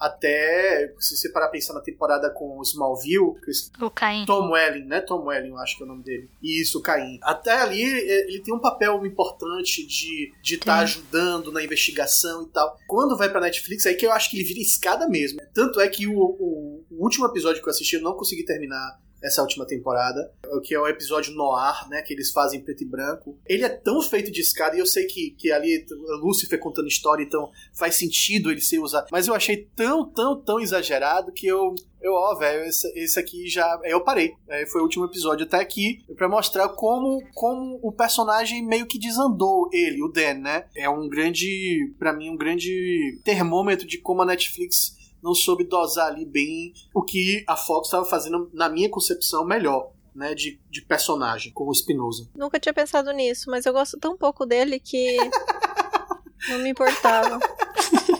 até, 0.00 0.92
se 0.98 1.16
você 1.16 1.28
parar 1.30 1.48
pensar 1.48 1.74
na 1.74 1.80
temporada 1.80 2.30
com 2.30 2.58
o 2.58 2.62
Smallville, 2.62 3.34
O 3.80 3.90
Caim. 3.90 4.24
Tom 4.24 4.50
Welling, 4.50 4.86
né? 4.86 5.00
Tom 5.00 5.24
Welling, 5.26 5.50
eu 5.50 5.58
acho 5.58 5.76
que 5.76 5.82
é 5.82 5.86
o 5.86 5.88
nome 5.88 6.02
dele. 6.02 6.30
Isso, 6.42 6.80
Caim. 6.80 7.18
Até 7.22 7.52
ali 7.52 7.82
é, 7.84 8.28
ele 8.28 8.40
tem 8.42 8.54
um 8.54 8.58
papel 8.60 9.04
importante 9.04 9.86
de 9.86 10.28
estar 10.32 10.40
de 10.42 10.58
tá 10.58 10.78
ajudando 10.78 11.52
na 11.52 11.62
investigação 11.62 12.44
e 12.44 12.48
tal. 12.48 12.76
Quando 12.88 13.16
vai 13.16 13.28
pra 13.30 13.40
Netflix, 13.40 13.86
aí 13.86 13.94
que 13.94 14.06
eu 14.06 14.12
acho 14.12 14.30
que 14.30 14.36
ele 14.36 14.44
vira 14.48 14.60
escada 14.60 15.08
mesmo. 15.08 15.40
Tanto 15.52 15.80
é 15.80 15.88
que 15.88 16.06
o, 16.06 16.16
o- 16.18 16.84
o 16.90 17.02
último 17.04 17.26
episódio 17.26 17.62
que 17.62 17.68
eu 17.68 17.70
assisti, 17.70 17.96
eu 17.96 18.02
não 18.02 18.14
consegui 18.14 18.44
terminar 18.44 18.98
essa 19.22 19.42
última 19.42 19.66
temporada, 19.66 20.32
que 20.64 20.74
é 20.74 20.80
o 20.80 20.88
episódio 20.88 21.34
Noir, 21.34 21.88
né, 21.88 22.02
que 22.02 22.12
eles 22.12 22.30
fazem 22.30 22.60
em 22.60 22.62
preto 22.62 22.82
e 22.82 22.86
branco. 22.86 23.38
Ele 23.46 23.64
é 23.64 23.68
tão 23.68 24.00
feito 24.02 24.30
de 24.30 24.40
escada, 24.40 24.76
e 24.76 24.80
eu 24.80 24.86
sei 24.86 25.06
que, 25.06 25.30
que 25.30 25.52
ali 25.52 25.86
Lúcifer 26.22 26.58
contando 26.58 26.88
história, 26.88 27.22
então 27.22 27.50
faz 27.74 27.96
sentido 27.96 28.50
ele 28.50 28.60
ser 28.60 28.78
usado, 28.78 29.08
mas 29.10 29.26
eu 29.26 29.34
achei 29.34 29.68
tão, 29.76 30.04
tão, 30.10 30.40
tão 30.40 30.60
exagerado 30.60 31.32
que 31.32 31.46
eu 31.46 31.74
eu, 32.02 32.14
ó, 32.14 32.34
velho, 32.34 32.64
esse, 32.64 32.90
esse 32.98 33.18
aqui 33.18 33.46
já. 33.46 33.78
Eu 33.84 34.00
parei. 34.00 34.32
Aí 34.48 34.66
foi 34.66 34.80
o 34.80 34.84
último 34.84 35.04
episódio 35.04 35.44
até 35.44 35.58
aqui. 35.58 36.02
Pra 36.16 36.28
mostrar 36.28 36.68
como, 36.70 37.22
como 37.34 37.78
o 37.82 37.92
personagem 37.92 38.64
meio 38.64 38.86
que 38.86 38.98
desandou 38.98 39.68
ele, 39.70 40.02
o 40.02 40.08
Dan, 40.08 40.38
né? 40.38 40.64
É 40.74 40.88
um 40.88 41.08
grande. 41.08 41.92
para 41.98 42.12
mim, 42.12 42.30
um 42.30 42.36
grande 42.36 43.20
termômetro 43.22 43.86
de 43.86 43.98
como 43.98 44.22
a 44.22 44.26
Netflix 44.26 44.98
não 45.22 45.34
soube 45.34 45.64
dosar 45.64 46.08
ali 46.08 46.24
bem 46.24 46.72
o 46.94 47.02
que 47.02 47.44
a 47.46 47.56
Fox 47.56 47.88
estava 47.88 48.04
fazendo, 48.04 48.50
na 48.52 48.68
minha 48.68 48.88
concepção, 48.88 49.44
melhor. 49.44 49.92
Né, 50.12 50.34
de, 50.34 50.60
de 50.68 50.82
personagem, 50.82 51.52
como 51.52 51.70
o 51.70 51.74
Spinoza. 51.74 52.28
Nunca 52.34 52.58
tinha 52.58 52.74
pensado 52.74 53.12
nisso, 53.12 53.48
mas 53.48 53.64
eu 53.64 53.72
gosto 53.72 53.96
tão 53.96 54.16
pouco 54.16 54.44
dele 54.44 54.80
que 54.80 55.16
não 56.50 56.58
me 56.58 56.70
importava. 56.70 57.38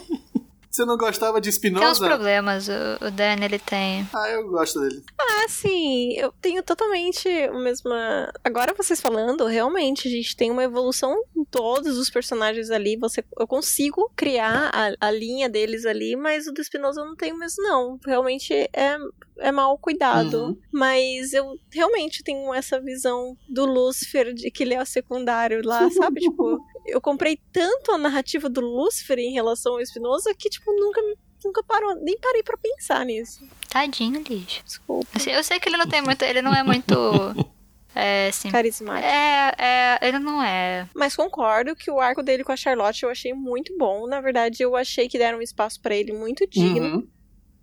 Você 0.71 0.85
não 0.85 0.97
gostava 0.97 1.41
de 1.41 1.49
Tem 1.59 1.71
uns 1.71 1.77
Spinoza? 1.77 2.07
problemas, 2.07 2.67
o, 2.69 3.07
o 3.07 3.11
Dan, 3.11 3.43
ele 3.43 3.59
tem. 3.59 4.07
Ah, 4.13 4.29
eu 4.29 4.47
gosto 4.47 4.79
dele. 4.79 5.03
Ah, 5.19 5.45
sim, 5.49 6.13
eu 6.13 6.33
tenho 6.41 6.63
totalmente 6.63 7.27
a 7.27 7.51
mesma. 7.53 8.31
Agora 8.41 8.73
vocês 8.73 9.01
falando, 9.01 9.45
realmente, 9.45 10.07
a 10.07 10.11
gente 10.11 10.35
tem 10.35 10.49
uma 10.49 10.63
evolução 10.63 11.21
em 11.35 11.43
todos 11.43 11.97
os 11.97 12.09
personagens 12.09 12.71
ali. 12.71 12.95
Você, 12.95 13.23
eu 13.37 13.45
consigo 13.45 14.09
criar 14.15 14.71
a, 14.73 15.07
a 15.07 15.11
linha 15.11 15.49
deles 15.49 15.85
ali, 15.85 16.15
mas 16.15 16.47
o 16.47 16.53
do 16.53 16.63
Spinoza 16.63 17.01
eu 17.01 17.05
não 17.05 17.15
tenho 17.17 17.37
mesmo, 17.37 17.61
não. 17.63 17.99
Realmente 18.05 18.53
é, 18.53 18.97
é 19.39 19.51
mal 19.51 19.77
cuidado. 19.77 20.45
Uhum. 20.45 20.57
Mas 20.71 21.33
eu 21.33 21.59
realmente 21.69 22.23
tenho 22.23 22.53
essa 22.53 22.79
visão 22.79 23.35
do 23.49 23.65
Lúcifer 23.65 24.33
de 24.33 24.49
que 24.49 24.63
ele 24.63 24.73
é 24.73 24.81
o 24.81 24.85
secundário 24.85 25.61
lá, 25.65 25.89
sabe? 25.91 26.21
tipo, 26.21 26.63
eu 26.85 26.99
comprei 27.01 27.39
tanto 27.51 27.91
a 27.91 27.97
narrativa 27.97 28.49
do 28.49 28.61
Lúcifer 28.61 29.17
em 29.19 29.31
relação 29.33 29.73
ao 29.73 29.85
Spinoza 29.85 30.33
que, 30.37 30.49
tipo, 30.49 30.71
nunca 30.73 31.01
me. 31.01 31.15
Nunca 31.43 31.63
parou, 31.63 31.95
nem 31.95 32.19
parei 32.19 32.43
pra 32.43 32.55
pensar 32.55 33.03
nisso. 33.03 33.43
Tadinho, 33.67 34.21
lixo. 34.29 34.63
Desculpa. 34.63 35.07
Assim, 35.15 35.31
eu 35.31 35.43
sei 35.43 35.59
que 35.59 35.67
ele 35.67 35.77
não 35.77 35.87
tem 35.87 35.99
muito. 36.01 36.21
Ele 36.23 36.41
não 36.41 36.53
é 36.53 36.61
muito. 36.63 36.93
É, 37.93 38.29
assim. 38.29 38.49
Carismático. 38.49 39.05
É, 39.05 39.51
é. 39.57 39.99
Ele 40.07 40.17
não 40.17 40.41
é. 40.41 40.87
Mas 40.95 41.13
concordo 41.13 41.75
que 41.75 41.91
o 41.91 41.99
arco 41.99 42.23
dele 42.23 42.41
com 42.41 42.53
a 42.53 42.55
Charlotte 42.55 43.03
eu 43.03 43.09
achei 43.09 43.33
muito 43.33 43.75
bom. 43.77 44.07
Na 44.07 44.21
verdade, 44.21 44.63
eu 44.63 44.77
achei 44.77 45.09
que 45.09 45.17
deram 45.17 45.39
um 45.39 45.41
espaço 45.41 45.81
pra 45.81 45.93
ele 45.93 46.13
muito 46.13 46.47
digno, 46.47 46.95
Uhum. 46.99 47.07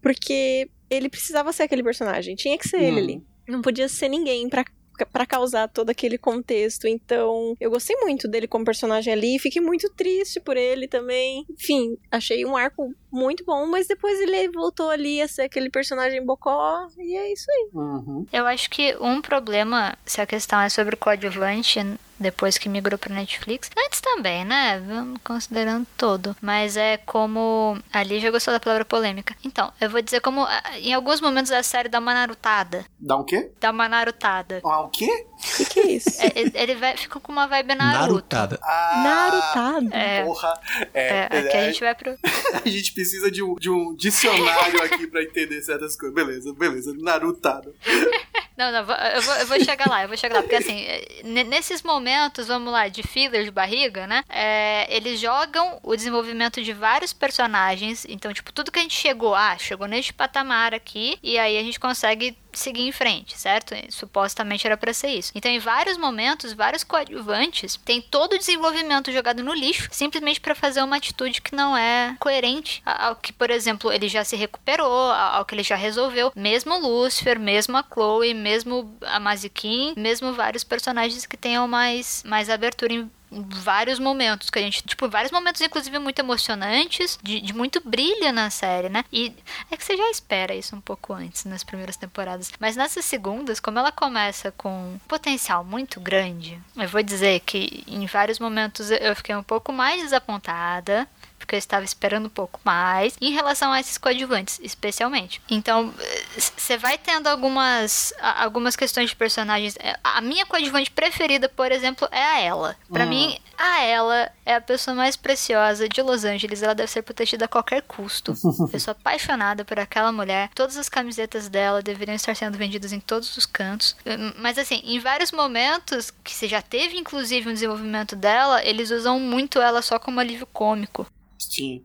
porque 0.02 0.68
ele 0.90 1.08
precisava 1.08 1.50
ser 1.52 1.62
aquele 1.62 1.82
personagem. 1.82 2.34
Tinha 2.34 2.58
que 2.58 2.68
ser 2.68 2.76
ele 2.82 3.00
Hum. 3.00 3.04
ali. 3.04 3.22
Não 3.48 3.62
podia 3.62 3.88
ser 3.88 4.10
ninguém 4.10 4.48
pra 4.50 4.64
para 5.06 5.26
causar 5.26 5.68
todo 5.68 5.90
aquele 5.90 6.18
contexto. 6.18 6.86
Então, 6.86 7.56
eu 7.60 7.70
gostei 7.70 7.96
muito 7.96 8.28
dele 8.28 8.46
como 8.46 8.64
personagem 8.64 9.12
ali, 9.12 9.38
fiquei 9.38 9.60
muito 9.60 9.88
triste 9.90 10.40
por 10.40 10.56
ele 10.56 10.86
também. 10.86 11.44
Enfim, 11.50 11.96
achei 12.10 12.44
um 12.44 12.56
arco 12.56 12.94
muito 13.10 13.44
bom, 13.44 13.66
mas 13.66 13.86
depois 13.86 14.20
ele 14.20 14.48
voltou 14.50 14.90
ali 14.90 15.20
a 15.20 15.28
ser 15.28 15.42
aquele 15.42 15.70
personagem 15.70 16.24
bocó 16.24 16.86
e 16.98 17.16
é 17.16 17.32
isso 17.32 17.50
aí. 17.50 17.68
Uhum. 17.72 18.26
Eu 18.32 18.46
acho 18.46 18.68
que 18.70 18.96
um 19.00 19.20
problema, 19.20 19.96
se 20.04 20.20
a 20.20 20.26
questão 20.26 20.60
é 20.60 20.68
sobre 20.68 20.94
o 20.94 20.98
coadjuvante, 20.98 21.80
depois 22.18 22.58
que 22.58 22.68
migrou 22.68 22.98
pra 22.98 23.14
Netflix, 23.14 23.70
antes 23.78 24.00
também, 24.00 24.44
né? 24.44 24.82
Vamos 24.86 25.18
Considerando 25.22 25.86
todo. 25.96 26.34
Mas 26.40 26.76
é 26.76 26.96
como. 26.96 27.78
Ali 27.92 28.18
já 28.18 28.30
gostou 28.30 28.52
da 28.52 28.58
palavra 28.60 28.84
polêmica. 28.84 29.36
Então, 29.44 29.72
eu 29.80 29.88
vou 29.88 30.02
dizer 30.02 30.20
como. 30.20 30.42
ah, 30.42 30.62
Em 30.78 30.92
alguns 30.92 31.20
momentos 31.20 31.52
a 31.52 31.62
série 31.62 31.88
dá 31.88 31.98
uma 31.98 32.14
narutada. 32.14 32.84
Dá 32.98 33.16
um 33.16 33.24
quê? 33.24 33.50
Dá 33.60 33.70
uma 33.70 33.88
narutada. 33.88 34.60
Ah, 34.64 34.80
o 34.80 34.88
quê? 34.88 35.26
O 35.38 35.56
que, 35.56 35.64
que 35.66 35.80
é 35.80 35.86
isso? 35.92 36.20
É, 36.20 36.32
ele- 36.54 36.74
vai, 36.74 36.96
fica 36.96 37.18
com 37.20 37.30
uma 37.32 37.46
vibe 37.46 37.74
Naruto. 37.74 37.98
Narutada. 38.00 38.58
Ah, 38.62 39.02
Narutado. 39.04 39.94
É. 39.94 40.24
Porra. 40.24 40.52
É, 40.94 41.08
É, 41.30 41.38
aqui 41.38 41.56
a 41.56 41.64
gente 41.70 41.80
vai 41.80 41.94
pro. 41.94 42.18
a 42.64 42.68
gente 42.68 42.92
precisa 42.92 43.30
de 43.30 43.42
um, 43.42 43.54
de 43.54 43.70
um 43.70 43.94
dicionário 43.94 44.82
aqui 44.82 45.06
pra 45.06 45.22
entender 45.22 45.60
certas 45.62 45.96
coisas. 45.96 46.14
Beleza, 46.14 46.52
beleza. 46.52 46.94
Narutado. 46.98 47.74
Não, 48.58 48.72
não, 48.72 48.80
eu 48.80 49.22
vou, 49.22 49.34
eu 49.36 49.46
vou 49.46 49.60
chegar 49.64 49.88
lá, 49.88 50.02
eu 50.02 50.08
vou 50.08 50.16
chegar 50.16 50.34
lá. 50.34 50.42
Porque 50.42 50.56
assim, 50.56 50.80
é, 50.80 51.20
ne- 51.22 51.44
nesses 51.44 51.80
momentos, 51.80 52.48
vamos 52.48 52.72
lá, 52.72 52.88
de 52.88 53.04
filler 53.04 53.44
de 53.44 53.52
barriga, 53.52 54.04
né? 54.08 54.24
é, 54.28 54.84
eles 54.92 55.20
jogam 55.20 55.78
o 55.80 55.94
desenvolvimento 55.94 56.60
de 56.60 56.72
vários 56.72 57.12
personagens. 57.12 58.04
Então, 58.08 58.32
tipo, 58.32 58.52
tudo 58.52 58.72
que 58.72 58.80
a 58.80 58.82
gente 58.82 58.96
chegou, 58.96 59.32
ah, 59.32 59.56
chegou 59.56 59.86
neste 59.86 60.12
patamar 60.12 60.74
aqui, 60.74 61.16
e 61.22 61.38
aí 61.38 61.56
a 61.56 61.62
gente 61.62 61.78
consegue 61.78 62.36
seguir 62.52 62.82
em 62.82 62.92
frente, 62.92 63.38
certo? 63.38 63.74
Supostamente 63.90 64.66
era 64.66 64.76
pra 64.76 64.92
ser 64.92 65.08
isso. 65.08 65.32
Então, 65.34 65.50
em 65.50 65.58
vários 65.58 65.96
momentos, 65.96 66.52
vários 66.52 66.84
coadjuvantes 66.84 67.78
têm 67.84 68.00
todo 68.00 68.34
o 68.34 68.38
desenvolvimento 68.38 69.12
jogado 69.12 69.42
no 69.42 69.54
lixo, 69.54 69.88
simplesmente 69.90 70.40
pra 70.40 70.54
fazer 70.54 70.82
uma 70.82 70.96
atitude 70.96 71.40
que 71.40 71.54
não 71.54 71.76
é 71.76 72.16
coerente 72.18 72.82
ao 72.84 73.16
que, 73.16 73.32
por 73.32 73.50
exemplo, 73.50 73.92
ele 73.92 74.08
já 74.08 74.24
se 74.24 74.36
recuperou, 74.36 75.12
ao 75.12 75.44
que 75.44 75.54
ele 75.54 75.62
já 75.62 75.76
resolveu. 75.76 76.32
Mesmo 76.34 76.74
o 76.74 76.78
Lucifer, 76.78 77.38
mesmo 77.38 77.76
a 77.76 77.84
Chloe, 77.84 78.34
mesmo 78.34 78.96
a 79.02 79.20
Mazikin, 79.20 79.94
mesmo 79.96 80.32
vários 80.32 80.64
personagens 80.64 81.26
que 81.26 81.36
tenham 81.36 81.68
mais, 81.68 82.22
mais 82.26 82.50
abertura 82.50 82.92
em 82.92 83.10
vários 83.30 83.98
momentos 83.98 84.50
que 84.50 84.58
a 84.58 84.62
gente, 84.62 84.82
tipo, 84.82 85.08
vários 85.08 85.32
momentos 85.32 85.60
inclusive 85.60 85.98
muito 85.98 86.18
emocionantes, 86.18 87.18
de, 87.22 87.40
de 87.40 87.52
muito 87.52 87.80
brilho 87.84 88.32
na 88.32 88.50
série, 88.50 88.88
né? 88.88 89.04
E 89.12 89.34
é 89.70 89.76
que 89.76 89.84
você 89.84 89.96
já 89.96 90.10
espera 90.10 90.54
isso 90.54 90.74
um 90.74 90.80
pouco 90.80 91.12
antes 91.12 91.44
nas 91.44 91.62
primeiras 91.64 91.96
temporadas, 91.96 92.50
mas 92.58 92.76
nessas 92.76 93.04
segundas, 93.04 93.60
como 93.60 93.78
ela 93.78 93.92
começa 93.92 94.52
com 94.52 94.94
um 94.94 94.98
potencial 95.06 95.64
muito 95.64 96.00
grande, 96.00 96.60
eu 96.76 96.88
vou 96.88 97.02
dizer 97.02 97.40
que 97.40 97.84
em 97.86 98.06
vários 98.06 98.38
momentos 98.38 98.90
eu 98.90 99.14
fiquei 99.14 99.34
um 99.34 99.42
pouco 99.42 99.72
mais 99.72 100.02
desapontada, 100.02 101.06
porque 101.48 101.54
eu 101.56 101.58
estava 101.58 101.82
esperando 101.82 102.26
um 102.26 102.30
pouco 102.30 102.60
mais 102.62 103.16
em 103.22 103.32
relação 103.32 103.72
a 103.72 103.80
esses 103.80 103.96
coadjuvantes, 103.96 104.60
especialmente. 104.62 105.40
Então, 105.48 105.94
você 106.36 106.76
vai 106.76 106.98
tendo 106.98 107.26
algumas 107.26 108.12
algumas 108.20 108.76
questões 108.76 109.08
de 109.08 109.16
personagens. 109.16 109.74
É, 109.80 109.96
A 110.04 110.20
minha 110.20 110.44
coadjuvante 110.44 110.90
preferida, 110.90 111.48
por 111.48 111.72
exemplo, 111.72 112.06
é 112.12 112.22
a 112.22 112.38
Ela. 112.40 112.76
Pra 112.92 113.04
Hum. 113.04 113.08
mim, 113.08 113.38
a 113.56 113.80
Ela 113.82 114.30
é 114.44 114.56
a 114.56 114.60
pessoa 114.60 114.94
mais 114.94 115.16
preciosa 115.16 115.88
de 115.88 116.02
Los 116.02 116.22
Angeles. 116.26 116.62
Ela 116.62 116.74
deve 116.74 116.90
ser 116.90 117.00
protegida 117.00 117.46
a 117.46 117.48
qualquer 117.48 117.80
custo. 117.82 118.34
eu 118.70 118.78
sou 118.80 118.92
apaixonada 118.92 119.64
por 119.64 119.78
aquela 119.80 120.12
mulher. 120.12 120.50
Todas 120.54 120.76
as 120.76 120.88
camisetas 120.90 121.48
dela 121.48 121.80
deveriam 121.80 122.14
estar 122.14 122.36
sendo 122.36 122.58
vendidas 122.58 122.92
em 122.92 123.00
todos 123.00 123.34
os 123.38 123.46
cantos. 123.46 123.96
Hum, 124.04 124.32
Mas 124.36 124.58
assim, 124.58 124.82
em 124.84 125.00
vários 125.00 125.32
momentos 125.32 126.10
que 126.22 126.34
você 126.34 126.46
já 126.46 126.60
teve 126.60 126.98
inclusive 126.98 127.48
um 127.48 127.54
desenvolvimento 127.54 128.14
dela, 128.14 128.62
eles 128.62 128.90
usam 128.90 129.18
muito 129.18 129.60
ela 129.62 129.80
só 129.80 129.98
como 129.98 130.20
alívio 130.20 130.46
cômico. 130.46 131.06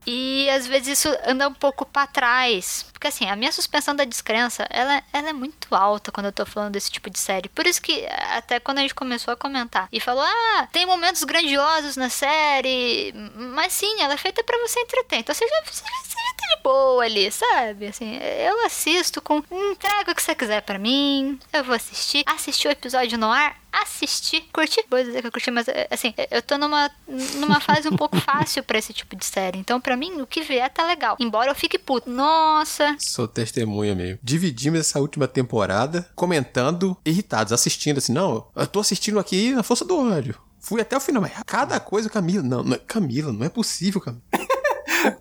E 0.05 0.49
às 0.49 0.67
vezes 0.67 0.99
isso 0.99 1.17
anda 1.25 1.47
um 1.47 1.53
pouco 1.53 1.85
pra 1.85 2.07
trás. 2.07 2.85
Porque 2.93 3.07
assim, 3.07 3.29
a 3.29 3.35
minha 3.35 3.51
suspensão 3.51 3.95
da 3.95 4.03
descrença, 4.03 4.67
ela, 4.69 5.03
ela 5.11 5.29
é 5.29 5.33
muito 5.33 5.73
alta 5.75 6.11
quando 6.11 6.27
eu 6.27 6.31
tô 6.31 6.45
falando 6.45 6.73
desse 6.73 6.91
tipo 6.91 7.09
de 7.09 7.19
série. 7.19 7.49
Por 7.49 7.65
isso 7.65 7.81
que 7.81 8.05
até 8.35 8.59
quando 8.59 8.77
a 8.79 8.81
gente 8.81 8.95
começou 8.95 9.33
a 9.33 9.37
comentar 9.37 9.87
e 9.91 9.99
falou: 9.99 10.23
"Ah, 10.23 10.67
tem 10.71 10.85
momentos 10.85 11.23
grandiosos 11.23 11.97
na 11.97 12.09
série", 12.09 13.13
mas 13.35 13.73
sim, 13.73 14.01
ela 14.01 14.13
é 14.13 14.17
feita 14.17 14.43
pra 14.43 14.57
você 14.59 14.79
entreter. 14.79 15.19
Então 15.19 15.33
você 15.35 15.47
já, 15.47 15.61
você 15.65 15.83
já, 15.83 16.33
tá 16.35 16.55
de 16.55 16.63
boa 16.63 17.03
ali, 17.03 17.31
sabe? 17.31 17.87
Assim, 17.87 18.17
eu 18.17 18.65
assisto 18.65 19.21
com 19.21 19.43
entrega 19.51 20.11
o 20.11 20.15
que 20.15 20.23
você 20.23 20.35
quiser 20.35 20.61
pra 20.61 20.79
mim. 20.79 21.39
Eu 21.51 21.63
vou 21.63 21.75
assistir, 21.75 22.23
assistir 22.25 22.67
o 22.67 22.71
episódio 22.71 23.17
no 23.17 23.31
ar, 23.31 23.62
assistir, 23.81 24.43
curtir. 24.53 24.83
Vou 24.89 25.03
dizer 25.03 25.21
que 25.21 25.27
eu 25.27 25.31
curti, 25.31 25.49
mas 25.51 25.67
é, 25.67 25.87
assim, 25.89 26.13
eu 26.31 26.41
tô 26.41 26.57
numa, 26.57 26.89
numa 27.35 27.59
fase 27.59 27.87
um 27.89 27.95
pouco 27.97 28.15
fácil 28.21 28.63
pra 28.63 28.77
esse 28.77 28.93
tipo 28.93 29.15
de 29.15 29.25
série. 29.25 29.57
Então, 29.59 29.81
pra 29.81 29.97
mim, 29.97 30.21
o 30.21 30.27
que 30.27 30.41
vier 30.41 30.69
tá 30.71 30.85
legal. 30.85 31.15
Embora 31.19 31.49
eu 31.51 31.55
fique 31.55 31.77
puto. 31.79 32.09
Nossa, 32.09 32.95
Sou 32.99 33.27
testemunha 33.27 33.95
mesmo. 33.95 34.19
Dividimos 34.23 34.79
essa 34.79 34.99
última 34.99 35.27
temporada 35.27 36.09
comentando, 36.15 36.95
irritados, 37.05 37.51
assistindo 37.53 37.97
assim, 37.97 38.13
não, 38.13 38.47
eu 38.55 38.67
tô 38.67 38.79
assistindo 38.79 39.19
aqui 39.19 39.51
na 39.53 39.63
força 39.63 39.83
do 39.85 39.97
ódio. 39.97 40.35
Fui 40.59 40.79
até 40.81 40.95
o 40.95 40.99
final, 41.01 41.21
mas 41.21 41.31
cada 41.45 41.79
coisa, 41.79 42.09
Camila. 42.09 42.41
Não, 42.43 42.63
não 42.63 42.75
é- 42.75 42.79
Camila, 42.79 43.33
não 43.33 43.45
é 43.45 43.49
possível, 43.49 43.99
Camila. 43.99 44.23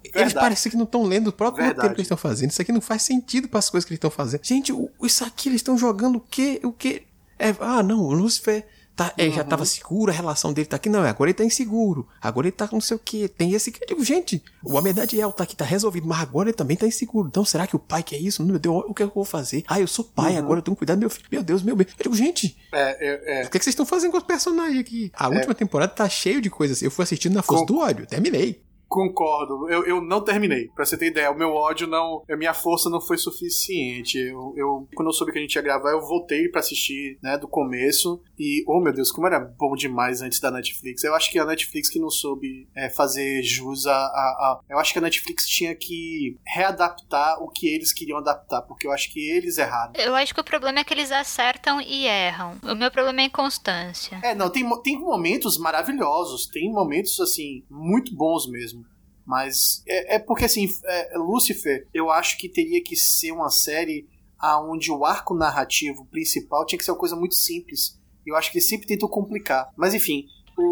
Eles 0.05 0.13
Verdade. 0.15 0.35
parecem 0.35 0.71
que 0.71 0.77
não 0.79 0.85
estão 0.85 1.03
lendo 1.03 1.29
o 1.29 1.33
próprio 1.33 1.65
Verdade. 1.65 1.77
roteiro 1.89 1.95
que 1.97 2.01
eles 2.03 2.07
estão 2.07 2.17
fazendo. 2.19 2.51
Isso 2.51 2.63
aqui 2.63 2.71
não 2.71 2.81
faz 2.81 3.03
sentido 3.03 3.49
para 3.49 3.59
as 3.59 3.69
coisas 3.69 3.85
que 3.85 3.93
eles 3.93 3.97
estão 3.99 4.11
fazendo. 4.11 4.41
Gente, 4.45 4.73
o- 4.73 4.89
isso 5.03 5.25
aqui 5.25 5.49
eles 5.49 5.61
estão 5.61 5.77
jogando 5.77 6.17
o 6.17 6.21
quê? 6.21 6.61
O 6.63 6.73
quê? 6.73 7.05
É, 7.49 7.55
ah, 7.61 7.83
não, 7.83 8.01
o 8.01 8.13
Lucifer 8.13 8.65
tá, 8.95 9.13
é, 9.17 9.31
já 9.31 9.43
tava 9.43 9.65
seguro, 9.65 10.11
a 10.13 10.15
relação 10.15 10.53
dele 10.53 10.67
tá 10.67 10.77
aqui. 10.77 10.89
Não, 10.89 11.03
agora 11.03 11.31
ele 11.31 11.35
tá 11.37 11.45
inseguro. 11.45 12.07
Agora 12.21 12.47
ele 12.47 12.53
tá 12.53 12.69
com 12.69 12.77
não 12.77 12.81
sei 12.81 12.97
o 12.97 13.01
quê. 13.03 13.27
Tem 13.27 13.53
esse 13.53 13.73
que 13.73 13.83
eu 13.83 13.87
digo, 13.89 14.05
gente, 14.05 14.43
o 14.63 14.77
Amedadiel 14.79 15.33
tá 15.33 15.45
aqui, 15.45 15.57
tá 15.57 15.65
resolvido, 15.65 16.07
mas 16.07 16.21
agora 16.21 16.49
ele 16.51 16.57
também 16.57 16.77
tá 16.77 16.87
inseguro. 16.87 17.27
Então, 17.29 17.45
será 17.45 17.67
que 17.67 17.75
o 17.75 17.79
pai 17.79 18.03
quer 18.03 18.19
isso? 18.19 18.43
Meu 18.45 18.59
Deus, 18.59 18.85
o 18.87 18.95
que 18.95 19.03
eu 19.03 19.11
vou 19.15 19.25
fazer? 19.25 19.65
Ah, 19.67 19.81
eu 19.81 19.87
sou 19.87 20.05
pai, 20.05 20.37
agora 20.37 20.59
eu 20.59 20.63
tenho 20.63 20.75
que 20.77 20.81
cuidar 20.81 20.95
do 20.95 21.01
meu 21.01 21.11
filho. 21.11 21.27
Meu 21.33 21.43
Deus, 21.43 21.63
meu 21.63 21.75
bem. 21.75 21.87
Eu 21.99 22.03
digo, 22.05 22.15
gente, 22.15 22.57
É, 22.73 23.09
é, 23.09 23.41
é. 23.43 23.47
o 23.47 23.51
que, 23.51 23.59
que 23.59 23.65
vocês 23.65 23.73
estão 23.73 23.87
fazendo 23.87 24.11
com 24.13 24.19
os 24.19 24.25
personagens 24.25 24.79
aqui? 24.79 25.11
A 25.15 25.29
última 25.29 25.55
temporada 25.55 25.93
tá 25.93 26.09
cheio 26.09 26.41
de 26.41 26.51
coisas. 26.51 26.81
Eu 26.83 26.91
fui 26.91 27.03
assistindo 27.03 27.35
na 27.35 27.43
força 27.43 27.65
Com- 27.67 27.73
do 27.75 27.79
ódio, 27.81 28.07
terminei. 28.07 28.62
Concordo. 28.93 29.69
Eu, 29.71 29.85
eu 29.87 30.01
não 30.03 30.21
terminei. 30.23 30.69
Pra 30.69 30.85
você 30.85 30.99
ter 30.99 31.07
ideia, 31.07 31.31
o 31.31 31.37
meu 31.39 31.55
ódio 31.55 31.87
não. 31.87 32.23
A 32.31 32.37
minha 32.37 32.53
força 32.53 32.91
não 32.91 33.01
foi 33.01 33.17
suficiente. 33.17 34.19
Eu, 34.19 34.53
eu- 34.57 34.89
quando 34.95 35.09
eu 35.09 35.13
soube 35.15 35.33
que 35.33 35.39
a 35.39 35.41
gente 35.41 35.55
ia 35.55 35.63
gravar, 35.63 35.93
eu 35.93 36.01
voltei 36.03 36.49
pra 36.49 36.61
assistir, 36.61 37.19
né, 37.23 37.39
do 37.39 37.49
começo. 37.49 38.21
E, 38.39 38.63
oh 38.69 38.81
meu 38.81 38.93
Deus, 38.93 39.11
como 39.11 39.27
era 39.27 39.41
bom 39.41 39.75
demais 39.75 40.21
antes 40.21 40.39
da 40.41 40.51
Netflix. 40.51 41.03
Eu 41.05 41.15
acho 41.15 41.31
que 41.31 41.39
a 41.39 41.45
Netflix 41.45 41.89
que 41.89 41.99
não 41.99 42.11
soube 42.11 42.69
é, 42.77 42.91
fazer 42.91 43.43
jus 43.43 43.87
a, 43.87 43.95
a, 43.95 43.97
a- 43.97 44.61
Eu 44.69 44.79
acho 44.79 44.93
que 44.93 44.99
a 44.99 45.03
Netflix 45.03 45.47
tinha 45.49 45.75
que 45.75 46.37
readaptar 46.45 47.43
o 47.43 47.49
que 47.49 47.67
eles 47.69 47.93
queriam 47.93 48.19
adaptar, 48.19 48.63
porque 48.63 48.87
eu 48.87 48.93
acho 48.93 49.11
que 49.13 49.21
eles 49.31 49.57
erraram. 49.59 49.93
eu 49.97 50.15
acho 50.15 50.35
que 50.35 50.41
o 50.41 50.45
problema 50.45 50.81
é 50.81 50.85
que 50.85 50.93
eles 50.93 51.11
acertam 51.11 51.81
e 51.81 52.05
erram. 52.07 52.57
O 52.63 52.75
meu 52.75 52.91
problema 52.91 53.21
é 53.21 53.25
a 53.25 53.27
inconstância. 53.27 54.21
É, 54.23 54.35
não, 54.35 54.51
tem, 54.51 54.69
tem 54.83 54.99
momentos 54.99 55.57
maravilhosos, 55.59 56.47
tem 56.47 56.71
momentos, 56.71 57.19
assim, 57.21 57.65
muito 57.71 58.15
bons 58.15 58.47
mesmo. 58.51 58.82
Mas 59.27 59.83
é, 59.87 60.17
é 60.17 60.19
porque, 60.19 60.45
assim, 60.45 60.67
é, 60.85 61.17
Lucifer, 61.19 61.87
eu 61.95 62.11
acho 62.11 62.37
que 62.39 62.49
teria 62.49 62.83
que 62.83 62.97
ser 62.97 63.33
uma 63.33 63.51
série 63.51 64.07
aonde 64.39 64.91
o 64.91 65.05
arco 65.05 65.35
narrativo 65.35 66.05
principal 66.07 66.67
tinha 66.67 66.79
que 66.79 66.85
ser 66.85 66.91
uma 66.91 66.99
coisa 66.99 67.15
muito 67.15 67.35
simples. 67.37 67.99
E 68.27 68.31
eu 68.31 68.37
acho 68.37 68.51
que 68.51 68.59
eles 68.59 68.69
sempre 68.69 68.87
tentam 68.87 69.09
complicar. 69.09 69.71
Mas, 69.77 69.95
enfim, 69.95 70.27
o, 70.59 70.63
o, 70.63 70.67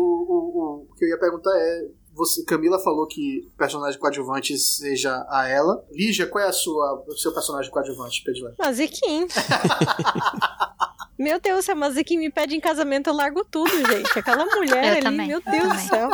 o- 0.85 0.87
o 0.91 0.95
que 0.97 1.05
eu 1.05 1.09
ia 1.09 1.19
perguntar 1.19 1.51
é: 1.57 1.89
você, 2.13 2.45
Camila 2.45 2.79
falou 2.81 3.07
que 3.07 3.47
o 3.47 3.57
personagem 3.57 3.99
coadjuvante 4.01 4.57
seja 4.59 5.25
a 5.29 5.49
ela. 5.49 5.85
Lígia, 5.93 6.27
qual 6.27 6.45
é 6.45 6.49
a 6.49 6.53
sua, 6.53 7.05
o 7.09 7.17
seu 7.17 7.33
personagem 7.33 7.71
coadjuvante, 7.71 8.23
predileto? 8.25 8.57
Maziquim. 8.59 9.27
Meu 11.19 11.39
Deus, 11.39 11.65
se 11.67 11.71
a 11.71 11.75
Maziquim 11.75 12.17
me 12.17 12.31
pede 12.31 12.57
em 12.57 12.61
casamento, 12.61 13.11
eu 13.11 13.15
largo 13.15 13.45
tudo, 13.45 13.71
gente. 13.71 14.19
Aquela 14.19 14.47
mulher 14.47 14.85
Eu 14.85 14.93
ali, 14.93 15.03
também, 15.03 15.27
meu 15.29 15.43
eu 15.45 15.53
Deus 15.53 15.73
do 15.75 15.89
céu. 15.89 16.09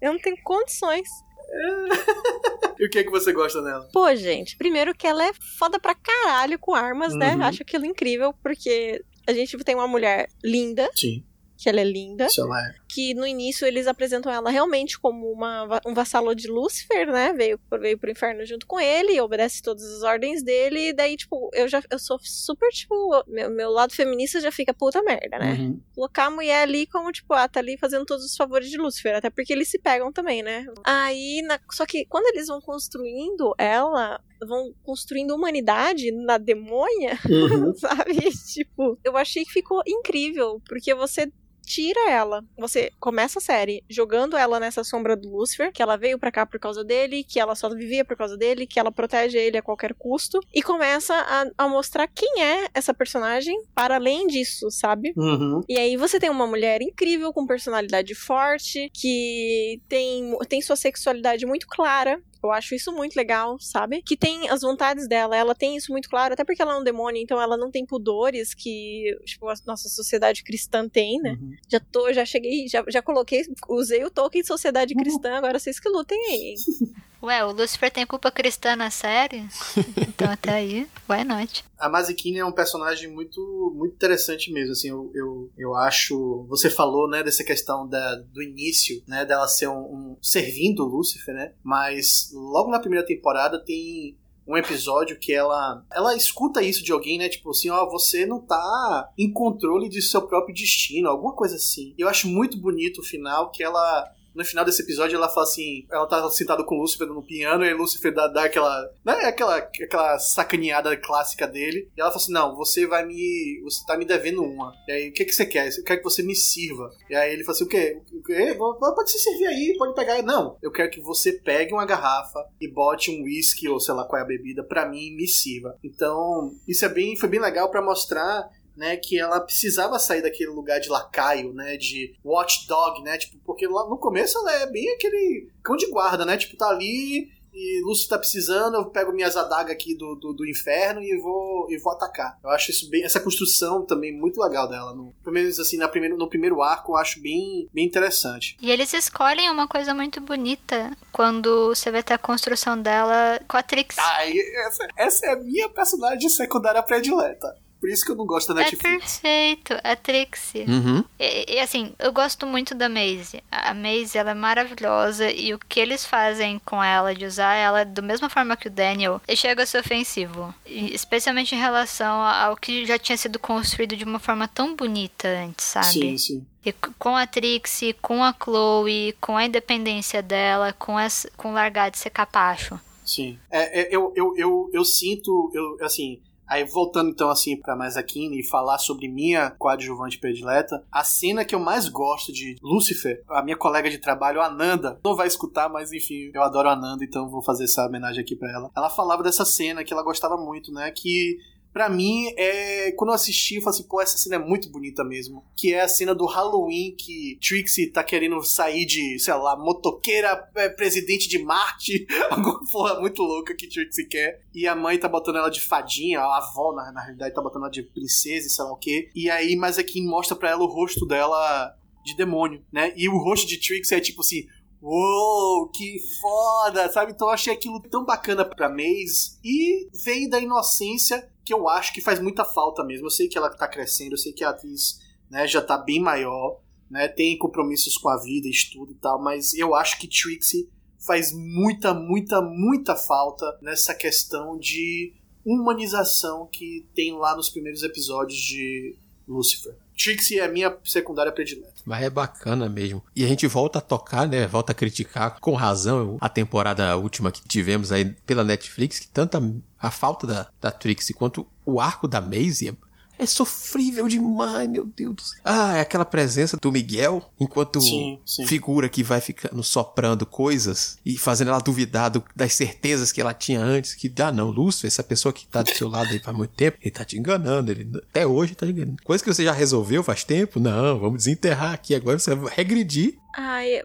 Eu 0.00 0.12
não 0.12 0.20
tenho 0.20 0.36
condições. 0.44 1.08
E 2.78 2.84
o 2.84 2.90
que 2.90 2.98
é 2.98 3.04
que 3.04 3.10
você 3.10 3.32
gosta 3.32 3.62
nela? 3.62 3.88
Pô, 3.90 4.14
gente, 4.14 4.54
primeiro 4.56 4.94
que 4.94 5.06
ela 5.06 5.26
é 5.26 5.32
foda 5.58 5.78
pra 5.80 5.94
caralho 5.94 6.58
com 6.58 6.74
armas, 6.74 7.14
né? 7.14 7.34
Uhum. 7.34 7.42
Acho 7.42 7.62
aquilo 7.62 7.86
incrível, 7.86 8.34
porque 8.42 9.02
a 9.26 9.32
gente 9.32 9.56
tem 9.58 9.74
uma 9.74 9.88
mulher 9.88 10.28
linda, 10.44 10.88
Sim, 10.94 11.24
que 11.56 11.68
ela 11.68 11.80
é 11.80 11.84
linda, 11.84 12.26
ela 12.38 12.68
é. 12.68 12.74
que 12.88 13.14
no 13.14 13.26
início 13.26 13.66
eles 13.66 13.86
apresentam 13.86 14.30
ela 14.30 14.50
realmente 14.50 14.98
como 14.98 15.30
uma, 15.32 15.80
um 15.86 15.94
vassalo 15.94 16.34
de 16.34 16.48
Lúcifer, 16.48 17.10
né? 17.10 17.32
Veio, 17.32 17.58
veio 17.80 17.98
pro 17.98 18.10
inferno 18.10 18.44
junto 18.44 18.66
com 18.66 18.78
ele, 18.78 19.20
obedece 19.20 19.62
todas 19.62 19.82
as 19.84 20.02
ordens 20.02 20.42
dele, 20.42 20.88
e 20.88 20.92
daí, 20.92 21.16
tipo, 21.16 21.50
eu 21.54 21.66
já 21.68 21.82
eu 21.90 21.98
sou 21.98 22.18
super, 22.22 22.68
tipo, 22.70 22.94
meu, 23.26 23.50
meu 23.50 23.70
lado 23.70 23.92
feminista 23.94 24.40
já 24.40 24.52
fica 24.52 24.74
puta 24.74 25.02
merda, 25.02 25.38
né? 25.38 25.52
Uhum. 25.58 25.80
colocar 25.94 26.26
a 26.26 26.30
mulher 26.30 26.62
ali 26.62 26.86
como, 26.86 27.10
tipo, 27.10 27.32
ah, 27.32 27.48
tá 27.48 27.60
ali 27.60 27.76
fazendo 27.78 28.04
todos 28.04 28.24
os 28.24 28.36
favores 28.36 28.68
de 28.68 28.76
Lúcifer, 28.76 29.14
até 29.16 29.30
porque 29.30 29.52
eles 29.52 29.68
se 29.68 29.78
pegam 29.78 30.12
também, 30.12 30.42
né? 30.42 30.66
Aí, 30.84 31.42
na- 31.42 31.60
só 31.72 31.86
que 31.86 32.04
quando 32.06 32.26
eles 32.34 32.48
vão 32.48 32.60
construindo 32.60 33.54
ela, 33.58 34.20
vão 34.40 34.72
construindo 34.82 35.34
humanidade 35.34 36.10
na 36.12 36.38
demônia, 36.38 37.18
Uhum. 37.28 37.74
sabe? 37.76 38.14
Tipo, 38.52 38.98
eu 39.04 39.16
achei 39.16 39.44
que 39.44 39.52
ficou 39.52 39.82
incrível, 39.86 40.60
porque 40.68 40.94
você 40.94 41.30
tira 41.64 42.08
ela. 42.08 42.44
Você 42.56 42.92
começa 43.00 43.40
a 43.40 43.42
série 43.42 43.82
jogando 43.90 44.36
ela 44.36 44.60
nessa 44.60 44.84
sombra 44.84 45.16
do 45.16 45.28
Lúcifer, 45.28 45.72
que 45.72 45.82
ela 45.82 45.96
veio 45.96 46.16
pra 46.16 46.30
cá 46.30 46.46
por 46.46 46.60
causa 46.60 46.84
dele, 46.84 47.24
que 47.24 47.40
ela 47.40 47.56
só 47.56 47.68
vivia 47.68 48.04
por 48.04 48.16
causa 48.16 48.36
dele, 48.36 48.68
que 48.68 48.78
ela 48.78 48.92
protege 48.92 49.36
ele 49.36 49.58
a 49.58 49.62
qualquer 49.62 49.92
custo, 49.94 50.38
e 50.54 50.62
começa 50.62 51.12
a, 51.12 51.64
a 51.64 51.68
mostrar 51.68 52.06
quem 52.06 52.40
é 52.40 52.68
essa 52.72 52.94
personagem 52.94 53.60
para 53.74 53.96
além 53.96 54.28
disso, 54.28 54.70
sabe? 54.70 55.12
Uhum. 55.16 55.60
E 55.68 55.76
aí 55.76 55.96
você 55.96 56.20
tem 56.20 56.30
uma 56.30 56.46
mulher 56.46 56.80
incrível, 56.82 57.32
com 57.32 57.44
personalidade 57.44 58.14
forte, 58.14 58.88
que 58.94 59.80
tem, 59.88 60.38
tem 60.48 60.62
sua 60.62 60.76
sexualidade 60.76 61.44
muito 61.46 61.66
clara. 61.66 62.22
Eu 62.46 62.52
acho 62.52 62.74
isso 62.74 62.92
muito 62.92 63.16
legal, 63.16 63.58
sabe? 63.60 64.02
Que 64.02 64.16
tem 64.16 64.48
as 64.48 64.62
vontades 64.62 65.08
dela, 65.08 65.36
ela 65.36 65.54
tem 65.54 65.76
isso 65.76 65.92
muito 65.92 66.08
claro, 66.08 66.34
até 66.34 66.44
porque 66.44 66.62
ela 66.62 66.74
é 66.74 66.78
um 66.78 66.84
demônio, 66.84 67.20
então 67.22 67.40
ela 67.40 67.56
não 67.56 67.70
tem 67.70 67.84
pudores 67.84 68.54
que, 68.54 69.16
tipo, 69.24 69.48
a 69.48 69.54
nossa 69.66 69.88
sociedade 69.88 70.42
cristã 70.42 70.88
tem, 70.88 71.20
né? 71.20 71.36
Uhum. 71.40 71.56
Já 71.68 71.80
tô, 71.80 72.12
já 72.12 72.24
cheguei, 72.24 72.68
já, 72.68 72.84
já 72.88 73.02
coloquei, 73.02 73.42
usei 73.68 74.04
o 74.04 74.10
token 74.10 74.44
sociedade 74.44 74.94
cristã, 74.96 75.34
agora 75.34 75.58
vocês 75.58 75.80
que 75.80 75.88
lutem 75.88 76.18
aí, 76.18 76.40
hein? 76.50 76.56
Ué, 77.22 77.44
o 77.44 77.52
Lucifer 77.52 77.90
tem 77.90 78.06
culpa 78.06 78.30
cristã 78.30 78.76
na 78.76 78.90
série? 78.90 79.46
Então 80.16 80.30
até 80.30 80.50
aí, 80.50 80.88
why 81.08 81.24
not? 81.24 81.62
A 81.78 81.90
Mazikine 81.90 82.38
é 82.38 82.44
um 82.44 82.52
personagem 82.52 83.10
muito, 83.10 83.72
muito 83.76 83.94
interessante 83.94 84.50
mesmo, 84.50 84.72
assim, 84.72 84.88
eu, 84.88 85.10
eu, 85.14 85.50
eu 85.58 85.74
acho, 85.74 86.46
você 86.48 86.70
falou, 86.70 87.06
né, 87.06 87.22
dessa 87.22 87.44
questão 87.44 87.86
da, 87.86 88.14
do 88.14 88.42
início, 88.42 89.02
né, 89.06 89.26
dela 89.26 89.46
ser 89.46 89.68
um, 89.68 89.78
um 89.78 90.16
servindo 90.22 90.84
o 90.84 90.88
Lúcifer, 90.88 91.34
né, 91.34 91.52
mas 91.62 92.30
logo 92.32 92.70
na 92.70 92.80
primeira 92.80 93.04
temporada 93.04 93.62
tem 93.62 94.16
um 94.46 94.56
episódio 94.56 95.18
que 95.18 95.32
ela 95.32 95.84
ela 95.92 96.14
escuta 96.14 96.62
isso 96.62 96.82
de 96.84 96.92
alguém, 96.92 97.18
né, 97.18 97.28
tipo 97.28 97.50
assim, 97.50 97.68
ó, 97.68 97.86
você 97.90 98.24
não 98.24 98.40
tá 98.40 99.10
em 99.18 99.30
controle 99.30 99.88
de 99.88 100.00
seu 100.00 100.22
próprio 100.22 100.54
destino, 100.54 101.08
alguma 101.08 101.34
coisa 101.34 101.56
assim. 101.56 101.94
Eu 101.98 102.08
acho 102.08 102.28
muito 102.28 102.58
bonito 102.58 103.00
o 103.00 103.04
final 103.04 103.50
que 103.50 103.62
ela 103.62 104.10
no 104.36 104.44
final 104.44 104.64
desse 104.64 104.82
episódio 104.82 105.16
ela 105.16 105.28
fala 105.28 105.44
assim, 105.44 105.86
ela 105.90 106.06
tá 106.06 106.28
sentada 106.30 106.62
com 106.64 106.74
o 106.76 106.80
Lúcifer 106.80 107.06
no 107.06 107.22
piano 107.22 107.64
e 107.64 107.72
Lúcifer 107.72 108.14
dá, 108.14 108.28
dá 108.28 108.44
aquela, 108.44 108.88
né, 109.04 109.14
aquela, 109.24 109.56
aquela 109.56 110.18
sacaneada 110.18 110.96
clássica 110.96 111.46
dele. 111.46 111.90
E 111.96 112.00
ela 112.00 112.10
fala 112.10 112.22
assim, 112.22 112.32
não, 112.32 112.54
você 112.54 112.86
vai 112.86 113.04
me, 113.06 113.60
você 113.64 113.84
tá 113.86 113.96
me 113.96 114.04
devendo 114.04 114.42
uma. 114.42 114.72
E 114.86 114.92
aí, 114.92 115.08
o 115.08 115.12
que 115.12 115.24
que 115.24 115.32
você 115.32 115.46
quer? 115.46 115.68
Eu 115.76 115.84
quero 115.84 116.00
que 116.00 116.04
você 116.04 116.22
me 116.22 116.34
sirva. 116.34 116.90
E 117.08 117.14
aí 117.14 117.32
ele 117.32 117.44
fala 117.44 117.56
assim, 117.56 117.64
o 117.64 117.68
quê? 117.68 118.00
O 118.12 118.22
quê? 118.22 118.54
Pode 118.58 119.10
se 119.10 119.18
servir 119.18 119.46
aí, 119.46 119.74
pode 119.78 119.94
pegar. 119.94 120.22
Não, 120.22 120.58
eu 120.62 120.70
quero 120.70 120.90
que 120.90 121.00
você 121.00 121.32
pegue 121.32 121.72
uma 121.72 121.86
garrafa 121.86 122.44
e 122.60 122.68
bote 122.68 123.10
um 123.10 123.24
whisky 123.24 123.68
ou 123.68 123.80
sei 123.80 123.94
lá 123.94 124.04
qual 124.04 124.20
é 124.20 124.24
a 124.24 124.26
bebida 124.26 124.62
pra 124.62 124.88
mim 124.88 125.06
e 125.06 125.16
me 125.16 125.26
sirva. 125.26 125.76
Então, 125.82 126.54
isso 126.68 126.84
é 126.84 126.88
bem, 126.88 127.16
foi 127.16 127.28
bem 127.28 127.40
legal 127.40 127.70
pra 127.70 127.82
mostrar 127.82 128.48
né, 128.76 128.96
que 128.96 129.18
ela 129.18 129.40
precisava 129.40 129.98
sair 129.98 130.22
daquele 130.22 130.50
lugar 130.50 130.78
de 130.80 130.88
lacaio, 130.88 131.52
né, 131.52 131.76
de 131.76 132.14
watchdog, 132.24 133.02
né, 133.02 133.16
tipo, 133.18 133.38
porque 133.44 133.66
lá 133.66 133.88
no 133.88 133.98
começo 133.98 134.38
ela 134.38 134.52
é 134.62 134.66
bem 134.70 134.88
aquele 134.90 135.48
cão 135.62 135.76
de 135.76 135.90
guarda, 135.90 136.24
né, 136.24 136.36
tipo, 136.36 136.56
tá 136.56 136.68
ali 136.68 137.34
e 137.56 137.80
Lúcio 137.82 138.06
tá 138.06 138.18
precisando, 138.18 138.74
eu 138.74 138.84
pego 138.84 139.14
minhas 139.14 139.34
adagas 139.34 139.72
aqui 139.72 139.96
do, 139.96 140.14
do, 140.14 140.34
do 140.34 140.46
inferno 140.46 141.02
e 141.02 141.18
vou, 141.18 141.66
e 141.70 141.78
vou 141.78 141.90
atacar. 141.94 142.38
Eu 142.44 142.50
acho 142.50 142.70
isso 142.70 142.90
bem, 142.90 143.02
essa 143.02 143.18
construção 143.18 143.82
também 143.82 144.12
muito 144.12 144.38
legal 144.42 144.68
dela, 144.68 144.94
no, 144.94 145.14
pelo 145.24 145.32
menos 145.32 145.58
assim, 145.58 145.78
na 145.78 145.88
primeiro, 145.88 146.18
no 146.18 146.28
primeiro 146.28 146.60
arco 146.60 146.92
eu 146.92 146.96
acho 146.98 147.18
bem, 147.22 147.66
bem 147.72 147.86
interessante. 147.86 148.58
E 148.60 148.70
eles 148.70 148.92
escolhem 148.92 149.48
uma 149.48 149.66
coisa 149.66 149.94
muito 149.94 150.20
bonita 150.20 150.94
quando 151.10 151.68
você 151.68 151.90
vê 151.90 151.98
até 151.98 152.12
a 152.12 152.18
construção 152.18 152.80
dela 152.80 153.40
com 153.48 153.56
a 153.56 153.62
Trix. 153.62 153.96
Ai, 153.98 154.34
essa, 154.66 154.88
essa 154.94 155.26
é 155.26 155.32
a 155.32 155.36
minha 155.36 155.68
personagem 155.70 156.28
secundária 156.28 156.82
predileta. 156.82 157.56
Por 157.86 157.92
isso 157.92 158.04
que 158.04 158.10
eu 158.10 158.16
não 158.16 158.26
gosto 158.26 158.52
da 158.52 158.62
É 158.62 158.64
Netflix. 158.64 159.20
perfeito, 159.20 159.74
a 159.84 159.94
Trixie. 159.94 160.64
Uhum. 160.66 161.04
E, 161.20 161.54
e, 161.54 161.60
assim, 161.60 161.92
eu 162.00 162.12
gosto 162.12 162.44
muito 162.44 162.74
da 162.74 162.88
Maisie. 162.88 163.44
A 163.48 163.72
Maisie, 163.72 164.18
ela 164.18 164.32
é 164.32 164.34
maravilhosa 164.34 165.30
e 165.30 165.54
o 165.54 165.58
que 165.60 165.78
eles 165.78 166.04
fazem 166.04 166.60
com 166.64 166.82
ela, 166.82 167.14
de 167.14 167.24
usar 167.24 167.54
ela 167.54 167.84
da 167.84 168.02
mesma 168.02 168.28
forma 168.28 168.56
que 168.56 168.66
o 168.66 168.70
Daniel, 168.72 169.20
chega 169.36 169.62
a 169.62 169.66
ser 169.66 169.78
ofensivo. 169.78 170.52
E, 170.66 170.92
especialmente 170.96 171.54
em 171.54 171.60
relação 171.60 172.22
ao 172.22 172.56
que 172.56 172.84
já 172.84 172.98
tinha 172.98 173.16
sido 173.16 173.38
construído 173.38 173.96
de 173.96 174.02
uma 174.02 174.18
forma 174.18 174.48
tão 174.48 174.74
bonita 174.74 175.28
antes, 175.28 175.66
sabe? 175.66 175.86
Sim, 175.86 176.18
sim. 176.18 176.46
E 176.64 176.72
com 176.72 177.14
a 177.14 177.24
Trixie, 177.24 177.92
com 178.02 178.24
a 178.24 178.34
Chloe, 178.34 179.14
com 179.20 179.36
a 179.36 179.44
independência 179.44 180.20
dela, 180.20 180.72
com, 180.72 180.98
essa, 180.98 181.30
com 181.36 181.52
largar 181.52 181.92
de 181.92 181.98
ser 181.98 182.10
capacho. 182.10 182.80
Sim. 183.04 183.38
É, 183.48 183.82
é, 183.82 183.88
eu, 183.94 184.12
eu, 184.16 184.34
eu, 184.36 184.70
eu 184.72 184.84
sinto, 184.84 185.52
eu, 185.54 185.78
assim, 185.86 186.18
aí 186.46 186.64
voltando 186.64 187.10
então 187.10 187.30
assim 187.30 187.56
pra 187.56 187.76
mais 187.76 187.96
aqui 187.96 188.26
e 188.38 188.42
falar 188.42 188.78
sobre 188.78 189.08
minha 189.08 189.50
coadjuvante 189.50 190.18
predileta, 190.18 190.84
a 190.90 191.04
cena 191.04 191.44
que 191.44 191.54
eu 191.54 191.60
mais 191.60 191.88
gosto 191.88 192.32
de 192.32 192.56
Lucifer, 192.62 193.22
a 193.28 193.42
minha 193.42 193.56
colega 193.56 193.90
de 193.90 193.98
trabalho, 193.98 194.40
Ananda, 194.40 194.98
não 195.04 195.16
vai 195.16 195.26
escutar, 195.26 195.68
mas 195.68 195.92
enfim, 195.92 196.30
eu 196.32 196.42
adoro 196.42 196.68
Ananda, 196.68 197.04
então 197.04 197.28
vou 197.28 197.42
fazer 197.42 197.64
essa 197.64 197.86
homenagem 197.86 198.22
aqui 198.22 198.36
pra 198.36 198.50
ela. 198.50 198.70
Ela 198.76 198.90
falava 198.90 199.22
dessa 199.22 199.44
cena 199.44 199.84
que 199.84 199.92
ela 199.92 200.02
gostava 200.02 200.36
muito, 200.36 200.72
né, 200.72 200.90
que 200.90 201.38
Pra 201.76 201.90
mim, 201.90 202.32
é... 202.38 202.90
quando 202.92 203.10
eu 203.10 203.14
assisti, 203.14 203.56
eu 203.56 203.60
falei 203.60 203.78
assim, 203.78 203.86
pô, 203.86 204.00
essa 204.00 204.16
cena 204.16 204.36
é 204.36 204.38
muito 204.38 204.70
bonita 204.70 205.04
mesmo. 205.04 205.44
Que 205.54 205.74
é 205.74 205.82
a 205.82 205.88
cena 205.88 206.14
do 206.14 206.24
Halloween 206.24 206.96
que 206.96 207.38
Trixie 207.46 207.88
tá 207.88 208.02
querendo 208.02 208.42
sair 208.42 208.86
de, 208.86 209.18
sei 209.18 209.34
lá, 209.34 209.54
motoqueira 209.54 210.48
é, 210.54 210.70
presidente 210.70 211.28
de 211.28 211.38
Marte. 211.38 212.06
Alguma 212.30 212.60
porra 212.72 212.98
muito 212.98 213.20
louca 213.20 213.54
que 213.54 213.68
Trixie 213.68 214.08
quer. 214.08 214.40
E 214.54 214.66
a 214.66 214.74
mãe 214.74 214.96
tá 214.96 215.06
botando 215.06 215.36
ela 215.36 215.50
de 215.50 215.60
fadinha, 215.60 216.18
a 216.20 216.38
avó, 216.38 216.72
na, 216.74 216.90
na 216.92 217.02
realidade, 217.02 217.34
tá 217.34 217.42
botando 217.42 217.64
ela 217.64 217.70
de 217.70 217.82
princesa 217.82 218.46
e 218.46 218.50
sei 218.50 218.64
lá 218.64 218.72
o 218.72 218.78
quê. 218.78 219.10
E 219.14 219.28
aí, 219.28 219.54
mas 219.54 219.78
aqui 219.78 220.00
mostra 220.00 220.34
pra 220.34 220.48
ela 220.48 220.62
o 220.62 220.72
rosto 220.72 221.04
dela 221.04 221.76
de 222.06 222.16
demônio, 222.16 222.64
né? 222.72 222.94
E 222.96 223.06
o 223.06 223.18
rosto 223.18 223.46
de 223.46 223.58
Trixie 223.58 223.94
é 223.94 224.00
tipo 224.00 224.22
assim, 224.22 224.46
Uou, 224.88 225.68
que 225.68 225.98
foda, 226.20 226.88
sabe? 226.92 227.10
Então 227.10 227.26
eu 227.26 227.34
achei 227.34 227.52
aquilo 227.52 227.80
tão 227.80 228.04
bacana 228.04 228.44
pra 228.44 228.68
Maze. 228.68 229.36
E 229.42 229.88
veio 230.04 230.30
da 230.30 230.38
inocência 230.38 231.28
que 231.44 231.52
eu 231.52 231.68
acho 231.68 231.92
que 231.92 232.00
faz 232.00 232.20
muita 232.20 232.44
falta 232.44 232.84
mesmo. 232.84 233.06
Eu 233.06 233.10
sei 233.10 233.26
que 233.26 233.36
ela 233.36 233.50
tá 233.50 233.66
crescendo, 233.66 234.12
eu 234.12 234.18
sei 234.18 234.32
que 234.32 234.44
a 234.44 234.50
atriz 234.50 235.00
né, 235.28 235.44
já 235.48 235.60
tá 235.60 235.76
bem 235.76 235.98
maior, 235.98 236.60
né? 236.88 237.08
Tem 237.08 237.36
compromissos 237.36 237.96
com 237.96 238.08
a 238.08 238.16
vida, 238.16 238.46
estudo 238.46 238.92
e 238.92 238.94
tal, 238.94 239.20
mas 239.20 239.54
eu 239.54 239.74
acho 239.74 239.98
que 239.98 240.06
Trixie 240.06 240.70
faz 241.04 241.32
muita, 241.32 241.92
muita, 241.92 242.40
muita 242.40 242.94
falta 242.94 243.58
nessa 243.60 243.92
questão 243.92 244.56
de 244.56 245.12
humanização 245.44 246.46
que 246.46 246.86
tem 246.94 247.12
lá 247.12 247.34
nos 247.34 247.48
primeiros 247.48 247.82
episódios 247.82 248.38
de 248.38 248.96
Lucifer. 249.26 249.76
Trixie 249.96 250.38
é 250.38 250.48
minha 250.48 250.76
secundária 250.84 251.32
predileta. 251.32 251.72
Mas 251.84 252.02
é 252.02 252.10
bacana 252.10 252.68
mesmo. 252.68 253.02
E 253.14 253.24
a 253.24 253.28
gente 253.28 253.46
volta 253.46 253.78
a 253.78 253.82
tocar, 253.82 254.28
né? 254.28 254.46
Volta 254.46 254.72
a 254.72 254.74
criticar 254.74 255.38
com 255.40 255.54
razão 255.54 256.18
a 256.20 256.28
temporada 256.28 256.96
última 256.96 257.32
que 257.32 257.46
tivemos 257.46 257.90
aí 257.90 258.04
pela 258.26 258.44
Netflix, 258.44 258.98
que 258.98 259.08
tanto 259.08 259.62
a, 259.78 259.90
falta 259.90 260.26
da, 260.26 260.46
da 260.60 260.70
Trixie 260.70 261.14
quanto 261.14 261.46
o 261.64 261.80
arco 261.80 262.06
da 262.06 262.20
Maisie 262.20 262.76
é, 263.18 263.26
sofrível 263.26 264.06
demais, 264.08 264.68
meu 264.68 264.84
Deus. 264.84 265.34
Ah, 265.44 265.76
é 265.76 265.80
aquela 265.80 266.04
presença 266.04 266.56
do 266.56 266.70
Miguel 266.72 267.22
enquanto 267.40 267.80
Sim, 267.80 268.18
sim. 268.24 268.46
figura 268.46 268.88
que 268.88 269.02
vai 269.02 269.20
ficando 269.20 269.62
soprando 269.62 270.24
coisas 270.26 270.98
e 271.04 271.16
fazendo 271.16 271.48
ela 271.48 271.60
duvidar 271.60 272.10
do- 272.10 272.24
das 272.34 272.54
certezas 272.54 273.12
que 273.12 273.20
ela 273.20 273.32
tinha 273.34 273.60
antes. 273.60 273.94
Que, 273.94 274.12
ah, 274.20 274.30
não, 274.32 274.50
Lúcio, 274.50 274.86
essa 274.86 275.02
pessoa 275.02 275.32
que 275.32 275.46
tá 275.46 275.62
do 275.62 275.70
seu 275.70 275.88
lado 275.88 276.08
aí 276.10 276.18
faz 276.18 276.36
muito 276.36 276.54
tempo, 276.54 276.78
ele 276.80 276.90
tá 276.90 277.04
te 277.04 277.18
enganando. 277.18 277.70
Ele, 277.70 277.88
até 278.10 278.26
hoje 278.26 278.54
tá 278.54 278.66
te 278.66 278.72
enganando. 278.72 279.02
Coisa 279.02 279.22
que 279.24 279.32
você 279.32 279.44
já 279.44 279.52
resolveu 279.52 280.02
faz 280.02 280.24
tempo? 280.24 280.60
Não, 280.60 280.98
vamos 280.98 281.18
desenterrar 281.18 281.72
aqui. 281.74 281.94
Agora 281.94 282.18
você 282.18 282.34
vai 282.34 282.52
regredir. 282.54 283.16
Ai, 283.38 283.80
eu, 283.80 283.84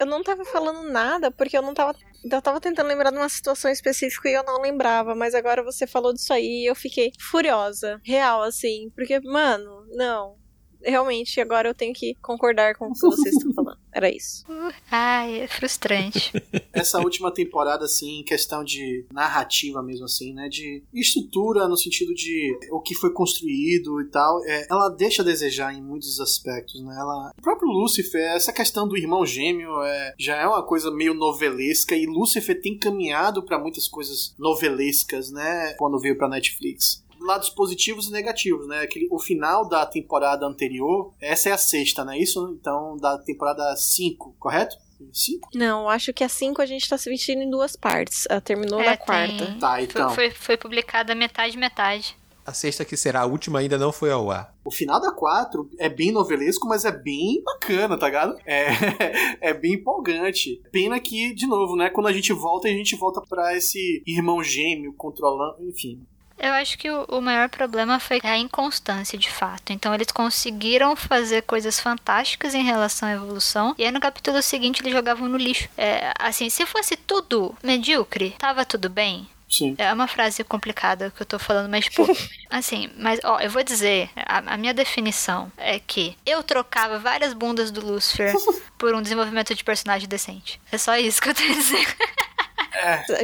eu 0.00 0.06
não 0.06 0.22
tava 0.22 0.44
falando 0.44 0.90
nada 0.90 1.30
porque 1.30 1.56
eu 1.56 1.62
não 1.62 1.72
tava. 1.74 1.94
Eu 2.30 2.40
tava 2.40 2.60
tentando 2.60 2.86
lembrar 2.86 3.10
de 3.10 3.16
uma 3.16 3.28
situação 3.28 3.70
específica 3.70 4.28
e 4.28 4.32
eu 4.32 4.44
não 4.44 4.60
lembrava, 4.60 5.14
mas 5.14 5.34
agora 5.34 5.62
você 5.62 5.86
falou 5.86 6.12
disso 6.12 6.32
aí 6.32 6.62
e 6.64 6.66
eu 6.66 6.74
fiquei 6.74 7.12
furiosa. 7.18 8.00
Real, 8.04 8.42
assim. 8.42 8.90
Porque, 8.94 9.20
mano, 9.20 9.86
não. 9.90 10.41
Realmente, 10.84 11.40
agora 11.40 11.68
eu 11.68 11.74
tenho 11.74 11.94
que 11.94 12.14
concordar 12.22 12.74
com 12.76 12.88
o 12.88 12.92
que 12.92 13.00
vocês 13.00 13.34
estão 13.34 13.52
falando. 13.52 13.78
Era 13.92 14.10
isso. 14.10 14.44
Ai, 14.90 15.40
é 15.40 15.46
frustrante. 15.46 16.32
essa 16.72 16.98
última 16.98 17.32
temporada, 17.32 17.84
assim, 17.84 18.20
em 18.20 18.24
questão 18.24 18.64
de 18.64 19.06
narrativa 19.12 19.82
mesmo, 19.82 20.04
assim, 20.06 20.32
né? 20.32 20.48
De 20.48 20.82
estrutura, 20.92 21.68
no 21.68 21.76
sentido 21.76 22.14
de 22.14 22.58
o 22.70 22.80
que 22.80 22.94
foi 22.94 23.12
construído 23.12 24.00
e 24.00 24.06
tal, 24.06 24.42
é, 24.44 24.66
ela 24.70 24.88
deixa 24.88 25.22
a 25.22 25.24
desejar 25.24 25.74
em 25.74 25.82
muitos 25.82 26.20
aspectos, 26.20 26.82
né? 26.82 26.94
Ela, 26.98 27.32
o 27.38 27.42
próprio 27.42 27.68
Lúcifer, 27.68 28.22
essa 28.32 28.52
questão 28.52 28.88
do 28.88 28.96
irmão 28.96 29.24
gêmeo 29.26 29.82
é, 29.82 30.14
já 30.18 30.36
é 30.36 30.46
uma 30.46 30.64
coisa 30.64 30.90
meio 30.90 31.14
novelesca 31.14 31.94
e 31.94 32.06
Lúcifer 32.06 32.60
tem 32.60 32.78
caminhado 32.78 33.42
para 33.42 33.58
muitas 33.58 33.86
coisas 33.86 34.34
novelescas, 34.38 35.30
né? 35.30 35.74
Quando 35.78 36.00
veio 36.00 36.16
pra 36.16 36.28
Netflix 36.28 37.02
lados 37.22 37.48
positivos 37.50 38.08
e 38.08 38.12
negativos, 38.12 38.66
né? 38.66 38.80
Aquele, 38.80 39.08
o 39.10 39.18
final 39.18 39.68
da 39.68 39.84
temporada 39.86 40.46
anterior, 40.46 41.12
essa 41.20 41.48
é 41.48 41.52
a 41.52 41.58
sexta, 41.58 42.04
não 42.04 42.12
é 42.12 42.18
isso? 42.18 42.56
Então, 42.60 42.96
da 42.96 43.18
temporada 43.18 43.74
5, 43.76 44.34
correto? 44.38 44.76
5? 45.12 45.48
Não, 45.54 45.88
acho 45.88 46.12
que 46.12 46.22
a 46.22 46.28
5 46.28 46.62
a 46.62 46.66
gente 46.66 46.88
tá 46.88 46.96
se 46.96 47.10
vestindo 47.10 47.42
em 47.42 47.50
duas 47.50 47.74
partes. 47.74 48.24
Ela 48.30 48.40
terminou 48.40 48.80
É, 48.80 48.86
na 48.86 48.96
tem- 48.96 49.06
quarta. 49.06 49.56
Tá, 49.58 49.82
então. 49.82 50.10
Foi, 50.10 50.30
foi, 50.30 50.38
foi 50.38 50.56
publicada 50.56 51.14
metade, 51.14 51.56
metade. 51.58 52.16
A 52.44 52.52
sexta, 52.52 52.84
que 52.84 52.96
será 52.96 53.20
a 53.20 53.26
última, 53.26 53.60
ainda 53.60 53.78
não 53.78 53.92
foi 53.92 54.10
ao 54.10 54.28
ar. 54.28 54.52
O 54.64 54.70
final 54.72 55.00
da 55.00 55.12
4 55.12 55.68
é 55.78 55.88
bem 55.88 56.10
novelesco, 56.10 56.66
mas 56.66 56.84
é 56.84 56.90
bem 56.90 57.40
bacana, 57.44 57.96
tá 57.96 58.06
ligado? 58.06 58.36
É, 58.44 58.66
é 59.40 59.54
bem 59.54 59.74
empolgante. 59.74 60.60
Pena 60.72 60.98
que, 60.98 61.32
de 61.34 61.46
novo, 61.46 61.76
né? 61.76 61.88
Quando 61.90 62.08
a 62.08 62.12
gente 62.12 62.32
volta, 62.32 62.66
a 62.66 62.70
gente 62.72 62.96
volta 62.96 63.20
pra 63.28 63.56
esse 63.56 64.02
irmão 64.06 64.42
gêmeo 64.42 64.92
controlando, 64.92 65.62
enfim. 65.68 66.04
Eu 66.38 66.52
acho 66.54 66.76
que 66.78 66.90
o, 66.90 67.04
o 67.04 67.20
maior 67.20 67.48
problema 67.48 67.98
foi 68.00 68.20
a 68.22 68.36
inconstância, 68.36 69.18
de 69.18 69.30
fato. 69.30 69.72
Então, 69.72 69.94
eles 69.94 70.10
conseguiram 70.10 70.96
fazer 70.96 71.42
coisas 71.42 71.78
fantásticas 71.78 72.54
em 72.54 72.62
relação 72.64 73.08
à 73.08 73.12
evolução. 73.12 73.74
E 73.78 73.84
aí, 73.84 73.90
no 73.90 74.00
capítulo 74.00 74.42
seguinte, 74.42 74.82
eles 74.82 74.92
jogavam 74.92 75.28
no 75.28 75.36
lixo. 75.36 75.68
É, 75.76 76.12
assim, 76.18 76.50
se 76.50 76.66
fosse 76.66 76.96
tudo 76.96 77.54
medíocre, 77.62 78.34
tava 78.38 78.64
tudo 78.64 78.88
bem. 78.88 79.28
Sim. 79.52 79.74
É 79.76 79.92
uma 79.92 80.08
frase 80.08 80.42
complicada 80.42 81.10
que 81.14 81.20
eu 81.20 81.26
tô 81.26 81.38
falando, 81.38 81.68
mas, 81.68 81.84
tipo, 81.84 82.06
assim, 82.48 82.88
mas, 82.96 83.20
ó, 83.22 83.38
eu 83.38 83.50
vou 83.50 83.62
dizer, 83.62 84.08
a, 84.16 84.54
a 84.54 84.56
minha 84.56 84.72
definição 84.72 85.52
é 85.58 85.78
que 85.78 86.16
eu 86.24 86.42
trocava 86.42 86.98
várias 86.98 87.34
bundas 87.34 87.70
do 87.70 87.84
Lucifer 87.84 88.32
por 88.78 88.94
um 88.94 89.02
desenvolvimento 89.02 89.54
de 89.54 89.62
personagem 89.62 90.08
decente. 90.08 90.58
É 90.72 90.78
só 90.78 90.96
isso 90.96 91.20
que 91.20 91.28
eu 91.28 91.34
tenho 91.34 91.52
a 91.52 91.54
dizer. 91.54 91.96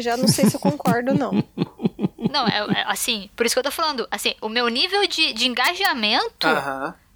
Já 0.00 0.18
não 0.18 0.28
sei 0.28 0.50
se 0.50 0.56
eu 0.56 0.60
concordo, 0.60 1.14
não. 1.14 1.42
Não, 2.30 2.46
é, 2.46 2.80
é 2.80 2.84
assim, 2.86 3.30
por 3.36 3.46
isso 3.46 3.54
que 3.54 3.58
eu 3.58 3.64
tô 3.64 3.70
falando, 3.70 4.06
assim, 4.10 4.34
o 4.40 4.48
meu 4.48 4.68
nível 4.68 5.06
de, 5.06 5.32
de 5.32 5.46
engajamento 5.46 6.46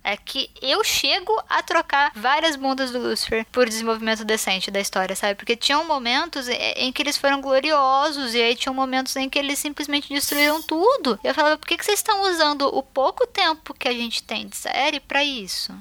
é 0.05 0.17
que 0.17 0.51
eu 0.61 0.83
chego 0.83 1.33
a 1.49 1.63
trocar 1.63 2.13
várias 2.15 2.57
bundas 2.57 2.91
do 2.91 2.99
Lucifer 2.99 3.47
por 3.53 3.69
desenvolvimento 3.69 4.25
decente 4.25 4.71
da 4.71 4.81
história, 4.81 5.15
sabe? 5.15 5.37
Porque 5.37 5.57
tinham 5.57 5.85
momentos 5.85 6.49
em 6.49 6.93
que 6.93 7.03
eles 7.03 7.17
foram 7.17 7.41
gloriosos, 7.41 8.35
e 8.35 8.43
aí 8.43 8.57
tinham 8.57 8.75
momentos 8.75 9.15
em 9.17 9.29
que 9.29 9.39
eles 9.39 9.59
simplesmente 9.59 10.13
destruíram 10.13 10.61
tudo. 10.63 11.19
E 11.23 11.29
eu 11.29 11.35
falava, 11.35 11.59
por 11.59 11.69
que, 11.69 11.77
que 11.77 11.85
vocês 11.85 11.99
estão 11.99 12.23
usando 12.31 12.63
o 12.63 12.83
pouco 12.83 13.27
tempo 13.27 13.75
que 13.75 13.89
a 13.89 13.93
gente 13.93 14.23
tem 14.23 14.49
de 14.49 14.57
série 14.57 14.99
pra 14.99 15.23
isso? 15.23 15.73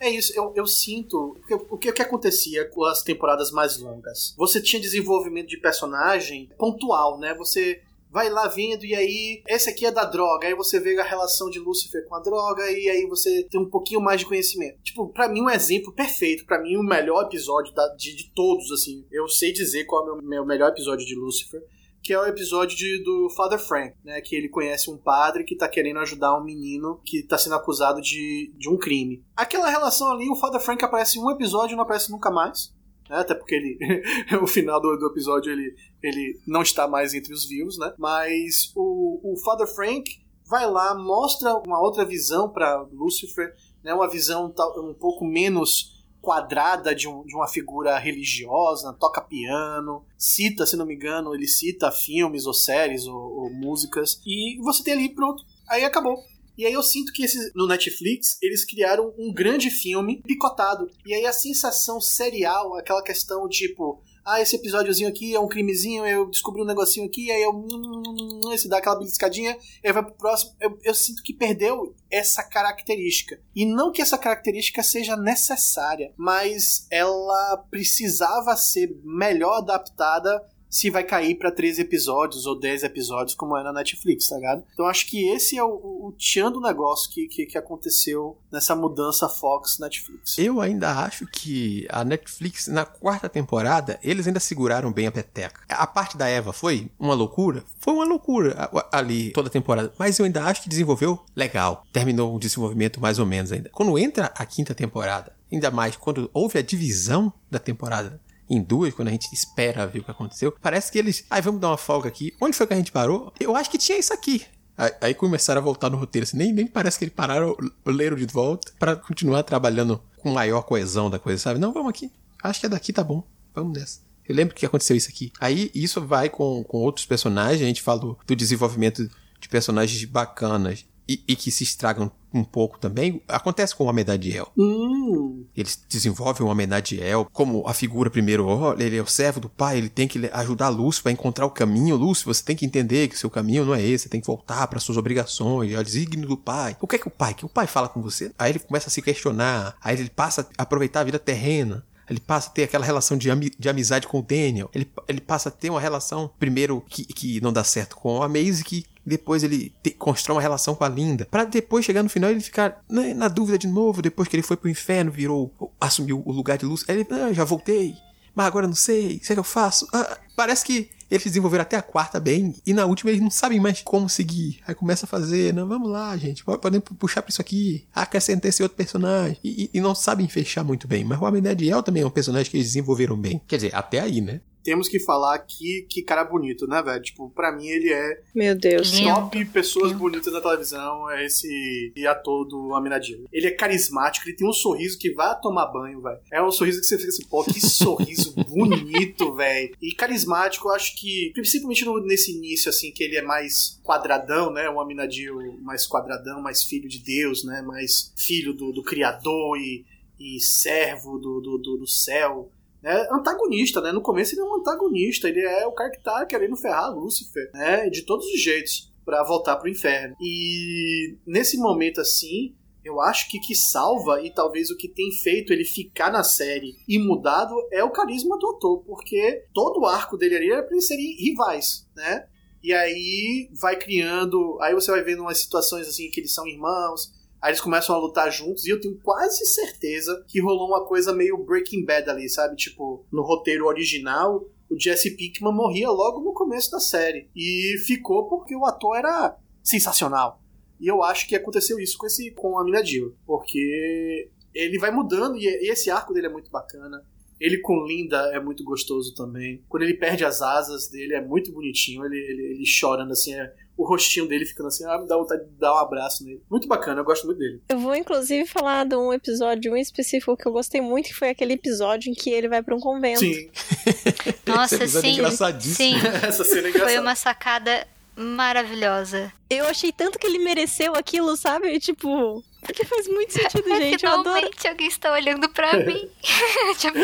É 0.00 0.10
isso, 0.10 0.32
eu, 0.34 0.52
eu 0.56 0.66
sinto. 0.66 1.36
O 1.48 1.78
que, 1.78 1.90
o 1.90 1.92
que 1.92 2.02
acontecia 2.02 2.64
com 2.64 2.84
as 2.84 3.04
temporadas 3.04 3.52
mais 3.52 3.78
longas? 3.78 4.34
Você 4.36 4.60
tinha 4.60 4.82
desenvolvimento 4.82 5.46
de 5.46 5.56
personagem 5.56 6.50
pontual, 6.58 7.20
né? 7.20 7.32
Você 7.34 7.80
vai 8.12 8.28
lá 8.28 8.46
vendo 8.46 8.84
e 8.84 8.94
aí, 8.94 9.42
esse 9.48 9.70
aqui 9.70 9.86
é 9.86 9.90
da 9.90 10.04
droga, 10.04 10.46
aí 10.46 10.54
você 10.54 10.78
vê 10.78 10.98
a 11.00 11.04
relação 11.04 11.48
de 11.48 11.58
Lúcifer 11.58 12.06
com 12.06 12.14
a 12.14 12.20
droga 12.20 12.62
e 12.70 12.88
aí 12.88 13.06
você 13.06 13.44
tem 13.50 13.60
um 13.60 13.70
pouquinho 13.70 14.00
mais 14.00 14.20
de 14.20 14.26
conhecimento. 14.26 14.78
Tipo, 14.82 15.08
pra 15.08 15.28
mim 15.28 15.40
um 15.40 15.50
exemplo 15.50 15.92
perfeito, 15.92 16.44
pra 16.44 16.60
mim 16.60 16.76
o 16.76 16.82
melhor 16.82 17.24
episódio 17.24 17.72
da- 17.74 17.94
de, 17.96 18.14
de 18.14 18.30
todos, 18.34 18.70
assim, 18.70 19.04
eu 19.10 19.26
sei 19.28 19.52
dizer 19.52 19.84
qual 19.86 20.06
é 20.08 20.12
o 20.12 20.16
meu, 20.16 20.24
meu 20.28 20.46
melhor 20.46 20.68
episódio 20.70 21.06
de 21.06 21.14
Lúcifer, 21.14 21.62
que 22.02 22.12
é 22.12 22.18
o 22.18 22.26
episódio 22.26 22.76
de- 22.76 23.02
do 23.04 23.30
Father 23.30 23.58
Frank, 23.60 23.94
né? 24.04 24.20
Que 24.20 24.34
ele 24.34 24.48
conhece 24.48 24.90
um 24.90 24.96
padre 24.98 25.44
que 25.44 25.56
tá 25.56 25.68
querendo 25.68 26.00
ajudar 26.00 26.36
um 26.36 26.42
menino 26.44 27.00
que 27.06 27.22
tá 27.22 27.38
sendo 27.38 27.54
acusado 27.54 28.00
de, 28.02 28.52
de 28.58 28.68
um 28.68 28.76
crime. 28.76 29.24
Aquela 29.36 29.70
relação 29.70 30.10
ali, 30.10 30.28
o 30.28 30.34
Father 30.34 30.60
Frank 30.60 30.84
aparece 30.84 31.18
em 31.18 31.22
um 31.22 31.30
episódio 31.30 31.74
e 31.74 31.76
não 31.76 31.84
aparece 31.84 32.10
nunca 32.10 32.28
mais. 32.28 32.74
Né? 33.12 33.18
Até 33.18 33.34
porque 33.34 33.54
ele. 33.54 33.78
o 34.42 34.46
final 34.46 34.80
do, 34.80 34.96
do 34.96 35.06
episódio 35.08 35.52
ele, 35.52 35.76
ele 36.02 36.40
não 36.46 36.62
está 36.62 36.88
mais 36.88 37.12
entre 37.12 37.34
os 37.34 37.44
vivos, 37.46 37.78
né? 37.78 37.92
Mas 37.98 38.72
o, 38.74 39.34
o 39.34 39.36
Father 39.36 39.66
Frank 39.66 40.10
vai 40.48 40.68
lá, 40.68 40.94
mostra 40.94 41.54
uma 41.58 41.78
outra 41.78 42.06
visão 42.06 42.48
para 42.48 42.80
Lucifer, 42.90 43.54
né? 43.84 43.92
Uma 43.92 44.08
visão 44.08 44.46
um 44.78 44.94
pouco 44.94 45.26
menos 45.26 45.92
quadrada 46.22 46.94
de, 46.94 47.06
um- 47.06 47.22
de 47.24 47.34
uma 47.34 47.48
figura 47.48 47.98
religiosa, 47.98 48.96
toca 48.98 49.20
piano, 49.20 50.04
cita, 50.16 50.64
se 50.64 50.76
não 50.76 50.86
me 50.86 50.94
engano, 50.94 51.34
ele 51.34 51.46
cita 51.48 51.90
filmes 51.90 52.46
ou 52.46 52.54
séries 52.54 53.06
ou, 53.06 53.14
ou 53.16 53.52
músicas, 53.52 54.22
e 54.24 54.56
você 54.62 54.84
tem 54.84 54.94
ali, 54.94 55.08
pronto, 55.08 55.42
aí 55.68 55.84
acabou. 55.84 56.16
E 56.62 56.66
aí 56.66 56.72
eu 56.74 56.82
sinto 56.82 57.12
que 57.12 57.24
esses, 57.24 57.52
no 57.56 57.66
Netflix 57.66 58.38
eles 58.40 58.64
criaram 58.64 59.12
um 59.18 59.32
grande 59.34 59.68
filme 59.68 60.22
picotado. 60.22 60.88
E 61.04 61.12
aí 61.12 61.26
a 61.26 61.32
sensação 61.32 62.00
serial, 62.00 62.76
aquela 62.76 63.02
questão 63.02 63.48
tipo, 63.48 64.00
ah, 64.24 64.40
esse 64.40 64.54
episódiozinho 64.54 65.08
aqui 65.08 65.34
é 65.34 65.40
um 65.40 65.48
crimezinho, 65.48 66.06
eu 66.06 66.30
descobri 66.30 66.62
um 66.62 66.64
negocinho 66.64 67.06
aqui, 67.06 67.28
aí 67.32 67.42
eu. 67.42 67.50
hum, 67.50 68.52
Esse 68.52 68.68
dá 68.68 68.78
aquela 68.78 68.96
beliscadinha, 68.96 69.58
aí 69.84 69.92
vai 69.92 70.04
pro 70.04 70.14
próximo. 70.14 70.52
Eu, 70.60 70.78
eu 70.84 70.94
sinto 70.94 71.20
que 71.24 71.34
perdeu 71.34 71.96
essa 72.08 72.44
característica. 72.44 73.40
E 73.56 73.66
não 73.66 73.90
que 73.90 74.00
essa 74.00 74.16
característica 74.16 74.84
seja 74.84 75.16
necessária, 75.16 76.12
mas 76.16 76.86
ela 76.90 77.56
precisava 77.68 78.56
ser 78.56 78.96
melhor 79.02 79.58
adaptada 79.58 80.40
se 80.72 80.88
vai 80.88 81.04
cair 81.04 81.34
pra 81.34 81.52
13 81.52 81.82
episódios 81.82 82.46
ou 82.46 82.58
10 82.58 82.84
episódios, 82.84 83.34
como 83.34 83.58
é 83.58 83.62
na 83.62 83.74
Netflix, 83.74 84.26
tá 84.26 84.36
ligado? 84.36 84.64
Então 84.72 84.86
acho 84.86 85.06
que 85.06 85.28
esse 85.28 85.58
é 85.58 85.62
o, 85.62 85.68
o, 85.68 86.14
tchan 86.16 86.50
do 86.50 86.62
negócio 86.62 87.12
que, 87.12 87.26
que, 87.26 87.44
que 87.44 87.58
aconteceu 87.58 88.38
nessa 88.50 88.74
mudança 88.74 89.28
Fox-Netflix. 89.28 90.38
Eu 90.38 90.62
ainda 90.62 90.90
acho 91.04 91.26
que 91.26 91.86
a 91.90 92.02
Netflix, 92.02 92.68
na 92.68 92.86
quarta 92.86 93.28
temporada, 93.28 94.00
eles 94.02 94.26
ainda 94.26 94.40
seguraram 94.40 94.90
bem 94.90 95.06
a 95.06 95.12
peteca. 95.12 95.60
A 95.68 95.86
parte 95.86 96.16
da 96.16 96.26
Eva 96.26 96.54
foi 96.54 96.90
uma 96.98 97.12
loucura? 97.12 97.62
Foi 97.78 97.92
uma 97.92 98.06
loucura 98.06 98.70
ali 98.90 99.30
toda 99.32 99.48
a 99.48 99.52
temporada. 99.52 99.92
Mas 99.98 100.18
eu 100.18 100.24
ainda 100.24 100.42
acho 100.44 100.62
que 100.62 100.70
desenvolveu 100.70 101.20
legal. 101.36 101.84
Terminou 101.92 102.34
o 102.34 102.38
desenvolvimento 102.38 102.98
mais 102.98 103.18
ou 103.18 103.26
menos 103.26 103.52
ainda. 103.52 103.68
Quando 103.68 103.98
entra 103.98 104.32
a 104.34 104.46
quinta 104.46 104.74
temporada, 104.74 105.34
ainda 105.52 105.70
mais 105.70 105.96
quando 105.96 106.30
houve 106.32 106.58
a 106.58 106.62
divisão 106.62 107.30
da 107.50 107.58
temporada 107.58 108.18
em 108.52 108.62
duas, 108.62 108.92
quando 108.92 109.08
a 109.08 109.10
gente 109.10 109.32
espera 109.32 109.86
ver 109.86 110.00
o 110.00 110.04
que 110.04 110.10
aconteceu, 110.10 110.54
parece 110.60 110.92
que 110.92 110.98
eles. 110.98 111.24
Ai, 111.30 111.40
vamos 111.40 111.60
dar 111.60 111.68
uma 111.68 111.78
folga 111.78 112.08
aqui. 112.08 112.34
Onde 112.38 112.54
foi 112.54 112.66
que 112.66 112.74
a 112.74 112.76
gente 112.76 112.92
parou? 112.92 113.32
Eu 113.40 113.56
acho 113.56 113.70
que 113.70 113.78
tinha 113.78 113.98
isso 113.98 114.12
aqui. 114.12 114.44
Aí, 114.76 114.92
aí 115.00 115.14
começaram 115.14 115.60
a 115.60 115.64
voltar 115.64 115.88
no 115.88 115.96
roteiro. 115.96 116.24
Assim, 116.24 116.36
nem, 116.36 116.52
nem 116.52 116.66
parece 116.66 116.98
que 116.98 117.04
eles 117.04 117.14
pararam, 117.14 117.56
leram 117.86 118.16
de 118.16 118.26
volta 118.26 118.70
pra 118.78 118.94
continuar 118.94 119.42
trabalhando 119.42 120.02
com 120.18 120.30
maior 120.30 120.62
coesão 120.62 121.08
da 121.08 121.18
coisa, 121.18 121.40
sabe? 121.42 121.58
Não, 121.58 121.72
vamos 121.72 121.88
aqui. 121.88 122.12
Acho 122.42 122.60
que 122.60 122.66
é 122.66 122.68
daqui, 122.68 122.92
tá 122.92 123.02
bom. 123.02 123.24
Vamos 123.54 123.78
nessa. 123.78 124.00
Eu 124.28 124.34
lembro 124.34 124.54
que 124.54 124.66
aconteceu 124.66 124.96
isso 124.96 125.08
aqui. 125.08 125.32
Aí 125.40 125.70
isso 125.74 126.00
vai 126.00 126.28
com, 126.28 126.62
com 126.62 126.78
outros 126.78 127.06
personagens. 127.06 127.62
A 127.62 127.66
gente 127.66 127.82
falou 127.82 128.18
do 128.26 128.36
desenvolvimento 128.36 129.08
de 129.40 129.48
personagens 129.48 130.04
bacanas 130.04 130.84
e, 131.08 131.22
e 131.26 131.36
que 131.36 131.50
se 131.50 131.64
estragam 131.64 132.10
um 132.32 132.44
pouco 132.44 132.78
também. 132.78 133.22
Acontece 133.28 133.74
com 133.74 133.84
o 133.84 133.88
Amedadiel. 133.88 134.50
Hum, 134.56 135.44
Eles 135.56 135.82
desenvolvem 135.88 136.46
o 136.46 136.50
Amenadiel 136.50 137.28
como 137.32 137.66
a 137.66 137.74
figura 137.74 138.10
primeiro, 138.10 138.46
olha, 138.46 138.82
ele 138.82 138.96
é 138.96 139.02
o 139.02 139.06
servo 139.06 139.40
do 139.40 139.48
pai, 139.48 139.78
ele 139.78 139.88
tem 139.88 140.08
que 140.08 140.30
ajudar 140.32 140.68
Lúcio 140.70 141.06
a 141.06 141.12
encontrar 141.12 141.44
o 141.46 141.50
caminho. 141.50 141.96
Lúcio, 141.96 142.32
você 142.32 142.42
tem 142.42 142.56
que 142.56 142.64
entender 142.64 143.08
que 143.08 143.18
seu 143.18 143.28
caminho 143.28 143.64
não 143.64 143.74
é 143.74 143.82
esse, 143.82 144.04
você 144.04 144.08
tem 144.08 144.20
que 144.20 144.26
voltar 144.26 144.66
para 144.66 144.80
suas 144.80 144.96
obrigações, 144.96 145.72
é 145.72 145.78
o 145.78 145.84
desígnio 145.84 146.28
do 146.28 146.36
pai. 146.36 146.76
O 146.80 146.86
que 146.86 146.96
é 146.96 146.98
que 146.98 147.08
o 147.08 147.10
pai? 147.10 147.34
Que 147.34 147.44
o 147.44 147.48
pai 147.48 147.66
fala 147.66 147.88
com 147.88 148.00
você? 148.00 148.32
Aí 148.38 148.52
ele 148.52 148.58
começa 148.58 148.88
a 148.88 148.90
se 148.90 149.02
questionar, 149.02 149.76
aí 149.82 149.98
ele 149.98 150.10
passa 150.10 150.48
a 150.56 150.62
aproveitar 150.62 151.00
a 151.00 151.04
vida 151.04 151.18
terrena. 151.18 151.84
Ele 152.08 152.20
passa 152.20 152.48
a 152.48 152.52
ter 152.52 152.64
aquela 152.64 152.84
relação 152.84 153.16
de, 153.16 153.30
ami 153.30 153.50
de 153.58 153.68
amizade 153.68 154.06
com 154.06 154.18
o 154.18 154.22
Daniel. 154.22 154.70
Ele, 154.74 154.90
ele 155.08 155.20
passa 155.20 155.48
a 155.48 155.52
ter 155.52 155.70
uma 155.70 155.80
relação, 155.80 156.30
primeiro, 156.38 156.82
que, 156.88 157.04
que 157.04 157.40
não 157.40 157.52
dá 157.52 157.64
certo 157.64 157.96
com 157.96 158.22
a 158.22 158.28
Maisie, 158.28 158.64
que 158.64 158.84
depois 159.04 159.42
ele 159.42 159.74
constrói 159.98 160.36
uma 160.36 160.42
relação 160.42 160.74
com 160.74 160.84
a 160.84 160.88
Linda, 160.88 161.26
para 161.30 161.44
depois 161.44 161.84
chegar 161.84 162.02
no 162.02 162.08
final 162.08 162.30
ele 162.30 162.40
ficar 162.40 162.82
na, 162.88 163.12
na, 163.14 163.28
dúvida 163.28 163.58
de 163.58 163.66
novo, 163.66 164.00
depois 164.00 164.28
que 164.28 164.36
ele 164.36 164.42
foi 164.44 164.56
pro 164.56 164.70
inferno, 164.70 165.10
virou, 165.10 165.52
assumiu 165.80 166.22
o 166.24 166.32
lugar 166.32 166.56
de 166.56 166.64
luz. 166.64 166.84
Aí 166.88 167.00
ele, 167.00 167.06
ah, 167.10 167.32
já 167.32 167.44
voltei, 167.44 167.96
mas 168.34 168.46
agora 168.46 168.66
não 168.66 168.74
sei, 168.74 169.16
o 169.16 169.20
que 169.20 169.32
eu 169.32 169.44
faço. 169.44 169.86
Ah, 169.92 170.18
parece 170.36 170.64
que 170.64 170.90
eles 171.10 171.24
desenvolveram 171.24 171.62
até 171.62 171.76
a 171.76 171.82
quarta 171.82 172.18
bem, 172.18 172.54
e 172.66 172.72
na 172.72 172.86
última 172.86 173.10
eles 173.10 173.20
não 173.22 173.30
sabem 173.30 173.60
mais 173.60 173.82
como 173.82 174.08
seguir. 174.08 174.60
Aí 174.66 174.74
começa 174.74 175.04
a 175.04 175.08
fazer, 175.08 175.52
não, 175.52 175.68
vamos 175.68 175.90
lá, 175.90 176.16
gente, 176.16 176.42
podemos 176.42 176.88
puxar 176.98 177.20
pra 177.20 177.30
isso 177.30 177.40
aqui, 177.40 177.86
acrescentar 177.94 178.48
esse 178.48 178.62
outro 178.62 178.76
personagem. 178.76 179.36
E, 179.44 179.64
e, 179.64 179.78
e 179.78 179.80
não 179.80 179.94
sabem 179.94 180.26
fechar 180.26 180.64
muito 180.64 180.88
bem. 180.88 181.04
Mas 181.04 181.20
o 181.20 181.26
Abinadiel 181.26 181.82
também 181.82 182.02
é 182.02 182.06
um 182.06 182.10
personagem 182.10 182.50
que 182.50 182.56
eles 182.56 182.68
desenvolveram 182.68 183.16
bem. 183.16 183.42
Quer 183.46 183.56
dizer, 183.56 183.74
até 183.74 184.00
aí, 184.00 184.22
né? 184.22 184.40
Temos 184.62 184.88
que 184.88 184.98
falar 184.98 185.38
que, 185.40 185.86
que 185.88 186.02
cara 186.02 186.24
bonito, 186.24 186.66
né, 186.66 186.82
velho? 186.82 187.02
Tipo, 187.02 187.30
pra 187.30 187.52
mim 187.52 187.66
ele 187.66 187.92
é. 187.92 188.22
Meu 188.34 188.54
Deus. 188.54 189.00
Top 189.00 189.44
pessoas 189.46 189.88
Lindo. 189.88 189.98
bonitas 189.98 190.32
na 190.32 190.40
televisão 190.40 191.10
é 191.10 191.26
esse 191.26 191.92
ator 192.08 192.44
do 192.46 192.74
Aminadinho. 192.74 193.26
Ele 193.32 193.46
é 193.46 193.50
carismático, 193.50 194.28
ele 194.28 194.36
tem 194.36 194.48
um 194.48 194.52
sorriso 194.52 194.98
que 194.98 195.12
vai 195.12 195.38
tomar 195.40 195.66
banho, 195.66 196.00
velho. 196.00 196.18
É 196.32 196.42
um 196.42 196.50
sorriso 196.50 196.80
que 196.80 196.86
você 196.86 196.96
fica 196.96 197.08
assim, 197.08 197.24
pô, 197.26 197.44
que 197.44 197.60
sorriso 197.60 198.34
bonito, 198.48 199.34
velho. 199.34 199.74
E 199.80 199.92
carismático, 199.92 200.68
eu 200.68 200.72
acho 200.72 200.96
que, 200.96 201.30
principalmente 201.34 201.84
no, 201.84 202.00
nesse 202.04 202.32
início, 202.32 202.68
assim, 202.68 202.92
que 202.92 203.02
ele 203.02 203.16
é 203.16 203.22
mais 203.22 203.80
quadradão, 203.82 204.52
né? 204.52 204.68
Um 204.70 204.80
Aminadinho 204.80 205.60
mais 205.62 205.86
quadradão, 205.86 206.40
mais 206.40 206.62
filho 206.62 206.88
de 206.88 206.98
Deus, 206.98 207.44
né? 207.44 207.62
Mais 207.62 208.12
filho 208.16 208.52
do, 208.52 208.72
do 208.72 208.82
Criador 208.82 209.58
e, 209.58 209.84
e 210.18 210.40
servo 210.40 211.18
do, 211.18 211.40
do, 211.40 211.58
do, 211.58 211.76
do 211.78 211.86
céu 211.86 212.50
né, 212.82 213.06
antagonista, 213.12 213.80
né? 213.80 213.92
No 213.92 214.02
começo 214.02 214.34
ele 214.34 214.40
é 214.40 214.44
um 214.44 214.56
antagonista, 214.56 215.28
ele 215.28 215.40
é 215.40 215.66
o 215.66 215.72
cara 215.72 215.90
que 215.90 216.02
tá 216.02 216.26
querendo 216.26 216.56
ferrar 216.56 216.94
Lúcifer, 216.94 217.50
né? 217.54 217.88
De 217.88 218.02
todos 218.02 218.26
os 218.26 218.42
jeitos 218.42 218.92
para 219.04 219.22
voltar 219.22 219.56
pro 219.56 219.68
inferno. 219.68 220.16
E 220.20 221.16
nesse 221.26 221.56
momento 221.56 222.00
assim, 222.00 222.54
eu 222.84 223.00
acho 223.00 223.30
que 223.30 223.38
que 223.38 223.54
salva 223.54 224.20
e 224.22 224.32
talvez 224.32 224.70
o 224.70 224.76
que 224.76 224.88
tem 224.88 225.10
feito 225.12 225.52
ele 225.52 225.64
ficar 225.64 226.10
na 226.10 226.24
série 226.24 226.76
e 226.88 226.98
mudado 226.98 227.54
é 227.70 227.82
o 227.84 227.90
carisma 227.90 228.36
do 228.38 228.48
ator, 228.48 228.82
porque 228.84 229.44
todo 229.54 229.80
o 229.80 229.86
arco 229.86 230.16
dele 230.16 230.36
ali 230.36 230.50
era 230.50 230.62
pra 230.62 230.72
eles 230.72 230.86
serem 230.86 231.16
rivais, 231.16 231.88
né? 231.94 232.26
E 232.62 232.72
aí 232.72 233.48
vai 233.60 233.76
criando, 233.76 234.58
aí 234.60 234.74
você 234.74 234.90
vai 234.90 235.02
vendo 235.02 235.22
umas 235.22 235.38
situações 235.38 235.86
assim 235.86 236.10
que 236.10 236.20
eles 236.20 236.32
são 236.32 236.46
irmãos, 236.46 237.12
Aí 237.42 237.50
eles 237.50 237.60
começam 237.60 237.96
a 237.96 237.98
lutar 237.98 238.30
juntos 238.30 238.64
e 238.64 238.70
eu 238.70 238.80
tenho 238.80 238.96
quase 239.02 239.44
certeza 239.44 240.24
que 240.28 240.40
rolou 240.40 240.68
uma 240.68 240.86
coisa 240.86 241.12
meio 241.12 241.36
Breaking 241.36 241.84
Bad 241.84 242.08
ali, 242.08 242.28
sabe? 242.28 242.54
Tipo, 242.54 243.04
no 243.10 243.22
roteiro 243.22 243.66
original, 243.66 244.48
o 244.70 244.78
Jesse 244.78 245.16
Pinkman 245.16 245.52
morria 245.52 245.90
logo 245.90 246.20
no 246.20 246.32
começo 246.32 246.70
da 246.70 246.78
série. 246.78 247.28
E 247.34 247.76
ficou 247.84 248.28
porque 248.28 248.54
o 248.54 248.64
ator 248.64 248.96
era 248.96 249.36
sensacional. 249.60 250.40
E 250.80 250.86
eu 250.86 251.02
acho 251.02 251.26
que 251.26 251.34
aconteceu 251.34 251.80
isso 251.80 251.98
com 251.98 252.06
esse 252.06 252.30
com 252.30 252.58
a 252.58 252.64
Mina 252.64 252.80
porque 253.26 254.30
ele 254.54 254.78
vai 254.78 254.92
mudando 254.92 255.36
e 255.36 255.46
esse 255.68 255.90
arco 255.90 256.14
dele 256.14 256.26
é 256.26 256.32
muito 256.32 256.50
bacana. 256.50 257.04
Ele 257.40 257.58
com 257.58 257.84
Linda 257.84 258.30
é 258.32 258.38
muito 258.38 258.62
gostoso 258.62 259.16
também. 259.16 259.64
Quando 259.68 259.82
ele 259.82 259.94
perde 259.94 260.24
as 260.24 260.40
asas 260.42 260.88
dele 260.88 261.14
é 261.14 261.20
muito 261.20 261.52
bonitinho. 261.52 262.04
Ele, 262.04 262.16
ele, 262.16 262.42
ele 262.54 262.66
chorando 262.66 263.10
assim, 263.10 263.34
é, 263.34 263.52
o 263.82 263.84
rostinho 263.84 264.28
dele 264.28 264.46
ficando 264.46 264.68
assim, 264.68 264.84
ah, 264.84 264.98
me 264.98 265.08
dá 265.08 265.16
vontade 265.16 265.44
de 265.44 265.50
dar 265.58 265.74
um 265.74 265.78
abraço 265.78 266.24
nele. 266.24 266.40
Muito 266.48 266.68
bacana, 266.68 267.00
eu 267.00 267.04
gosto 267.04 267.26
muito 267.26 267.38
dele. 267.38 267.60
Eu 267.68 267.78
vou 267.78 267.94
inclusive 267.94 268.46
falar 268.46 268.86
de 268.86 268.94
um 268.94 269.12
episódio 269.12 269.72
um 269.72 269.76
específico 269.76 270.36
que 270.36 270.46
eu 270.46 270.52
gostei 270.52 270.80
muito, 270.80 271.08
que 271.08 271.14
foi 271.14 271.30
aquele 271.30 271.54
episódio 271.54 272.10
em 272.10 272.14
que 272.14 272.30
ele 272.30 272.48
vai 272.48 272.62
para 272.62 272.74
um 272.74 272.80
convento. 272.80 273.20
Sim. 273.20 273.50
Nossa, 274.46 274.86
sim. 274.86 275.20
É 275.20 275.60
sim. 275.60 275.94
Essa 276.22 276.44
cena 276.44 276.68
é 276.68 276.70
engraçada. 276.70 276.90
Foi 276.90 276.98
uma 276.98 277.14
sacada 277.16 277.86
maravilhosa. 278.14 279.32
Eu 279.50 279.66
achei 279.66 279.90
tanto 279.90 280.18
que 280.18 280.26
ele 280.26 280.38
mereceu 280.38 280.94
aquilo, 280.94 281.36
sabe? 281.36 281.78
Tipo, 281.80 282.42
porque 282.62 282.84
faz 282.84 283.08
muito 283.08 283.32
sentido, 283.32 283.68
gente. 283.76 283.98
Finalmente 283.98 284.68
alguém 284.68 284.86
está 284.86 285.12
olhando 285.12 285.48
pra 285.50 285.72
mim. 285.84 286.08
tipo... 286.78 286.98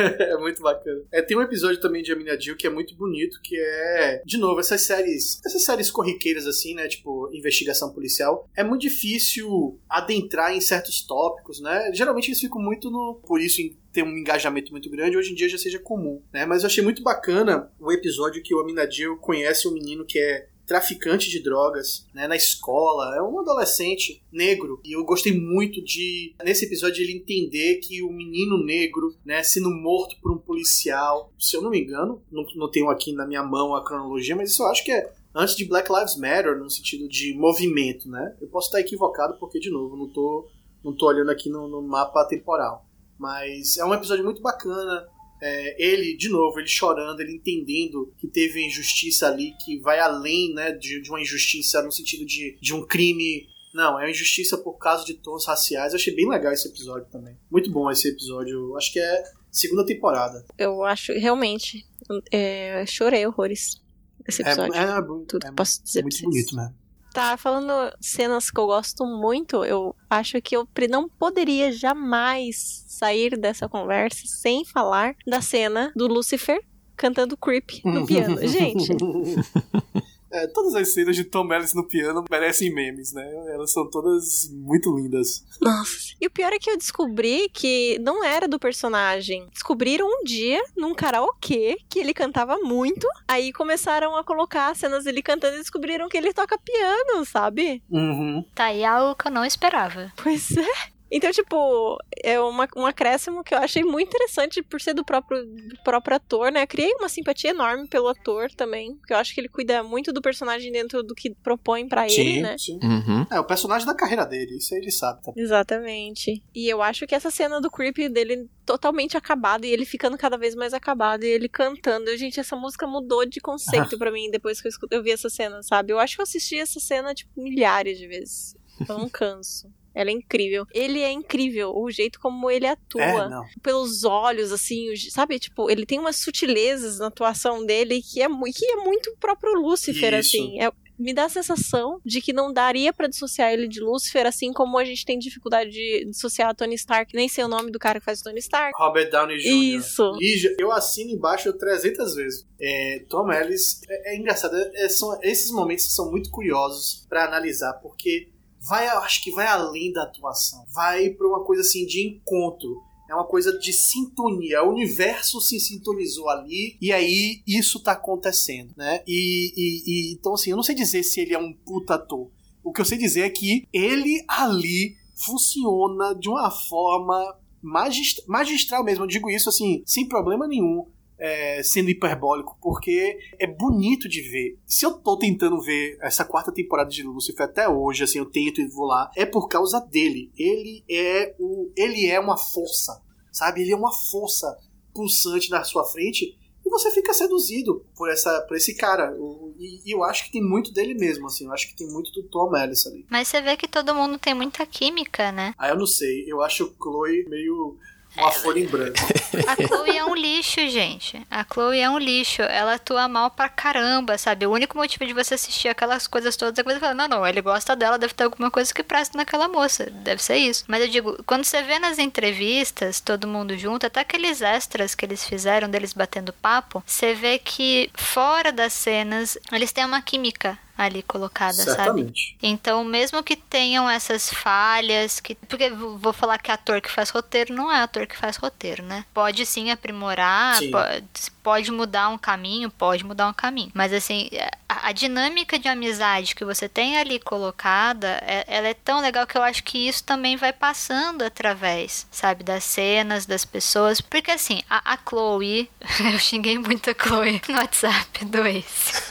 é 0.00 0.36
muito 0.38 0.60
bacana. 0.60 1.02
É, 1.12 1.22
tem 1.22 1.36
um 1.36 1.42
episódio 1.42 1.80
também 1.80 2.02
de 2.02 2.12
Amina 2.12 2.38
Jill 2.38 2.56
que 2.56 2.66
é 2.66 2.70
muito 2.70 2.94
bonito, 2.94 3.40
que 3.42 3.56
é, 3.56 4.22
de 4.24 4.36
novo, 4.38 4.60
essas 4.60 4.82
séries, 4.82 5.40
essas 5.44 5.64
séries 5.64 5.90
corriqueiras 5.90 6.46
assim, 6.46 6.74
né, 6.74 6.88
tipo 6.88 7.30
investigação 7.32 7.92
policial, 7.92 8.48
é 8.56 8.64
muito 8.64 8.82
difícil 8.82 9.78
adentrar 9.88 10.52
em 10.52 10.60
certos 10.60 11.00
tópicos, 11.02 11.60
né? 11.60 11.90
Geralmente 11.94 12.28
eles 12.28 12.40
ficam 12.40 12.60
muito 12.60 12.90
no, 12.90 13.20
por 13.26 13.40
isso 13.40 13.62
em 13.62 13.76
ter 13.92 14.02
um 14.02 14.18
engajamento 14.18 14.72
muito 14.72 14.90
grande, 14.90 15.16
hoje 15.16 15.30
em 15.30 15.34
dia 15.34 15.48
já 15.48 15.56
seja 15.56 15.78
comum, 15.78 16.20
né? 16.32 16.44
Mas 16.44 16.62
eu 16.62 16.66
achei 16.66 16.82
muito 16.82 17.02
bacana 17.02 17.70
o 17.78 17.92
episódio 17.92 18.42
que 18.42 18.54
o 18.54 18.60
Amina 18.60 18.90
Jill 18.90 19.16
conhece 19.18 19.68
um 19.68 19.72
menino 19.72 20.04
que 20.04 20.18
é 20.18 20.48
traficante 20.66 21.28
de 21.28 21.42
drogas, 21.42 22.06
né, 22.14 22.26
na 22.26 22.36
escola, 22.36 23.16
é 23.16 23.22
um 23.22 23.38
adolescente 23.38 24.22
negro, 24.32 24.80
e 24.84 24.96
eu 24.96 25.04
gostei 25.04 25.38
muito 25.38 25.82
de, 25.82 26.34
nesse 26.44 26.64
episódio, 26.64 27.02
ele 27.02 27.12
entender 27.12 27.76
que 27.76 28.02
o 28.02 28.10
menino 28.10 28.62
negro, 28.64 29.14
né, 29.24 29.42
sendo 29.42 29.70
morto 29.70 30.16
por 30.20 30.32
um 30.32 30.38
policial, 30.38 31.32
se 31.38 31.56
eu 31.56 31.62
não 31.62 31.70
me 31.70 31.80
engano, 31.80 32.22
não, 32.30 32.44
não 32.56 32.70
tenho 32.70 32.88
aqui 32.88 33.12
na 33.12 33.26
minha 33.26 33.42
mão 33.42 33.74
a 33.74 33.84
cronologia, 33.84 34.36
mas 34.36 34.50
isso 34.50 34.62
eu 34.62 34.68
acho 34.68 34.84
que 34.84 34.92
é 34.92 35.12
antes 35.34 35.56
de 35.56 35.64
Black 35.64 35.92
Lives 35.92 36.16
Matter, 36.16 36.58
no 36.58 36.70
sentido 36.70 37.08
de 37.08 37.34
movimento, 37.34 38.08
né, 38.08 38.36
eu 38.40 38.48
posso 38.48 38.68
estar 38.68 38.80
equivocado 38.80 39.36
porque, 39.38 39.58
de 39.58 39.70
novo, 39.70 39.96
não 39.96 40.08
tô, 40.08 40.48
não 40.82 40.96
tô 40.96 41.06
olhando 41.06 41.30
aqui 41.30 41.50
no, 41.50 41.68
no 41.68 41.82
mapa 41.82 42.24
temporal, 42.24 42.86
mas 43.18 43.76
é 43.76 43.84
um 43.84 43.94
episódio 43.94 44.24
muito 44.24 44.40
bacana, 44.40 45.06
é, 45.40 45.82
ele, 45.82 46.16
de 46.16 46.28
novo, 46.28 46.58
ele 46.58 46.68
chorando, 46.68 47.20
ele 47.20 47.34
entendendo 47.34 48.12
que 48.18 48.26
teve 48.26 48.64
injustiça 48.64 49.26
ali 49.26 49.52
que 49.64 49.78
vai 49.80 49.98
além 49.98 50.54
né, 50.54 50.72
de, 50.72 51.00
de 51.02 51.10
uma 51.10 51.20
injustiça 51.20 51.82
no 51.82 51.92
sentido 51.92 52.24
de, 52.24 52.56
de 52.60 52.74
um 52.74 52.86
crime 52.86 53.46
não, 53.74 53.98
é 53.98 54.04
uma 54.04 54.10
injustiça 54.10 54.56
por 54.56 54.74
causa 54.74 55.04
de 55.04 55.14
tons 55.14 55.44
raciais. 55.46 55.92
Eu 55.92 55.98
achei 55.98 56.14
bem 56.14 56.28
legal 56.28 56.52
esse 56.52 56.68
episódio 56.68 57.08
também. 57.10 57.36
Muito 57.50 57.72
bom 57.72 57.90
esse 57.90 58.08
episódio. 58.08 58.76
Acho 58.76 58.92
que 58.92 59.00
é 59.00 59.24
segunda 59.50 59.84
temporada. 59.84 60.46
Eu 60.56 60.84
acho, 60.84 61.12
realmente. 61.14 61.84
É, 62.30 62.86
chorei 62.86 63.26
horrores 63.26 63.82
esse 64.28 64.42
é, 64.42 64.46
episódio. 64.46 64.74
É, 64.74 64.98
é, 64.98 65.02
Tudo 65.26 65.44
é, 65.44 65.48
que 65.48 65.56
posso 65.56 65.82
dizer 65.82 66.02
muito 66.02 66.22
bonito, 66.22 66.54
né? 66.54 66.72
Tá 67.14 67.36
falando 67.36 67.72
cenas 68.00 68.50
que 68.50 68.58
eu 68.58 68.66
gosto 68.66 69.06
muito, 69.06 69.64
eu 69.64 69.94
acho 70.10 70.42
que 70.42 70.56
eu 70.56 70.68
não 70.90 71.08
poderia 71.08 71.70
jamais 71.70 72.84
sair 72.88 73.38
dessa 73.38 73.68
conversa 73.68 74.22
sem 74.26 74.64
falar 74.64 75.14
da 75.24 75.40
cena 75.40 75.92
do 75.94 76.08
Lucifer 76.08 76.60
cantando 76.96 77.36
Creep 77.36 77.84
no 77.84 78.04
piano. 78.06 78.36
Gente. 78.46 78.88
É, 80.34 80.48
todas 80.48 80.74
as 80.74 80.92
cenas 80.92 81.14
de 81.14 81.22
Tom 81.22 81.52
Ellis 81.52 81.74
no 81.74 81.86
piano 81.86 82.24
merecem 82.28 82.74
memes, 82.74 83.12
né? 83.12 83.24
Elas 83.52 83.72
são 83.72 83.88
todas 83.88 84.50
muito 84.52 84.92
lindas. 84.96 85.44
Nossa. 85.60 86.14
E 86.20 86.26
o 86.26 86.30
pior 86.30 86.52
é 86.52 86.58
que 86.58 86.68
eu 86.68 86.76
descobri 86.76 87.48
que 87.50 87.96
não 88.00 88.24
era 88.24 88.48
do 88.48 88.58
personagem. 88.58 89.46
Descobriram 89.52 90.08
um 90.08 90.24
dia, 90.24 90.60
num 90.76 90.92
karaokê, 90.92 91.78
que 91.88 92.00
ele 92.00 92.12
cantava 92.12 92.58
muito. 92.58 93.06
Aí 93.28 93.52
começaram 93.52 94.16
a 94.16 94.24
colocar 94.24 94.74
cenas 94.74 95.04
dele 95.04 95.22
cantando 95.22 95.54
e 95.54 95.60
descobriram 95.60 96.08
que 96.08 96.16
ele 96.16 96.32
toca 96.32 96.58
piano, 96.58 97.24
sabe? 97.24 97.80
Uhum. 97.88 98.44
Tá 98.56 98.64
aí 98.64 98.84
algo 98.84 99.14
que 99.14 99.28
eu 99.28 99.32
não 99.32 99.44
esperava. 99.44 100.12
Pois 100.16 100.56
é. 100.56 100.93
Então, 101.16 101.30
tipo, 101.30 101.96
é 102.24 102.40
uma, 102.40 102.66
um 102.76 102.84
acréscimo 102.84 103.44
que 103.44 103.54
eu 103.54 103.58
achei 103.58 103.84
muito 103.84 104.08
interessante 104.08 104.60
por 104.64 104.80
ser 104.80 104.94
do 104.94 105.04
próprio, 105.04 105.46
do 105.46 105.80
próprio 105.84 106.16
ator, 106.16 106.50
né? 106.50 106.64
Eu 106.64 106.66
criei 106.66 106.92
uma 106.94 107.08
simpatia 107.08 107.50
enorme 107.50 107.86
pelo 107.86 108.08
ator 108.08 108.50
também, 108.50 108.96
porque 108.96 109.12
eu 109.12 109.18
acho 109.18 109.32
que 109.32 109.40
ele 109.40 109.48
cuida 109.48 109.80
muito 109.84 110.12
do 110.12 110.20
personagem 110.20 110.72
dentro 110.72 111.04
do 111.04 111.14
que 111.14 111.30
propõe 111.30 111.86
para 111.86 112.08
ele, 112.08 112.42
né? 112.42 112.56
Sim. 112.58 112.80
Uhum. 112.82 113.24
É, 113.30 113.38
o 113.38 113.44
personagem 113.44 113.86
da 113.86 113.94
carreira 113.94 114.26
dele, 114.26 114.56
isso 114.56 114.74
ele 114.74 114.90
sabe. 114.90 115.22
Tá? 115.22 115.32
Exatamente. 115.36 116.42
E 116.52 116.68
eu 116.68 116.82
acho 116.82 117.06
que 117.06 117.14
essa 117.14 117.30
cena 117.30 117.60
do 117.60 117.70
Creep 117.70 118.08
dele 118.10 118.50
totalmente 118.66 119.16
acabada 119.16 119.64
e 119.64 119.70
ele 119.70 119.84
ficando 119.84 120.18
cada 120.18 120.36
vez 120.36 120.56
mais 120.56 120.74
acabado 120.74 121.22
e 121.22 121.28
ele 121.28 121.48
cantando. 121.48 122.16
Gente, 122.16 122.40
essa 122.40 122.56
música 122.56 122.88
mudou 122.88 123.24
de 123.24 123.40
conceito 123.40 123.96
para 123.98 124.10
mim 124.10 124.32
depois 124.32 124.60
que 124.60 124.66
eu, 124.66 124.72
eu 124.90 125.00
vi 125.00 125.12
essa 125.12 125.30
cena, 125.30 125.62
sabe? 125.62 125.92
Eu 125.92 126.00
acho 126.00 126.16
que 126.16 126.20
eu 126.20 126.24
assisti 126.24 126.58
essa 126.58 126.80
cena, 126.80 127.14
tipo, 127.14 127.30
milhares 127.40 127.98
de 127.98 128.08
vezes. 128.08 128.56
Eu 128.88 128.98
não 128.98 129.08
canso. 129.08 129.72
Ela 129.94 130.10
é 130.10 130.12
incrível. 130.12 130.66
Ele 130.72 131.00
é 131.00 131.12
incrível, 131.12 131.72
o 131.74 131.90
jeito 131.90 132.18
como 132.18 132.50
ele 132.50 132.66
atua. 132.66 133.02
É, 133.02 133.60
pelos 133.60 134.04
olhos, 134.04 134.52
assim, 134.52 134.94
sabe? 135.10 135.38
Tipo, 135.38 135.70
ele 135.70 135.86
tem 135.86 135.98
umas 135.98 136.16
sutilezas 136.16 136.98
na 136.98 137.06
atuação 137.06 137.64
dele 137.64 138.02
que 138.02 138.20
é, 138.20 138.26
que 138.54 138.66
é 138.66 138.76
muito 138.76 139.14
próprio 139.20 139.54
Lúcifer, 139.54 140.14
Isso. 140.14 140.36
assim. 140.36 140.60
É, 140.60 140.70
me 140.98 141.12
dá 141.12 141.24
a 141.24 141.28
sensação 141.28 142.00
de 142.04 142.20
que 142.20 142.32
não 142.32 142.52
daria 142.52 142.92
para 142.92 143.08
dissociar 143.08 143.52
ele 143.52 143.66
de 143.66 143.80
Lúcifer, 143.80 144.26
assim 144.26 144.52
como 144.52 144.78
a 144.78 144.84
gente 144.84 145.04
tem 145.04 145.18
dificuldade 145.18 145.70
de 145.70 146.04
dissociar 146.06 146.50
a 146.50 146.54
Tony 146.54 146.74
Stark, 146.74 147.14
nem 147.14 147.28
sei 147.28 147.44
o 147.44 147.48
nome 147.48 147.70
do 147.70 147.78
cara 147.78 147.98
que 147.98 148.04
faz 148.04 148.20
o 148.20 148.24
Tony 148.24 148.38
Stark. 148.38 148.72
Robert 148.76 149.10
Downey 149.10 149.38
Jr. 149.38 149.78
Isso. 149.78 150.12
Lígia, 150.12 150.54
eu 150.58 150.70
assino 150.70 151.10
embaixo 151.10 151.52
300 151.52 152.14
vezes. 152.14 152.46
É, 152.60 153.04
Tom 153.08 153.30
Ellis, 153.32 153.80
é, 153.88 154.14
é 154.14 154.16
engraçado, 154.16 154.56
é, 154.56 154.88
são 154.88 155.18
esses 155.22 155.50
momentos 155.50 155.86
que 155.86 155.92
são 155.92 156.10
muito 156.10 156.30
curiosos 156.30 157.04
para 157.08 157.24
analisar, 157.24 157.72
porque 157.74 158.28
vai, 158.66 158.86
acho 158.88 159.22
que 159.22 159.30
vai 159.30 159.46
além 159.46 159.92
da 159.92 160.04
atuação. 160.04 160.64
Vai 160.72 161.10
para 161.10 161.28
uma 161.28 161.44
coisa 161.44 161.62
assim 161.62 161.86
de 161.86 162.06
encontro. 162.06 162.82
É 163.08 163.14
uma 163.14 163.26
coisa 163.26 163.56
de 163.58 163.72
sintonia. 163.72 164.62
O 164.62 164.70
universo 164.70 165.40
se 165.40 165.60
sintonizou 165.60 166.28
ali 166.30 166.76
e 166.80 166.90
aí 166.90 167.42
isso 167.46 167.82
tá 167.82 167.92
acontecendo, 167.92 168.72
né? 168.76 169.02
E, 169.06 169.52
e, 169.56 169.82
e 169.86 170.14
então 170.14 170.34
assim, 170.34 170.50
eu 170.50 170.56
não 170.56 170.62
sei 170.62 170.74
dizer 170.74 171.02
se 171.02 171.20
ele 171.20 171.34
é 171.34 171.38
um 171.38 171.52
puta 171.52 171.94
ator. 171.94 172.30
O 172.62 172.72
que 172.72 172.80
eu 172.80 172.84
sei 172.84 172.96
dizer 172.96 173.22
é 173.22 173.30
que 173.30 173.68
ele 173.72 174.24
ali 174.26 174.96
funciona 175.14 176.14
de 176.14 176.30
uma 176.30 176.50
forma 176.50 177.38
magist 177.62 178.26
magistral 178.26 178.82
mesmo. 178.82 179.04
Eu 179.04 179.08
digo 179.08 179.30
isso 179.30 179.50
assim, 179.50 179.82
sem 179.84 180.08
problema 180.08 180.48
nenhum 180.48 180.86
é, 181.18 181.62
sendo 181.62 181.90
hiperbólico, 181.90 182.56
porque 182.60 183.18
é 183.38 183.46
bonito 183.46 184.08
de 184.08 184.20
ver. 184.22 184.58
Se 184.66 184.84
eu 184.84 184.92
tô 184.92 185.16
tentando 185.16 185.60
ver 185.60 185.96
essa 186.00 186.24
quarta 186.24 186.52
temporada 186.52 186.90
de 186.90 187.02
Lucifer 187.02 187.46
até 187.46 187.68
hoje, 187.68 188.04
assim, 188.04 188.18
eu 188.18 188.26
tento 188.26 188.60
e 188.60 188.68
vou 188.68 188.86
lá, 188.86 189.10
é 189.16 189.24
por 189.24 189.48
causa 189.48 189.80
dele. 189.80 190.32
Ele 190.36 190.84
é 190.90 191.34
o, 191.38 191.70
ele 191.76 192.06
é 192.06 192.18
uma 192.18 192.36
força, 192.36 193.00
sabe? 193.32 193.62
Ele 193.62 193.72
é 193.72 193.76
uma 193.76 193.92
força 193.92 194.56
pulsante 194.92 195.50
na 195.50 195.64
sua 195.64 195.84
frente 195.84 196.36
e 196.64 196.70
você 196.70 196.90
fica 196.90 197.12
seduzido 197.12 197.84
por 197.94 198.10
essa 198.10 198.40
por 198.42 198.56
esse 198.56 198.74
cara. 198.74 199.14
E, 199.58 199.82
e, 199.84 199.94
eu 199.94 200.02
acho 200.02 200.24
que 200.24 200.32
tem 200.32 200.42
muito 200.42 200.72
dele 200.72 200.94
mesmo, 200.94 201.26
assim. 201.26 201.44
Eu 201.44 201.52
acho 201.52 201.68
que 201.68 201.76
tem 201.76 201.86
muito 201.86 202.10
do 202.12 202.22
Tom 202.24 202.56
Ellis 202.56 202.86
ali. 202.86 203.04
Mas 203.10 203.28
você 203.28 203.42
vê 203.42 203.56
que 203.56 203.68
todo 203.68 203.94
mundo 203.94 204.18
tem 204.18 204.32
muita 204.32 204.64
química, 204.64 205.30
né? 205.30 205.54
Ah, 205.58 205.68
eu 205.68 205.76
não 205.76 205.86
sei. 205.86 206.24
Eu 206.26 206.40
acho 206.40 206.64
o 206.64 206.74
Chloe 206.82 207.26
meio 207.28 207.76
uma 208.16 208.30
folha 208.30 208.60
em 208.60 208.66
branco. 208.66 208.94
A 209.46 209.66
Chloe 209.66 209.96
é 209.96 210.04
um 210.04 210.14
lixo, 210.14 210.60
gente. 210.68 211.20
A 211.30 211.44
Chloe 211.44 211.80
é 211.80 211.90
um 211.90 211.98
lixo. 211.98 212.42
Ela 212.42 212.74
atua 212.74 213.08
mal 213.08 213.30
pra 213.30 213.48
caramba, 213.48 214.16
sabe? 214.16 214.46
O 214.46 214.52
único 214.52 214.76
motivo 214.76 215.04
de 215.04 215.12
você 215.12 215.34
assistir 215.34 215.68
aquelas 215.68 216.06
coisas 216.06 216.36
todas 216.36 216.58
é 216.58 216.62
que 216.62 216.72
você 216.72 216.78
fala, 216.78 216.94
não, 216.94 217.08
não, 217.08 217.26
ele 217.26 217.40
gosta 217.40 217.74
dela, 217.74 217.98
deve 217.98 218.14
ter 218.14 218.24
alguma 218.24 218.50
coisa 218.50 218.72
que 218.72 218.82
presta 218.82 219.18
naquela 219.18 219.48
moça. 219.48 219.90
Deve 219.90 220.22
ser 220.22 220.36
isso. 220.36 220.64
Mas 220.68 220.82
eu 220.82 220.88
digo, 220.88 221.22
quando 221.24 221.44
você 221.44 221.62
vê 221.62 221.78
nas 221.78 221.98
entrevistas, 221.98 223.00
todo 223.00 223.26
mundo 223.26 223.56
junto, 223.58 223.86
até 223.86 224.00
aqueles 224.00 224.40
extras 224.40 224.94
que 224.94 225.04
eles 225.04 225.24
fizeram 225.24 225.68
deles 225.68 225.92
batendo 225.92 226.32
papo, 226.32 226.82
você 226.86 227.14
vê 227.14 227.38
que 227.38 227.90
fora 227.94 228.52
das 228.52 228.72
cenas, 228.72 229.36
eles 229.52 229.72
têm 229.72 229.84
uma 229.84 230.00
química 230.00 230.58
ali 230.76 231.02
colocada, 231.02 231.54
Certamente. 231.54 232.36
sabe? 232.36 232.38
Então, 232.42 232.84
mesmo 232.84 233.22
que 233.22 233.36
tenham 233.36 233.88
essas 233.88 234.28
falhas, 234.32 235.20
que 235.20 235.34
porque 235.34 235.70
vou 235.70 236.12
falar 236.12 236.38
que 236.38 236.50
ator 236.50 236.80
que 236.80 236.90
faz 236.90 237.10
roteiro 237.10 237.54
não 237.54 237.70
é 237.70 237.82
ator 237.82 238.06
que 238.06 238.16
faz 238.16 238.36
roteiro, 238.36 238.82
né? 238.82 239.04
Pode 239.14 239.46
sim 239.46 239.70
aprimorar, 239.70 240.58
Sim. 240.58 240.70
Pode, 240.70 241.33
pode 241.44 241.70
mudar 241.70 242.08
um 242.08 242.16
caminho, 242.16 242.70
pode 242.70 243.04
mudar 243.04 243.28
um 243.28 243.34
caminho. 243.34 243.70
Mas 243.74 243.92
assim, 243.92 244.30
a, 244.66 244.88
a, 244.88 244.92
dinâmica 244.92 245.58
de 245.58 245.68
amizade 245.68 246.34
que 246.34 246.44
você 246.44 246.70
tem 246.70 246.96
ali 246.96 247.20
colocada, 247.20 248.18
é, 248.26 248.44
ela 248.48 248.68
é 248.68 248.74
tão 248.74 249.00
legal 249.00 249.26
que 249.26 249.36
eu 249.36 249.42
acho 249.42 249.62
que 249.62 249.86
isso 249.86 250.02
também 250.02 250.36
vai 250.36 250.54
passando 250.54 251.22
através, 251.22 252.06
sabe, 252.10 252.42
das 252.42 252.64
cenas, 252.64 253.26
das 253.26 253.44
pessoas. 253.44 254.00
Porque 254.00 254.30
assim, 254.30 254.62
a, 254.70 254.94
a 254.94 254.98
Chloe, 255.06 255.70
eu 256.12 256.18
xinguei 256.18 256.58
muito 256.58 256.90
a 256.90 256.94
Chloe 256.94 257.42
no 257.46 257.58
WhatsApp 257.58 258.24
do 258.24 258.46
Ace. 258.46 259.04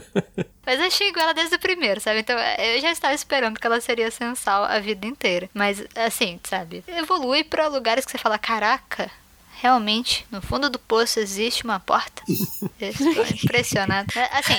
Mas 0.64 0.78
eu 0.78 0.90
xingo 0.90 1.18
ela 1.18 1.34
desde 1.34 1.56
o 1.56 1.58
primeiro, 1.58 2.00
sabe? 2.00 2.20
Então 2.20 2.38
eu 2.38 2.80
já 2.80 2.92
estava 2.92 3.12
esperando 3.12 3.58
que 3.58 3.66
ela 3.66 3.80
seria 3.80 4.10
sensal 4.10 4.64
a 4.64 4.78
vida 4.78 5.06
inteira. 5.06 5.50
Mas, 5.52 5.82
assim, 5.96 6.38
sabe? 6.44 6.84
Evolui 6.86 7.42
para 7.42 7.66
lugares 7.66 8.04
que 8.04 8.12
você 8.12 8.18
fala: 8.18 8.38
caraca, 8.38 9.10
realmente, 9.60 10.26
no 10.30 10.40
fundo 10.40 10.70
do 10.70 10.78
poço 10.78 11.20
existe 11.20 11.64
uma 11.64 11.78
porta. 11.78 12.22
Estou 12.80 13.26
impressionado. 13.26 14.08
Assim, 14.32 14.58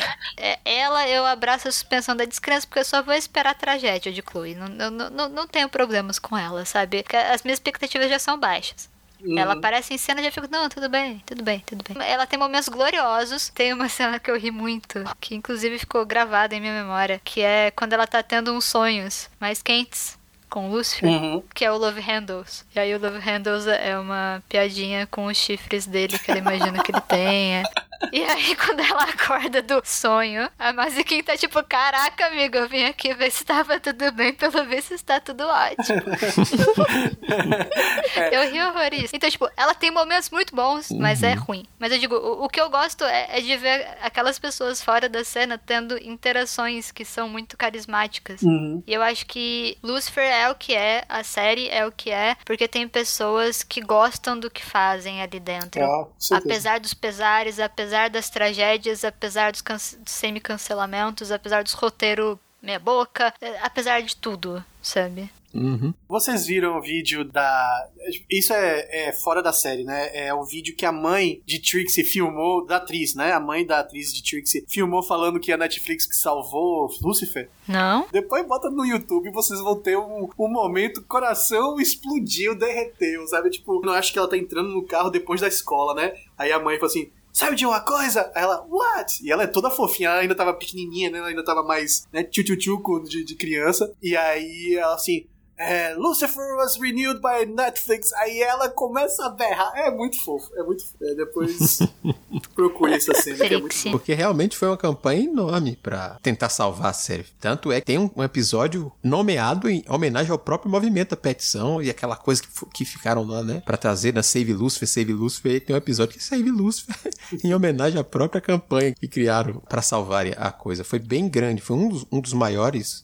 ela 0.64 1.08
eu 1.08 1.26
abraço 1.26 1.68
a 1.68 1.72
suspensão 1.72 2.16
da 2.16 2.26
descrença 2.26 2.68
porque 2.68 2.80
eu 2.80 2.86
só 2.86 3.02
vou 3.02 3.14
esperar 3.14 3.52
a 3.52 3.56
tragédia 3.56 4.12
de 4.12 4.22
Chloe. 4.22 4.56
Não, 4.56 4.68
não, 4.68 5.10
não, 5.10 5.30
não 5.30 5.48
tenho 5.48 5.68
problemas 5.68 6.20
com 6.20 6.38
ela, 6.38 6.66
sabe? 6.66 7.02
Porque 7.02 7.18
as 7.18 7.42
minhas 7.44 7.58
expectativas 7.58 8.10
já 8.10 8.20
são 8.20 8.40
baixas. 8.40 8.90
Uhum. 9.20 9.38
Ela 9.38 9.54
aparece 9.54 9.94
em 9.94 9.98
cena 9.98 10.22
e 10.22 10.24
já 10.24 10.32
fico, 10.32 10.48
não, 10.50 10.70
tudo 10.70 10.90
bem, 10.90 11.22
tudo 11.26 11.44
bem, 11.44 11.64
tudo 11.66 11.84
bem. 11.84 12.08
Ela 12.08 12.26
tem 12.26 12.38
momentos 12.38 12.70
gloriosos. 12.70 13.50
Tem 13.50 13.74
uma 13.74 13.90
cena 13.90 14.20
que 14.20 14.30
eu 14.30 14.38
ri 14.38 14.52
muito, 14.52 15.04
que 15.20 15.36
inclusive 15.36 15.80
ficou 15.80 16.06
gravada 16.06 16.56
em 16.56 16.60
minha 16.60 16.74
memória, 16.74 17.20
que 17.24 17.42
é 17.42 17.72
quando 17.72 17.94
ela 17.94 18.06
tá 18.06 18.22
tendo 18.22 18.54
uns 18.54 18.66
sonhos 18.66 19.30
mais 19.40 19.62
quentes 19.62 20.21
com 20.52 20.70
Lucifer, 20.70 21.10
uhum. 21.10 21.42
que 21.56 21.64
é 21.64 21.72
o 21.72 21.78
Love 21.78 22.02
Handles. 22.02 22.66
E 22.76 22.80
aí 22.80 22.94
o 22.94 23.00
Love 23.00 23.20
Handles 23.20 23.66
é 23.66 23.98
uma 23.98 24.44
piadinha 24.50 25.08
com 25.08 25.26
os 25.28 25.38
chifres 25.38 25.88
dele 25.88 26.20
que 26.20 26.30
ela 26.30 26.40
imagina 26.40 26.84
que 26.84 26.92
ele 26.92 27.02
tenha. 27.02 27.64
E 28.12 28.24
aí, 28.24 28.56
quando 28.66 28.80
ela 28.80 29.04
acorda 29.04 29.62
do 29.62 29.82
sonho, 29.84 30.50
a 30.58 30.74
Mazikin 30.74 31.24
tá 31.24 31.38
tipo, 31.38 31.64
caraca, 31.64 32.28
amigo, 32.28 32.58
eu 32.58 32.68
vim 32.68 32.86
aqui 32.86 33.14
ver 33.14 33.32
se 33.32 33.46
tava 33.46 33.80
tudo 33.80 34.12
bem, 34.12 34.34
pelo 34.34 34.66
visto 34.66 34.94
está 34.94 35.20
tudo 35.20 35.46
ótimo. 35.46 36.02
eu 38.32 38.52
ri 38.52 38.62
horrores. 38.62 39.12
Então, 39.14 39.30
tipo, 39.30 39.50
ela 39.56 39.74
tem 39.74 39.92
momentos 39.92 40.30
muito 40.30 40.56
bons, 40.56 40.90
mas 40.92 41.24
é 41.24 41.34
ruim. 41.34 41.66
Mas 41.80 41.92
eu 41.92 42.00
digo, 42.00 42.16
o, 42.16 42.46
o 42.46 42.50
que 42.50 42.60
eu 42.60 42.70
gosto 42.70 43.04
é, 43.04 43.38
é, 43.38 43.42
de 43.42 43.56
ver 43.58 43.88
aquelas 44.02 44.40
pessoas 44.40 44.82
fora 44.82 45.08
da 45.08 45.24
cena 45.24 45.58
tendo 45.58 45.98
interações 45.98 46.92
que 46.92 47.06
são 47.06 47.30
muito 47.30 47.58
carismáticas. 47.58 48.42
Uhum. 48.42 48.84
E 48.86 48.94
eu 48.94 49.02
acho 49.02 49.26
que 49.26 49.78
Lucifer 49.84 50.24
é 50.24 50.50
o 50.50 50.56
que 50.56 50.74
é, 50.74 51.04
a 51.08 51.24
série 51.24 51.70
é 51.70 51.86
o 51.86 51.92
que 51.92 52.12
é, 52.12 52.36
porque 52.46 52.68
tem 52.68 52.88
pessoas 52.88 53.64
que 53.64 53.82
gostam 53.82 54.40
do 54.40 54.50
que 54.50 54.64
fazem 54.64 55.22
ali 55.22 55.40
dentro. 55.40 55.84
Ah, 55.84 56.08
apesar 56.32 56.80
dos 56.80 56.94
pesares, 56.94 57.60
apesar 57.60 57.91
das 58.10 58.30
tragédias, 58.30 59.04
apesar 59.04 59.52
dos, 59.52 59.62
dos 59.62 60.14
semi-cancelamentos, 60.14 61.32
apesar 61.32 61.64
dos 61.64 61.74
roteiros 61.74 62.38
meia 62.62 62.80
boca, 62.80 63.34
apesar 63.62 64.02
de 64.02 64.16
tudo, 64.16 64.64
sabe? 64.82 65.30
Uhum. 65.54 65.94
Vocês 66.08 66.46
viram 66.46 66.78
o 66.78 66.82
vídeo 66.82 67.26
da. 67.26 67.90
Isso 68.30 68.54
é, 68.54 69.08
é, 69.08 69.12
fora 69.12 69.44
da 69.44 69.52
série, 69.52 69.84
né? 69.84 70.10
É 70.14 70.34
o 70.34 70.44
vídeo 70.46 70.76
que 70.76 70.86
a 70.86 70.92
mãe 70.92 71.42
de 71.46 71.60
Trixie 71.60 72.06
filmou, 72.06 72.66
da 72.66 72.78
atriz, 72.78 73.16
né? 73.16 73.34
A 73.34 73.40
mãe 73.40 73.66
da 73.66 73.80
atriz 73.80 74.14
de 74.14 74.24
Trixie 74.24 74.66
filmou 74.70 75.04
falando 75.04 75.40
que 75.40 75.52
a 75.52 75.58
Netflix 75.58 76.06
que 76.06 76.16
salvou 76.16 76.90
Lucifer. 77.02 77.50
Não. 77.68 78.08
Depois 78.12 78.48
bota 78.48 78.70
no 78.70 78.86
YouTube 78.86 79.28
e 79.28 79.34
vocês 79.34 79.60
vão 79.60 79.76
ter 79.76 79.98
um, 79.98 80.30
um 80.40 80.48
momento, 80.48 81.04
coração 81.04 81.80
explodiu, 81.80 82.56
derreteu, 82.56 83.28
sabe? 83.28 83.50
Tipo, 83.50 83.82
não 83.86 83.94
acho 83.94 84.14
que 84.14 84.20
ela 84.20 84.30
tá 84.30 84.38
entrando 84.38 84.70
no 84.70 84.84
carro 84.84 85.10
depois 85.10 85.42
da 85.42 85.50
escola, 85.50 85.94
né? 85.94 86.14
Aí 86.38 86.52
a 86.52 86.60
mãe 86.60 86.76
falou 86.76 86.88
assim: 86.88 87.12
sabe 87.34 87.56
de 87.56 87.66
uma 87.66 87.80
coisa? 87.80 88.32
Aí 88.36 88.44
ela, 88.44 88.66
what? 88.70 89.24
E 89.24 89.32
ela 89.32 89.44
é 89.44 89.48
toda 89.48 89.70
fofinha, 89.70 90.10
ela 90.10 90.22
ainda 90.22 90.36
tava 90.36 90.54
pequenininha, 90.54 91.10
né? 91.10 91.20
Ela 91.20 91.28
ainda 91.28 91.44
tava 91.44 91.64
mais, 91.64 92.08
né, 92.12 92.24
tchu-tchu-tchu 92.24 93.04
de, 93.04 93.24
de 93.24 93.36
criança. 93.36 93.92
E 94.02 94.16
aí 94.16 94.76
ela 94.76 94.96
assim, 94.96 95.26
é, 95.58 95.94
Lucifer 95.94 96.56
was 96.56 96.78
renewed 96.80 97.22
by 97.22 97.46
Netflix. 97.46 98.12
Aí 98.14 98.42
ela 98.42 98.70
começa 98.70 99.26
a 99.26 99.30
berrar. 99.30 99.72
É 99.76 99.92
muito 99.92 100.20
fofo, 100.24 100.50
é 100.56 100.64
muito 100.64 100.84
fofo. 100.84 100.98
É, 101.04 101.16
depois 101.16 101.80
procure 102.56 102.94
essa 102.94 103.14
cena, 103.14 103.48
que 103.48 103.54
é 103.54 103.60
muito 103.60 103.76
fofo. 103.76 103.92
Porque 103.92 104.14
realmente 104.14 104.58
foi 104.58 104.68
uma 104.68 104.78
campanha 104.78 105.24
enorme 105.24 105.78
para 105.82 106.18
tentar 106.22 106.50
salvar 106.50 106.90
a 106.90 106.94
série. 106.94 107.26
Tanto 107.40 107.72
é 107.72 107.80
que 107.80 107.86
tem 107.86 108.00
um, 108.00 108.24
episódio 108.24 108.92
nomeado 109.04 109.70
em 109.70 109.84
homenagem 109.88 110.32
ao 110.32 110.40
próprio 110.40 110.72
movimento 110.72 111.12
da 111.12 111.18
petição 111.18 111.82
e 111.82 111.90
aquela 111.90 112.16
coisa 112.16 112.42
que, 112.42 112.50
que 112.74 112.86
ficaram 112.86 113.24
lá, 113.24 113.44
né? 113.44 113.62
Pra 113.64 113.78
trazer 113.78 114.14
na 114.14 114.24
Save 114.24 114.54
Lucifer, 114.54 114.88
Save 114.88 115.14
Lucifer. 115.14 115.56
E 115.56 115.60
tem 115.60 115.76
um 115.76 115.78
episódio 115.78 116.14
que 116.14 116.20
é 116.20 116.22
Save 116.24 116.50
Lucifer 116.50 116.96
em 117.44 117.54
homenagem 117.54 118.00
à 118.00 118.04
própria 118.04 118.42
campanha 118.42 118.94
que 118.94 119.08
criaram 119.08 119.62
para 119.70 119.82
salvar 119.82 120.26
a 120.38 120.52
coisa. 120.52 120.84
Foi 120.84 120.98
bem 120.98 121.30
grande, 121.30 121.62
foi 121.62 121.76
um 121.78 121.90
dos, 121.90 122.06
um 122.12 122.20
dos 122.20 122.34
maiores 122.34 123.04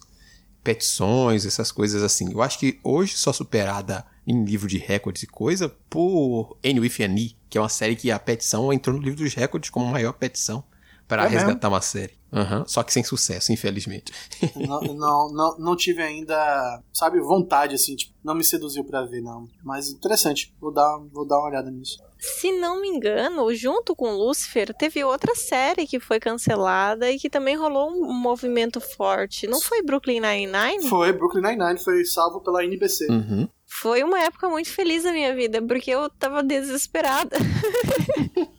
petições, 0.68 1.46
essas 1.46 1.72
coisas 1.72 2.04
assim. 2.04 2.30
Eu 2.30 2.42
acho 2.42 2.60
que 2.60 2.78
hoje 2.84 3.16
só 3.16 3.32
superada 3.32 4.06
em 4.28 4.44
livro 4.44 4.68
de 4.68 4.78
recordes 4.78 5.24
e 5.24 5.28
coisa 5.28 5.74
por 5.90 6.58
N 6.62 6.82
With 6.82 7.02
An 7.04 7.16
que 7.50 7.58
é 7.58 7.62
uma 7.62 7.70
série 7.70 7.96
que 7.96 8.12
a 8.12 8.20
petição 8.20 8.74
entrou 8.74 8.98
no 8.98 9.02
livro 9.02 9.24
dos 9.24 9.34
recordes 9.34 9.70
como 9.70 9.86
maior 9.86 10.12
petição 10.12 10.62
para 11.08 11.24
é 11.24 11.28
resgatar 11.30 11.70
mesmo? 11.70 11.76
uma 11.76 11.82
série. 11.82 12.18
Uhum, 12.34 12.68
só 12.68 12.84
que 12.84 12.92
sem 12.92 13.02
sucesso, 13.02 13.54
infelizmente. 13.54 14.12
não, 14.58 14.82
não, 14.82 15.32
não, 15.32 15.58
não, 15.58 15.76
tive 15.78 16.02
ainda, 16.02 16.84
sabe, 16.92 17.22
vontade, 17.22 17.74
assim, 17.74 17.96
tipo, 17.96 18.14
não 18.22 18.36
me 18.36 18.44
seduziu 18.44 18.84
para 18.84 19.06
ver, 19.06 19.22
não. 19.22 19.48
Mas 19.64 19.88
interessante, 19.88 20.54
vou 20.60 20.74
dar, 20.74 20.98
vou 21.14 21.26
dar 21.26 21.38
uma 21.38 21.48
olhada 21.48 21.72
nisso. 21.72 21.98
Se 22.20 22.52
não 22.52 22.82
me 22.82 22.88
engano, 22.88 23.54
junto 23.54 23.96
com 23.96 24.12
Lucifer, 24.12 24.74
teve 24.74 25.04
outra 25.04 25.36
série 25.36 25.86
que 25.86 26.00
foi 26.00 26.20
cancelada 26.20 27.12
e 27.12 27.20
que 27.20 27.30
também 27.30 27.56
rolou 27.56 27.90
um 27.90 28.14
movimento 28.14 28.80
forte. 28.80 29.48
Não 29.48 29.62
foi 29.62 29.82
Brooklyn 29.82 30.20
Nine-Nine? 30.20 30.90
Foi, 30.90 31.12
Brooklyn 31.14 31.42
Nine-Nine 31.42 31.80
foi 31.80 32.04
salvo 32.06 32.42
pela 32.42 32.64
NBC. 32.64 33.08
Uhum. 33.10 33.48
Foi 33.66 34.02
uma 34.04 34.20
época 34.20 34.50
muito 34.50 34.70
feliz 34.70 35.04
da 35.04 35.12
minha 35.12 35.36
vida, 35.36 35.62
porque 35.62 35.92
eu 35.92 36.10
tava 36.10 36.42
desesperada. 36.42 37.38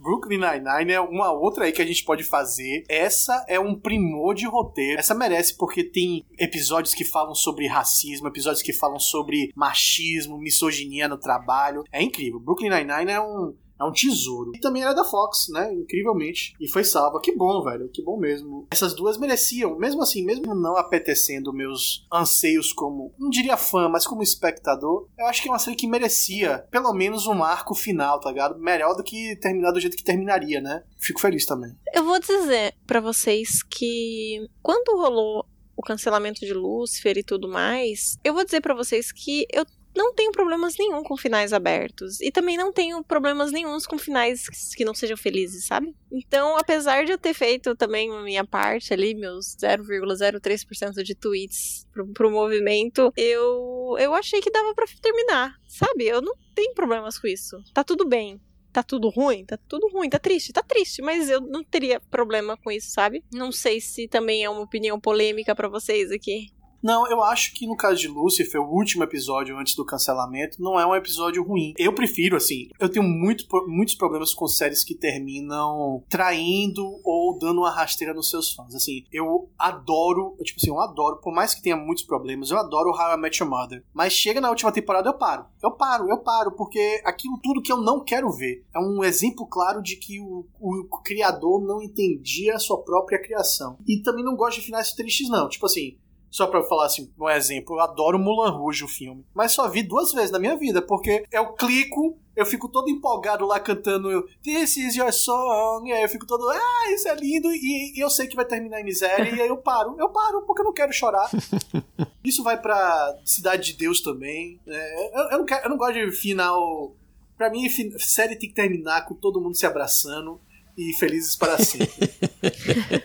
Brooklyn 0.00 0.38
Nine-Nine 0.38 0.92
é 0.92 1.00
uma 1.00 1.30
outra 1.30 1.64
aí 1.66 1.72
que 1.72 1.82
a 1.82 1.86
gente 1.86 2.04
pode 2.04 2.24
fazer. 2.24 2.84
Essa 2.88 3.44
é 3.46 3.60
um 3.60 3.78
primor 3.78 4.34
de 4.34 4.46
roteiro. 4.46 4.98
Essa 4.98 5.14
merece 5.14 5.56
porque 5.56 5.84
tem 5.84 6.24
episódios 6.38 6.94
que 6.94 7.04
falam 7.04 7.34
sobre 7.34 7.66
racismo, 7.66 8.28
episódios 8.28 8.62
que 8.62 8.72
falam 8.72 8.98
sobre 8.98 9.50
machismo, 9.54 10.38
misoginia 10.38 11.06
no 11.06 11.18
trabalho. 11.18 11.84
É 11.92 12.02
incrível. 12.02 12.40
Brooklyn 12.40 12.70
Nine-Nine 12.70 13.10
é 13.10 13.20
um 13.20 13.54
É 13.80 13.84
um 13.84 13.92
tesouro. 13.92 14.52
E 14.54 14.60
também 14.60 14.82
era 14.82 14.92
da 14.92 15.04
Fox, 15.04 15.46
né? 15.48 15.72
Incrivelmente. 15.72 16.54
E 16.60 16.68
foi 16.68 16.84
salva. 16.84 17.20
Que 17.20 17.34
bom, 17.34 17.62
velho. 17.62 17.88
Que 17.88 18.02
bom 18.02 18.18
mesmo. 18.18 18.66
Essas 18.70 18.94
duas 18.94 19.16
mereciam, 19.16 19.78
mesmo 19.78 20.02
assim, 20.02 20.24
mesmo 20.24 20.54
não 20.54 20.76
apetecendo 20.76 21.52
meus 21.52 22.06
anseios 22.12 22.72
como, 22.72 23.14
não 23.18 23.30
diria 23.30 23.56
fã, 23.56 23.88
mas 23.88 24.06
como 24.06 24.22
espectador, 24.22 25.08
eu 25.18 25.26
acho 25.26 25.42
que 25.42 25.48
é 25.48 25.52
uma 25.52 25.58
série 25.58 25.76
que 25.76 25.86
merecia 25.86 26.58
pelo 26.70 26.92
menos 26.92 27.26
um 27.26 27.42
arco 27.42 27.74
final, 27.74 28.20
tá 28.20 28.30
ligado? 28.30 28.58
Melhor 28.58 28.94
do 28.94 29.02
que 29.02 29.36
terminar 29.36 29.72
do 29.72 29.80
jeito 29.80 29.96
que 29.96 30.04
terminaria, 30.04 30.60
né? 30.60 30.82
Fico 30.98 31.20
feliz 31.20 31.46
também. 31.46 31.74
Eu 31.94 32.04
vou 32.04 32.18
dizer 32.18 32.74
para 32.86 33.00
vocês 33.00 33.62
que 33.62 34.46
quando 34.62 35.00
rolou 35.00 35.46
o 35.76 35.82
cancelamento 35.82 36.40
de 36.40 36.52
Lucifer 36.52 37.16
e 37.16 37.22
tudo 37.22 37.48
mais, 37.48 38.18
eu 38.22 38.34
vou 38.34 38.44
dizer 38.44 38.60
para 38.60 38.74
vocês 38.74 39.10
que 39.10 39.46
eu 39.50 39.64
não 39.94 40.14
tenho 40.14 40.32
problemas 40.32 40.74
nenhum 40.78 41.02
com 41.02 41.16
finais 41.16 41.52
abertos. 41.52 42.20
E 42.20 42.30
também 42.30 42.56
não 42.56 42.72
tenho 42.72 43.02
problemas 43.02 43.50
nenhums 43.50 43.86
com 43.86 43.98
finais 43.98 44.46
que 44.74 44.84
não 44.84 44.94
sejam 44.94 45.16
felizes, 45.16 45.66
sabe? 45.66 45.94
Então, 46.10 46.56
apesar 46.56 47.04
de 47.04 47.12
eu 47.12 47.18
ter 47.18 47.34
feito 47.34 47.74
também 47.74 48.10
a 48.10 48.22
minha 48.22 48.44
parte 48.44 48.92
ali, 48.92 49.14
meus 49.14 49.56
0,03% 49.56 51.02
de 51.02 51.14
tweets 51.14 51.86
pro, 51.92 52.06
pro 52.08 52.30
movimento, 52.30 53.12
eu, 53.16 53.96
eu 53.98 54.14
achei 54.14 54.40
que 54.40 54.50
dava 54.50 54.74
para 54.74 54.86
terminar, 55.00 55.54
sabe? 55.66 56.06
Eu 56.06 56.20
não 56.22 56.34
tenho 56.54 56.74
problemas 56.74 57.18
com 57.18 57.26
isso. 57.26 57.56
Tá 57.74 57.84
tudo 57.84 58.06
bem 58.06 58.40
tá 58.72 58.82
tudo 58.82 59.08
ruim, 59.08 59.44
tá 59.44 59.58
tudo 59.68 59.88
ruim, 59.88 60.08
tá 60.08 60.18
triste, 60.18 60.52
tá 60.52 60.62
triste, 60.62 61.02
mas 61.02 61.28
eu 61.28 61.40
não 61.40 61.64
teria 61.64 62.00
problema 62.00 62.56
com 62.56 62.70
isso, 62.70 62.90
sabe? 62.90 63.24
Não 63.32 63.50
sei 63.50 63.80
se 63.80 64.06
também 64.08 64.44
é 64.44 64.50
uma 64.50 64.60
opinião 64.60 65.00
polêmica 65.00 65.54
para 65.54 65.68
vocês 65.68 66.10
aqui. 66.10 66.52
Não, 66.82 67.06
eu 67.10 67.22
acho 67.22 67.52
que 67.54 67.66
no 67.66 67.76
caso 67.76 68.00
de 68.00 68.08
Lucifer, 68.08 68.60
o 68.60 68.72
último 68.74 69.04
episódio 69.04 69.56
antes 69.58 69.74
do 69.74 69.84
cancelamento, 69.84 70.62
não 70.62 70.78
é 70.80 70.86
um 70.86 70.94
episódio 70.94 71.42
ruim. 71.42 71.74
Eu 71.76 71.94
prefiro, 71.94 72.36
assim, 72.36 72.68
eu 72.78 72.88
tenho 72.88 73.04
muito, 73.04 73.44
muitos 73.66 73.94
problemas 73.94 74.32
com 74.32 74.46
séries 74.46 74.82
que 74.82 74.94
terminam 74.94 76.02
traindo 76.08 77.00
ou 77.04 77.38
dando 77.38 77.60
uma 77.60 77.70
rasteira 77.70 78.14
nos 78.14 78.30
seus 78.30 78.52
fãs. 78.52 78.74
Assim, 78.74 79.04
eu 79.12 79.50
adoro, 79.58 80.36
tipo 80.42 80.58
assim, 80.58 80.70
eu 80.70 80.80
adoro, 80.80 81.20
por 81.20 81.32
mais 81.32 81.54
que 81.54 81.62
tenha 81.62 81.76
muitos 81.76 82.04
problemas, 82.04 82.50
eu 82.50 82.58
adoro 82.58 82.90
How 82.90 83.14
I 83.14 83.20
Met 83.20 83.42
Your 83.42 83.50
Mother. 83.50 83.84
Mas 83.92 84.12
chega 84.12 84.40
na 84.40 84.48
última 84.50 84.72
temporada, 84.72 85.08
eu 85.08 85.14
paro. 85.14 85.44
Eu 85.62 85.72
paro, 85.72 86.08
eu 86.08 86.18
paro, 86.18 86.52
porque 86.52 87.02
aquilo 87.04 87.38
tudo 87.42 87.62
que 87.62 87.72
eu 87.72 87.78
não 87.78 88.02
quero 88.02 88.30
ver. 88.30 88.64
É 88.74 88.78
um 88.78 89.04
exemplo 89.04 89.46
claro 89.46 89.82
de 89.82 89.96
que 89.96 90.18
o, 90.20 90.46
o, 90.58 90.80
o 90.90 91.02
criador 91.02 91.60
não 91.60 91.82
entendia 91.82 92.54
a 92.54 92.58
sua 92.58 92.82
própria 92.82 93.20
criação. 93.20 93.76
E 93.86 94.00
também 94.02 94.24
não 94.24 94.36
gosto 94.36 94.60
de 94.60 94.66
finais 94.66 94.92
tristes, 94.92 95.28
não. 95.28 95.48
Tipo 95.48 95.66
assim, 95.66 95.98
só 96.30 96.46
pra 96.46 96.62
falar 96.62 96.86
assim, 96.86 97.10
um 97.18 97.28
exemplo, 97.28 97.76
eu 97.76 97.80
adoro 97.80 98.18
Mulan 98.18 98.50
Rouge, 98.50 98.84
o 98.84 98.88
filme. 98.88 99.26
Mas 99.34 99.52
só 99.52 99.68
vi 99.68 99.82
duas 99.82 100.12
vezes 100.12 100.30
na 100.30 100.38
minha 100.38 100.56
vida, 100.56 100.80
porque 100.80 101.24
eu 101.32 101.52
clico, 101.54 102.16
eu 102.36 102.46
fico 102.46 102.68
todo 102.68 102.88
empolgado 102.88 103.44
lá 103.44 103.58
cantando 103.58 104.28
This 104.42 104.76
is 104.76 104.94
your 104.94 105.12
song, 105.12 105.88
e 105.88 105.92
aí 105.92 106.02
eu 106.02 106.08
fico 106.08 106.26
todo, 106.26 106.48
ah, 106.48 106.92
isso 106.94 107.08
é 107.08 107.14
lindo, 107.16 107.50
e, 107.52 107.94
e 107.96 108.00
eu 108.00 108.08
sei 108.08 108.28
que 108.28 108.36
vai 108.36 108.44
terminar 108.44 108.80
em 108.80 108.84
miséria, 108.84 109.34
e 109.34 109.40
aí 109.40 109.48
eu 109.48 109.56
paro. 109.56 109.96
Eu 109.98 110.08
paro, 110.08 110.42
porque 110.42 110.62
eu 110.62 110.66
não 110.66 110.72
quero 110.72 110.92
chorar. 110.92 111.28
Isso 112.22 112.42
vai 112.42 112.60
pra 112.60 113.18
Cidade 113.24 113.72
de 113.72 113.78
Deus 113.78 114.02
também. 114.02 114.60
É, 114.66 115.18
eu, 115.18 115.30
eu, 115.30 115.38
não 115.38 115.46
quero, 115.46 115.64
eu 115.64 115.70
não 115.70 115.76
gosto 115.78 115.94
de 115.94 116.12
final. 116.12 116.94
Pra 117.36 117.48
mim, 117.48 117.66
série 117.98 118.36
tem 118.36 118.50
que 118.50 118.54
terminar 118.54 119.06
com 119.06 119.14
todo 119.14 119.40
mundo 119.40 119.56
se 119.56 119.64
abraçando 119.64 120.38
e 120.76 120.92
felizes 120.98 121.34
para 121.34 121.56
sempre. 121.58 122.10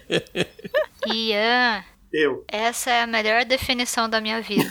Ian. 1.07 1.94
Eu. 2.17 2.45
Essa 2.47 2.91
é 2.91 3.01
a 3.01 3.07
melhor 3.07 3.43
definição 3.43 4.09
da 4.09 4.21
minha 4.21 4.41
vida. 4.41 4.69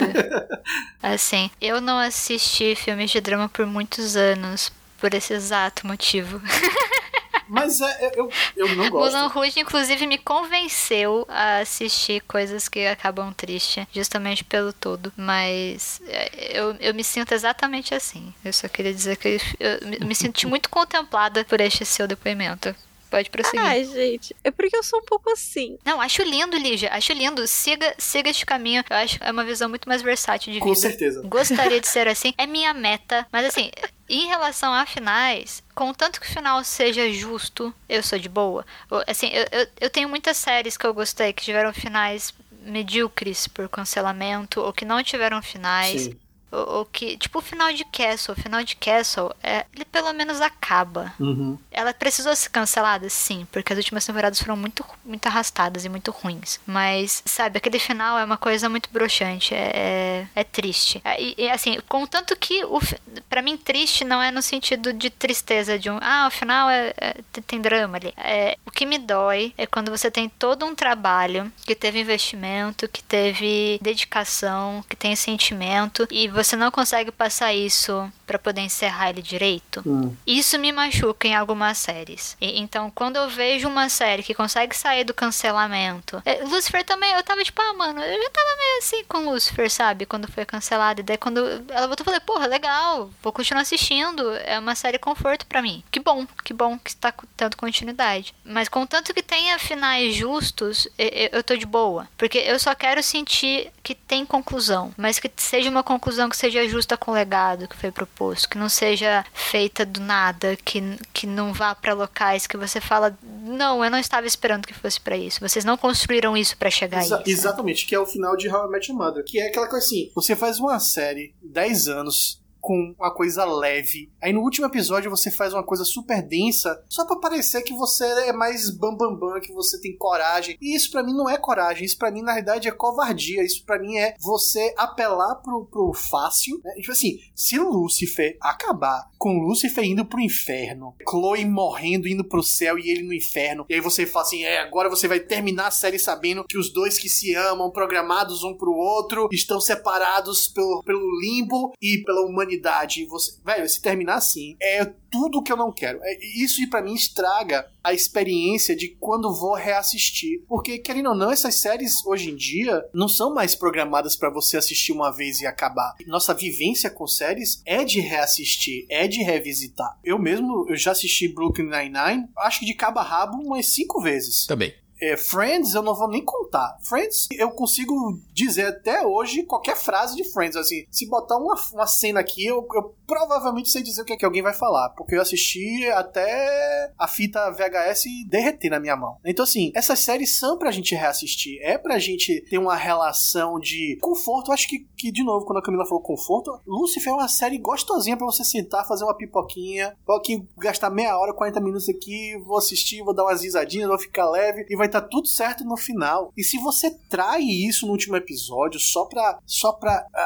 assim, 1.03 1.51
eu 1.61 1.78
não 1.78 1.99
assisti 1.99 2.74
filmes 2.74 3.11
de 3.11 3.20
drama 3.20 3.51
por 3.51 3.66
muitos 3.66 4.16
anos, 4.16 4.72
por 4.99 5.12
esse 5.12 5.34
exato 5.34 5.86
motivo. 5.86 6.40
Mas 7.47 7.82
é, 7.82 8.12
eu, 8.16 8.30
eu 8.57 8.74
não 8.74 8.88
gosto. 8.88 9.12
Mulan 9.12 9.26
Rouge, 9.26 9.61
inclusive, 9.61 10.07
me 10.07 10.16
convenceu 10.16 11.26
a 11.28 11.59
assistir 11.59 12.22
coisas 12.22 12.66
que 12.66 12.86
acabam 12.86 13.30
triste, 13.34 13.86
justamente 13.92 14.42
pelo 14.42 14.72
todo. 14.72 15.12
Mas 15.14 16.01
é, 16.07 16.59
eu, 16.59 16.74
eu 16.80 16.95
me 16.95 17.05
sinto 17.05 17.34
exatamente 17.34 17.95
assim. 17.95 18.32
Eu 18.42 18.55
só 18.55 18.66
queria 18.68 18.95
dizer 18.95 19.18
que 19.18 19.38
eu, 19.61 19.70
eu 20.01 20.07
me 20.07 20.14
senti 20.14 20.47
muito 20.47 20.70
contemplada 20.70 21.45
por 21.45 21.61
este 21.61 21.84
seu 21.84 22.09
depoimento. 22.09 22.74
Pode 23.11 23.31
prosseguir. 23.31 23.61
Ai, 23.61 23.85
gente, 23.85 24.35
é 24.43 24.51
porque 24.51 24.77
eu 24.77 24.83
sou 24.83 24.99
um 24.99 25.05
pouco 25.05 25.31
assim. 25.31 25.79
Não, 25.85 26.01
acho 26.01 26.23
lindo, 26.23 26.57
Lígia. 26.57 26.91
Acho 26.93 27.13
lindo. 27.13 27.47
Siga, 27.47 27.95
siga 27.99 28.31
este 28.31 28.45
caminho. 28.45 28.85
Eu 28.89 28.97
acho 28.97 29.19
que 29.19 29.25
é 29.25 29.31
uma 29.31 29.45
visão 29.45 29.69
muito 29.69 29.89
mais 29.89 30.03
versátil 30.03 30.53
de 30.53 30.59
vida. 30.59 30.69
Com 30.69 30.75
certeza. 30.75 31.23
Gostaria 31.23 31.81
de 31.81 31.87
ser 31.89 32.09
assim. 32.09 32.35
É 32.37 32.47
minha 32.47 32.75
meta. 32.75 33.27
Mas 33.31 33.47
assim, 33.47 33.71
em 34.09 34.27
relação 34.27 34.73
a 34.73 34.85
finais, 34.85 35.63
contanto 35.75 36.21
que 36.21 36.27
o 36.27 36.31
final 36.31 36.63
seja 36.65 37.11
justo, 37.11 37.75
eu 37.89 38.03
sou 38.03 38.19
de 38.19 38.29
boa. 38.29 38.67
Assim, 39.07 39.29
eu, 39.29 39.47
eu, 39.51 39.67
eu 39.83 39.91
tenho 39.91 40.09
muitas 40.09 40.37
séries 40.37 40.77
que 40.77 40.87
eu 40.87 40.93
gostei 40.93 41.33
que 41.33 41.43
tiveram 41.43 41.73
finais 41.73 42.35
medíocres 42.65 43.47
por 43.47 43.69
cancelamento 43.69 44.61
ou 44.61 44.73
que 44.73 44.85
não 44.85 45.03
tiveram 45.03 45.41
finais. 45.43 46.03
Sim. 46.03 46.17
O, 46.55 46.85
que, 46.85 47.17
tipo, 47.17 47.39
o 47.39 47.43
final 47.43 47.73
de 47.73 47.85
Castle, 47.85 48.35
o 48.37 48.41
final 48.41 48.63
de 48.63 48.77
Castle, 48.77 49.31
é, 49.43 49.67
ele 49.75 49.85
pelo 49.85 50.13
menos 50.13 50.41
acaba. 50.41 51.13
Uhum. 51.19 51.59
Ela 51.71 51.93
precisou 51.93 52.35
ser 52.37 52.51
cancelada, 52.51 53.09
sim, 53.09 53.47
porque 53.51 53.73
as 53.73 53.79
últimas 53.79 54.05
temporadas 54.07 54.41
foram 54.41 54.57
muito, 54.57 54.85
muito 55.05 55.27
arrastadas 55.27 55.85
e 55.85 55.89
muito 55.89 56.11
ruins. 56.11 56.61
Mas, 56.67 57.23
sabe, 57.25 57.59
aquele 57.59 57.79
final 57.79 58.19
é 58.19 58.25
uma 58.25 58.37
coisa 58.37 58.69
muito 58.69 58.89
broxante, 58.93 59.55
é, 59.55 59.71
é, 59.75 60.27
é 60.35 60.45
triste. 60.45 61.01
É, 61.05 61.21
e, 61.21 61.35
e, 61.39 61.51
assim, 61.51 61.79
contanto 61.89 62.37
que, 62.37 62.65
o, 62.65 62.81
para 63.29 63.43
mim, 63.43 63.57
triste 63.57 64.05
não 64.05 64.23
é 64.23 64.31
no 64.31 64.43
sentido 64.43 64.93
de 64.93 65.11
tristeza, 65.11 65.79
de 65.79 65.91
um, 65.91 65.99
ah, 66.01 66.27
o 66.29 66.31
final 66.31 66.69
é, 66.71 66.93
é, 66.97 67.15
tem 67.47 67.61
drama 67.61 67.97
ali. 67.97 68.13
É, 68.17 68.57
o 68.67 68.71
que 68.71 68.87
me 68.87 68.99
dói 68.99 69.53
é 69.57 69.67
quando 69.67 69.91
você 69.91 70.11
tem 70.11 70.29
todo 70.29 70.65
um 70.65 70.75
trabalho 70.75 71.53
que 71.67 71.75
teve 71.75 72.01
investimento, 72.01 72.89
que 72.89 73.03
teve 73.03 73.79
dedicação, 73.83 74.85
que 74.89 74.97
tem 74.97 75.17
sentimento, 75.17 76.07
e 76.11 76.29
você 76.29 76.43
você 76.45 76.57
não 76.57 76.70
consegue 76.70 77.11
passar 77.11 77.53
isso 77.55 78.11
para 78.26 78.38
poder 78.38 78.61
encerrar 78.61 79.11
ele 79.11 79.22
direito. 79.22 79.82
Hum. 79.86 80.14
Isso 80.26 80.59
me 80.59 80.72
machuca 80.72 81.26
em 81.26 81.34
algumas 81.34 81.78
séries. 81.78 82.36
E, 82.40 82.61
então, 82.61 82.90
quando 82.90 83.16
eu 83.16 83.28
vejo 83.28 83.68
uma 83.68 83.88
série 83.88 84.22
que 84.22 84.34
consegue 84.34 84.76
sair 84.76 85.05
do 85.05 85.14
cancelamento. 85.14 86.22
É, 86.24 86.42
Lucifer 86.45 86.84
também, 86.84 87.12
eu 87.12 87.22
tava 87.22 87.42
tipo, 87.42 87.61
ah, 87.61 87.72
mano, 87.74 88.01
eu 88.01 88.22
já 88.22 88.30
tava 88.30 88.57
meio 88.57 88.78
assim 88.78 89.05
com 89.05 89.30
Lucifer, 89.30 89.70
sabe? 89.70 90.07
Quando 90.07 90.30
foi 90.30 90.45
cancelado. 90.45 91.01
E 91.01 91.05
daí, 91.05 91.16
quando 91.16 91.40
ela 91.68 91.86
voltou, 91.86 92.03
eu 92.03 92.05
falei, 92.05 92.20
porra, 92.20 92.47
legal, 92.47 93.11
vou 93.22 93.32
continuar 93.32 93.62
assistindo. 93.62 94.32
É 94.36 94.59
uma 94.59 94.74
série 94.74 94.99
conforto 94.99 95.47
para 95.47 95.62
mim. 95.62 95.82
Que 95.90 96.01
bom, 96.01 96.26
que 96.45 96.53
bom 96.53 96.78
que 96.78 96.90
está 96.90 97.12
tendo 97.36 97.57
continuidade. 97.57 98.34
Mas 98.45 98.68
contanto 98.68 99.14
que 99.14 99.22
tenha 99.22 99.59
finais 99.59 100.14
justos, 100.14 100.88
eu, 100.99 101.30
eu 101.32 101.42
tô 101.42 101.57
de 101.57 101.66
boa. 101.66 102.09
Porque 102.16 102.38
eu 102.38 102.59
só 102.59 102.74
quero 102.74 103.03
sentir 103.03 103.70
que 103.82 103.95
tem 103.95 104.24
conclusão. 104.24 104.92
Mas 104.97 105.18
que 105.18 105.30
seja 105.36 105.70
uma 105.70 105.82
conclusão 105.82 106.28
que 106.35 106.39
seja 106.39 106.68
justa 106.68 106.97
com 106.97 107.12
o 107.12 107.14
legado 107.14 107.68
que 107.68 107.76
foi 107.76 107.93
proposto, 107.93 108.49
que 108.49 108.59
não 108.59 108.68
seja 108.68 109.24
feita 109.32 109.87
do 109.87 110.01
nada, 110.01 110.57
que, 110.64 110.82
que 111.12 111.28
não 111.28 111.53
vá 111.53 111.74
para 111.76 111.95
locais 111.95 112.47
que 112.47 112.57
você 112.57 112.80
fala, 112.80 113.16
não, 113.22 113.85
eu 113.85 113.91
não 113.91 113.99
estava 113.99 114.26
esperando 114.26 114.66
que 114.66 114.74
fosse 114.74 115.01
para 115.01 115.16
isso. 115.16 115.39
Vocês 115.41 115.64
não 115.64 115.76
construíram 115.76 116.37
isso 116.37 116.57
para 116.57 116.70
chegar 116.70 117.03
Exa 117.03 117.18
a 117.18 117.20
isso. 117.20 117.30
Exatamente, 117.30 117.87
que 117.87 117.95
é 117.95 118.01
o 118.01 118.05
final 118.05 118.37
de 118.37 118.49
How 118.49 118.66
I 118.66 118.70
Met 118.70 118.91
Your 118.91 118.99
Mother, 118.99 119.24
que 119.24 119.39
é 119.39 119.47
aquela 119.47 119.68
coisa 119.68 119.87
assim, 119.87 120.11
você 120.12 120.35
faz 120.35 120.59
uma 120.59 120.80
série 120.80 121.32
10 121.41 121.89
anos 121.89 122.43
com 122.65 122.95
uma 122.99 123.12
coisa 123.12 123.45
leve. 123.45 124.11
Aí 124.23 124.33
no 124.33 124.41
último 124.41 124.67
episódio 124.67 125.11
você 125.11 125.31
faz 125.31 125.53
uma 125.53 125.62
coisa 125.62 125.85
super 125.85 126.27
densa, 126.27 126.83
só 126.89 127.05
para 127.05 127.21
parecer 127.21 127.61
que 127.61 127.75
você 127.75 128.07
é 128.27 128.33
mais 128.33 128.71
bambambam, 128.71 129.19
bam, 129.19 129.33
bam, 129.35 129.41
que 129.41 129.53
você 129.53 129.79
tem 129.79 129.95
coragem. 129.95 130.57
E 130.62 130.75
isso 130.75 130.91
para 130.91 131.03
mim 131.03 131.12
não 131.12 131.29
é 131.29 131.37
coragem, 131.37 131.85
isso 131.85 131.99
para 131.99 132.11
mim 132.11 132.23
na 132.23 132.33
realidade 132.33 132.67
é 132.67 132.71
covardia. 132.71 133.45
Isso 133.45 133.62
para 133.67 133.79
mim 133.79 133.99
é 133.99 134.15
você 134.19 134.73
apelar 134.79 135.35
pro, 135.43 135.67
pro 135.67 135.93
fácil. 135.93 136.59
Né? 136.65 136.73
Tipo 136.77 136.93
assim, 136.93 137.19
se 137.35 137.59
Lúcifer 137.59 138.39
acabar 138.41 139.11
com 139.19 139.41
Lúcifer 139.41 139.85
indo 139.85 140.05
pro 140.07 140.21
inferno, 140.21 140.95
Chloe 141.09 141.45
morrendo, 141.45 142.09
indo 142.09 142.25
pro 142.25 142.43
céu 142.43 142.79
e 142.79 142.91
ele 142.91 143.03
no 143.03 143.12
inferno, 143.12 143.67
e 143.69 143.75
aí 143.75 143.81
você 143.81 144.07
fala 144.07 144.25
assim: 144.25 144.43
é, 144.43 144.61
agora 144.61 144.89
você 144.89 145.07
vai 145.07 145.21
terminar 145.21 145.67
a 145.67 145.71
série 145.71 145.99
sabendo 145.99 146.45
que 146.45 146.59
os 146.59 146.73
dois 146.73 146.99
que 146.99 147.09
se 147.11 147.35
amam, 147.35 147.71
programados 147.71 148.43
um 148.43 148.57
pro 148.57 148.73
outro, 148.73 149.29
estão 149.31 149.61
separados 149.61 150.49
pelo, 150.49 150.83
pelo 150.83 151.21
limbo 151.21 151.73
e 151.81 152.03
pela 152.05 152.23
humanidade 152.23 152.54
humanidade, 152.55 153.07
você, 153.07 153.33
velho, 153.45 153.69
se 153.69 153.81
terminar 153.81 154.17
assim, 154.17 154.57
é 154.61 154.85
tudo 155.11 155.43
que 155.43 155.53
eu 155.53 155.57
não 155.57 155.73
quero. 155.73 156.01
É, 156.03 156.19
isso 156.43 156.65
para 156.69 156.83
mim 156.83 156.95
estraga 156.95 157.69
a 157.83 157.93
experiência 157.93 158.75
de 158.75 158.89
quando 158.99 159.35
vou 159.35 159.55
reassistir, 159.55 160.43
porque 160.49 160.79
querendo 160.79 161.11
ou 161.11 161.15
não, 161.15 161.31
essas 161.31 161.57
séries 161.57 162.05
hoje 162.07 162.31
em 162.31 162.37
dia 162.37 162.85
não 162.93 163.09
são 163.09 163.35
mais 163.35 163.55
programadas 163.55 164.17
para 164.17 164.31
você 164.31 164.57
assistir 164.57 164.93
uma 164.93 165.11
vez 165.11 165.41
e 165.41 165.47
acabar. 165.47 165.95
Nossa 166.07 166.33
vivência 166.33 166.91
com 166.91 167.07
séries 167.07 167.63
é 167.65 167.85
de 167.85 168.01
reassistir, 168.01 168.87
é 168.89 169.07
de 169.07 169.23
revisitar. 169.23 169.99
Eu 170.03 170.19
mesmo, 170.19 170.67
eu 170.69 170.77
já 170.77 170.93
assisti 170.93 171.29
Brooklyn 171.29 171.67
Nine-Nine, 171.67 172.29
acho 172.39 172.61
que 172.61 172.67
de 172.67 172.75
cabo 172.75 173.01
a 173.01 173.03
rabo 173.03 173.39
umas 173.39 173.67
cinco 173.67 174.01
vezes. 174.01 174.47
Também 174.47 174.75
É, 175.05 175.19
Friends, 175.19 175.75
eu 175.75 175.83
não 175.83 175.95
vou 175.95 176.09
nem 176.09 176.25
contar. 176.25 176.79
Friends, 176.83 177.29
eu 177.33 177.51
consigo 177.51 178.19
dizer 178.33 178.69
até 178.69 179.07
hoje 179.07 179.43
qualquer 179.43 179.77
frase 179.77 180.17
de 180.17 180.25
Friends. 180.25 180.57
Assim, 180.57 180.87
se 180.91 181.07
botar 181.07 181.37
uma, 181.37 181.55
uma 181.75 181.87
cena 181.87 182.21
aqui, 182.21 182.47
eu, 182.47 182.67
eu 182.75 182.95
provavelmente 183.07 183.71
sei 183.71 183.83
dizer 183.83 184.01
o 184.01 184.05
que, 184.05 184.15
é 184.15 184.17
que 184.17 184.25
alguém 184.25 184.43
vai 184.43 184.55
falar. 184.55 184.89
Porque 184.91 185.15
eu 185.15 185.21
assisti 185.21 185.87
até 185.91 186.91
a 186.99 187.07
fita 187.07 187.51
VHS 187.51 188.05
derreter 188.29 188.71
na 188.71 188.81
minha 188.81 188.97
mão. 188.97 189.19
Então, 189.27 189.45
assim, 189.45 189.71
essas 189.75 189.99
séries 190.01 190.39
são 190.39 190.57
pra 190.57 190.71
gente 190.71 190.95
reassistir. 190.95 191.59
É 191.61 191.77
pra 191.77 191.99
gente 191.99 192.41
ter 192.49 192.57
uma 192.57 192.75
relação 192.75 193.59
de 193.61 193.99
conforto. 194.01 194.51
Eu 194.51 194.55
acho 194.55 194.67
que, 194.67 194.87
que, 194.97 195.13
de 195.13 195.23
novo, 195.23 195.45
quando 195.45 195.59
a 195.59 195.63
Camila 195.63 195.85
falou 195.85 196.03
conforto, 196.03 196.59
Lucifer 196.67 197.13
é 197.13 197.17
uma 197.17 197.29
série 197.29 197.59
gostosinha 197.59 198.17
pra 198.17 198.25
você 198.25 198.43
sentar, 198.43 198.89
fazer 198.89 199.05
uma 199.05 199.17
pipoquinha. 199.17 199.95
Vou 200.07 200.17
aqui 200.17 200.49
gastar 200.57 200.89
meia 200.89 201.19
hora, 201.19 201.35
40 201.35 201.61
minutos 201.61 201.91
aqui, 201.91 202.39
vou 202.47 202.57
assistir, 202.57 203.03
vou 203.03 203.15
dar 203.15 203.25
umas 203.25 203.43
risadinhas, 203.43 203.89
vou 203.89 203.99
ficar 203.99 204.31
leve 204.31 204.65
e 204.71 204.77
vai 204.77 204.89
tá 204.95 205.01
tudo 205.01 205.26
certo 205.26 205.64
no 205.64 205.76
final. 205.76 206.32
E 206.36 206.45
se 206.45 206.57
você 206.59 206.88
trai 207.09 207.42
isso 207.42 207.84
no 207.84 207.92
último 207.92 208.14
episódio 208.16 208.78
só 208.78 209.07
pra, 209.07 209.40
só 209.45 209.72
pra 209.72 210.07
uh, 210.07 210.20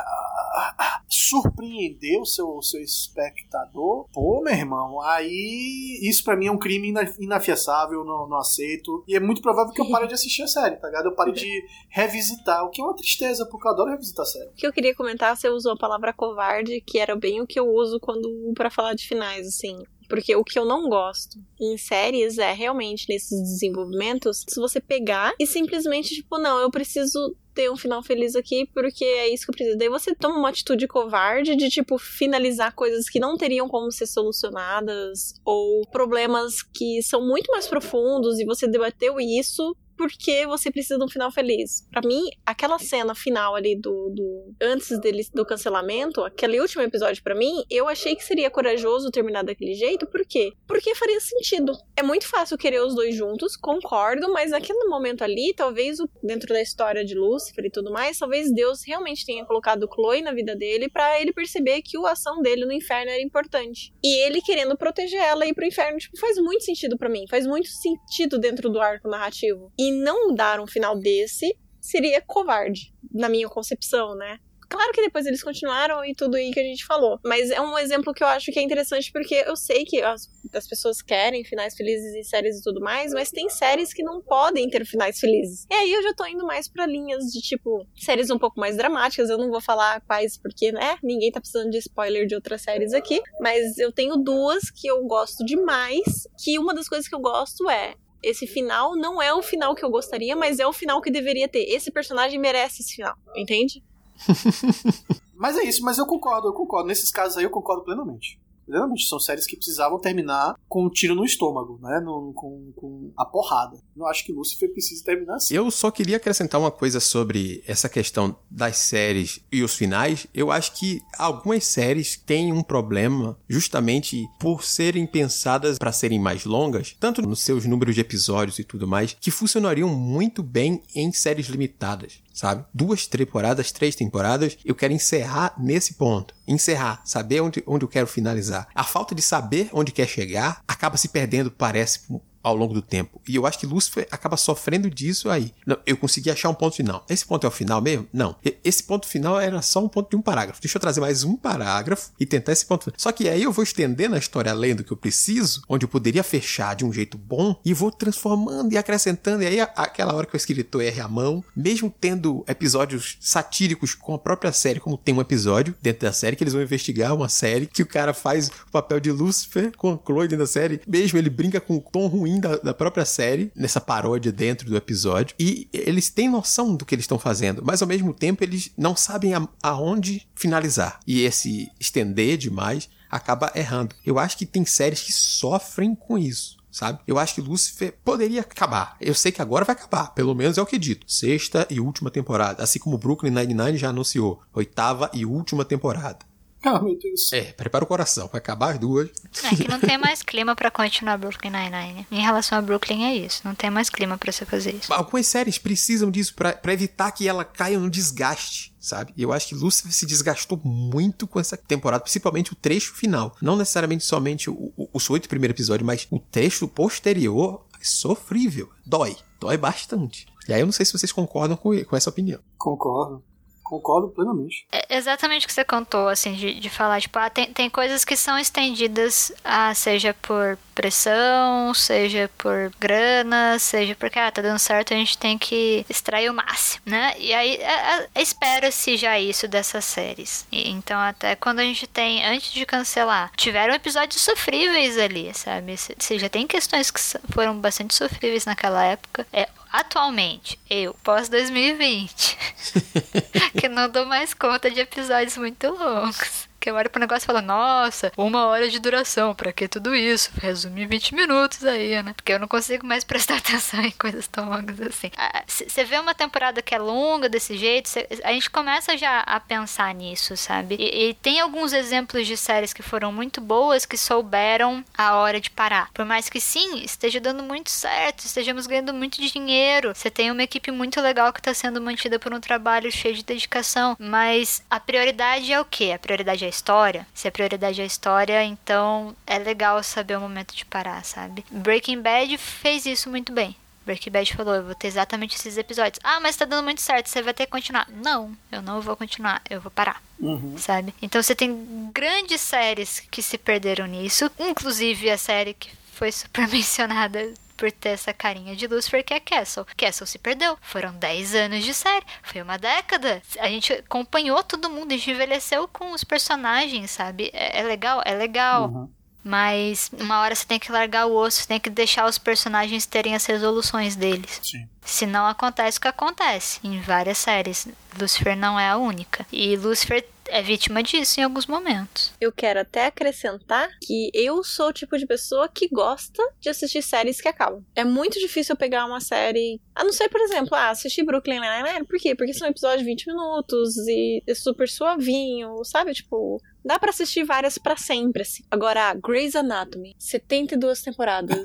uh, 0.60 0.82
uh, 0.82 1.00
surpreender 1.08 2.20
o 2.20 2.26
seu, 2.26 2.48
o 2.48 2.62
seu 2.62 2.82
espectador, 2.82 4.06
pô, 4.12 4.42
meu 4.42 4.52
irmão, 4.52 5.00
aí 5.00 5.98
isso 6.02 6.22
para 6.22 6.36
mim 6.36 6.48
é 6.48 6.52
um 6.52 6.58
crime 6.58 6.92
inafiançável, 7.18 8.04
não, 8.04 8.28
não 8.28 8.36
aceito. 8.36 9.02
E 9.08 9.16
é 9.16 9.20
muito 9.20 9.40
provável 9.40 9.72
que 9.72 9.80
eu 9.80 9.90
pare 9.90 10.06
de 10.06 10.12
assistir 10.12 10.42
a 10.42 10.48
série, 10.48 10.76
tá 10.76 10.88
ligado? 10.88 11.06
Eu 11.06 11.14
pare 11.14 11.32
de 11.32 11.64
revisitar, 11.88 12.62
o 12.64 12.68
que 12.68 12.82
é 12.82 12.84
uma 12.84 12.94
tristeza, 12.94 13.46
porque 13.46 13.66
eu 13.66 13.72
adoro 13.72 13.90
revisitar 13.90 14.24
a 14.24 14.28
série. 14.28 14.48
O 14.48 14.54
que 14.54 14.66
eu 14.66 14.72
queria 14.72 14.94
comentar, 14.94 15.34
você 15.34 15.48
usou 15.48 15.72
a 15.72 15.78
palavra 15.78 16.12
covarde, 16.12 16.82
que 16.82 16.98
era 16.98 17.16
bem 17.16 17.40
o 17.40 17.46
que 17.46 17.58
eu 17.58 17.66
uso 17.66 17.98
quando 17.98 18.28
para 18.54 18.70
falar 18.70 18.92
de 18.92 19.08
finais, 19.08 19.46
assim. 19.46 19.82
Porque 20.08 20.34
o 20.34 20.44
que 20.44 20.58
eu 20.58 20.64
não 20.64 20.88
gosto 20.88 21.38
em 21.60 21.76
séries 21.76 22.38
é 22.38 22.52
realmente 22.52 23.06
nesses 23.08 23.40
desenvolvimentos, 23.40 24.44
se 24.48 24.58
você 24.58 24.80
pegar 24.80 25.34
e 25.38 25.46
simplesmente, 25.46 26.14
tipo, 26.14 26.38
não, 26.38 26.58
eu 26.60 26.70
preciso 26.70 27.36
ter 27.54 27.70
um 27.70 27.76
final 27.76 28.02
feliz 28.02 28.36
aqui 28.36 28.70
porque 28.72 29.04
é 29.04 29.28
isso 29.28 29.44
que 29.44 29.50
eu 29.50 29.54
preciso. 29.54 29.78
Daí 29.78 29.88
você 29.88 30.14
toma 30.14 30.38
uma 30.38 30.48
atitude 30.48 30.86
covarde 30.86 31.56
de, 31.56 31.68
tipo, 31.68 31.98
finalizar 31.98 32.72
coisas 32.74 33.08
que 33.10 33.18
não 33.18 33.36
teriam 33.36 33.68
como 33.68 33.90
ser 33.90 34.06
solucionadas 34.06 35.34
ou 35.44 35.82
problemas 35.90 36.62
que 36.62 37.02
são 37.02 37.26
muito 37.26 37.50
mais 37.50 37.66
profundos 37.66 38.38
e 38.38 38.44
você 38.44 38.68
debateu 38.68 39.20
isso 39.20 39.76
porque 39.98 40.46
você 40.46 40.70
precisa 40.70 40.96
de 40.96 41.04
um 41.04 41.08
final 41.08 41.30
feliz. 41.30 41.86
Para 41.90 42.06
mim, 42.06 42.30
aquela 42.46 42.78
cena 42.78 43.14
final 43.14 43.54
ali 43.54 43.74
do, 43.74 44.10
do 44.10 44.54
antes 44.62 44.98
dele 45.00 45.26
do 45.34 45.44
cancelamento, 45.44 46.22
aquele 46.22 46.60
último 46.60 46.82
episódio 46.82 47.22
para 47.22 47.34
mim, 47.34 47.64
eu 47.68 47.88
achei 47.88 48.14
que 48.14 48.24
seria 48.24 48.48
corajoso 48.50 49.10
terminar 49.10 49.42
daquele 49.42 49.74
jeito, 49.74 50.06
por 50.06 50.24
quê? 50.24 50.52
Porque 50.66 50.94
faria 50.94 51.20
sentido. 51.20 51.72
É 51.96 52.02
muito 52.02 52.26
fácil 52.26 52.56
querer 52.56 52.80
os 52.80 52.94
dois 52.94 53.14
juntos, 53.14 53.56
concordo, 53.56 54.32
mas 54.32 54.52
naquele 54.52 54.84
momento 54.84 55.22
ali, 55.22 55.52
talvez 55.54 55.98
dentro 56.22 56.54
da 56.54 56.62
história 56.62 57.04
de 57.04 57.14
Lúcifer 57.14 57.64
e 57.64 57.70
tudo 57.70 57.90
mais, 57.90 58.18
talvez 58.18 58.52
Deus 58.54 58.82
realmente 58.86 59.26
tenha 59.26 59.44
colocado 59.44 59.88
Chloe 59.92 60.22
na 60.22 60.32
vida 60.32 60.54
dele 60.54 60.88
para 60.88 61.20
ele 61.20 61.32
perceber 61.32 61.82
que 61.82 61.96
a 62.06 62.12
ação 62.12 62.40
dele 62.40 62.64
no 62.64 62.72
inferno 62.72 63.10
era 63.10 63.22
importante. 63.22 63.92
E 64.02 64.16
ele 64.24 64.40
querendo 64.40 64.76
proteger 64.76 65.20
ela 65.20 65.44
e 65.44 65.50
ir 65.50 65.54
pro 65.54 65.66
inferno, 65.66 65.98
tipo, 65.98 66.16
faz 66.18 66.36
muito 66.36 66.62
sentido 66.62 66.96
para 66.96 67.08
mim, 67.08 67.24
faz 67.28 67.46
muito 67.46 67.68
sentido 67.68 68.38
dentro 68.38 68.70
do 68.70 68.80
arco 68.80 69.08
narrativo. 69.08 69.72
E 69.78 69.87
não 69.92 70.34
dar 70.34 70.60
um 70.60 70.66
final 70.66 70.98
desse 70.98 71.56
seria 71.80 72.20
covarde, 72.20 72.92
na 73.12 73.28
minha 73.28 73.48
concepção, 73.48 74.14
né? 74.14 74.38
Claro 74.68 74.92
que 74.92 75.00
depois 75.00 75.24
eles 75.24 75.42
continuaram 75.42 76.04
e 76.04 76.14
tudo 76.14 76.36
aí 76.36 76.50
que 76.50 76.60
a 76.60 76.62
gente 76.62 76.84
falou. 76.84 77.18
Mas 77.24 77.50
é 77.50 77.60
um 77.60 77.78
exemplo 77.78 78.12
que 78.12 78.22
eu 78.22 78.28
acho 78.28 78.52
que 78.52 78.58
é 78.58 78.62
interessante 78.62 79.10
porque 79.10 79.34
eu 79.34 79.56
sei 79.56 79.84
que 79.84 80.02
as, 80.02 80.28
as 80.52 80.66
pessoas 80.66 81.00
querem 81.00 81.42
finais 81.42 81.74
felizes 81.74 82.14
em 82.14 82.22
séries 82.22 82.58
e 82.58 82.62
tudo 82.62 82.80
mais, 82.80 83.12
mas 83.12 83.30
tem 83.30 83.48
séries 83.48 83.94
que 83.94 84.02
não 84.02 84.20
podem 84.20 84.68
ter 84.68 84.84
finais 84.84 85.18
felizes. 85.18 85.66
E 85.70 85.74
aí 85.74 85.90
eu 85.90 86.02
já 86.02 86.12
tô 86.12 86.26
indo 86.26 86.44
mais 86.44 86.68
para 86.68 86.86
linhas 86.86 87.24
de 87.32 87.40
tipo 87.40 87.86
séries 87.96 88.30
um 88.30 88.38
pouco 88.38 88.60
mais 88.60 88.76
dramáticas. 88.76 89.30
Eu 89.30 89.38
não 89.38 89.50
vou 89.50 89.60
falar 89.60 90.02
quais 90.02 90.36
porque, 90.36 90.70
né, 90.70 90.98
ninguém 91.02 91.32
tá 91.32 91.40
precisando 91.40 91.70
de 91.70 91.78
spoiler 91.78 92.26
de 92.26 92.34
outras 92.34 92.60
séries 92.60 92.92
aqui, 92.92 93.22
mas 93.40 93.78
eu 93.78 93.90
tenho 93.90 94.16
duas 94.16 94.70
que 94.70 94.86
eu 94.86 95.02
gosto 95.06 95.44
demais, 95.46 96.28
que 96.44 96.58
uma 96.58 96.74
das 96.74 96.88
coisas 96.88 97.08
que 97.08 97.14
eu 97.14 97.20
gosto 97.20 97.70
é 97.70 97.94
esse 98.22 98.46
final 98.46 98.96
não 98.96 99.20
é 99.22 99.32
o 99.32 99.42
final 99.42 99.74
que 99.74 99.84
eu 99.84 99.90
gostaria, 99.90 100.34
mas 100.34 100.58
é 100.58 100.66
o 100.66 100.72
final 100.72 101.00
que 101.00 101.10
deveria 101.10 101.48
ter. 101.48 101.64
Esse 101.64 101.90
personagem 101.90 102.38
merece 102.38 102.82
esse 102.82 102.94
final, 102.94 103.14
entende? 103.36 103.82
mas 105.36 105.56
é 105.56 105.62
isso, 105.62 105.82
mas 105.82 105.98
eu 105.98 106.06
concordo, 106.06 106.48
eu 106.48 106.52
concordo. 106.52 106.88
Nesses 106.88 107.10
casos 107.10 107.36
aí 107.36 107.44
eu 107.44 107.50
concordo 107.50 107.84
plenamente. 107.84 108.40
Realmente, 108.68 109.06
são 109.06 109.18
séries 109.18 109.46
que 109.46 109.56
precisavam 109.56 109.98
terminar 109.98 110.54
com 110.68 110.84
um 110.84 110.90
tiro 110.90 111.14
no 111.14 111.24
estômago, 111.24 111.78
né? 111.82 112.00
No, 112.00 112.32
com, 112.34 112.72
com 112.76 113.12
a 113.16 113.24
porrada. 113.24 113.78
Não 113.96 114.06
acho 114.06 114.24
que 114.24 114.32
Lucifer 114.32 114.70
precise 114.72 115.02
terminar 115.02 115.36
assim. 115.36 115.54
Eu 115.54 115.70
só 115.70 115.90
queria 115.90 116.16
acrescentar 116.16 116.60
uma 116.60 116.70
coisa 116.70 117.00
sobre 117.00 117.62
essa 117.66 117.88
questão 117.88 118.36
das 118.50 118.76
séries 118.78 119.40
e 119.50 119.62
os 119.62 119.74
finais. 119.74 120.26
Eu 120.34 120.50
acho 120.50 120.72
que 120.72 121.00
algumas 121.18 121.64
séries 121.64 122.16
têm 122.16 122.52
um 122.52 122.62
problema 122.62 123.38
justamente 123.48 124.26
por 124.38 124.62
serem 124.62 125.06
pensadas 125.06 125.78
para 125.78 125.92
serem 125.92 126.18
mais 126.18 126.44
longas, 126.44 126.96
tanto 126.98 127.22
nos 127.22 127.40
seus 127.40 127.64
números 127.64 127.94
de 127.94 128.00
episódios 128.00 128.58
e 128.58 128.64
tudo 128.64 128.86
mais, 128.86 129.16
que 129.20 129.30
funcionariam 129.30 129.88
muito 129.88 130.42
bem 130.42 130.82
em 130.94 131.12
séries 131.12 131.46
limitadas 131.46 132.20
sabe? 132.38 132.64
Duas 132.72 133.04
temporadas, 133.08 133.72
três 133.72 133.96
temporadas, 133.96 134.56
eu 134.64 134.72
quero 134.72 134.92
encerrar 134.92 135.54
nesse 135.58 135.94
ponto. 135.94 136.32
Encerrar, 136.46 137.02
saber 137.04 137.40
onde, 137.40 137.64
onde 137.66 137.84
eu 137.84 137.88
quero 137.88 138.06
finalizar. 138.06 138.68
A 138.72 138.84
falta 138.84 139.12
de 139.12 139.20
saber 139.20 139.68
onde 139.72 139.90
quer 139.90 140.06
chegar 140.06 140.62
acaba 140.68 140.96
se 140.96 141.08
perdendo, 141.08 141.50
parece, 141.50 142.02
ao 142.42 142.54
longo 142.54 142.74
do 142.74 142.82
tempo. 142.82 143.20
E 143.28 143.36
eu 143.36 143.46
acho 143.46 143.58
que 143.58 143.66
Lúcifer 143.66 144.06
acaba 144.10 144.36
sofrendo 144.36 144.90
disso 144.90 145.30
aí. 145.30 145.52
Não, 145.66 145.78
eu 145.86 145.96
consegui 145.96 146.30
achar 146.30 146.48
um 146.48 146.54
ponto 146.54 146.76
final. 146.76 147.04
Esse 147.08 147.24
ponto 147.24 147.44
é 147.44 147.48
o 147.48 147.52
final 147.52 147.80
mesmo? 147.80 148.06
Não. 148.12 148.36
Esse 148.64 148.82
ponto 148.82 149.06
final 149.06 149.40
era 149.40 149.60
só 149.62 149.84
um 149.84 149.88
ponto 149.88 150.10
de 150.10 150.16
um 150.16 150.22
parágrafo. 150.22 150.60
Deixa 150.60 150.76
eu 150.76 150.80
trazer 150.80 151.00
mais 151.00 151.24
um 151.24 151.36
parágrafo 151.36 152.10
e 152.18 152.26
tentar 152.26 152.52
esse 152.52 152.66
ponto. 152.66 152.92
Só 152.96 153.12
que 153.12 153.28
aí 153.28 153.42
eu 153.42 153.52
vou 153.52 153.62
estendendo 153.62 154.14
a 154.14 154.18
história 154.18 154.50
além 154.50 154.74
do 154.74 154.84
que 154.84 154.92
eu 154.92 154.96
preciso, 154.96 155.62
onde 155.68 155.84
eu 155.84 155.88
poderia 155.88 156.22
fechar 156.22 156.74
de 156.74 156.84
um 156.84 156.92
jeito 156.92 157.18
bom, 157.18 157.60
e 157.64 157.74
vou 157.74 157.90
transformando 157.90 158.72
e 158.72 158.78
acrescentando. 158.78 159.42
E 159.42 159.46
aí, 159.46 159.60
aquela 159.60 160.14
hora 160.14 160.26
que 160.26 160.34
o 160.34 160.36
escritor 160.36 160.82
erra 160.82 161.04
a 161.04 161.08
mão, 161.08 161.44
mesmo 161.54 161.92
tendo 162.00 162.44
episódios 162.48 163.16
satíricos 163.20 163.94
com 163.94 164.14
a 164.14 164.18
própria 164.18 164.52
série, 164.52 164.80
como 164.80 164.96
tem 164.96 165.14
um 165.14 165.20
episódio 165.20 165.74
dentro 165.82 166.06
da 166.06 166.12
série, 166.12 166.36
que 166.36 166.42
eles 166.42 166.54
vão 166.54 166.62
investigar 166.62 167.14
uma 167.14 167.28
série 167.28 167.66
que 167.66 167.82
o 167.82 167.86
cara 167.86 168.14
faz 168.14 168.48
o 168.48 168.70
papel 168.70 169.00
de 169.00 169.10
Lúcifer 169.10 169.72
com 169.76 169.92
a 169.92 169.98
Chloe 170.04 170.28
dentro 170.28 170.44
da 170.44 170.46
série, 170.46 170.80
mesmo 170.86 171.18
ele 171.18 171.30
brinca 171.30 171.60
com 171.60 171.76
o 171.76 171.80
tom 171.80 172.06
ruim 172.06 172.37
da, 172.40 172.56
da 172.56 172.74
própria 172.74 173.04
série, 173.04 173.52
nessa 173.54 173.80
paródia 173.80 174.32
dentro 174.32 174.68
do 174.68 174.76
episódio, 174.76 175.34
e 175.38 175.68
eles 175.72 176.10
têm 176.10 176.28
noção 176.28 176.74
do 176.74 176.84
que 176.84 176.94
eles 176.94 177.04
estão 177.04 177.18
fazendo, 177.18 177.62
mas 177.64 177.82
ao 177.82 177.88
mesmo 177.88 178.12
tempo 178.12 178.42
eles 178.44 178.70
não 178.76 178.96
sabem 178.96 179.34
a, 179.34 179.48
aonde 179.62 180.26
finalizar. 180.34 181.00
E 181.06 181.22
esse 181.22 181.70
estender 181.78 182.36
demais 182.36 182.88
acaba 183.10 183.52
errando. 183.54 183.94
Eu 184.04 184.18
acho 184.18 184.36
que 184.36 184.46
tem 184.46 184.64
séries 184.64 185.02
que 185.02 185.12
sofrem 185.12 185.94
com 185.94 186.18
isso 186.18 186.58
sabe? 186.70 187.00
Eu 187.06 187.18
acho 187.18 187.34
que 187.34 187.40
Lucifer 187.40 187.94
poderia 188.04 188.42
acabar. 188.42 188.96
Eu 189.00 189.14
sei 189.14 189.32
que 189.32 189.42
agora 189.42 189.64
vai 189.64 189.74
acabar, 189.74 190.14
pelo 190.14 190.34
menos 190.34 190.58
é 190.58 190.62
o 190.62 190.66
que 190.66 190.76
é 190.76 190.78
dito. 190.78 191.10
Sexta 191.10 191.66
e 191.68 191.80
última 191.80 192.10
temporada, 192.10 192.62
assim 192.62 192.78
como 192.78 192.98
Brooklyn 192.98 193.32
Nine-Nine 193.32 193.78
já 193.78 193.88
anunciou, 193.88 194.40
oitava 194.52 195.10
e 195.12 195.26
última 195.26 195.64
temporada. 195.64 196.18
Ah, 196.68 196.80
meu 196.80 196.98
Deus. 196.98 197.32
É, 197.32 197.52
prepara 197.52 197.84
o 197.84 197.86
coração, 197.86 198.28
vai 198.30 198.40
acabar 198.40 198.72
as 198.72 198.78
duas. 198.78 199.08
É 199.44 199.54
que 199.54 199.68
não 199.68 199.80
tem 199.80 199.96
mais 199.96 200.22
clima 200.22 200.56
para 200.56 200.70
continuar 200.70 201.16
Brooklyn 201.16 201.50
Nine-Nine. 201.50 202.06
Em 202.10 202.20
relação 202.20 202.58
a 202.58 202.62
Brooklyn 202.62 203.04
é 203.04 203.14
isso, 203.14 203.42
não 203.44 203.54
tem 203.54 203.70
mais 203.70 203.88
clima 203.88 204.18
para 204.18 204.32
você 204.32 204.44
fazer 204.44 204.74
isso. 204.74 204.92
Algumas 204.92 205.26
séries 205.26 205.56
precisam 205.56 206.10
disso 206.10 206.34
para 206.34 206.72
evitar 206.72 207.12
que 207.12 207.28
ela 207.28 207.44
caia 207.44 207.78
no 207.78 207.88
desgaste 207.88 208.76
sabe? 208.80 209.12
E 209.16 209.22
eu 209.22 209.32
acho 209.32 209.48
que 209.48 209.54
Lucifer 209.54 209.92
se 209.92 210.06
desgastou 210.06 210.58
muito 210.64 211.26
com 211.26 211.38
essa 211.38 211.56
temporada, 211.56 212.02
principalmente 212.02 212.52
o 212.52 212.56
trecho 212.56 212.94
final. 212.94 213.36
Não 213.40 213.56
necessariamente 213.56 214.04
somente 214.04 214.48
o, 214.48 214.72
o, 214.76 214.88
os 214.92 215.10
oito 215.10 215.28
primeiros 215.28 215.54
episódios, 215.54 215.86
mas 215.86 216.06
o 216.10 216.18
trecho 216.18 216.66
posterior 216.66 217.64
é 217.78 217.84
sofrível. 217.84 218.70
Dói. 218.86 219.16
Dói 219.40 219.56
bastante. 219.56 220.26
E 220.48 220.52
aí 220.52 220.60
eu 220.60 220.66
não 220.66 220.72
sei 220.72 220.86
se 220.86 220.92
vocês 220.92 221.12
concordam 221.12 221.56
com, 221.56 221.84
com 221.84 221.96
essa 221.96 222.10
opinião. 222.10 222.40
Concordo. 222.56 223.22
Concordo 223.68 224.08
plenamente. 224.08 224.66
É 224.72 224.96
exatamente 224.96 225.44
o 225.44 225.46
que 225.46 225.52
você 225.52 225.62
contou, 225.62 226.08
assim, 226.08 226.32
de, 226.32 226.58
de 226.58 226.70
falar, 226.70 227.02
tipo, 227.02 227.18
ah, 227.18 227.28
tem, 227.28 227.52
tem 227.52 227.68
coisas 227.68 228.02
que 228.02 228.16
são 228.16 228.38
estendidas, 228.38 229.30
ah, 229.44 229.74
seja 229.74 230.14
por 230.14 230.58
pressão, 230.74 231.74
seja 231.74 232.30
por 232.38 232.72
grana, 232.80 233.58
seja 233.58 233.94
porque, 233.94 234.18
ah, 234.18 234.30
tá 234.30 234.40
dando 234.40 234.58
certo, 234.58 234.94
a 234.94 234.96
gente 234.96 235.18
tem 235.18 235.36
que 235.36 235.84
extrair 235.86 236.30
o 236.30 236.34
máximo, 236.34 236.82
né? 236.86 237.14
E 237.18 237.34
aí 237.34 237.56
é, 237.56 238.08
é, 238.14 238.22
espera-se 238.22 238.96
já 238.96 239.20
isso 239.20 239.46
dessas 239.46 239.84
séries. 239.84 240.46
E, 240.50 240.70
então, 240.70 240.98
até 240.98 241.36
quando 241.36 241.58
a 241.58 241.64
gente 241.64 241.86
tem, 241.86 242.24
antes 242.24 242.50
de 242.50 242.64
cancelar, 242.64 243.30
tiveram 243.36 243.74
episódios 243.74 244.22
sofríveis 244.22 244.96
ali, 244.96 245.30
sabe? 245.34 245.76
Você 245.76 246.18
já 246.18 246.30
tem 246.30 246.46
questões 246.46 246.90
que 246.90 247.00
foram 247.34 247.58
bastante 247.58 247.94
sofríveis 247.94 248.46
naquela 248.46 248.82
época. 248.82 249.26
É 249.30 249.46
atualmente, 249.72 250.58
eu, 250.68 250.94
pós 251.02 251.28
2020, 251.28 252.38
que 253.58 253.68
não 253.68 253.88
dou 253.88 254.06
mais 254.06 254.34
conta 254.34 254.70
de 254.70 254.80
episódios 254.80 255.36
muito 255.36 255.68
longos. 255.68 256.47
Que 256.68 256.70
que 256.70 256.72
eu 256.72 256.76
olho 256.76 256.90
pro 256.90 257.00
negócio 257.00 257.24
e 257.24 257.26
falo, 257.26 257.40
nossa, 257.40 258.12
uma 258.14 258.46
hora 258.46 258.68
de 258.68 258.78
duração, 258.78 259.34
pra 259.34 259.54
que 259.54 259.66
tudo 259.66 259.94
isso? 259.94 260.30
Resume 260.38 260.84
20 260.84 261.14
minutos 261.14 261.64
aí, 261.64 262.02
né? 262.02 262.12
Porque 262.12 262.30
eu 262.30 262.38
não 262.38 262.46
consigo 262.46 262.86
mais 262.86 263.04
prestar 263.08 263.36
atenção 263.38 263.80
em 263.80 263.90
coisas 263.92 264.26
tão 264.26 264.50
longas 264.50 264.78
assim. 264.82 265.10
Você 265.46 265.82
vê 265.84 265.98
uma 265.98 266.14
temporada 266.14 266.60
que 266.60 266.74
é 266.74 266.78
longa 266.78 267.26
desse 267.26 267.56
jeito, 267.56 267.88
cê, 267.88 268.06
a 268.22 268.32
gente 268.32 268.50
começa 268.50 268.98
já 268.98 269.20
a 269.20 269.40
pensar 269.40 269.94
nisso, 269.94 270.36
sabe? 270.36 270.76
E, 270.78 271.08
e 271.08 271.14
tem 271.14 271.40
alguns 271.40 271.72
exemplos 271.72 272.26
de 272.26 272.36
séries 272.36 272.74
que 272.74 272.82
foram 272.82 273.10
muito 273.10 273.40
boas 273.40 273.86
que 273.86 273.96
souberam 273.96 274.84
a 274.96 275.14
hora 275.16 275.40
de 275.40 275.48
parar. 275.48 275.90
Por 275.94 276.04
mais 276.04 276.28
que 276.28 276.38
sim, 276.38 276.82
esteja 276.84 277.18
dando 277.18 277.42
muito 277.42 277.70
certo, 277.70 278.26
estejamos 278.26 278.66
ganhando 278.66 278.92
muito 278.92 279.22
dinheiro, 279.22 279.94
você 279.94 280.10
tem 280.10 280.30
uma 280.30 280.42
equipe 280.42 280.70
muito 280.70 281.00
legal 281.00 281.32
que 281.32 281.40
está 281.40 281.54
sendo 281.54 281.80
mantida 281.80 282.18
por 282.18 282.34
um 282.34 282.40
trabalho 282.40 282.92
cheio 282.92 283.14
de 283.14 283.24
dedicação, 283.24 283.96
mas 283.98 284.62
a 284.68 284.78
prioridade 284.78 285.50
é 285.50 285.58
o 285.58 285.64
quê? 285.64 285.92
A 285.94 285.98
prioridade 285.98 286.44
é 286.44 286.46
a 286.46 286.57
história? 286.58 287.06
Se 287.14 287.28
a 287.28 287.32
prioridade 287.32 287.80
é 287.80 287.84
a 287.84 287.86
história, 287.86 288.44
então 288.44 289.14
é 289.26 289.38
legal 289.38 289.82
saber 289.82 290.16
o 290.16 290.20
momento 290.20 290.54
de 290.54 290.64
parar, 290.64 291.04
sabe? 291.04 291.44
Breaking 291.50 292.02
Bad 292.02 292.36
fez 292.36 292.84
isso 292.84 293.08
muito 293.08 293.32
bem. 293.32 293.56
Breaking 293.86 294.10
Bad 294.10 294.34
falou, 294.34 294.54
eu 294.54 294.64
vou 294.64 294.74
ter 294.74 294.88
exatamente 294.88 295.36
esses 295.36 295.56
episódios. 295.56 295.98
Ah, 296.04 296.20
mas 296.20 296.36
tá 296.36 296.44
dando 296.44 296.64
muito 296.64 296.82
certo, 296.82 297.08
você 297.08 297.22
vai 297.22 297.32
ter 297.32 297.46
que 297.46 297.52
continuar. 297.52 297.88
Não, 297.88 298.36
eu 298.52 298.60
não 298.60 298.82
vou 298.82 298.94
continuar, 298.96 299.40
eu 299.48 299.60
vou 299.60 299.70
parar. 299.70 300.02
Uhum. 300.20 300.58
Sabe? 300.58 300.94
Então 301.00 301.22
você 301.22 301.34
tem 301.34 301.90
grandes 301.94 302.40
séries 302.40 303.00
que 303.10 303.22
se 303.22 303.38
perderam 303.38 303.86
nisso, 303.86 304.30
inclusive 304.38 305.10
a 305.10 305.16
série 305.16 305.54
que 305.54 305.70
foi 305.94 306.12
super 306.12 306.46
mencionada 306.52 307.32
por 307.58 307.70
ter 307.72 307.90
essa 307.90 308.14
carinha 308.14 308.54
de 308.56 308.66
Lucifer 308.66 309.04
que 309.04 309.12
é 309.12 309.20
Castle. 309.20 309.66
Castle 309.76 310.06
se 310.06 310.18
perdeu. 310.18 310.56
Foram 310.62 310.94
10 310.94 311.34
anos 311.34 311.64
de 311.64 311.74
série. 311.74 312.06
Foi 312.22 312.40
uma 312.40 312.56
década. 312.56 313.20
A 313.40 313.48
gente 313.48 313.72
acompanhou 313.72 314.42
todo 314.44 314.70
mundo, 314.70 314.92
a 314.92 314.96
gente 314.96 315.10
envelheceu 315.10 315.66
com 315.68 315.92
os 315.92 316.04
personagens, 316.04 316.92
sabe? 316.92 317.30
É, 317.34 317.60
é 317.60 317.62
legal? 317.64 318.00
É 318.04 318.14
legal. 318.14 318.68
Uhum. 318.68 318.88
Mas 319.24 319.90
uma 319.92 320.20
hora 320.20 320.34
você 320.34 320.46
tem 320.46 320.58
que 320.58 320.72
largar 320.72 321.06
o 321.06 321.14
osso, 321.14 321.40
você 321.40 321.48
tem 321.48 321.60
que 321.60 321.68
deixar 321.68 322.06
os 322.06 322.16
personagens 322.16 322.86
terem 322.86 323.14
as 323.14 323.26
resoluções 323.26 323.96
deles. 323.96 324.40
Sim. 324.42 324.66
Se 324.80 325.04
não 325.04 325.26
acontece 325.26 325.76
o 325.76 325.80
que 325.80 325.88
acontece 325.88 326.60
em 326.64 326.80
várias 326.80 327.18
séries. 327.18 327.68
Lucifer 328.00 328.36
não 328.36 328.58
é 328.58 328.70
a 328.70 328.76
única. 328.76 329.26
E 329.30 329.56
Lucifer 329.56 330.06
é 330.28 330.42
vítima 330.42 330.82
disso 330.82 331.20
em 331.20 331.24
alguns 331.24 331.46
momentos. 331.46 332.12
Eu 332.20 332.32
quero 332.32 332.60
até 332.60 332.86
acrescentar 332.86 333.68
que 333.82 334.10
eu 334.14 334.42
sou 334.44 334.68
o 334.68 334.72
tipo 334.72 334.96
de 334.96 335.06
pessoa 335.06 335.48
que 335.48 335.68
gosta 335.68 336.22
de 336.40 336.48
assistir 336.48 336.82
séries 336.82 337.20
que 337.20 337.28
acabam. 337.28 337.64
É 337.74 337.84
muito 337.84 338.18
difícil 338.18 338.52
eu 338.52 338.58
pegar 338.58 338.86
uma 338.86 339.00
série. 339.00 339.60
A 339.74 339.84
não 339.84 339.92
ser, 339.92 340.08
por 340.08 340.20
exemplo, 340.20 340.54
ah, 340.54 340.70
assistir 340.70 341.04
Brooklyn 341.04 341.40
Nine-Nine. 341.40 341.86
Por 341.86 341.98
quê? 341.98 342.14
Porque 342.14 342.34
são 342.34 342.48
episódios 342.48 342.80
de 342.80 342.86
20 342.86 343.06
minutos 343.06 343.76
e 343.88 344.22
é 344.26 344.34
super 344.34 344.68
suavinho, 344.68 345.64
sabe? 345.64 345.94
Tipo, 345.94 346.40
Dá 346.64 346.78
para 346.78 346.90
assistir 346.90 347.24
várias 347.24 347.56
para 347.56 347.78
sempre, 347.78 348.20
assim. 348.20 348.42
Agora, 348.50 348.92
Grey's 348.92 349.34
Anatomy, 349.34 349.94
72 349.98 350.82
temporadas, 350.82 351.38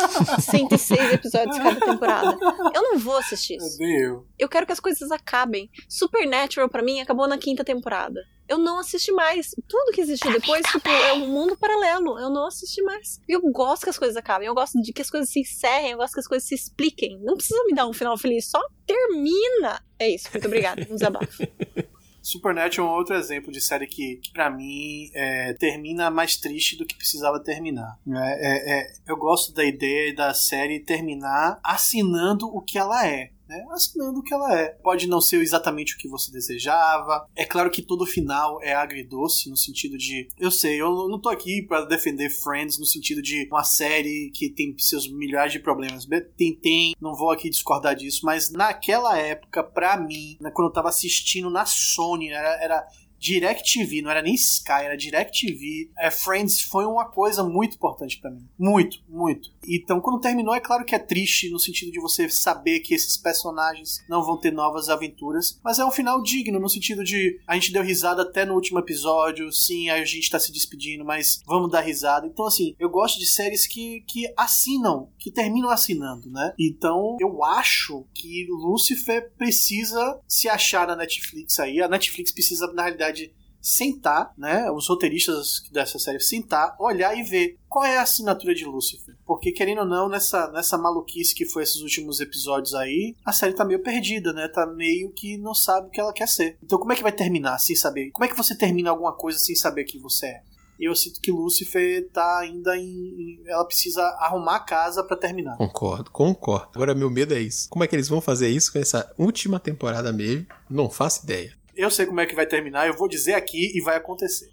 106 0.40 1.12
episódios 1.12 1.58
cada 1.58 1.78
temporada. 1.78 2.38
Eu 2.74 2.82
não 2.82 2.98
vou 2.98 3.18
assistir 3.18 3.56
isso. 3.56 3.76
Eu. 3.82 4.26
eu 4.38 4.48
quero 4.48 4.64
que 4.64 4.72
as 4.72 4.80
coisas 4.80 5.10
acabem. 5.10 5.68
Supernatural 5.86 6.68
para 6.70 6.82
mim 6.82 6.98
acabou 7.00 7.28
na 7.28 7.36
quinta 7.36 7.62
temporada. 7.62 8.24
Eu 8.48 8.58
não 8.58 8.78
assisti 8.78 9.12
mais. 9.12 9.54
Tudo 9.68 9.92
que 9.92 10.00
existiu 10.00 10.32
depois, 10.32 10.62
tipo, 10.66 10.88
é 10.88 11.12
um 11.12 11.28
mundo 11.28 11.56
paralelo. 11.56 12.18
Eu 12.18 12.28
não 12.30 12.46
assisti 12.46 12.82
mais. 12.82 13.20
E 13.28 13.32
eu 13.32 13.40
gosto 13.42 13.84
que 13.84 13.90
as 13.90 13.98
coisas 13.98 14.16
acabem. 14.16 14.48
Eu 14.48 14.54
gosto 14.54 14.82
de 14.82 14.92
que 14.92 15.00
as 15.00 15.08
coisas 15.08 15.30
se 15.30 15.40
encerrem. 15.40 15.92
Eu 15.92 15.98
gosto 15.98 16.14
que 16.14 16.20
as 16.20 16.26
coisas 16.26 16.48
se 16.48 16.56
expliquem. 16.56 17.20
Não 17.22 17.36
precisa 17.36 17.62
me 17.64 17.74
dar 17.74 17.86
um 17.86 17.92
final 17.92 18.18
feliz. 18.18 18.50
Só 18.50 18.60
termina. 18.84 19.80
É 19.96 20.08
isso. 20.08 20.28
Muito 20.32 20.46
obrigada. 20.48 20.84
Um 20.90 20.96
desabafo. 20.96 21.44
Supernatural 22.22 22.86
é 22.86 22.90
um 22.90 22.94
outro 22.94 23.16
exemplo 23.16 23.50
de 23.50 23.60
série 23.60 23.86
que, 23.86 24.16
que 24.16 24.32
para 24.32 24.50
mim, 24.50 25.10
é, 25.14 25.54
termina 25.54 26.10
mais 26.10 26.36
triste 26.36 26.76
do 26.76 26.84
que 26.84 26.94
precisava 26.94 27.42
terminar. 27.42 27.98
É, 28.06 28.18
é, 28.18 28.80
é, 28.80 28.92
eu 29.06 29.16
gosto 29.16 29.52
da 29.54 29.64
ideia 29.64 30.14
da 30.14 30.34
série 30.34 30.80
terminar 30.80 31.58
assinando 31.64 32.46
o 32.46 32.60
que 32.60 32.78
ela 32.78 33.06
é 33.06 33.30
né, 33.50 33.66
assinando 33.72 34.20
o 34.20 34.22
que 34.22 34.32
ela 34.32 34.56
é. 34.56 34.68
Pode 34.82 35.08
não 35.08 35.20
ser 35.20 35.40
exatamente 35.40 35.94
o 35.94 35.98
que 35.98 36.08
você 36.08 36.30
desejava. 36.30 37.26
É 37.34 37.44
claro 37.44 37.70
que 37.70 37.82
todo 37.82 38.06
final 38.06 38.62
é 38.62 38.72
agridoce, 38.72 39.50
no 39.50 39.56
sentido 39.56 39.98
de. 39.98 40.28
Eu 40.38 40.52
sei, 40.52 40.80
eu 40.80 41.08
não 41.08 41.20
tô 41.20 41.28
aqui 41.28 41.60
para 41.62 41.84
defender 41.84 42.30
Friends 42.30 42.78
no 42.78 42.86
sentido 42.86 43.20
de 43.20 43.48
uma 43.50 43.64
série 43.64 44.30
que 44.32 44.48
tem 44.48 44.74
seus 44.78 45.10
milhares 45.10 45.52
de 45.52 45.58
problemas. 45.58 46.06
Tem, 46.36 46.54
tem, 46.54 46.94
não 47.00 47.14
vou 47.14 47.32
aqui 47.32 47.50
discordar 47.50 47.96
disso, 47.96 48.24
mas 48.24 48.50
naquela 48.52 49.18
época, 49.18 49.64
pra 49.64 49.96
mim, 49.96 50.36
né, 50.40 50.50
quando 50.54 50.68
eu 50.68 50.72
tava 50.72 50.88
assistindo 50.88 51.50
na 51.50 51.66
Sony, 51.66 52.30
era, 52.30 52.62
era 52.62 52.86
DirecTV, 53.20 54.02
não 54.02 54.10
era 54.10 54.22
nem 54.22 54.34
Sky, 54.34 54.84
era 54.84 54.96
DirecTV. 54.96 55.90
É, 55.98 56.10
Friends 56.10 56.62
foi 56.62 56.86
uma 56.86 57.04
coisa 57.04 57.44
muito 57.44 57.76
importante 57.76 58.18
para 58.18 58.30
mim. 58.30 58.48
Muito, 58.58 58.98
muito. 59.08 59.50
Então, 59.68 60.00
quando 60.00 60.20
terminou, 60.20 60.54
é 60.54 60.60
claro 60.60 60.84
que 60.84 60.94
é 60.94 60.98
triste 60.98 61.50
no 61.50 61.58
sentido 61.58 61.92
de 61.92 62.00
você 62.00 62.28
saber 62.28 62.80
que 62.80 62.94
esses 62.94 63.16
personagens 63.16 64.02
não 64.08 64.24
vão 64.24 64.38
ter 64.38 64.50
novas 64.50 64.88
aventuras, 64.88 65.60
mas 65.62 65.78
é 65.78 65.84
um 65.84 65.90
final 65.90 66.22
digno 66.22 66.58
no 66.58 66.68
sentido 66.68 67.04
de 67.04 67.38
a 67.46 67.54
gente 67.54 67.72
deu 67.72 67.82
risada 67.82 68.22
até 68.22 68.44
no 68.44 68.54
último 68.54 68.78
episódio, 68.78 69.52
sim, 69.52 69.90
a 69.90 70.02
gente 70.04 70.30
tá 70.30 70.40
se 70.40 70.50
despedindo, 70.50 71.04
mas 71.04 71.42
vamos 71.46 71.70
dar 71.70 71.80
risada. 71.80 72.26
Então, 72.26 72.46
assim, 72.46 72.74
eu 72.78 72.88
gosto 72.88 73.18
de 73.18 73.26
séries 73.26 73.66
que, 73.66 74.02
que 74.06 74.32
assinam, 74.36 75.10
que 75.18 75.30
terminam 75.30 75.68
assinando, 75.68 76.30
né? 76.30 76.54
Então, 76.58 77.16
eu 77.20 77.44
acho 77.44 78.06
que 78.14 78.46
Lucifer 78.48 79.30
precisa 79.36 80.18
se 80.26 80.48
achar 80.48 80.86
na 80.86 80.96
Netflix 80.96 81.58
aí. 81.58 81.82
A 81.82 81.88
Netflix 81.88 82.32
precisa, 82.32 82.72
na 82.72 82.82
realidade, 82.82 83.09
verdade, 83.10 83.32
sentar, 83.60 84.32
né, 84.38 84.70
os 84.70 84.88
roteiristas 84.88 85.62
dessa 85.70 85.98
série 85.98 86.18
sentar, 86.18 86.74
olhar 86.80 87.14
e 87.16 87.22
ver 87.22 87.58
qual 87.68 87.84
é 87.84 87.98
a 87.98 88.02
assinatura 88.02 88.54
de 88.54 88.64
Lucifer. 88.64 89.14
Porque, 89.26 89.52
querendo 89.52 89.80
ou 89.80 89.86
não, 89.86 90.08
nessa, 90.08 90.50
nessa 90.50 90.78
maluquice 90.78 91.34
que 91.34 91.44
foi 91.44 91.62
esses 91.62 91.82
últimos 91.82 92.20
episódios 92.20 92.74
aí, 92.74 93.14
a 93.24 93.32
série 93.32 93.52
tá 93.52 93.64
meio 93.64 93.82
perdida, 93.82 94.32
né? 94.32 94.48
Tá 94.48 94.66
meio 94.66 95.12
que 95.12 95.36
não 95.36 95.54
sabe 95.54 95.88
o 95.88 95.90
que 95.90 96.00
ela 96.00 96.12
quer 96.12 96.26
ser. 96.26 96.56
Então, 96.62 96.78
como 96.78 96.92
é 96.92 96.96
que 96.96 97.02
vai 97.02 97.12
terminar 97.12 97.58
sem 97.58 97.76
saber? 97.76 98.10
Como 98.12 98.24
é 98.24 98.28
que 98.28 98.36
você 98.36 98.56
termina 98.56 98.90
alguma 98.90 99.12
coisa 99.12 99.38
sem 99.38 99.54
saber 99.54 99.84
quem 99.84 100.00
você 100.00 100.26
é? 100.26 100.42
eu 100.82 100.96
sinto 100.96 101.20
que 101.20 101.30
Lucifer 101.30 102.08
tá 102.10 102.38
ainda 102.38 102.74
em, 102.74 102.86
em 102.86 103.42
ela 103.46 103.66
precisa 103.66 104.02
arrumar 104.18 104.56
a 104.56 104.60
casa 104.60 105.04
para 105.04 105.14
terminar. 105.14 105.58
Concordo, 105.58 106.10
concordo. 106.10 106.70
Agora 106.74 106.94
meu 106.94 107.10
medo 107.10 107.34
é 107.34 107.40
isso. 107.40 107.68
Como 107.68 107.84
é 107.84 107.86
que 107.86 107.94
eles 107.94 108.08
vão 108.08 108.20
fazer 108.20 108.48
isso 108.48 108.72
com 108.72 108.78
essa 108.78 109.12
última 109.18 109.60
temporada 109.60 110.10
mesmo? 110.10 110.46
Não 110.70 110.88
faço 110.88 111.24
ideia. 111.24 111.59
Eu 111.80 111.90
sei 111.90 112.04
como 112.04 112.20
é 112.20 112.26
que 112.26 112.34
vai 112.34 112.44
terminar, 112.44 112.86
eu 112.86 112.94
vou 112.94 113.08
dizer 113.08 113.32
aqui 113.32 113.72
e 113.74 113.80
vai 113.80 113.96
acontecer. 113.96 114.50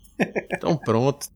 Então 0.50 0.78
pronto. 0.78 1.28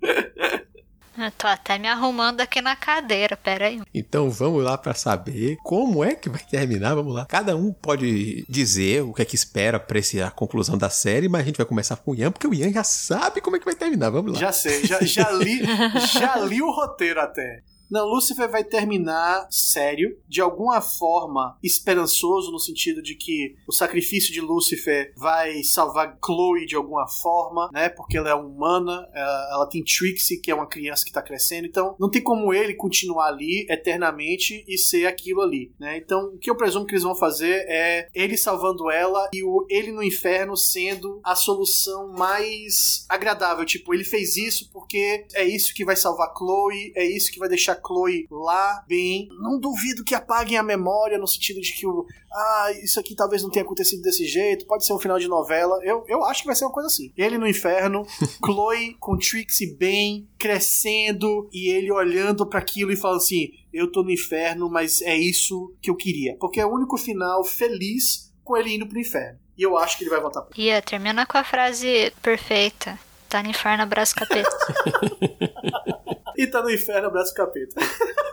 Eu 1.18 1.30
tô 1.38 1.46
até 1.46 1.78
me 1.78 1.90
arrumando 1.90 2.40
aqui 2.40 2.62
na 2.62 2.78
cadeira, 2.78 3.36
pera 3.36 3.68
aí. 3.68 3.82
Então 3.94 4.32
vamos 4.32 4.64
lá 4.64 4.78
para 4.78 4.94
saber 4.94 5.58
como 5.64 6.02
é 6.04 6.16
que 6.16 6.30
vai 6.30 6.40
terminar, 6.40 6.96
vamos 6.96 7.14
lá. 7.14 7.26
Cada 7.26 7.58
um 7.58 7.74
pode 7.74 8.46
dizer 8.48 9.04
o 9.04 9.14
que 9.14 9.22
é 9.22 9.26
que 9.26 9.36
espera 9.36 9.82
pra 9.82 10.00
esse, 10.00 10.22
a 10.22 10.32
conclusão 10.32 10.78
da 10.78 10.90
série, 10.90 11.28
mas 11.28 11.42
a 11.42 11.44
gente 11.44 11.58
vai 11.58 11.66
começar 11.66 11.98
com 11.98 12.12
o 12.12 12.16
Ian, 12.16 12.32
porque 12.32 12.48
o 12.48 12.54
Ian 12.54 12.72
já 12.72 12.86
sabe 12.86 13.42
como 13.42 13.58
é 13.58 13.60
que 13.60 13.66
vai 13.66 13.76
terminar, 13.76 14.10
vamos 14.10 14.32
lá. 14.32 14.40
Já 14.40 14.54
sei, 14.54 14.86
já, 14.86 15.02
já 15.02 15.30
li, 15.32 15.62
já 16.18 16.38
li 16.38 16.62
o 16.62 16.72
roteiro 16.72 17.20
até. 17.20 17.62
Não, 17.92 18.08
Lúcifer 18.08 18.50
vai 18.50 18.64
terminar 18.64 19.48
sério, 19.52 20.18
de 20.28 20.40
alguma 20.40 20.80
forma 20.80 21.58
esperançoso, 21.62 22.52
no 22.52 22.60
sentido 22.60 23.02
de 23.02 23.16
que 23.16 23.56
o 23.68 23.74
sacrifício 23.74 24.32
de 24.32 24.40
Lúcifer 24.40 25.14
vai 25.18 25.62
salvar 25.64 26.18
Chloe 26.24 26.66
de 26.66 26.76
alguma 26.76 27.06
forma, 27.08 27.70
né? 27.74 27.90
Porque 27.90 28.18
ela 28.18 28.30
é 28.30 28.34
humana, 28.34 29.06
ela 29.52 29.68
tem 29.68 29.84
Trixie, 29.84 30.40
que 30.40 30.50
é 30.50 30.56
uma 30.56 30.68
criança 30.68 31.04
que 31.04 31.12
tá 31.12 31.22
crescendo, 31.22 31.68
então 31.68 31.96
não 32.00 32.10
tem 32.10 32.22
como 32.22 32.54
ele 32.54 32.74
continuar 32.74 33.28
ali 33.28 33.66
eternamente 33.70 34.64
e 34.68 34.78
ser 34.78 35.06
aquilo 35.06 35.42
ali, 35.42 35.74
né? 35.78 35.98
Então, 35.98 36.34
o 36.34 36.38
que 36.38 36.50
eu 36.50 36.56
presumo 36.56 36.86
que 36.86 36.94
eles 36.94 37.04
vão 37.04 37.16
fazer 37.16 37.66
é 37.68 38.08
ele 38.14 38.38
salvando 38.38 38.90
ela 38.90 39.30
e 39.34 39.44
o 39.44 39.66
ele 39.70 39.92
no 39.92 40.02
inferno 40.02 40.56
sendo 40.56 41.20
a 41.24 41.36
solução 41.36 42.14
mais 42.14 43.06
agradável. 43.10 43.66
Tipo, 43.66 43.94
ele 43.94 44.06
fez 44.06 44.38
isso 44.38 44.70
porque 44.72 45.26
é 45.34 45.44
isso 45.44 45.74
que 45.74 45.84
vai 45.84 45.98
salvar 45.98 46.34
Chloe, 46.38 46.94
é 46.96 47.06
isso 47.06 47.32
que 47.32 47.40
vai 47.40 47.50
deixar 47.50 47.81
Chloe 47.86 48.28
lá 48.30 48.84
bem. 48.88 49.28
Não 49.40 49.60
duvido 49.60 50.04
que 50.04 50.16
apaguem 50.16 50.58
a 50.58 50.64
memória 50.64 51.18
no 51.18 51.28
sentido 51.28 51.60
de 51.62 51.74
que 51.74 51.86
o. 51.86 52.06
Ah, 52.32 52.72
isso 52.84 53.00
aqui 53.00 53.16
talvez 53.16 53.44
não 53.44 53.50
tenha 53.50 53.64
acontecido 53.64 54.02
desse 54.02 54.26
jeito, 54.26 54.66
pode 54.66 54.86
ser 54.86 54.94
um 54.94 55.00
final 55.00 55.20
de 55.20 55.28
novela. 55.28 55.80
Eu, 55.84 56.06
eu 56.08 56.24
acho 56.26 56.42
que 56.42 56.48
vai 56.48 56.56
ser 56.56 56.66
uma 56.66 56.72
coisa 56.72 56.88
assim. 56.88 57.12
Ele 57.18 57.38
no 57.38 57.48
inferno, 57.48 58.06
Chloe 58.44 58.96
com 59.00 59.18
Trixie 59.18 59.76
bem, 59.76 60.30
crescendo, 60.38 61.50
e 61.52 61.70
ele 61.70 61.92
olhando 61.92 62.46
para 62.46 62.60
aquilo 62.60 62.92
e 62.92 62.96
falando 62.96 63.18
assim: 63.18 63.50
Eu 63.74 63.92
tô 63.92 64.04
no 64.04 64.12
inferno, 64.12 64.70
mas 64.70 65.02
é 65.02 65.18
isso 65.18 65.74
que 65.82 65.90
eu 65.90 65.96
queria. 65.96 66.36
Porque 66.40 66.60
é 66.60 66.66
o 66.66 66.74
único 66.74 66.98
final 66.98 67.44
feliz 67.44 68.32
com 68.44 68.58
ele 68.58 68.76
indo 68.76 68.88
pro 68.88 69.00
inferno. 69.00 69.40
E 69.58 69.64
eu 69.64 69.78
acho 69.78 69.98
que 69.98 70.04
ele 70.04 70.10
vai 70.10 70.20
voltar 70.20 70.42
pro 70.42 70.60
Ia, 70.60 70.82
termina 70.82 71.26
com 71.26 71.38
a 71.38 71.44
frase 71.44 72.12
perfeita. 72.22 72.98
Tá 73.30 73.42
no 73.42 73.50
inferno, 73.50 73.84
abraço 73.84 74.16
capeta. 74.16 74.50
e 76.38 76.48
tá 76.48 76.62
no 76.62 76.70
inferno, 76.70 77.08
abraço 77.08 77.34
capeta. 77.34 77.76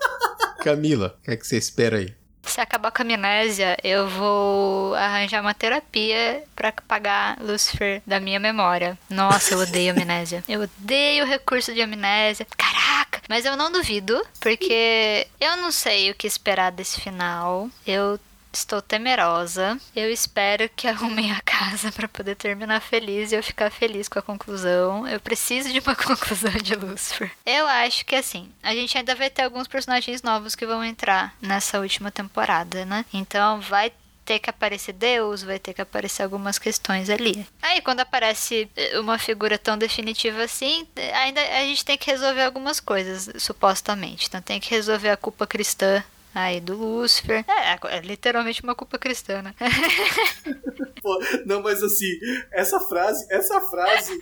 Camila, 0.62 1.16
o 1.20 1.24
que 1.24 1.30
é 1.30 1.36
que 1.36 1.46
você 1.46 1.56
espera 1.56 1.98
aí? 1.98 2.14
Se 2.48 2.62
acabar 2.62 2.90
com 2.90 3.02
a 3.02 3.04
amnésia, 3.04 3.76
eu 3.84 4.08
vou 4.08 4.94
arranjar 4.94 5.42
uma 5.42 5.52
terapia 5.52 6.42
pra 6.56 6.72
pagar 6.72 7.38
Lucifer 7.40 8.00
da 8.06 8.18
minha 8.18 8.40
memória. 8.40 8.98
Nossa, 9.10 9.52
eu 9.52 9.58
odeio 9.58 9.92
amnésia. 9.92 10.42
Eu 10.48 10.62
odeio 10.62 11.24
o 11.24 11.26
recurso 11.26 11.74
de 11.74 11.82
amnésia. 11.82 12.46
Caraca! 12.56 13.20
Mas 13.28 13.44
eu 13.44 13.54
não 13.54 13.70
duvido, 13.70 14.20
porque 14.40 15.26
eu 15.38 15.58
não 15.58 15.70
sei 15.70 16.10
o 16.10 16.14
que 16.14 16.26
esperar 16.26 16.72
desse 16.72 16.98
final. 16.98 17.68
Eu 17.86 18.18
Estou 18.58 18.82
temerosa. 18.82 19.78
Eu 19.94 20.10
espero 20.10 20.68
que 20.74 20.88
arrumem 20.88 21.30
a 21.30 21.40
casa 21.40 21.92
para 21.92 22.08
poder 22.08 22.34
terminar 22.34 22.80
feliz 22.80 23.30
e 23.30 23.36
eu 23.36 23.42
ficar 23.42 23.70
feliz 23.70 24.08
com 24.08 24.18
a 24.18 24.22
conclusão. 24.22 25.06
Eu 25.06 25.20
preciso 25.20 25.72
de 25.72 25.78
uma 25.78 25.94
conclusão 25.96 26.50
de 26.50 26.74
Lucifer. 26.74 27.30
Eu 27.46 27.68
acho 27.68 28.04
que 28.04 28.16
assim, 28.16 28.50
a 28.60 28.74
gente 28.74 28.98
ainda 28.98 29.14
vai 29.14 29.30
ter 29.30 29.42
alguns 29.42 29.68
personagens 29.68 30.22
novos 30.22 30.56
que 30.56 30.66
vão 30.66 30.84
entrar 30.84 31.36
nessa 31.40 31.78
última 31.78 32.10
temporada, 32.10 32.84
né? 32.84 33.04
Então 33.14 33.60
vai 33.60 33.92
ter 34.24 34.40
que 34.40 34.50
aparecer 34.50 34.92
Deus, 34.92 35.44
vai 35.44 35.60
ter 35.60 35.72
que 35.72 35.80
aparecer 35.80 36.24
algumas 36.24 36.58
questões 36.58 37.08
ali. 37.08 37.46
Aí 37.62 37.80
quando 37.80 38.00
aparece 38.00 38.68
eh, 38.76 38.98
uma 38.98 39.18
figura 39.18 39.56
tão 39.56 39.78
definitiva 39.78 40.42
assim, 40.42 40.84
ainda 41.14 41.40
a 41.40 41.60
gente 41.60 41.84
tem 41.84 41.96
que 41.96 42.10
resolver 42.10 42.42
algumas 42.42 42.80
coisas, 42.80 43.30
supostamente. 43.40 44.26
Então 44.26 44.42
tem 44.42 44.58
que 44.58 44.68
resolver 44.70 45.10
a 45.10 45.16
culpa 45.16 45.46
cristã 45.46 46.02
aí 46.42 46.60
do 46.60 46.76
Lúcifer. 46.76 47.44
É, 47.48 47.72
é, 47.72 47.78
é 47.96 48.00
literalmente 48.00 48.62
uma 48.62 48.74
culpa 48.74 48.98
cristã, 48.98 49.42
né? 49.42 49.54
Pô, 51.02 51.18
não, 51.46 51.62
mas 51.62 51.82
assim, 51.82 52.18
essa 52.52 52.80
frase, 52.80 53.26
essa 53.30 53.60
frase, 53.62 54.18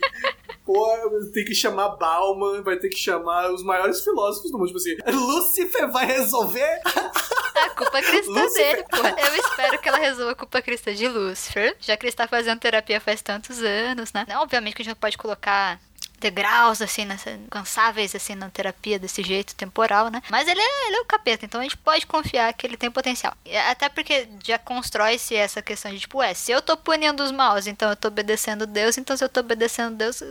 pô, 0.63 0.87
tem 1.33 1.43
que 1.43 1.55
chamar 1.55 1.89
Bauman, 1.97 2.61
vai 2.61 2.77
ter 2.77 2.89
que 2.89 2.97
chamar 2.97 3.51
os 3.51 3.63
maiores 3.63 4.03
filósofos 4.03 4.51
do 4.51 4.57
mundo. 4.57 4.67
Tipo 4.67 4.77
assim, 4.77 4.95
Lúcifer 5.11 5.91
vai 5.91 6.05
resolver 6.05 6.81
a 7.55 7.69
culpa 7.71 8.01
cristã 8.01 8.43
Lúcifer. 8.43 8.75
dele, 8.75 8.85
pô. 8.89 8.97
Eu 8.97 9.35
espero 9.35 9.79
que 9.79 9.89
ela 9.89 9.97
resolva 9.97 10.31
a 10.31 10.35
culpa 10.35 10.61
cristã 10.61 10.93
de 10.93 11.07
Lúcifer, 11.07 11.75
já 11.79 11.97
que 11.97 12.03
ele 12.03 12.09
está 12.09 12.27
fazendo 12.27 12.59
terapia 12.59 13.01
faz 13.01 13.21
tantos 13.21 13.61
anos, 13.61 14.13
né? 14.13 14.25
Obviamente 14.37 14.75
que 14.75 14.81
a 14.83 14.85
gente 14.85 14.93
não 14.93 14.99
pode 14.99 15.17
colocar 15.17 15.79
degraus, 16.19 16.81
assim, 16.81 17.05
nessa, 17.05 17.37
cansáveis, 17.49 18.15
assim, 18.15 18.35
na 18.35 18.49
terapia 18.49 18.97
desse 18.99 19.23
jeito 19.23 19.55
temporal, 19.55 20.09
né? 20.09 20.21
Mas 20.29 20.47
ele 20.47 20.59
é, 20.59 20.87
ele 20.87 20.97
é 20.97 21.01
o 21.01 21.05
capeta, 21.05 21.45
então 21.45 21.61
a 21.61 21.63
gente 21.63 21.77
pode 21.77 22.05
confiar 22.05 22.53
que 22.53 22.65
ele 22.65 22.77
tem 22.77 22.89
potencial. 22.89 23.33
Até 23.69 23.89
porque 23.89 24.27
já 24.43 24.57
constrói-se 24.57 25.35
essa 25.35 25.61
questão 25.61 25.91
de, 25.91 25.99
tipo, 25.99 26.21
é, 26.21 26.33
se 26.33 26.51
eu 26.51 26.61
tô 26.61 26.75
punindo 26.75 27.23
os 27.23 27.31
maus, 27.31 27.67
então 27.67 27.89
eu 27.89 27.95
tô 27.95 28.07
obedecendo 28.07 28.65
Deus, 28.65 28.97
então 28.97 29.15
se 29.15 29.23
eu 29.23 29.29
tô 29.29 29.39
obedecendo 29.41 29.95
Deus, 29.95 30.21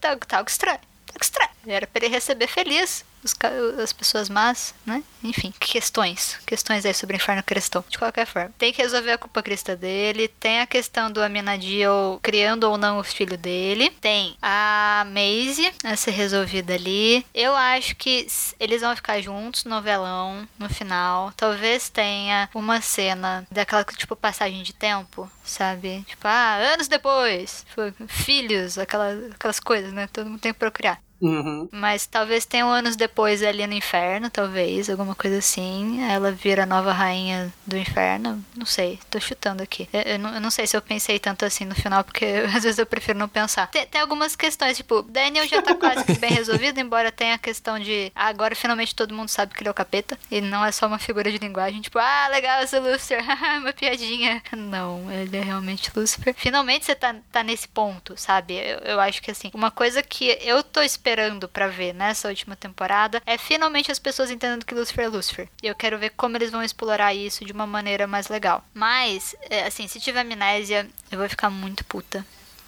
tá, 0.00 0.16
tá 0.16 0.38
algo 0.38 0.50
estranho. 0.50 0.78
Tá 0.78 1.14
algo 1.14 1.24
estranho. 1.24 1.50
Era 1.66 1.86
pra 1.86 2.04
ele 2.04 2.14
receber 2.14 2.46
feliz 2.46 3.04
os, 3.22 3.34
as 3.80 3.92
pessoas 3.92 4.28
más, 4.28 4.74
né? 4.84 5.02
Enfim, 5.22 5.52
questões. 5.58 6.38
Questões 6.46 6.84
aí 6.84 6.94
sobre 6.94 7.16
o 7.16 7.18
inferno 7.18 7.42
cristão. 7.42 7.84
De 7.88 7.98
qualquer 7.98 8.26
forma. 8.26 8.52
Tem 8.58 8.72
que 8.72 8.82
resolver 8.82 9.12
a 9.12 9.18
culpa 9.18 9.42
cristã 9.42 9.76
dele. 9.76 10.28
Tem 10.28 10.60
a 10.60 10.66
questão 10.66 11.10
do 11.10 11.22
Aminadil 11.22 12.18
criando 12.22 12.64
ou 12.64 12.76
não 12.76 12.98
o 12.98 13.04
filho 13.04 13.36
dele. 13.36 13.90
Tem 14.00 14.36
a 14.42 15.06
Maisie 15.08 15.72
a 15.84 15.96
ser 15.96 16.10
resolvida 16.10 16.74
ali. 16.74 17.24
Eu 17.32 17.54
acho 17.54 17.94
que 17.96 18.26
eles 18.58 18.82
vão 18.82 18.96
ficar 18.96 19.20
juntos, 19.20 19.64
novelão, 19.64 20.48
no 20.58 20.68
final. 20.68 21.32
Talvez 21.36 21.88
tenha 21.88 22.48
uma 22.54 22.80
cena 22.80 23.46
daquela, 23.50 23.84
tipo, 23.84 24.16
passagem 24.16 24.62
de 24.62 24.72
tempo, 24.72 25.30
sabe? 25.44 26.02
Tipo, 26.08 26.26
ah, 26.26 26.56
anos 26.74 26.88
depois. 26.88 27.64
Filhos, 28.08 28.78
aquela, 28.78 29.12
aquelas 29.34 29.60
coisas, 29.60 29.92
né? 29.92 30.08
Todo 30.12 30.28
mundo 30.28 30.40
tem 30.40 30.52
que 30.52 30.58
procriar. 30.58 31.00
Uhum. 31.22 31.68
Mas 31.70 32.04
talvez 32.04 32.44
tenha 32.44 32.64
anos 32.64 32.96
depois 32.96 33.44
ali 33.44 33.64
no 33.64 33.74
inferno, 33.74 34.28
talvez, 34.28 34.90
alguma 34.90 35.14
coisa 35.14 35.38
assim. 35.38 36.02
Ela 36.02 36.32
vira 36.32 36.64
a 36.64 36.66
nova 36.66 36.92
rainha 36.92 37.52
do 37.64 37.76
inferno. 37.76 38.44
Não 38.56 38.66
sei, 38.66 38.98
tô 39.08 39.20
chutando 39.20 39.62
aqui. 39.62 39.88
Eu, 39.92 40.00
eu, 40.00 40.18
não, 40.18 40.34
eu 40.34 40.40
não, 40.40 40.50
sei 40.50 40.66
se 40.66 40.76
eu 40.76 40.82
pensei 40.82 41.20
tanto 41.20 41.44
assim 41.44 41.64
no 41.64 41.76
final, 41.76 42.02
porque 42.02 42.24
às 42.54 42.64
vezes 42.64 42.78
eu 42.78 42.86
prefiro 42.86 43.18
não 43.18 43.28
pensar. 43.28 43.68
Tem, 43.68 43.86
tem 43.86 44.00
algumas 44.00 44.34
questões, 44.34 44.76
tipo, 44.76 45.02
Daniel 45.02 45.46
já 45.46 45.62
tá 45.62 45.76
quase 45.76 46.04
que 46.04 46.18
bem 46.18 46.32
resolvido, 46.32 46.78
embora 46.80 47.12
tenha 47.12 47.36
a 47.36 47.38
questão 47.38 47.78
de 47.78 48.10
ah, 48.16 48.26
agora 48.26 48.56
finalmente 48.56 48.94
todo 48.94 49.14
mundo 49.14 49.28
sabe 49.28 49.54
que 49.54 49.62
ele 49.62 49.68
é 49.68 49.70
o 49.70 49.74
capeta. 49.74 50.18
E 50.28 50.40
não 50.40 50.64
é 50.64 50.72
só 50.72 50.88
uma 50.88 50.98
figura 50.98 51.30
de 51.30 51.38
linguagem, 51.38 51.80
tipo, 51.80 52.00
ah, 52.00 52.28
legal, 52.32 52.60
eu 52.60 52.66
sou 52.66 52.80
Lucifer, 52.80 53.22
uma 53.60 53.72
piadinha. 53.72 54.42
Não, 54.56 55.08
ele 55.12 55.36
é 55.36 55.42
realmente 55.42 55.92
Lucifer. 55.94 56.34
Finalmente 56.36 56.84
você 56.84 56.96
tá, 56.96 57.14
tá 57.30 57.44
nesse 57.44 57.68
ponto, 57.68 58.14
sabe? 58.16 58.54
Eu, 58.54 58.78
eu 58.78 59.00
acho 59.00 59.22
que 59.22 59.30
assim, 59.30 59.52
uma 59.54 59.70
coisa 59.70 60.02
que 60.02 60.36
eu 60.42 60.64
tô 60.64 60.82
esperando 60.82 61.11
esperando 61.12 61.46
para 61.46 61.68
ver 61.68 61.92
nessa 61.92 62.28
última 62.28 62.56
temporada 62.56 63.22
é 63.26 63.36
finalmente 63.36 63.92
as 63.92 63.98
pessoas 63.98 64.30
entendendo 64.30 64.64
que 64.64 64.74
Lucifer 64.74 65.04
é 65.04 65.08
Lucifer. 65.08 65.48
E 65.62 65.66
eu 65.66 65.74
quero 65.74 65.98
ver 65.98 66.10
como 66.16 66.36
eles 66.36 66.50
vão 66.50 66.62
explorar 66.62 67.14
isso 67.14 67.44
de 67.44 67.52
uma 67.52 67.66
maneira 67.66 68.06
mais 68.06 68.28
legal. 68.28 68.64
Mas, 68.72 69.36
é, 69.50 69.66
assim, 69.66 69.86
se 69.86 70.00
tiver 70.00 70.20
amnésia, 70.20 70.88
eu 71.10 71.18
vou 71.18 71.28
ficar 71.28 71.50
muito 71.50 71.84
puta 71.84 72.24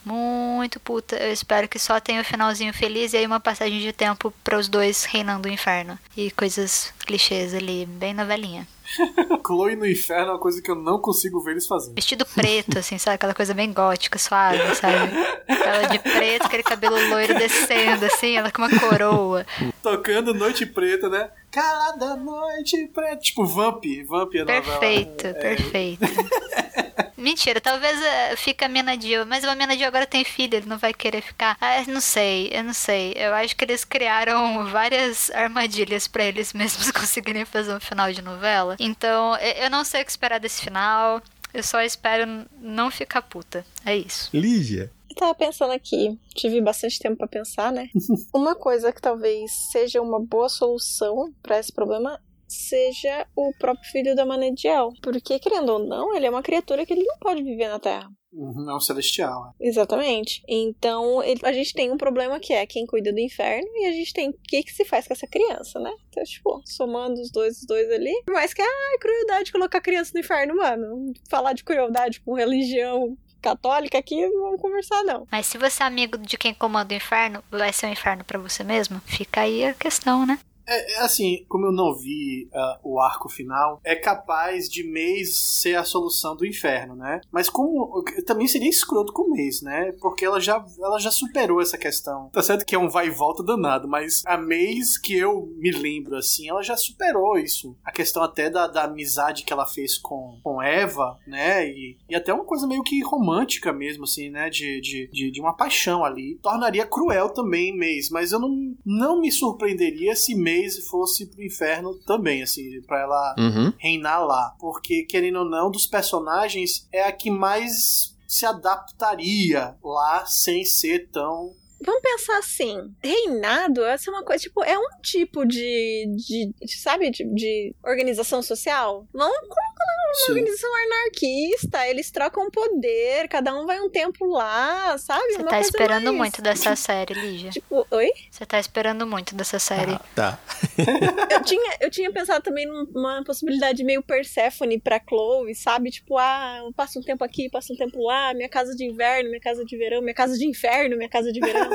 muito 0.07 0.79
puta. 0.79 1.17
Eu 1.17 1.33
espero 1.33 1.67
que 1.67 1.79
só 1.79 1.99
tenha 1.99 2.19
o 2.19 2.21
um 2.21 2.25
finalzinho 2.25 2.75
feliz 2.75 3.15
e 3.15 3.17
aí 3.17 3.27
uma 3.27 3.41
passagem 3.41 3.81
de 3.81 3.91
tempo 3.91 4.31
para 4.45 4.59
os 4.59 4.69
dois 4.69 5.05
reinando 5.05 5.49
o 5.49 5.51
inferno. 5.51 5.99
E 6.15 6.31
coisas 6.31 6.93
clichês 7.07 7.55
ali, 7.55 7.87
bem 7.87 8.13
novelinha. 8.13 8.69
Chloe 9.47 9.77
no 9.77 9.87
inferno 9.87 10.31
é 10.31 10.33
uma 10.35 10.39
coisa 10.41 10.61
que 10.63 10.71
eu 10.71 10.75
não 10.75 10.99
consigo 10.99 11.41
ver 11.41 11.53
eles 11.53 11.67
fazendo. 11.67 11.95
Vestido 11.95 12.27
preto, 12.27 12.79
assim, 12.79 12.99
sabe? 12.99 13.17
Aquela 13.17 13.35
coisa 13.35 13.55
bem 13.55 13.73
gótica, 13.73 14.19
suave, 14.19 14.75
sabe? 14.77 15.13
Ela 15.49 15.89
de 15.89 15.99
preto, 15.99 16.47
aquele 16.47 16.63
cabelo 16.63 16.97
loiro 17.09 17.35
descendo, 17.35 18.05
assim, 18.07 18.37
ela 18.37 18.51
com 18.51 18.63
uma 18.63 18.81
coroa. 18.81 19.47
Tocando 19.83 20.35
Noite 20.35 20.67
Preta, 20.67 21.09
né? 21.09 21.31
Calada 21.51 22.17
Noite 22.17 22.89
Preta. 22.89 23.17
Tipo 23.17 23.45
Vamp, 23.45 23.85
Vamp 24.07 24.35
é 24.35 24.45
Perfeito, 24.45 25.27
novela. 25.27 25.41
perfeito. 25.41 26.05
É... 26.05 26.75
Mentira, 27.17 27.59
talvez 27.59 27.99
uh, 27.99 28.37
fique 28.37 28.63
a 28.63 28.69
Menadil, 28.69 29.25
mas 29.25 29.45
o 29.45 29.57
Menadil 29.57 29.87
agora 29.87 30.07
tem 30.07 30.25
filho, 30.25 30.57
ele 30.57 30.67
não 30.67 30.77
vai 30.77 30.93
querer 30.93 31.23
ficar. 31.23 31.57
Ah, 31.59 31.81
eu 31.81 31.87
não 31.93 32.01
sei, 32.01 32.51
eu 32.53 32.63
não 32.63 32.75
sei. 32.75 33.15
Eu 33.17 33.33
acho 33.33 33.57
que 33.57 33.65
eles 33.65 33.83
criaram 33.83 34.67
várias 34.67 35.31
armadilhas 35.31 36.07
para 36.07 36.25
eles 36.25 36.53
mesmos 36.53 36.91
conseguirem 36.93 37.47
fazer 37.47 37.75
um 37.75 37.81
final 37.81 38.13
de 38.13 38.21
novela. 38.21 38.77
Então, 38.85 39.35
eu 39.37 39.71
não 39.71 39.83
sei 39.83 40.03
o 40.03 40.05
que 40.05 40.11
esperar 40.11 40.39
desse 40.39 40.61
final. 40.61 41.23
Eu 41.55 41.63
só 41.63 41.81
espero 41.81 42.45
não 42.61 42.91
ficar 42.91 43.23
puta. 43.23 43.65
É 43.87 43.97
isso. 43.97 44.29
Lígia. 44.35 44.91
Eu 45.09 45.17
tava 45.17 45.35
pensando 45.35 45.73
aqui, 45.73 46.19
tive 46.35 46.61
bastante 46.61 46.99
tempo 46.99 47.17
para 47.17 47.29
pensar, 47.29 47.73
né? 47.73 47.89
Uma 48.35 48.55
coisa 48.55 48.93
que 48.93 49.01
talvez 49.01 49.51
seja 49.71 50.03
uma 50.03 50.21
boa 50.21 50.49
solução 50.49 51.33
para 51.41 51.59
esse 51.59 51.73
problema 51.73 52.21
seja 52.49 53.27
o 53.37 53.53
próprio 53.59 53.91
filho 53.91 54.15
da 54.15 54.27
Manediel. 54.27 54.93
Porque, 55.03 55.39
querendo 55.39 55.71
ou 55.71 55.79
não, 55.79 56.15
ele 56.15 56.27
é 56.27 56.31
uma 56.31 56.43
criatura 56.43 56.85
que 56.85 56.93
ele 56.93 57.05
não 57.05 57.19
pode 57.19 57.43
viver 57.43 57.69
na 57.69 57.79
Terra. 57.79 58.09
Uhum, 58.33 58.69
é 58.69 58.75
um 58.75 58.81
celestial. 58.81 59.55
É. 59.61 59.69
Exatamente. 59.69 60.43
Então, 60.49 61.23
ele, 61.23 61.41
a 61.45 61.53
gente 61.53 61.73
tem 61.73 61.93
um 61.93 61.97
problema 61.97 62.41
que 62.41 62.53
é 62.53 62.67
quem 62.67 62.85
cuida 62.85 63.13
do 63.13 63.21
inferno 63.21 63.69
e 63.77 63.87
a 63.87 63.93
gente 63.93 64.13
tem 64.13 64.31
o 64.31 64.35
que, 64.43 64.65
que 64.65 64.73
se 64.73 64.85
faz 64.85 65.07
com 65.07 65.15
essa 65.15 65.27
criança, 65.27 65.79
né? 65.79 65.93
Então, 66.09 66.23
tipo, 66.25 66.61
somando 66.67 67.21
os 67.21 67.31
dois, 67.31 67.59
os 67.59 67.67
dois 67.67 67.91
ali. 67.93 68.13
Por 68.25 68.35
mais 68.35 68.53
que, 68.53 68.61
ah, 68.61 68.99
crueldade 69.01 69.53
colocar 69.53 69.79
a 69.79 69.83
criança 69.83 70.11
no 70.15 70.21
inferno, 70.21 70.57
mano. 70.57 71.13
Falar 71.31 71.53
de 71.53 71.63
crueldade 71.63 72.21
com 72.21 72.35
religião 72.35 73.17
católica 73.41 73.99
aqui, 73.99 74.27
não 74.27 74.45
vamos 74.45 74.61
conversar, 74.61 75.03
não. 75.05 75.27
Mas 75.31 75.47
se 75.47 75.59
você 75.59 75.83
é 75.83 75.87
amigo 75.87 76.17
de 76.17 76.39
quem 76.39 76.55
comanda 76.55 76.95
o 76.95 76.97
inferno, 76.97 77.45
vai 77.51 77.73
ser 77.73 77.87
um 77.87 77.93
inferno 77.93 78.25
para 78.25 78.39
você 78.39 78.65
mesmo? 78.65 79.01
Fica 79.05 79.43
aí 79.43 79.65
a 79.65 79.75
questão, 79.75 80.25
né? 80.25 80.39
É, 80.67 80.95
é, 80.95 81.01
assim, 81.01 81.45
como 81.49 81.67
eu 81.67 81.73
não 81.73 81.95
vi 81.95 82.49
uh, 82.53 82.79
o 82.83 83.01
arco 83.01 83.29
final, 83.29 83.81
é 83.85 83.95
capaz 83.95 84.69
de 84.69 84.83
Maze 84.85 85.33
ser 85.33 85.77
a 85.77 85.85
solução 85.85 86.37
do 86.37 86.47
inferno, 86.47 86.95
né? 86.95 87.21
Mas 87.31 87.49
como 87.49 88.03
também 88.27 88.49
seria 88.49 88.69
escroto 88.69 89.13
com 89.13 89.31
Maze, 89.31 89.65
né? 89.65 89.93
Porque 90.01 90.25
ela 90.25 90.41
já, 90.41 90.65
ela 90.81 90.99
já 90.99 91.11
superou 91.11 91.61
essa 91.61 91.77
questão. 91.77 92.31
Tá 92.31 92.43
certo 92.43 92.65
que 92.65 92.75
é 92.75 92.79
um 92.79 92.89
vai 92.89 93.09
e 93.09 93.11
volta 93.11 93.43
danado, 93.43 93.87
mas 93.87 94.23
a 94.27 94.37
Maze 94.37 95.01
que 95.03 95.17
eu 95.17 95.53
me 95.57 95.71
lembro 95.71 96.17
assim, 96.17 96.49
ela 96.49 96.63
já 96.63 96.77
superou 96.77 97.39
isso. 97.39 97.77
A 97.85 97.93
questão 97.93 98.23
até 98.23 98.49
da, 98.49 98.67
da 98.67 98.85
amizade 98.85 99.45
que 99.45 99.53
ela 99.53 99.67
fez 99.67 99.99
com, 99.99 100.39
com 100.43 100.63
Eva, 100.63 101.19
né? 101.27 101.69
E, 101.69 101.99
e 102.09 102.15
até 102.15 102.33
uma 102.33 102.45
coisa 102.45 102.67
meio 102.67 102.83
que 102.83 103.03
romântica 103.03 103.73
mesmo, 103.73 104.05
assim, 104.05 104.31
né? 104.31 104.49
De, 104.49 104.81
de, 104.81 105.09
de, 105.13 105.31
de 105.31 105.41
uma 105.41 105.57
paixão 105.57 106.05
ali. 106.05 106.39
Tornaria 106.43 106.87
cruel 106.87 107.31
também 107.31 107.77
Maze, 107.77 108.11
mas 108.11 108.33
eu 108.33 108.39
não, 108.39 108.75
não 108.85 109.21
me 109.21 109.31
surpreenderia 109.31 110.17
se 110.17 110.35
Maze 110.35 110.54
Maze 110.63 110.83
fosse 110.83 111.27
pro 111.27 111.43
inferno 111.43 111.95
também, 112.07 112.43
assim, 112.43 112.81
para 112.83 113.01
ela 113.01 113.35
uhum. 113.39 113.73
reinar 113.79 114.25
lá. 114.27 114.55
Porque, 114.59 115.05
querendo 115.05 115.41
ou 115.41 115.45
não, 115.45 115.71
dos 115.71 115.87
personagens, 115.87 116.89
é 116.93 117.05
a 117.05 117.13
que 117.13 117.31
mais 117.31 118.15
se 118.27 118.47
adaptaria 118.47 119.77
lá 119.83 120.25
sem 120.27 120.65
ser 120.65 121.09
tão 121.11 121.53
Vamos 121.85 122.01
pensar 122.01 122.39
assim, 122.39 122.95
reinado 123.03 123.85
essa 123.85 124.11
é 124.11 124.15
uma 124.15 124.25
coisa, 124.25 124.43
tipo, 124.43 124.65
é 124.65 124.79
um 124.79 124.89
tipo 125.03 125.45
de, 125.45 126.07
de, 126.17 126.55
de 126.59 126.79
sabe, 126.79 127.11
de, 127.11 127.25
de, 127.25 127.75
organização 127.85 128.41
social? 128.41 129.07
Vamos 129.13 129.37
colocar 129.37 129.85
uma 130.15 130.29
organização 130.37 130.71
anarquista, 130.75 131.89
eles 131.89 132.11
trocam 132.11 132.51
poder, 132.51 133.29
cada 133.29 133.55
um 133.55 133.67
vai 133.67 133.81
um 133.81 133.89
tempo 133.91 134.25
lá, 134.27 134.97
sabe? 134.99 135.33
Você 135.33 135.43
Uma 135.43 135.51
tá 135.51 135.61
esperando 135.61 136.05
mais- 136.05 136.17
muito 136.17 136.43
dessa 136.43 136.75
série, 136.77 137.15
Lígia. 137.15 137.51
Tipo, 137.51 137.87
oi? 137.91 138.11
Você 138.31 138.47
tá 138.47 138.59
esperando 138.59 139.07
muito 139.07 139.35
dessa 139.35 139.59
série. 139.59 139.99
Tá. 140.15 140.39
Eu 141.31 141.43
tinha, 141.43 141.77
eu 141.81 141.91
tinha 141.91 142.13
pensado 142.13 142.43
também 142.43 142.65
numa 142.67 143.23
possibilidade 143.25 143.83
meio 143.83 144.03
Persephone 144.03 144.79
pra 144.81 145.01
Chloe, 145.07 145.55
sabe? 145.55 145.91
Tipo, 145.91 146.17
ah, 146.17 146.61
eu 146.65 146.73
passo 146.73 146.99
um 146.99 147.03
tempo 147.03 147.25
aqui, 147.25 147.51
passo 147.51 147.73
um 147.73 147.77
tempo 147.77 148.01
lá, 148.05 148.33
minha 148.35 148.49
casa 148.49 148.75
de 148.75 148.85
inverno, 148.85 149.29
minha 149.31 149.41
casa 149.41 149.65
de 149.65 149.77
verão, 149.77 150.01
minha 150.01 150.15
casa 150.15 150.39
de 150.39 150.47
inferno, 150.47 150.97
minha 150.97 151.09
casa 151.09 151.33
de 151.33 151.41
verão. 151.41 151.69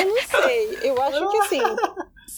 eu 0.00 0.06
não 0.08 0.22
sei, 0.42 0.78
eu 0.82 1.02
acho 1.02 1.30
que 1.30 1.36
assim, 1.38 1.60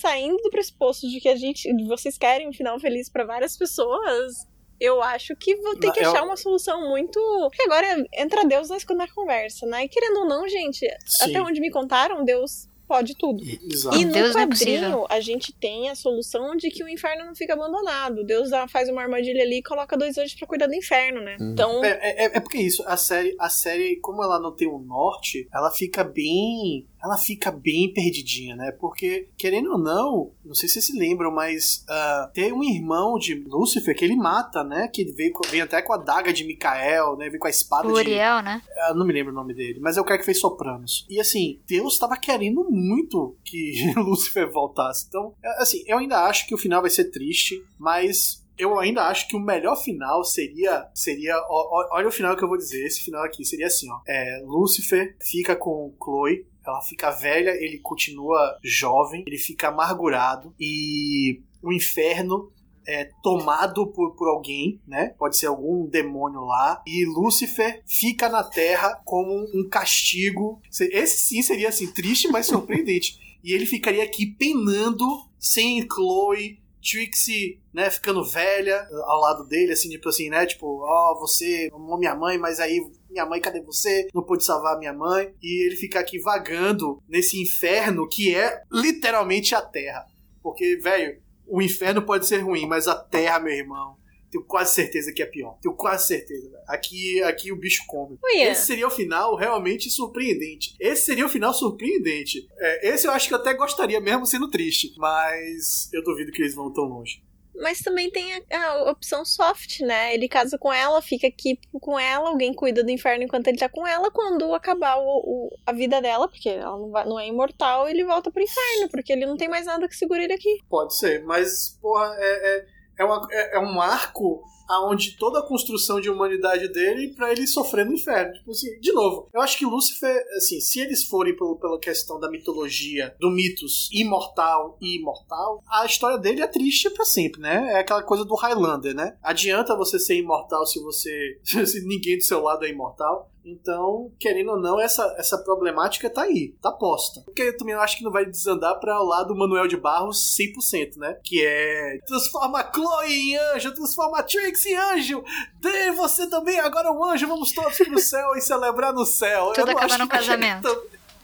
saindo 0.00 0.36
do 0.42 0.50
pressuposto 0.50 1.08
de 1.08 1.20
que 1.20 1.28
a 1.28 1.36
gente, 1.36 1.68
vocês 1.86 2.16
querem 2.18 2.48
um 2.48 2.52
final 2.52 2.78
feliz 2.78 3.08
pra 3.08 3.24
várias 3.24 3.56
pessoas, 3.56 4.46
eu 4.78 5.02
acho 5.02 5.34
que 5.36 5.56
vou 5.56 5.76
ter 5.76 5.90
que 5.92 6.00
eu- 6.00 6.10
achar 6.10 6.22
uma 6.22 6.36
solução 6.36 6.88
muito. 6.88 7.18
Porque 7.48 7.62
agora 7.62 8.04
entra 8.14 8.44
Deus 8.44 8.68
na 8.68 9.08
conversa, 9.08 9.66
né? 9.66 9.84
E 9.84 9.88
querendo 9.88 10.18
ou 10.20 10.26
não, 10.26 10.46
gente, 10.48 10.86
Sim. 11.06 11.30
até 11.30 11.40
onde 11.42 11.60
me 11.60 11.70
contaram, 11.70 12.24
Deus 12.24 12.68
pode 12.86 13.16
tudo. 13.16 13.42
Exato. 13.68 13.96
E 13.96 14.04
no 14.04 14.12
Deus 14.12 14.36
é 14.36 14.46
quadrinho, 14.46 15.06
a 15.10 15.18
gente 15.18 15.52
tem 15.52 15.88
a 15.90 15.96
solução 15.96 16.54
de 16.54 16.70
que 16.70 16.84
o 16.84 16.88
inferno 16.88 17.24
não 17.24 17.34
fica 17.34 17.54
abandonado. 17.54 18.22
Deus 18.22 18.48
faz 18.68 18.88
uma 18.88 19.02
armadilha 19.02 19.42
ali 19.42 19.58
e 19.58 19.62
coloca 19.62 19.96
dois 19.96 20.16
anjos 20.16 20.34
pra 20.36 20.46
cuidar 20.46 20.68
do 20.68 20.74
inferno, 20.74 21.20
né? 21.20 21.36
Hum. 21.40 21.50
Então, 21.52 21.84
É, 21.84 21.98
é, 22.26 22.36
é 22.36 22.40
porque 22.40 22.58
isso, 22.58 22.84
a 22.86 22.96
série, 22.96 23.34
a 23.40 23.48
série, 23.48 23.96
como 23.96 24.22
ela 24.22 24.38
não 24.38 24.54
tem 24.54 24.68
um 24.68 24.78
norte, 24.78 25.48
ela 25.52 25.70
fica 25.72 26.04
bem. 26.04 26.86
Ela 27.02 27.16
fica 27.16 27.50
bem 27.50 27.92
perdidinha, 27.92 28.56
né? 28.56 28.72
Porque, 28.72 29.28
querendo 29.36 29.72
ou 29.72 29.78
não, 29.78 30.32
não 30.44 30.54
sei 30.54 30.68
se 30.68 30.74
vocês 30.74 30.86
se 30.86 30.98
lembram, 30.98 31.30
mas 31.30 31.84
ah, 31.88 32.30
tem 32.32 32.52
um 32.52 32.62
irmão 32.62 33.18
de 33.18 33.34
Lúcifer 33.34 33.96
que 33.96 34.04
ele 34.04 34.16
mata, 34.16 34.64
né? 34.64 34.88
Que 34.88 35.04
veio, 35.04 35.32
veio 35.50 35.64
até 35.64 35.82
com 35.82 35.92
a 35.92 35.96
daga 35.96 36.32
de 36.32 36.44
Micael, 36.44 37.16
né? 37.16 37.28
Veio 37.28 37.40
com 37.40 37.46
a 37.46 37.50
espada 37.50 37.88
O 37.88 37.92
de. 37.92 38.00
Uriel, 38.00 38.42
né? 38.42 38.62
Eu 38.88 38.94
não 38.94 39.06
me 39.06 39.12
lembro 39.12 39.32
o 39.32 39.36
nome 39.36 39.54
dele, 39.54 39.80
mas 39.80 39.96
é 39.96 40.00
o 40.00 40.04
cara 40.04 40.18
que 40.18 40.24
fez 40.24 40.40
Sopranos. 40.40 41.06
E 41.08 41.20
assim, 41.20 41.60
Deus 41.66 41.94
estava 41.94 42.16
querendo 42.16 42.64
muito 42.70 43.36
que 43.44 43.92
Lúcifer 43.96 44.50
voltasse. 44.50 45.06
Então, 45.08 45.34
é, 45.42 45.62
assim, 45.62 45.82
eu 45.86 45.98
ainda 45.98 46.24
acho 46.24 46.46
que 46.46 46.54
o 46.54 46.58
final 46.58 46.80
vai 46.80 46.90
ser 46.90 47.10
triste, 47.10 47.62
mas 47.78 48.44
eu 48.58 48.78
ainda 48.78 49.04
acho 49.04 49.28
que 49.28 49.36
o 49.36 49.40
melhor 49.40 49.76
final 49.76 50.24
seria. 50.24 50.88
seria 50.94 51.36
ó, 51.36 51.46
ó, 51.48 51.96
olha 51.96 52.08
o 52.08 52.12
final 52.12 52.36
que 52.36 52.42
eu 52.42 52.48
vou 52.48 52.56
dizer. 52.56 52.84
Esse 52.86 53.02
final 53.02 53.22
aqui 53.22 53.44
seria 53.44 53.66
assim: 53.66 53.90
ó. 53.90 54.00
É, 54.06 54.42
Lúcifer 54.44 55.16
fica 55.20 55.54
com 55.54 55.94
Chloe. 56.02 56.46
Ela 56.66 56.82
fica 56.82 57.10
velha, 57.10 57.50
ele 57.50 57.78
continua 57.78 58.58
jovem, 58.62 59.24
ele 59.26 59.38
fica 59.38 59.68
amargurado 59.68 60.54
e 60.58 61.40
o 61.62 61.72
inferno 61.72 62.52
é 62.86 63.10
tomado 63.22 63.86
por, 63.88 64.14
por 64.14 64.28
alguém, 64.28 64.80
né? 64.86 65.14
Pode 65.18 65.36
ser 65.36 65.46
algum 65.46 65.86
demônio 65.86 66.40
lá. 66.42 66.82
E 66.86 67.04
Lúcifer 67.04 67.82
fica 67.84 68.28
na 68.28 68.44
Terra 68.44 69.00
como 69.04 69.32
um 69.52 69.68
castigo. 69.68 70.60
Esse 70.70 71.18
sim 71.18 71.42
seria 71.42 71.68
assim, 71.68 71.92
triste, 71.92 72.28
mas 72.28 72.46
surpreendente. 72.46 73.18
E 73.44 73.52
ele 73.52 73.64
ficaria 73.64 74.02
aqui 74.02 74.26
penando 74.26 75.06
sem 75.38 75.86
Chloe, 75.88 76.58
Trixie, 76.82 77.60
né, 77.72 77.88
ficando 77.90 78.24
velha 78.24 78.88
ao 79.04 79.20
lado 79.20 79.44
dele, 79.44 79.72
assim, 79.72 79.88
tipo 79.88 80.08
assim, 80.08 80.28
né? 80.28 80.46
Tipo, 80.46 80.80
ó, 80.82 81.16
você 81.20 81.70
amou 81.72 81.96
minha 81.96 82.16
mãe, 82.16 82.38
mas 82.38 82.58
aí 82.58 82.80
minha 83.16 83.26
mãe, 83.26 83.40
cadê 83.40 83.62
você? 83.62 84.08
Não 84.14 84.22
pude 84.22 84.44
salvar 84.44 84.78
minha 84.78 84.92
mãe. 84.92 85.34
E 85.42 85.66
ele 85.66 85.76
fica 85.76 85.98
aqui 85.98 86.18
vagando 86.18 87.02
nesse 87.08 87.40
inferno 87.40 88.06
que 88.06 88.34
é 88.34 88.60
literalmente 88.70 89.54
a 89.54 89.62
Terra. 89.62 90.04
Porque, 90.42 90.76
velho, 90.76 91.18
o 91.46 91.62
inferno 91.62 92.02
pode 92.02 92.26
ser 92.26 92.38
ruim, 92.38 92.66
mas 92.66 92.86
a 92.86 92.94
terra, 92.94 93.40
meu 93.40 93.52
irmão, 93.52 93.96
tenho 94.30 94.44
quase 94.44 94.74
certeza 94.74 95.12
que 95.12 95.22
é 95.22 95.26
pior. 95.26 95.58
Tenho 95.62 95.74
quase 95.74 96.06
certeza. 96.06 96.50
velho. 96.50 96.62
Aqui, 96.68 97.22
aqui 97.22 97.50
o 97.50 97.56
bicho 97.56 97.84
come. 97.86 98.18
Ué. 98.22 98.50
Esse 98.50 98.66
seria 98.66 98.86
o 98.86 98.90
final 98.90 99.34
realmente 99.34 99.90
surpreendente. 99.90 100.74
Esse 100.78 101.06
seria 101.06 101.24
o 101.24 101.28
final 101.28 101.54
surpreendente. 101.54 102.46
É, 102.58 102.90
esse 102.90 103.06
eu 103.06 103.12
acho 103.12 103.28
que 103.28 103.34
eu 103.34 103.38
até 103.38 103.54
gostaria, 103.54 104.00
mesmo 104.00 104.26
sendo 104.26 104.50
triste. 104.50 104.92
Mas 104.98 105.88
eu 105.92 106.02
duvido 106.04 106.30
que 106.30 106.42
eles 106.42 106.54
vão 106.54 106.72
tão 106.72 106.84
longe. 106.84 107.22
Mas 107.60 107.80
também 107.80 108.10
tem 108.10 108.32
a, 108.34 108.42
a 108.68 108.90
opção 108.90 109.24
soft, 109.24 109.80
né? 109.80 110.14
Ele 110.14 110.28
casa 110.28 110.58
com 110.58 110.72
ela, 110.72 111.00
fica 111.02 111.26
aqui 111.26 111.58
com 111.80 111.98
ela, 111.98 112.28
alguém 112.28 112.52
cuida 112.54 112.82
do 112.84 112.90
inferno 112.90 113.24
enquanto 113.24 113.48
ele 113.48 113.58
tá 113.58 113.68
com 113.68 113.86
ela. 113.86 114.10
Quando 114.10 114.54
acabar 114.54 114.96
o, 114.98 115.02
o- 115.04 115.50
a 115.66 115.72
vida 115.72 116.00
dela, 116.00 116.28
porque 116.28 116.48
ela 116.48 116.76
não, 116.78 116.90
vai- 116.90 117.04
não 117.06 117.18
é 117.18 117.26
imortal, 117.26 117.88
ele 117.88 118.04
volta 118.04 118.30
pro 118.30 118.42
inferno, 118.42 118.88
porque 118.90 119.12
ele 119.12 119.26
não 119.26 119.36
tem 119.36 119.48
mais 119.48 119.66
nada 119.66 119.88
que 119.88 119.96
segure 119.96 120.24
ele 120.24 120.32
aqui. 120.34 120.60
Pode 120.68 120.96
ser, 120.96 121.22
mas, 121.24 121.78
porra, 121.80 122.14
é, 122.18 122.56
é, 122.58 122.66
é, 123.00 123.04
uma- 123.04 123.26
é- 123.30 123.56
é 123.56 123.58
um 123.60 123.80
arco 123.80 124.42
aonde 124.68 125.16
toda 125.16 125.40
a 125.40 125.46
construção 125.46 126.00
de 126.00 126.10
humanidade 126.10 126.68
dele 126.68 127.12
pra 127.14 127.30
ele 127.32 127.46
sofrer 127.46 127.84
no 127.86 127.92
inferno. 127.92 128.32
Tipo 128.34 128.50
assim, 128.50 128.78
de 128.80 128.92
novo, 128.92 129.28
eu 129.32 129.40
acho 129.40 129.58
que 129.58 129.64
Lúcifer, 129.64 130.24
assim, 130.36 130.60
se 130.60 130.80
eles 130.80 131.04
forem 131.04 131.36
pelo, 131.36 131.56
pela 131.56 131.78
questão 131.78 132.18
da 132.18 132.30
mitologia, 132.30 133.14
do 133.20 133.30
mitos 133.30 133.88
imortal 133.92 134.76
e 134.80 134.98
imortal, 134.98 135.62
a 135.68 135.84
história 135.86 136.18
dele 136.18 136.42
é 136.42 136.46
triste 136.46 136.90
pra 136.90 137.04
sempre, 137.04 137.40
né? 137.40 137.72
É 137.72 137.78
aquela 137.80 138.02
coisa 138.02 138.24
do 138.24 138.34
Highlander, 138.34 138.94
né? 138.94 139.16
Adianta 139.22 139.76
você 139.76 139.98
ser 139.98 140.16
imortal 140.16 140.66
se 140.66 140.80
você. 140.80 141.40
se 141.44 141.86
ninguém 141.86 142.18
do 142.18 142.24
seu 142.24 142.42
lado 142.42 142.64
é 142.64 142.70
imortal. 142.70 143.30
Então, 143.46 144.10
querendo 144.18 144.50
ou 144.50 144.60
não, 144.60 144.80
essa, 144.80 145.14
essa 145.16 145.38
problemática 145.38 146.10
tá 146.10 146.22
aí, 146.22 146.56
tá 146.60 146.72
posta. 146.72 147.20
Porque 147.20 147.42
eu 147.42 147.56
também 147.56 147.76
acho 147.76 147.96
que 147.96 148.02
não 148.02 148.10
vai 148.10 148.26
desandar 148.26 148.80
pra 148.80 149.00
o 149.00 149.04
lado 149.04 149.36
Manuel 149.36 149.68
de 149.68 149.76
Barros 149.76 150.36
100%, 150.36 150.96
né? 150.96 151.16
Que 151.22 151.46
é 151.46 151.98
transforma 152.04 152.68
Chloe 152.74 153.12
em 153.12 153.36
anjo, 153.36 153.72
transforma 153.72 154.22
Trix 154.24 154.66
em 154.66 154.74
anjo, 154.74 155.22
dê 155.60 155.92
você 155.92 156.28
também 156.28 156.58
agora 156.58 156.90
um 156.90 157.04
anjo, 157.04 157.28
vamos 157.28 157.52
todos 157.52 157.78
pro 157.78 158.00
céu 158.00 158.34
e 158.34 158.40
celebrar 158.40 158.92
no 158.92 159.06
céu. 159.06 159.52
Tudo 159.54 159.70
acaba 159.70 159.96
no 159.96 160.08
casamento. 160.08 160.68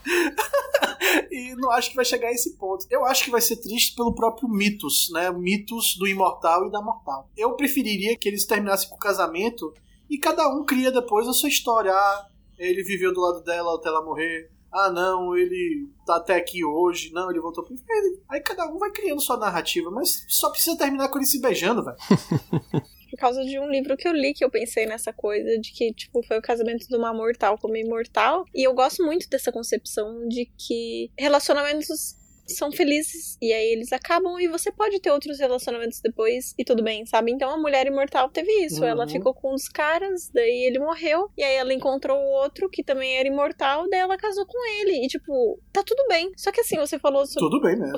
e 1.30 1.56
não 1.56 1.70
acho 1.72 1.90
que 1.90 1.96
vai 1.96 2.04
chegar 2.04 2.28
a 2.28 2.32
esse 2.32 2.56
ponto. 2.56 2.86
Eu 2.88 3.04
acho 3.04 3.24
que 3.24 3.30
vai 3.30 3.40
ser 3.40 3.56
triste 3.56 3.96
pelo 3.96 4.14
próprio 4.14 4.48
mitos, 4.48 5.08
né? 5.12 5.28
Mitos 5.32 5.96
do 5.98 6.06
imortal 6.06 6.68
e 6.68 6.70
da 6.70 6.80
mortal. 6.80 7.28
Eu 7.36 7.56
preferiria 7.56 8.16
que 8.16 8.28
eles 8.28 8.46
terminassem 8.46 8.88
com 8.88 8.94
o 8.94 8.98
casamento 8.98 9.74
e 10.12 10.18
cada 10.18 10.47
um 10.55 10.62
cria 10.62 10.93
depois 10.93 11.26
a 11.26 11.32
sua 11.32 11.48
história. 11.48 11.90
Ah, 11.90 12.28
ele 12.59 12.82
viveu 12.82 13.14
do 13.14 13.20
lado 13.22 13.43
dela 13.43 13.74
até 13.74 13.89
ela 13.89 14.05
morrer. 14.05 14.51
Ah, 14.70 14.90
não, 14.90 15.34
ele 15.34 15.89
tá 16.05 16.16
até 16.16 16.36
aqui 16.36 16.62
hoje. 16.62 17.10
Não, 17.14 17.30
ele 17.30 17.40
voltou 17.40 17.64
inferno. 17.64 18.20
Aí 18.28 18.39
cada 18.43 18.66
um 18.66 18.78
vai 18.78 18.90
criando 18.90 19.22
sua 19.22 19.39
narrativa, 19.39 19.90
mas 19.90 20.26
só 20.28 20.51
precisa 20.51 20.76
terminar 20.76 21.09
com 21.09 21.16
ele 21.16 21.26
se 21.26 21.40
beijando, 21.40 21.82
velho. 21.82 21.97
Por 23.10 23.18
causa 23.18 23.43
de 23.43 23.59
um 23.59 23.70
livro 23.70 23.97
que 23.97 24.06
eu 24.06 24.12
li 24.12 24.34
que 24.34 24.44
eu 24.44 24.51
pensei 24.51 24.84
nessa 24.84 25.14
coisa 25.14 25.59
de 25.59 25.72
que, 25.72 25.94
tipo, 25.94 26.22
foi 26.26 26.39
o 26.39 26.43
casamento 26.43 26.86
de 26.86 26.97
uma 26.97 27.12
mortal 27.14 27.56
com 27.56 27.68
uma 27.68 27.78
imortal. 27.78 28.44
E 28.55 28.66
eu 28.66 28.74
gosto 28.74 29.02
muito 29.02 29.28
dessa 29.30 29.51
concepção 29.51 30.28
de 30.28 30.47
que 30.59 31.10
relacionamentos 31.18 32.16
são 32.56 32.70
felizes 32.72 33.36
e 33.40 33.52
aí 33.52 33.72
eles 33.72 33.92
acabam 33.92 34.38
e 34.40 34.48
você 34.48 34.70
pode 34.72 35.00
ter 35.00 35.10
outros 35.10 35.38
relacionamentos 35.38 36.00
depois 36.00 36.54
e 36.58 36.64
tudo 36.64 36.82
bem, 36.82 37.04
sabe? 37.06 37.32
Então 37.32 37.50
a 37.50 37.56
mulher 37.56 37.86
imortal 37.86 38.28
teve 38.28 38.50
isso, 38.64 38.80
Uhum. 38.82 38.88
ela 38.88 39.08
ficou 39.08 39.34
com 39.34 39.52
dos 39.52 39.68
caras, 39.68 40.30
daí 40.32 40.64
ele 40.66 40.78
morreu 40.78 41.30
e 41.36 41.42
aí 41.42 41.54
ela 41.56 41.72
encontrou 41.74 42.18
o 42.18 42.42
outro 42.42 42.68
que 42.70 42.82
também 42.82 43.16
era 43.18 43.28
imortal, 43.28 43.88
daí 43.90 44.00
ela 44.00 44.16
casou 44.16 44.46
com 44.46 44.58
ele 44.80 45.04
e 45.04 45.08
tipo, 45.08 45.58
tá 45.72 45.82
tudo 45.82 46.04
bem. 46.08 46.30
Só 46.36 46.50
que 46.50 46.60
assim, 46.60 46.76
você 46.76 46.98
falou 46.98 47.26
sobre 47.26 47.48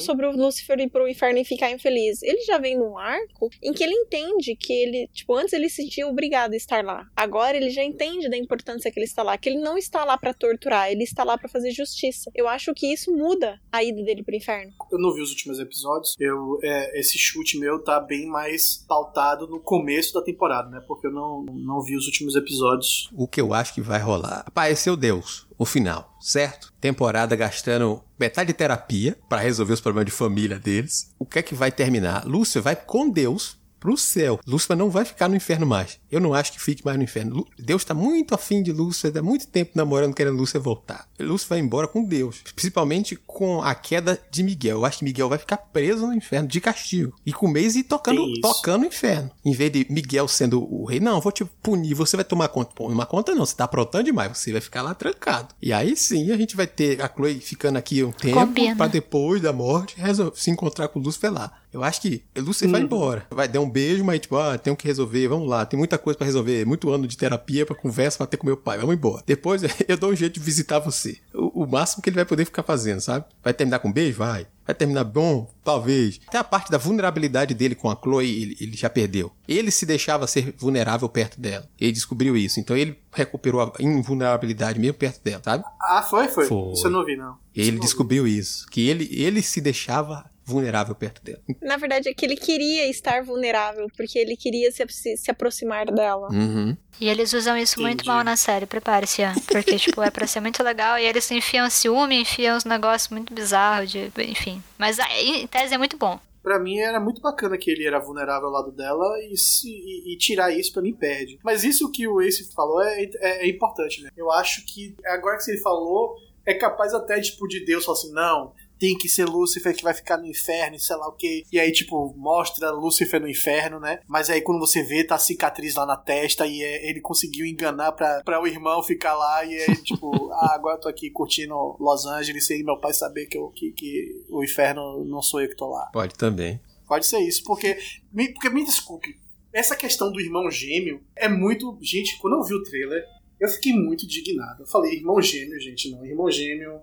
sobre 0.01 0.27
o 0.27 0.33
Lúcifer 0.33 0.79
ir 0.81 0.91
pro 0.91 1.09
inferno 1.09 1.39
e 1.39 1.45
ficar 1.45 1.71
infeliz. 1.71 2.23
Ele 2.23 2.41
já 2.43 2.59
vem 2.59 2.77
num 2.77 2.97
arco 2.99 3.49
em 3.63 3.73
que 3.73 3.83
ele 3.85 3.95
entende 3.95 4.57
que 4.57 4.73
ele, 4.73 5.09
tipo, 5.13 5.35
antes 5.35 5.53
ele 5.53 5.69
se 5.69 5.83
sentia 5.85 6.07
obrigado 6.09 6.53
a 6.53 6.57
estar 6.57 6.83
lá. 6.85 7.07
Agora 7.17 7.57
ele 7.57 7.71
já 7.71 7.83
entende 7.83 8.29
da 8.29 8.37
importância 8.37 8.91
que 8.91 8.99
ele 8.99 9.07
está 9.07 9.23
lá, 9.23 9.37
que 9.37 9.49
ele 9.49 9.59
não 9.59 9.77
está 9.77 10.05
lá 10.05 10.17
pra 10.17 10.33
torturar, 10.33 10.91
ele 10.91 11.05
está 11.05 11.23
lá 11.25 11.37
pra 11.37 11.49
fazer 11.49 11.71
justiça. 11.73 12.31
Eu 12.35 12.49
acho 12.49 12.73
que 12.75 12.93
isso 12.93 13.15
muda 13.15 13.61
a 13.71 13.83
ida 13.85 14.03
dele 14.03 14.23
pro 14.23 14.35
inferno. 14.35 14.44
Eu 14.91 14.99
não 14.99 15.13
vi 15.13 15.21
os 15.21 15.31
últimos 15.31 15.59
episódios. 15.59 16.15
Eu, 16.19 16.59
é, 16.63 16.99
esse 16.99 17.19
chute 17.19 17.59
meu 17.59 17.83
tá 17.83 18.01
bem 18.01 18.27
mais 18.27 18.85
pautado 18.89 19.47
no 19.47 19.61
começo 19.61 20.13
da 20.13 20.23
temporada, 20.23 20.69
né? 20.69 20.83
Porque 20.87 21.07
eu 21.07 21.13
não, 21.13 21.45
não 21.45 21.83
vi 21.83 21.97
os 21.97 22.07
últimos 22.07 22.37
episódios. 22.37 23.09
O 23.15 23.27
que 23.27 23.41
eu 23.41 23.55
acho 23.55 23.75
que 23.75 23.81
vai 23.81 24.01
rolar? 24.01 24.45
Apareceu 24.47 24.97
Deus, 24.97 25.47
o 25.59 25.65
final, 25.65 26.17
certo? 26.21 26.73
Temporada 26.81 27.35
gastando 27.37 28.03
metade 28.19 28.49
de 28.49 28.59
terapia 28.59 29.19
pra 29.29 29.41
resolver 29.41 29.73
os 29.73 29.81
problemas 29.81 30.07
de 30.07 30.17
família 30.17 30.59
deles. 30.59 31.15
O 31.19 31.27
que 31.27 31.39
é 31.39 31.43
que 31.43 31.55
vai 31.55 31.73
terminar? 31.73 32.27
Lúcia 32.27 32.61
vai 32.61 32.77
com 32.77 33.09
Deus 33.09 33.59
pro 33.85 33.99
céu. 33.99 34.41
Lúcifer 34.47 34.75
não 34.79 34.89
vai 34.89 35.05
ficar 35.05 35.29
no 35.29 35.37
inferno 35.37 35.67
mais. 35.67 35.99
Eu 36.11 36.19
não 36.19 36.33
acho 36.33 36.53
que 36.53 36.61
fique 36.61 36.83
mais 36.83 36.97
no 36.97 37.05
inferno. 37.05 37.37
Lu- 37.37 37.47
Deus 37.59 37.85
tá 37.85 37.93
muito 37.93 38.35
afim 38.35 38.63
de 38.63 38.73
Lúcifer, 38.73 39.13
há 39.19 39.23
muito 39.23 39.47
tempo 39.47 39.73
namorando, 39.75 40.15
querendo 40.15 40.39
Lúcifer 40.39 40.63
voltar. 40.63 41.07
Lúcifer 41.21 41.59
vai 41.59 41.59
embora 41.59 41.87
com 41.87 42.03
Deus. 42.03 42.43
Principalmente 42.55 43.15
com 43.15 43.61
a 43.63 43.75
queda 43.75 44.19
de 44.31 44.43
Miguel. 44.43 44.79
Eu 44.79 44.85
acho 44.87 45.01
que 45.01 45.05
Miguel 45.05 45.29
vai 45.29 45.37
ficar 45.37 45.59
preso 45.59 46.07
no 46.07 46.15
inferno 46.15 46.49
de 46.49 46.63
castigo. 46.63 47.13
E 47.27 47.33
com 47.33 47.45
o 47.45 47.51
mês 47.51 47.77
e 47.77 47.83
tocando, 47.83 48.23
isso. 48.27 48.41
tocando 48.41 48.81
no 48.81 48.87
inferno. 48.87 49.31
Em 49.45 49.53
vez 49.53 49.71
de 49.71 49.87
Miguel 49.91 50.27
sendo 50.29 50.63
o 50.65 50.87
rei, 50.87 50.99
não, 50.99 51.21
vou 51.21 51.31
te 51.31 51.45
punir, 51.45 51.93
você 51.93 52.17
vai 52.17 52.25
tomar 52.25 52.49
conta. 52.49 52.73
Pô, 52.75 52.89
uma 52.89 53.05
conta 53.05 53.35
não, 53.35 53.45
você 53.45 53.55
tá 53.55 53.65
aprontando 53.65 54.05
demais, 54.05 54.37
você 54.37 54.51
vai 54.51 54.63
ficar 54.63 54.81
lá 54.81 54.95
trancado. 54.95 55.55
E 55.61 55.75
aí 55.75 55.95
sim 55.95 56.31
a 56.31 56.37
gente 56.39 56.57
vai 56.57 56.67
ter 56.67 57.03
a 57.03 57.09
Chloe 57.15 57.39
ficando 57.39 57.77
aqui 57.77 58.03
um 58.03 58.13
tempo 58.13 58.35
pra 58.79 58.87
depois 58.89 59.43
da 59.43 59.53
morte 59.53 59.95
resol- 59.99 60.33
se 60.35 60.51
encontrar 60.51 60.89
com 60.89 60.99
o 60.99 61.03
Lúcifer 61.03 61.31
lá. 61.31 61.53
Eu 61.75 61.83
acho 61.85 62.01
que 62.01 62.23
Lúcifer 62.37 62.71
vai 62.71 62.81
Uhum. 62.81 62.87
embora. 62.87 63.27
Vai 63.31 63.49
dar 63.49 63.61
um 63.61 63.69
beijo, 63.69 64.05
mas 64.05 64.21
tipo, 64.21 64.37
ah, 64.37 64.57
tenho 64.57 64.77
que 64.77 64.87
resolver, 64.87 65.27
vamos 65.29 65.49
lá, 65.49 65.67
tem 65.67 65.77
muita 65.77 65.99
coisa 65.99 66.17
pra 66.17 66.25
resolver, 66.25 66.65
muito 66.65 66.89
ano 66.91 67.07
de 67.07 67.17
terapia 67.17 67.67
pra 67.67 67.75
conversa 67.75 68.17
pra 68.19 68.27
ter 68.29 68.37
com 68.37 68.47
meu 68.47 68.57
pai, 68.57 68.79
vamos 68.79 68.95
embora. 68.95 69.23
Depois 69.27 69.61
eu 69.89 69.97
dou 69.97 70.11
um 70.13 70.17
jeito 70.17 70.35
de 70.35 70.41
visitar 70.41 70.79
você. 70.79 71.19
O, 71.35 71.65
o 71.65 71.67
máximo 71.67 72.01
que 72.03 72.09
ele 72.09 72.15
vai 72.17 72.25
poder 72.25 72.45
ficar 72.45 72.63
fazendo, 72.63 73.01
sabe? 73.01 73.25
Vai 73.43 73.53
terminar 73.53 73.81
com 73.81 73.89
um 73.89 73.93
beijo? 73.93 74.19
Vai. 74.19 74.47
Vai 74.67 74.75
terminar 74.75 75.05
bom? 75.05 75.53
Talvez. 75.63 76.19
Até 76.27 76.39
a 76.39 76.45
parte 76.45 76.71
da 76.71 76.79
vulnerabilidade 76.79 77.53
dele 77.53 77.75
com 77.75 77.91
a 77.91 77.97
Chloe, 78.03 78.25
ele, 78.43 78.57
ele 78.59 78.77
já 78.77 78.89
perdeu. 78.89 79.31
Ele 79.47 79.71
se 79.71 79.85
deixava 79.85 80.27
ser 80.27 80.55
vulnerável 80.57 81.07
perto 81.07 81.39
dela. 81.39 81.69
Ele 81.79 81.93
descobriu 81.93 82.35
isso. 82.35 82.59
Então 82.61 82.75
ele 82.75 82.97
recuperou 83.13 83.61
a 83.61 83.73
invulnerabilidade 83.79 84.79
mesmo 84.79 84.95
perto 84.95 85.23
dela, 85.23 85.43
sabe? 85.45 85.65
Ah, 85.81 86.01
foi? 86.03 86.29
Foi. 86.29 86.47
Foi. 86.47 86.73
Isso 86.73 86.87
eu 86.87 86.91
não 86.91 87.05
vi, 87.05 87.15
não. 87.17 87.37
Ele 87.55 87.73
não 87.73 87.79
vi. 87.79 87.85
descobriu 87.85 88.27
isso. 88.27 88.67
Que 88.71 88.89
ele, 88.89 89.07
ele 89.13 89.43
se 89.43 89.61
deixava 89.61 90.25
vulnerável 90.45 90.95
perto 90.95 91.23
dela. 91.23 91.41
Na 91.63 91.77
verdade, 91.77 92.09
é 92.09 92.15
que 92.15 92.25
ele 92.25 92.37
queria 92.37 92.89
estar 92.89 93.23
vulnerável, 93.25 93.87
porque 93.97 94.19
ele 94.19 94.37
queria 94.37 94.71
se, 94.71 94.85
se, 94.89 95.17
se 95.17 95.31
aproximar 95.31 95.87
dela. 95.87 96.29
Uhum. 96.31 96.77
E 97.01 97.09
eles 97.09 97.33
usam 97.33 97.57
isso 97.57 97.81
muito 97.81 97.95
Entendi. 98.03 98.09
mal 98.09 98.23
na 98.23 98.37
série, 98.37 98.67
prepare-se. 98.67 99.23
Porque, 99.51 99.77
tipo, 99.79 100.03
é 100.03 100.11
pra 100.11 100.27
ser 100.27 100.41
muito 100.41 100.63
legal 100.63 100.99
e 100.99 101.05
eles 101.05 101.29
enfiam 101.31 101.69
ciúme, 101.71 102.21
enfiam 102.21 102.57
uns 102.57 102.65
negócios 102.65 103.11
muito 103.11 103.33
bizarros, 103.35 103.91
de, 103.91 104.11
enfim. 104.19 104.63
Mas 104.79 104.99
ah, 105.01 105.09
em 105.21 105.47
tese 105.47 105.75
é 105.75 105.79
muito 105.79 105.97
bom. 105.97 106.21
Pra 106.43 106.59
mim 106.59 106.79
era 106.79 107.01
muito 107.01 107.23
bacana 107.23 107.57
que 107.57 107.71
ele 107.71 107.87
era 107.87 107.99
vulnerável 107.99 108.49
ao 108.49 108.53
lado 108.53 108.71
dela 108.71 109.19
e, 109.31 109.37
se- 109.37 109.67
e- 109.67 110.13
e 110.13 110.19
tirar 110.19 110.51
isso 110.53 110.73
pra 110.75 110.83
mim 110.83 110.93
perde. 110.93 111.39
Mas 111.43 111.65
isso 111.65 111.91
que 111.91 112.07
o 112.07 112.21
Ace 112.21 112.53
falou 112.55 112.83
é, 112.83 113.03
é- 113.03 113.47
é 113.47 113.49
importante, 113.49 114.03
né? 114.03 114.11
Eu 114.15 114.31
acho 114.31 114.63
que 114.67 114.95
agora 115.07 115.39
que 115.39 115.43
você 115.45 115.59
falou, 115.63 116.15
é 116.45 116.53
capaz 116.53 116.93
até, 116.93 117.19
tipo, 117.19 117.49
de 117.49 117.65
Deus 117.65 117.87
falar 117.87 117.97
assim, 117.99 118.13
não, 118.13 118.53
tem 118.79 118.97
que 118.97 119.09
ser 119.09 119.25
Lúcifer 119.27 119.75
que 119.75 119.83
vai 119.83 119.95
ficar 119.95 120.17
no 120.19 120.27
inferno 120.27 120.77
e 120.77 120.81
sei 120.81 120.97
lá 120.97 121.09
o 121.09 121.13
quê. 121.13 121.43
E 121.51 121.59
aí, 121.61 121.73
tipo, 121.73 122.15
mostra 122.17 122.71
Lúcifer 122.71 123.21
no 123.21 123.29
inferno, 123.29 123.79
né? 123.81 124.01
Mas 124.07 124.29
aí 124.31 124.41
quando 124.41 124.59
você 124.59 124.83
vê, 124.83 125.05
tá 125.05 125.15
a 125.15 125.19
cicatriz 125.19 125.75
lá 125.75 125.87
na 125.87 125.97
testa 125.97 126.47
e 126.47 126.63
é- 126.63 126.89
ele 126.89 127.01
conseguiu 127.01 127.47
enganar 127.47 127.93
pra, 127.93 128.23
pra 128.25 128.43
o 128.43 128.47
irmão 128.47 128.83
ficar 128.83 129.15
lá 129.15 129.45
e 129.45 129.55
aí, 129.57 129.77
tipo, 129.83 130.31
ah, 130.33 130.55
agora 130.55 130.77
eu 130.77 130.81
tô 130.81 130.89
aqui 130.89 131.11
curtindo 131.11 131.55
Los 131.81 132.07
Angeles 132.07 132.47
sem 132.47 132.63
meu 132.65 132.79
pai 132.79 132.93
saber 132.93 133.27
que, 133.27 133.39
eu, 133.39 133.49
que, 133.51 133.73
que 133.73 134.25
o 134.31 134.43
inferno 134.43 135.05
não 135.05 135.23
sou 135.23 135.41
eu 135.41 135.49
que 135.49 135.57
tô 135.57 135.69
lá. 135.69 135.87
Pode 135.93 136.15
também. 136.15 136.61
Pode 136.87 137.07
ser 137.07 137.19
isso, 137.21 137.43
porque 137.45 137.79
me, 138.13 138.29
porque 138.33 138.51
me 138.51 138.63
desculpe, 138.65 139.17
essa 139.53 139.75
questão 139.77 140.13
do 140.13 140.21
irmão 140.21 140.51
gêmeo 140.51 141.01
é 141.17 141.29
muito. 141.29 141.79
Gente, 141.81 142.19
quando 142.19 142.35
eu 142.37 142.43
vi 142.43 142.55
o 142.55 142.63
trailer, 142.63 143.05
eu 143.41 143.49
fiquei 143.49 143.73
muito 143.73 144.05
indignado. 144.05 144.63
Eu 144.63 144.67
falei, 144.67 144.95
irmão 144.97 145.21
gêmeo, 145.23 145.59
gente, 145.61 145.91
não. 145.91 146.05
Irmão 146.05 146.31
gêmeo. 146.31 146.81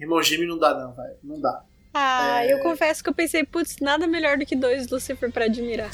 Irmão 0.00 0.22
gêmeo 0.22 0.48
não 0.48 0.58
dá, 0.58 0.74
não, 0.78 0.92
velho. 0.94 1.16
Não 1.22 1.40
dá. 1.40 1.62
Ah, 1.92 2.42
É. 2.44 2.52
eu 2.52 2.60
confesso 2.60 3.02
que 3.02 3.08
eu 3.10 3.14
pensei, 3.14 3.44
putz, 3.44 3.76
nada 3.80 4.06
melhor 4.06 4.38
do 4.38 4.46
que 4.46 4.56
dois 4.56 4.88
Lucifer 4.88 5.30
pra 5.30 5.44
admirar. 5.44 5.90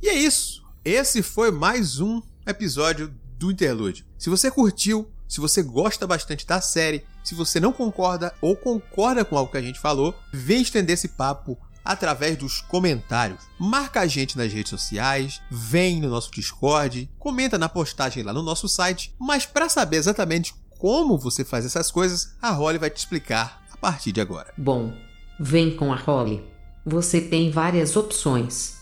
E 0.00 0.08
é 0.08 0.14
isso. 0.14 0.62
Esse 0.84 1.22
foi 1.22 1.50
mais 1.50 2.00
um 2.00 2.20
episódio 2.46 3.14
do 3.42 3.50
Interlúdio. 3.50 4.04
Se 4.16 4.30
você 4.30 4.50
curtiu, 4.50 5.10
se 5.28 5.40
você 5.40 5.62
gosta 5.62 6.06
bastante 6.06 6.46
da 6.46 6.60
série, 6.60 7.04
se 7.24 7.34
você 7.34 7.58
não 7.58 7.72
concorda 7.72 8.32
ou 8.40 8.56
concorda 8.56 9.24
com 9.24 9.36
algo 9.36 9.50
que 9.50 9.58
a 9.58 9.62
gente 9.62 9.80
falou, 9.80 10.14
vem 10.32 10.62
estender 10.62 10.94
esse 10.94 11.08
papo 11.08 11.58
através 11.84 12.36
dos 12.36 12.60
comentários. 12.60 13.42
Marca 13.58 14.00
a 14.00 14.06
gente 14.06 14.38
nas 14.38 14.52
redes 14.52 14.70
sociais, 14.70 15.42
vem 15.50 16.00
no 16.00 16.08
nosso 16.08 16.30
Discord, 16.30 17.10
comenta 17.18 17.58
na 17.58 17.68
postagem 17.68 18.22
lá 18.22 18.32
no 18.32 18.42
nosso 18.42 18.68
site, 18.68 19.12
mas 19.18 19.44
para 19.44 19.68
saber 19.68 19.96
exatamente 19.96 20.54
como 20.78 21.18
você 21.18 21.44
faz 21.44 21.64
essas 21.64 21.90
coisas, 21.90 22.36
a 22.40 22.50
Holly 22.50 22.78
vai 22.78 22.90
te 22.90 22.98
explicar 22.98 23.64
a 23.72 23.76
partir 23.76 24.12
de 24.12 24.20
agora. 24.20 24.52
Bom, 24.56 24.92
vem 25.38 25.74
com 25.74 25.92
a 25.92 25.96
Holly. 25.96 26.44
Você 26.86 27.20
tem 27.20 27.50
várias 27.50 27.96
opções. 27.96 28.81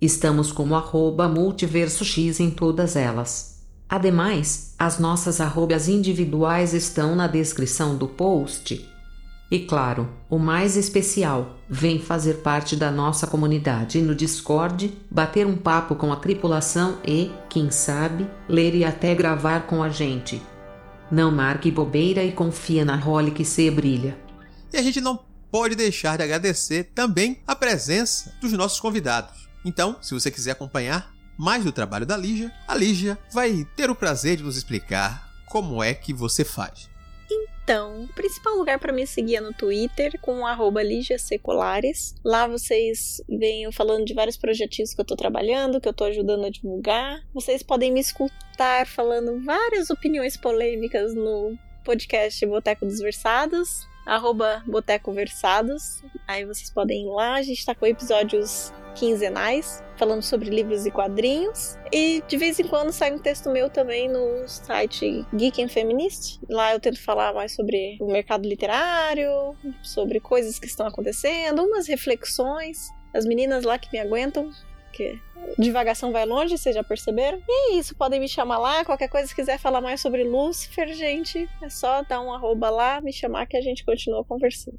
Estamos 0.00 0.50
como 0.50 0.74
arroba 0.74 1.28
multiversox 1.28 2.40
em 2.40 2.50
todas 2.50 2.96
elas. 2.96 3.60
Ademais, 3.86 4.74
as 4.78 4.98
nossas 4.98 5.40
arrobas 5.40 5.88
individuais 5.88 6.72
estão 6.72 7.14
na 7.14 7.26
descrição 7.26 7.96
do 7.96 8.08
post. 8.08 8.88
E 9.50 9.58
claro, 9.58 10.08
o 10.30 10.38
mais 10.38 10.76
especial, 10.76 11.58
vem 11.68 11.98
fazer 11.98 12.34
parte 12.34 12.76
da 12.76 12.90
nossa 12.90 13.26
comunidade 13.26 14.00
no 14.00 14.14
Discord, 14.14 14.96
bater 15.10 15.44
um 15.44 15.56
papo 15.56 15.96
com 15.96 16.12
a 16.12 16.16
tripulação 16.16 16.98
e, 17.04 17.32
quem 17.48 17.70
sabe, 17.70 18.30
ler 18.48 18.76
e 18.76 18.84
até 18.84 19.12
gravar 19.12 19.66
com 19.66 19.82
a 19.82 19.88
gente. 19.88 20.40
Não 21.10 21.32
marque 21.32 21.68
bobeira 21.70 22.22
e 22.22 22.30
confia 22.30 22.84
na 22.84 22.94
Holly 22.94 23.32
que 23.32 23.44
se 23.44 23.68
brilha. 23.70 24.16
E 24.72 24.76
a 24.76 24.82
gente 24.82 25.00
não 25.00 25.18
pode 25.50 25.74
deixar 25.74 26.16
de 26.16 26.22
agradecer 26.22 26.92
também 26.94 27.40
a 27.44 27.56
presença 27.56 28.32
dos 28.40 28.52
nossos 28.52 28.78
convidados. 28.78 29.49
Então, 29.64 29.96
se 30.00 30.14
você 30.14 30.30
quiser 30.30 30.52
acompanhar 30.52 31.12
mais 31.36 31.64
do 31.64 31.72
trabalho 31.72 32.06
da 32.06 32.16
Lígia, 32.16 32.52
a 32.68 32.74
Lígia 32.74 33.18
vai 33.32 33.66
ter 33.76 33.90
o 33.90 33.94
prazer 33.94 34.36
de 34.36 34.42
nos 34.42 34.56
explicar 34.56 35.30
como 35.46 35.82
é 35.82 35.94
que 35.94 36.12
você 36.12 36.44
faz. 36.44 36.90
Então, 37.30 38.02
o 38.02 38.08
principal 38.08 38.56
lugar 38.56 38.78
para 38.80 38.92
me 38.92 39.06
seguir 39.06 39.36
é 39.36 39.40
no 39.40 39.52
Twitter, 39.52 40.18
com 40.20 40.44
arroba 40.44 40.82
Lígia 40.82 41.18
Seculares. 41.18 42.14
Lá 42.24 42.46
vocês 42.46 43.22
eu 43.28 43.72
falando 43.72 44.04
de 44.04 44.12
vários 44.12 44.36
projetinhos 44.36 44.92
que 44.92 45.00
eu 45.00 45.04
tô 45.04 45.14
trabalhando, 45.14 45.80
que 45.80 45.88
eu 45.88 45.92
tô 45.92 46.04
ajudando 46.04 46.46
a 46.46 46.50
divulgar. 46.50 47.20
Vocês 47.32 47.62
podem 47.62 47.92
me 47.92 48.00
escutar 48.00 48.86
falando 48.86 49.44
várias 49.44 49.88
opiniões 49.88 50.36
polêmicas 50.36 51.14
no 51.14 51.56
podcast 51.84 52.44
Boteco 52.44 52.84
dos 52.84 52.98
Versados, 52.98 53.86
arroba 54.06 54.62
Boteco 54.66 55.12
Versados. 55.12 56.02
Aí 56.26 56.44
vocês 56.44 56.70
podem 56.70 57.06
ir 57.06 57.10
lá, 57.10 57.34
a 57.34 57.42
gente 57.42 57.64
tá 57.64 57.74
com 57.74 57.86
episódios 57.86 58.72
quinzenais, 58.94 59.82
falando 59.96 60.22
sobre 60.22 60.50
livros 60.50 60.84
e 60.86 60.90
quadrinhos. 60.90 61.76
E 61.92 62.22
de 62.26 62.36
vez 62.36 62.58
em 62.58 62.66
quando 62.66 62.92
sai 62.92 63.12
um 63.12 63.18
texto 63.18 63.50
meu 63.50 63.70
também 63.70 64.08
no 64.08 64.46
site 64.48 65.24
Geek 65.34 65.62
and 65.62 65.68
Feminist. 65.68 66.40
Lá 66.48 66.72
eu 66.72 66.80
tento 66.80 67.02
falar 67.02 67.32
mais 67.32 67.54
sobre 67.54 67.96
o 68.00 68.06
mercado 68.06 68.48
literário, 68.48 69.56
sobre 69.82 70.20
coisas 70.20 70.58
que 70.58 70.66
estão 70.66 70.86
acontecendo, 70.86 71.62
umas 71.62 71.86
reflexões. 71.86 72.88
As 73.12 73.24
meninas 73.24 73.64
lá 73.64 73.76
que 73.76 73.90
me 73.92 73.98
aguentam, 73.98 74.50
que 74.92 75.20
divagação 75.58 76.12
vai 76.12 76.26
longe, 76.26 76.56
vocês 76.56 76.74
já 76.74 76.84
perceberam? 76.84 77.42
E 77.48 77.74
é 77.74 77.78
isso, 77.78 77.94
podem 77.94 78.20
me 78.20 78.28
chamar 78.28 78.58
lá. 78.58 78.84
Qualquer 78.84 79.08
coisa, 79.08 79.26
se 79.26 79.34
quiser 79.34 79.58
falar 79.58 79.80
mais 79.80 80.00
sobre 80.00 80.24
Lúcifer, 80.24 80.92
gente, 80.94 81.48
é 81.62 81.68
só 81.68 82.02
dar 82.02 82.20
um 82.20 82.32
arroba 82.32 82.70
lá, 82.70 83.00
me 83.00 83.12
chamar 83.12 83.46
que 83.46 83.56
a 83.56 83.62
gente 83.62 83.84
continua 83.84 84.24
conversando. 84.24 84.78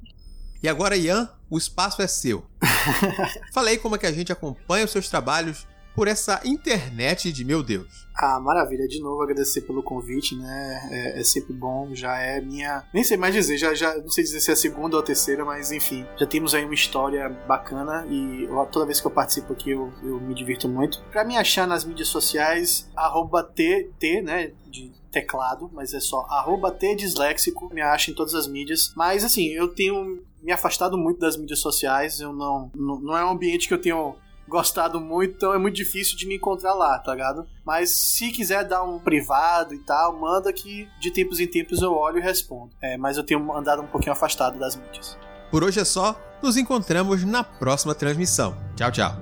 E 0.63 0.69
agora, 0.69 0.95
Ian, 0.95 1.29
o 1.49 1.57
espaço 1.57 2.01
é 2.01 2.07
seu. 2.07 2.45
Falei 3.51 3.77
como 3.77 3.95
é 3.95 3.97
que 3.97 4.05
a 4.05 4.11
gente 4.11 4.31
acompanha 4.31 4.85
os 4.85 4.91
seus 4.91 5.09
trabalhos 5.09 5.67
por 5.95 6.07
essa 6.07 6.41
internet 6.45 7.31
de 7.31 7.43
meu 7.43 7.61
Deus. 7.63 8.01
Ah, 8.15 8.39
maravilha. 8.39 8.87
De 8.87 8.99
novo, 9.01 9.21
agradecer 9.23 9.61
pelo 9.61 9.81
convite, 9.81 10.35
né? 10.35 10.89
É, 10.91 11.19
é 11.21 11.23
sempre 11.23 11.53
bom. 11.53 11.89
Já 11.93 12.17
é 12.17 12.39
minha. 12.41 12.83
Nem 12.93 13.03
sei 13.03 13.17
mais 13.17 13.33
dizer, 13.33 13.57
já, 13.57 13.73
já 13.73 13.95
não 13.97 14.09
sei 14.09 14.23
dizer 14.23 14.39
se 14.41 14.49
é 14.51 14.53
a 14.53 14.57
segunda 14.57 14.95
ou 14.95 15.01
a 15.01 15.05
terceira, 15.05 15.43
mas 15.45 15.71
enfim. 15.71 16.05
Já 16.19 16.25
temos 16.27 16.53
aí 16.53 16.63
uma 16.65 16.73
história 16.73 17.29
bacana 17.47 18.05
e 18.09 18.43
eu- 18.43 18.65
toda 18.65 18.85
vez 18.85 18.99
que 19.01 19.07
eu 19.07 19.11
participo 19.11 19.53
aqui 19.53 19.71
eu, 19.71 19.91
eu 20.03 20.19
me 20.19 20.33
divirto 20.35 20.67
muito. 20.69 21.01
Pra 21.11 21.23
me 21.23 21.37
achar 21.37 21.65
nas 21.67 21.83
mídias 21.83 22.09
sociais, 22.09 22.89
arroba 22.95 23.43
TT, 23.43 24.21
né? 24.21 24.51
De 24.69 24.91
teclado, 25.11 25.69
mas 25.73 25.93
é 25.93 25.99
só 25.99 26.21
arroba 26.29 26.71
disléxico, 26.95 27.73
me 27.73 27.81
acha 27.81 28.11
em 28.11 28.13
todas 28.13 28.33
as 28.33 28.47
mídias. 28.47 28.93
Mas 28.95 29.23
assim, 29.23 29.47
eu 29.47 29.67
tenho 29.67 30.21
me 30.41 30.51
afastado 30.51 30.97
muito 30.97 31.19
das 31.19 31.37
mídias 31.37 31.59
sociais, 31.59 32.19
eu 32.19 32.31
não. 32.33 32.71
Não, 32.75 32.99
não 32.99 33.17
é 33.17 33.25
um 33.25 33.31
ambiente 33.31 33.67
que 33.67 33.73
eu 33.73 33.81
tenho 33.81 34.15
gostado 34.51 34.99
muito, 34.99 35.35
então 35.35 35.53
é 35.53 35.57
muito 35.57 35.75
difícil 35.75 36.17
de 36.17 36.27
me 36.27 36.35
encontrar 36.35 36.73
lá, 36.73 36.99
tá 36.99 37.13
ligado? 37.13 37.47
Mas 37.65 37.89
se 37.89 38.31
quiser 38.31 38.67
dar 38.67 38.83
um 38.83 38.99
privado 38.99 39.73
e 39.73 39.79
tal, 39.79 40.19
manda 40.19 40.51
que 40.51 40.89
de 40.99 41.09
tempos 41.09 41.39
em 41.39 41.47
tempos 41.47 41.81
eu 41.81 41.93
olho 41.93 42.17
e 42.17 42.21
respondo. 42.21 42.71
É, 42.81 42.97
mas 42.97 43.15
eu 43.15 43.23
tenho 43.23 43.51
andado 43.55 43.81
um 43.81 43.87
pouquinho 43.87 44.11
afastado 44.11 44.59
das 44.59 44.75
mídias. 44.75 45.17
Por 45.49 45.63
hoje 45.63 45.79
é 45.79 45.85
só. 45.85 46.19
Nos 46.43 46.57
encontramos 46.57 47.23
na 47.23 47.43
próxima 47.43 47.95
transmissão. 47.95 48.57
Tchau, 48.75 48.91
tchau. 48.91 49.15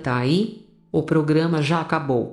Você 0.00 0.08
ainda 0.08 0.10
tá 0.10 0.16
aí? 0.16 0.66
O 0.90 1.02
programa 1.02 1.62
já 1.62 1.80
acabou. 1.80 2.30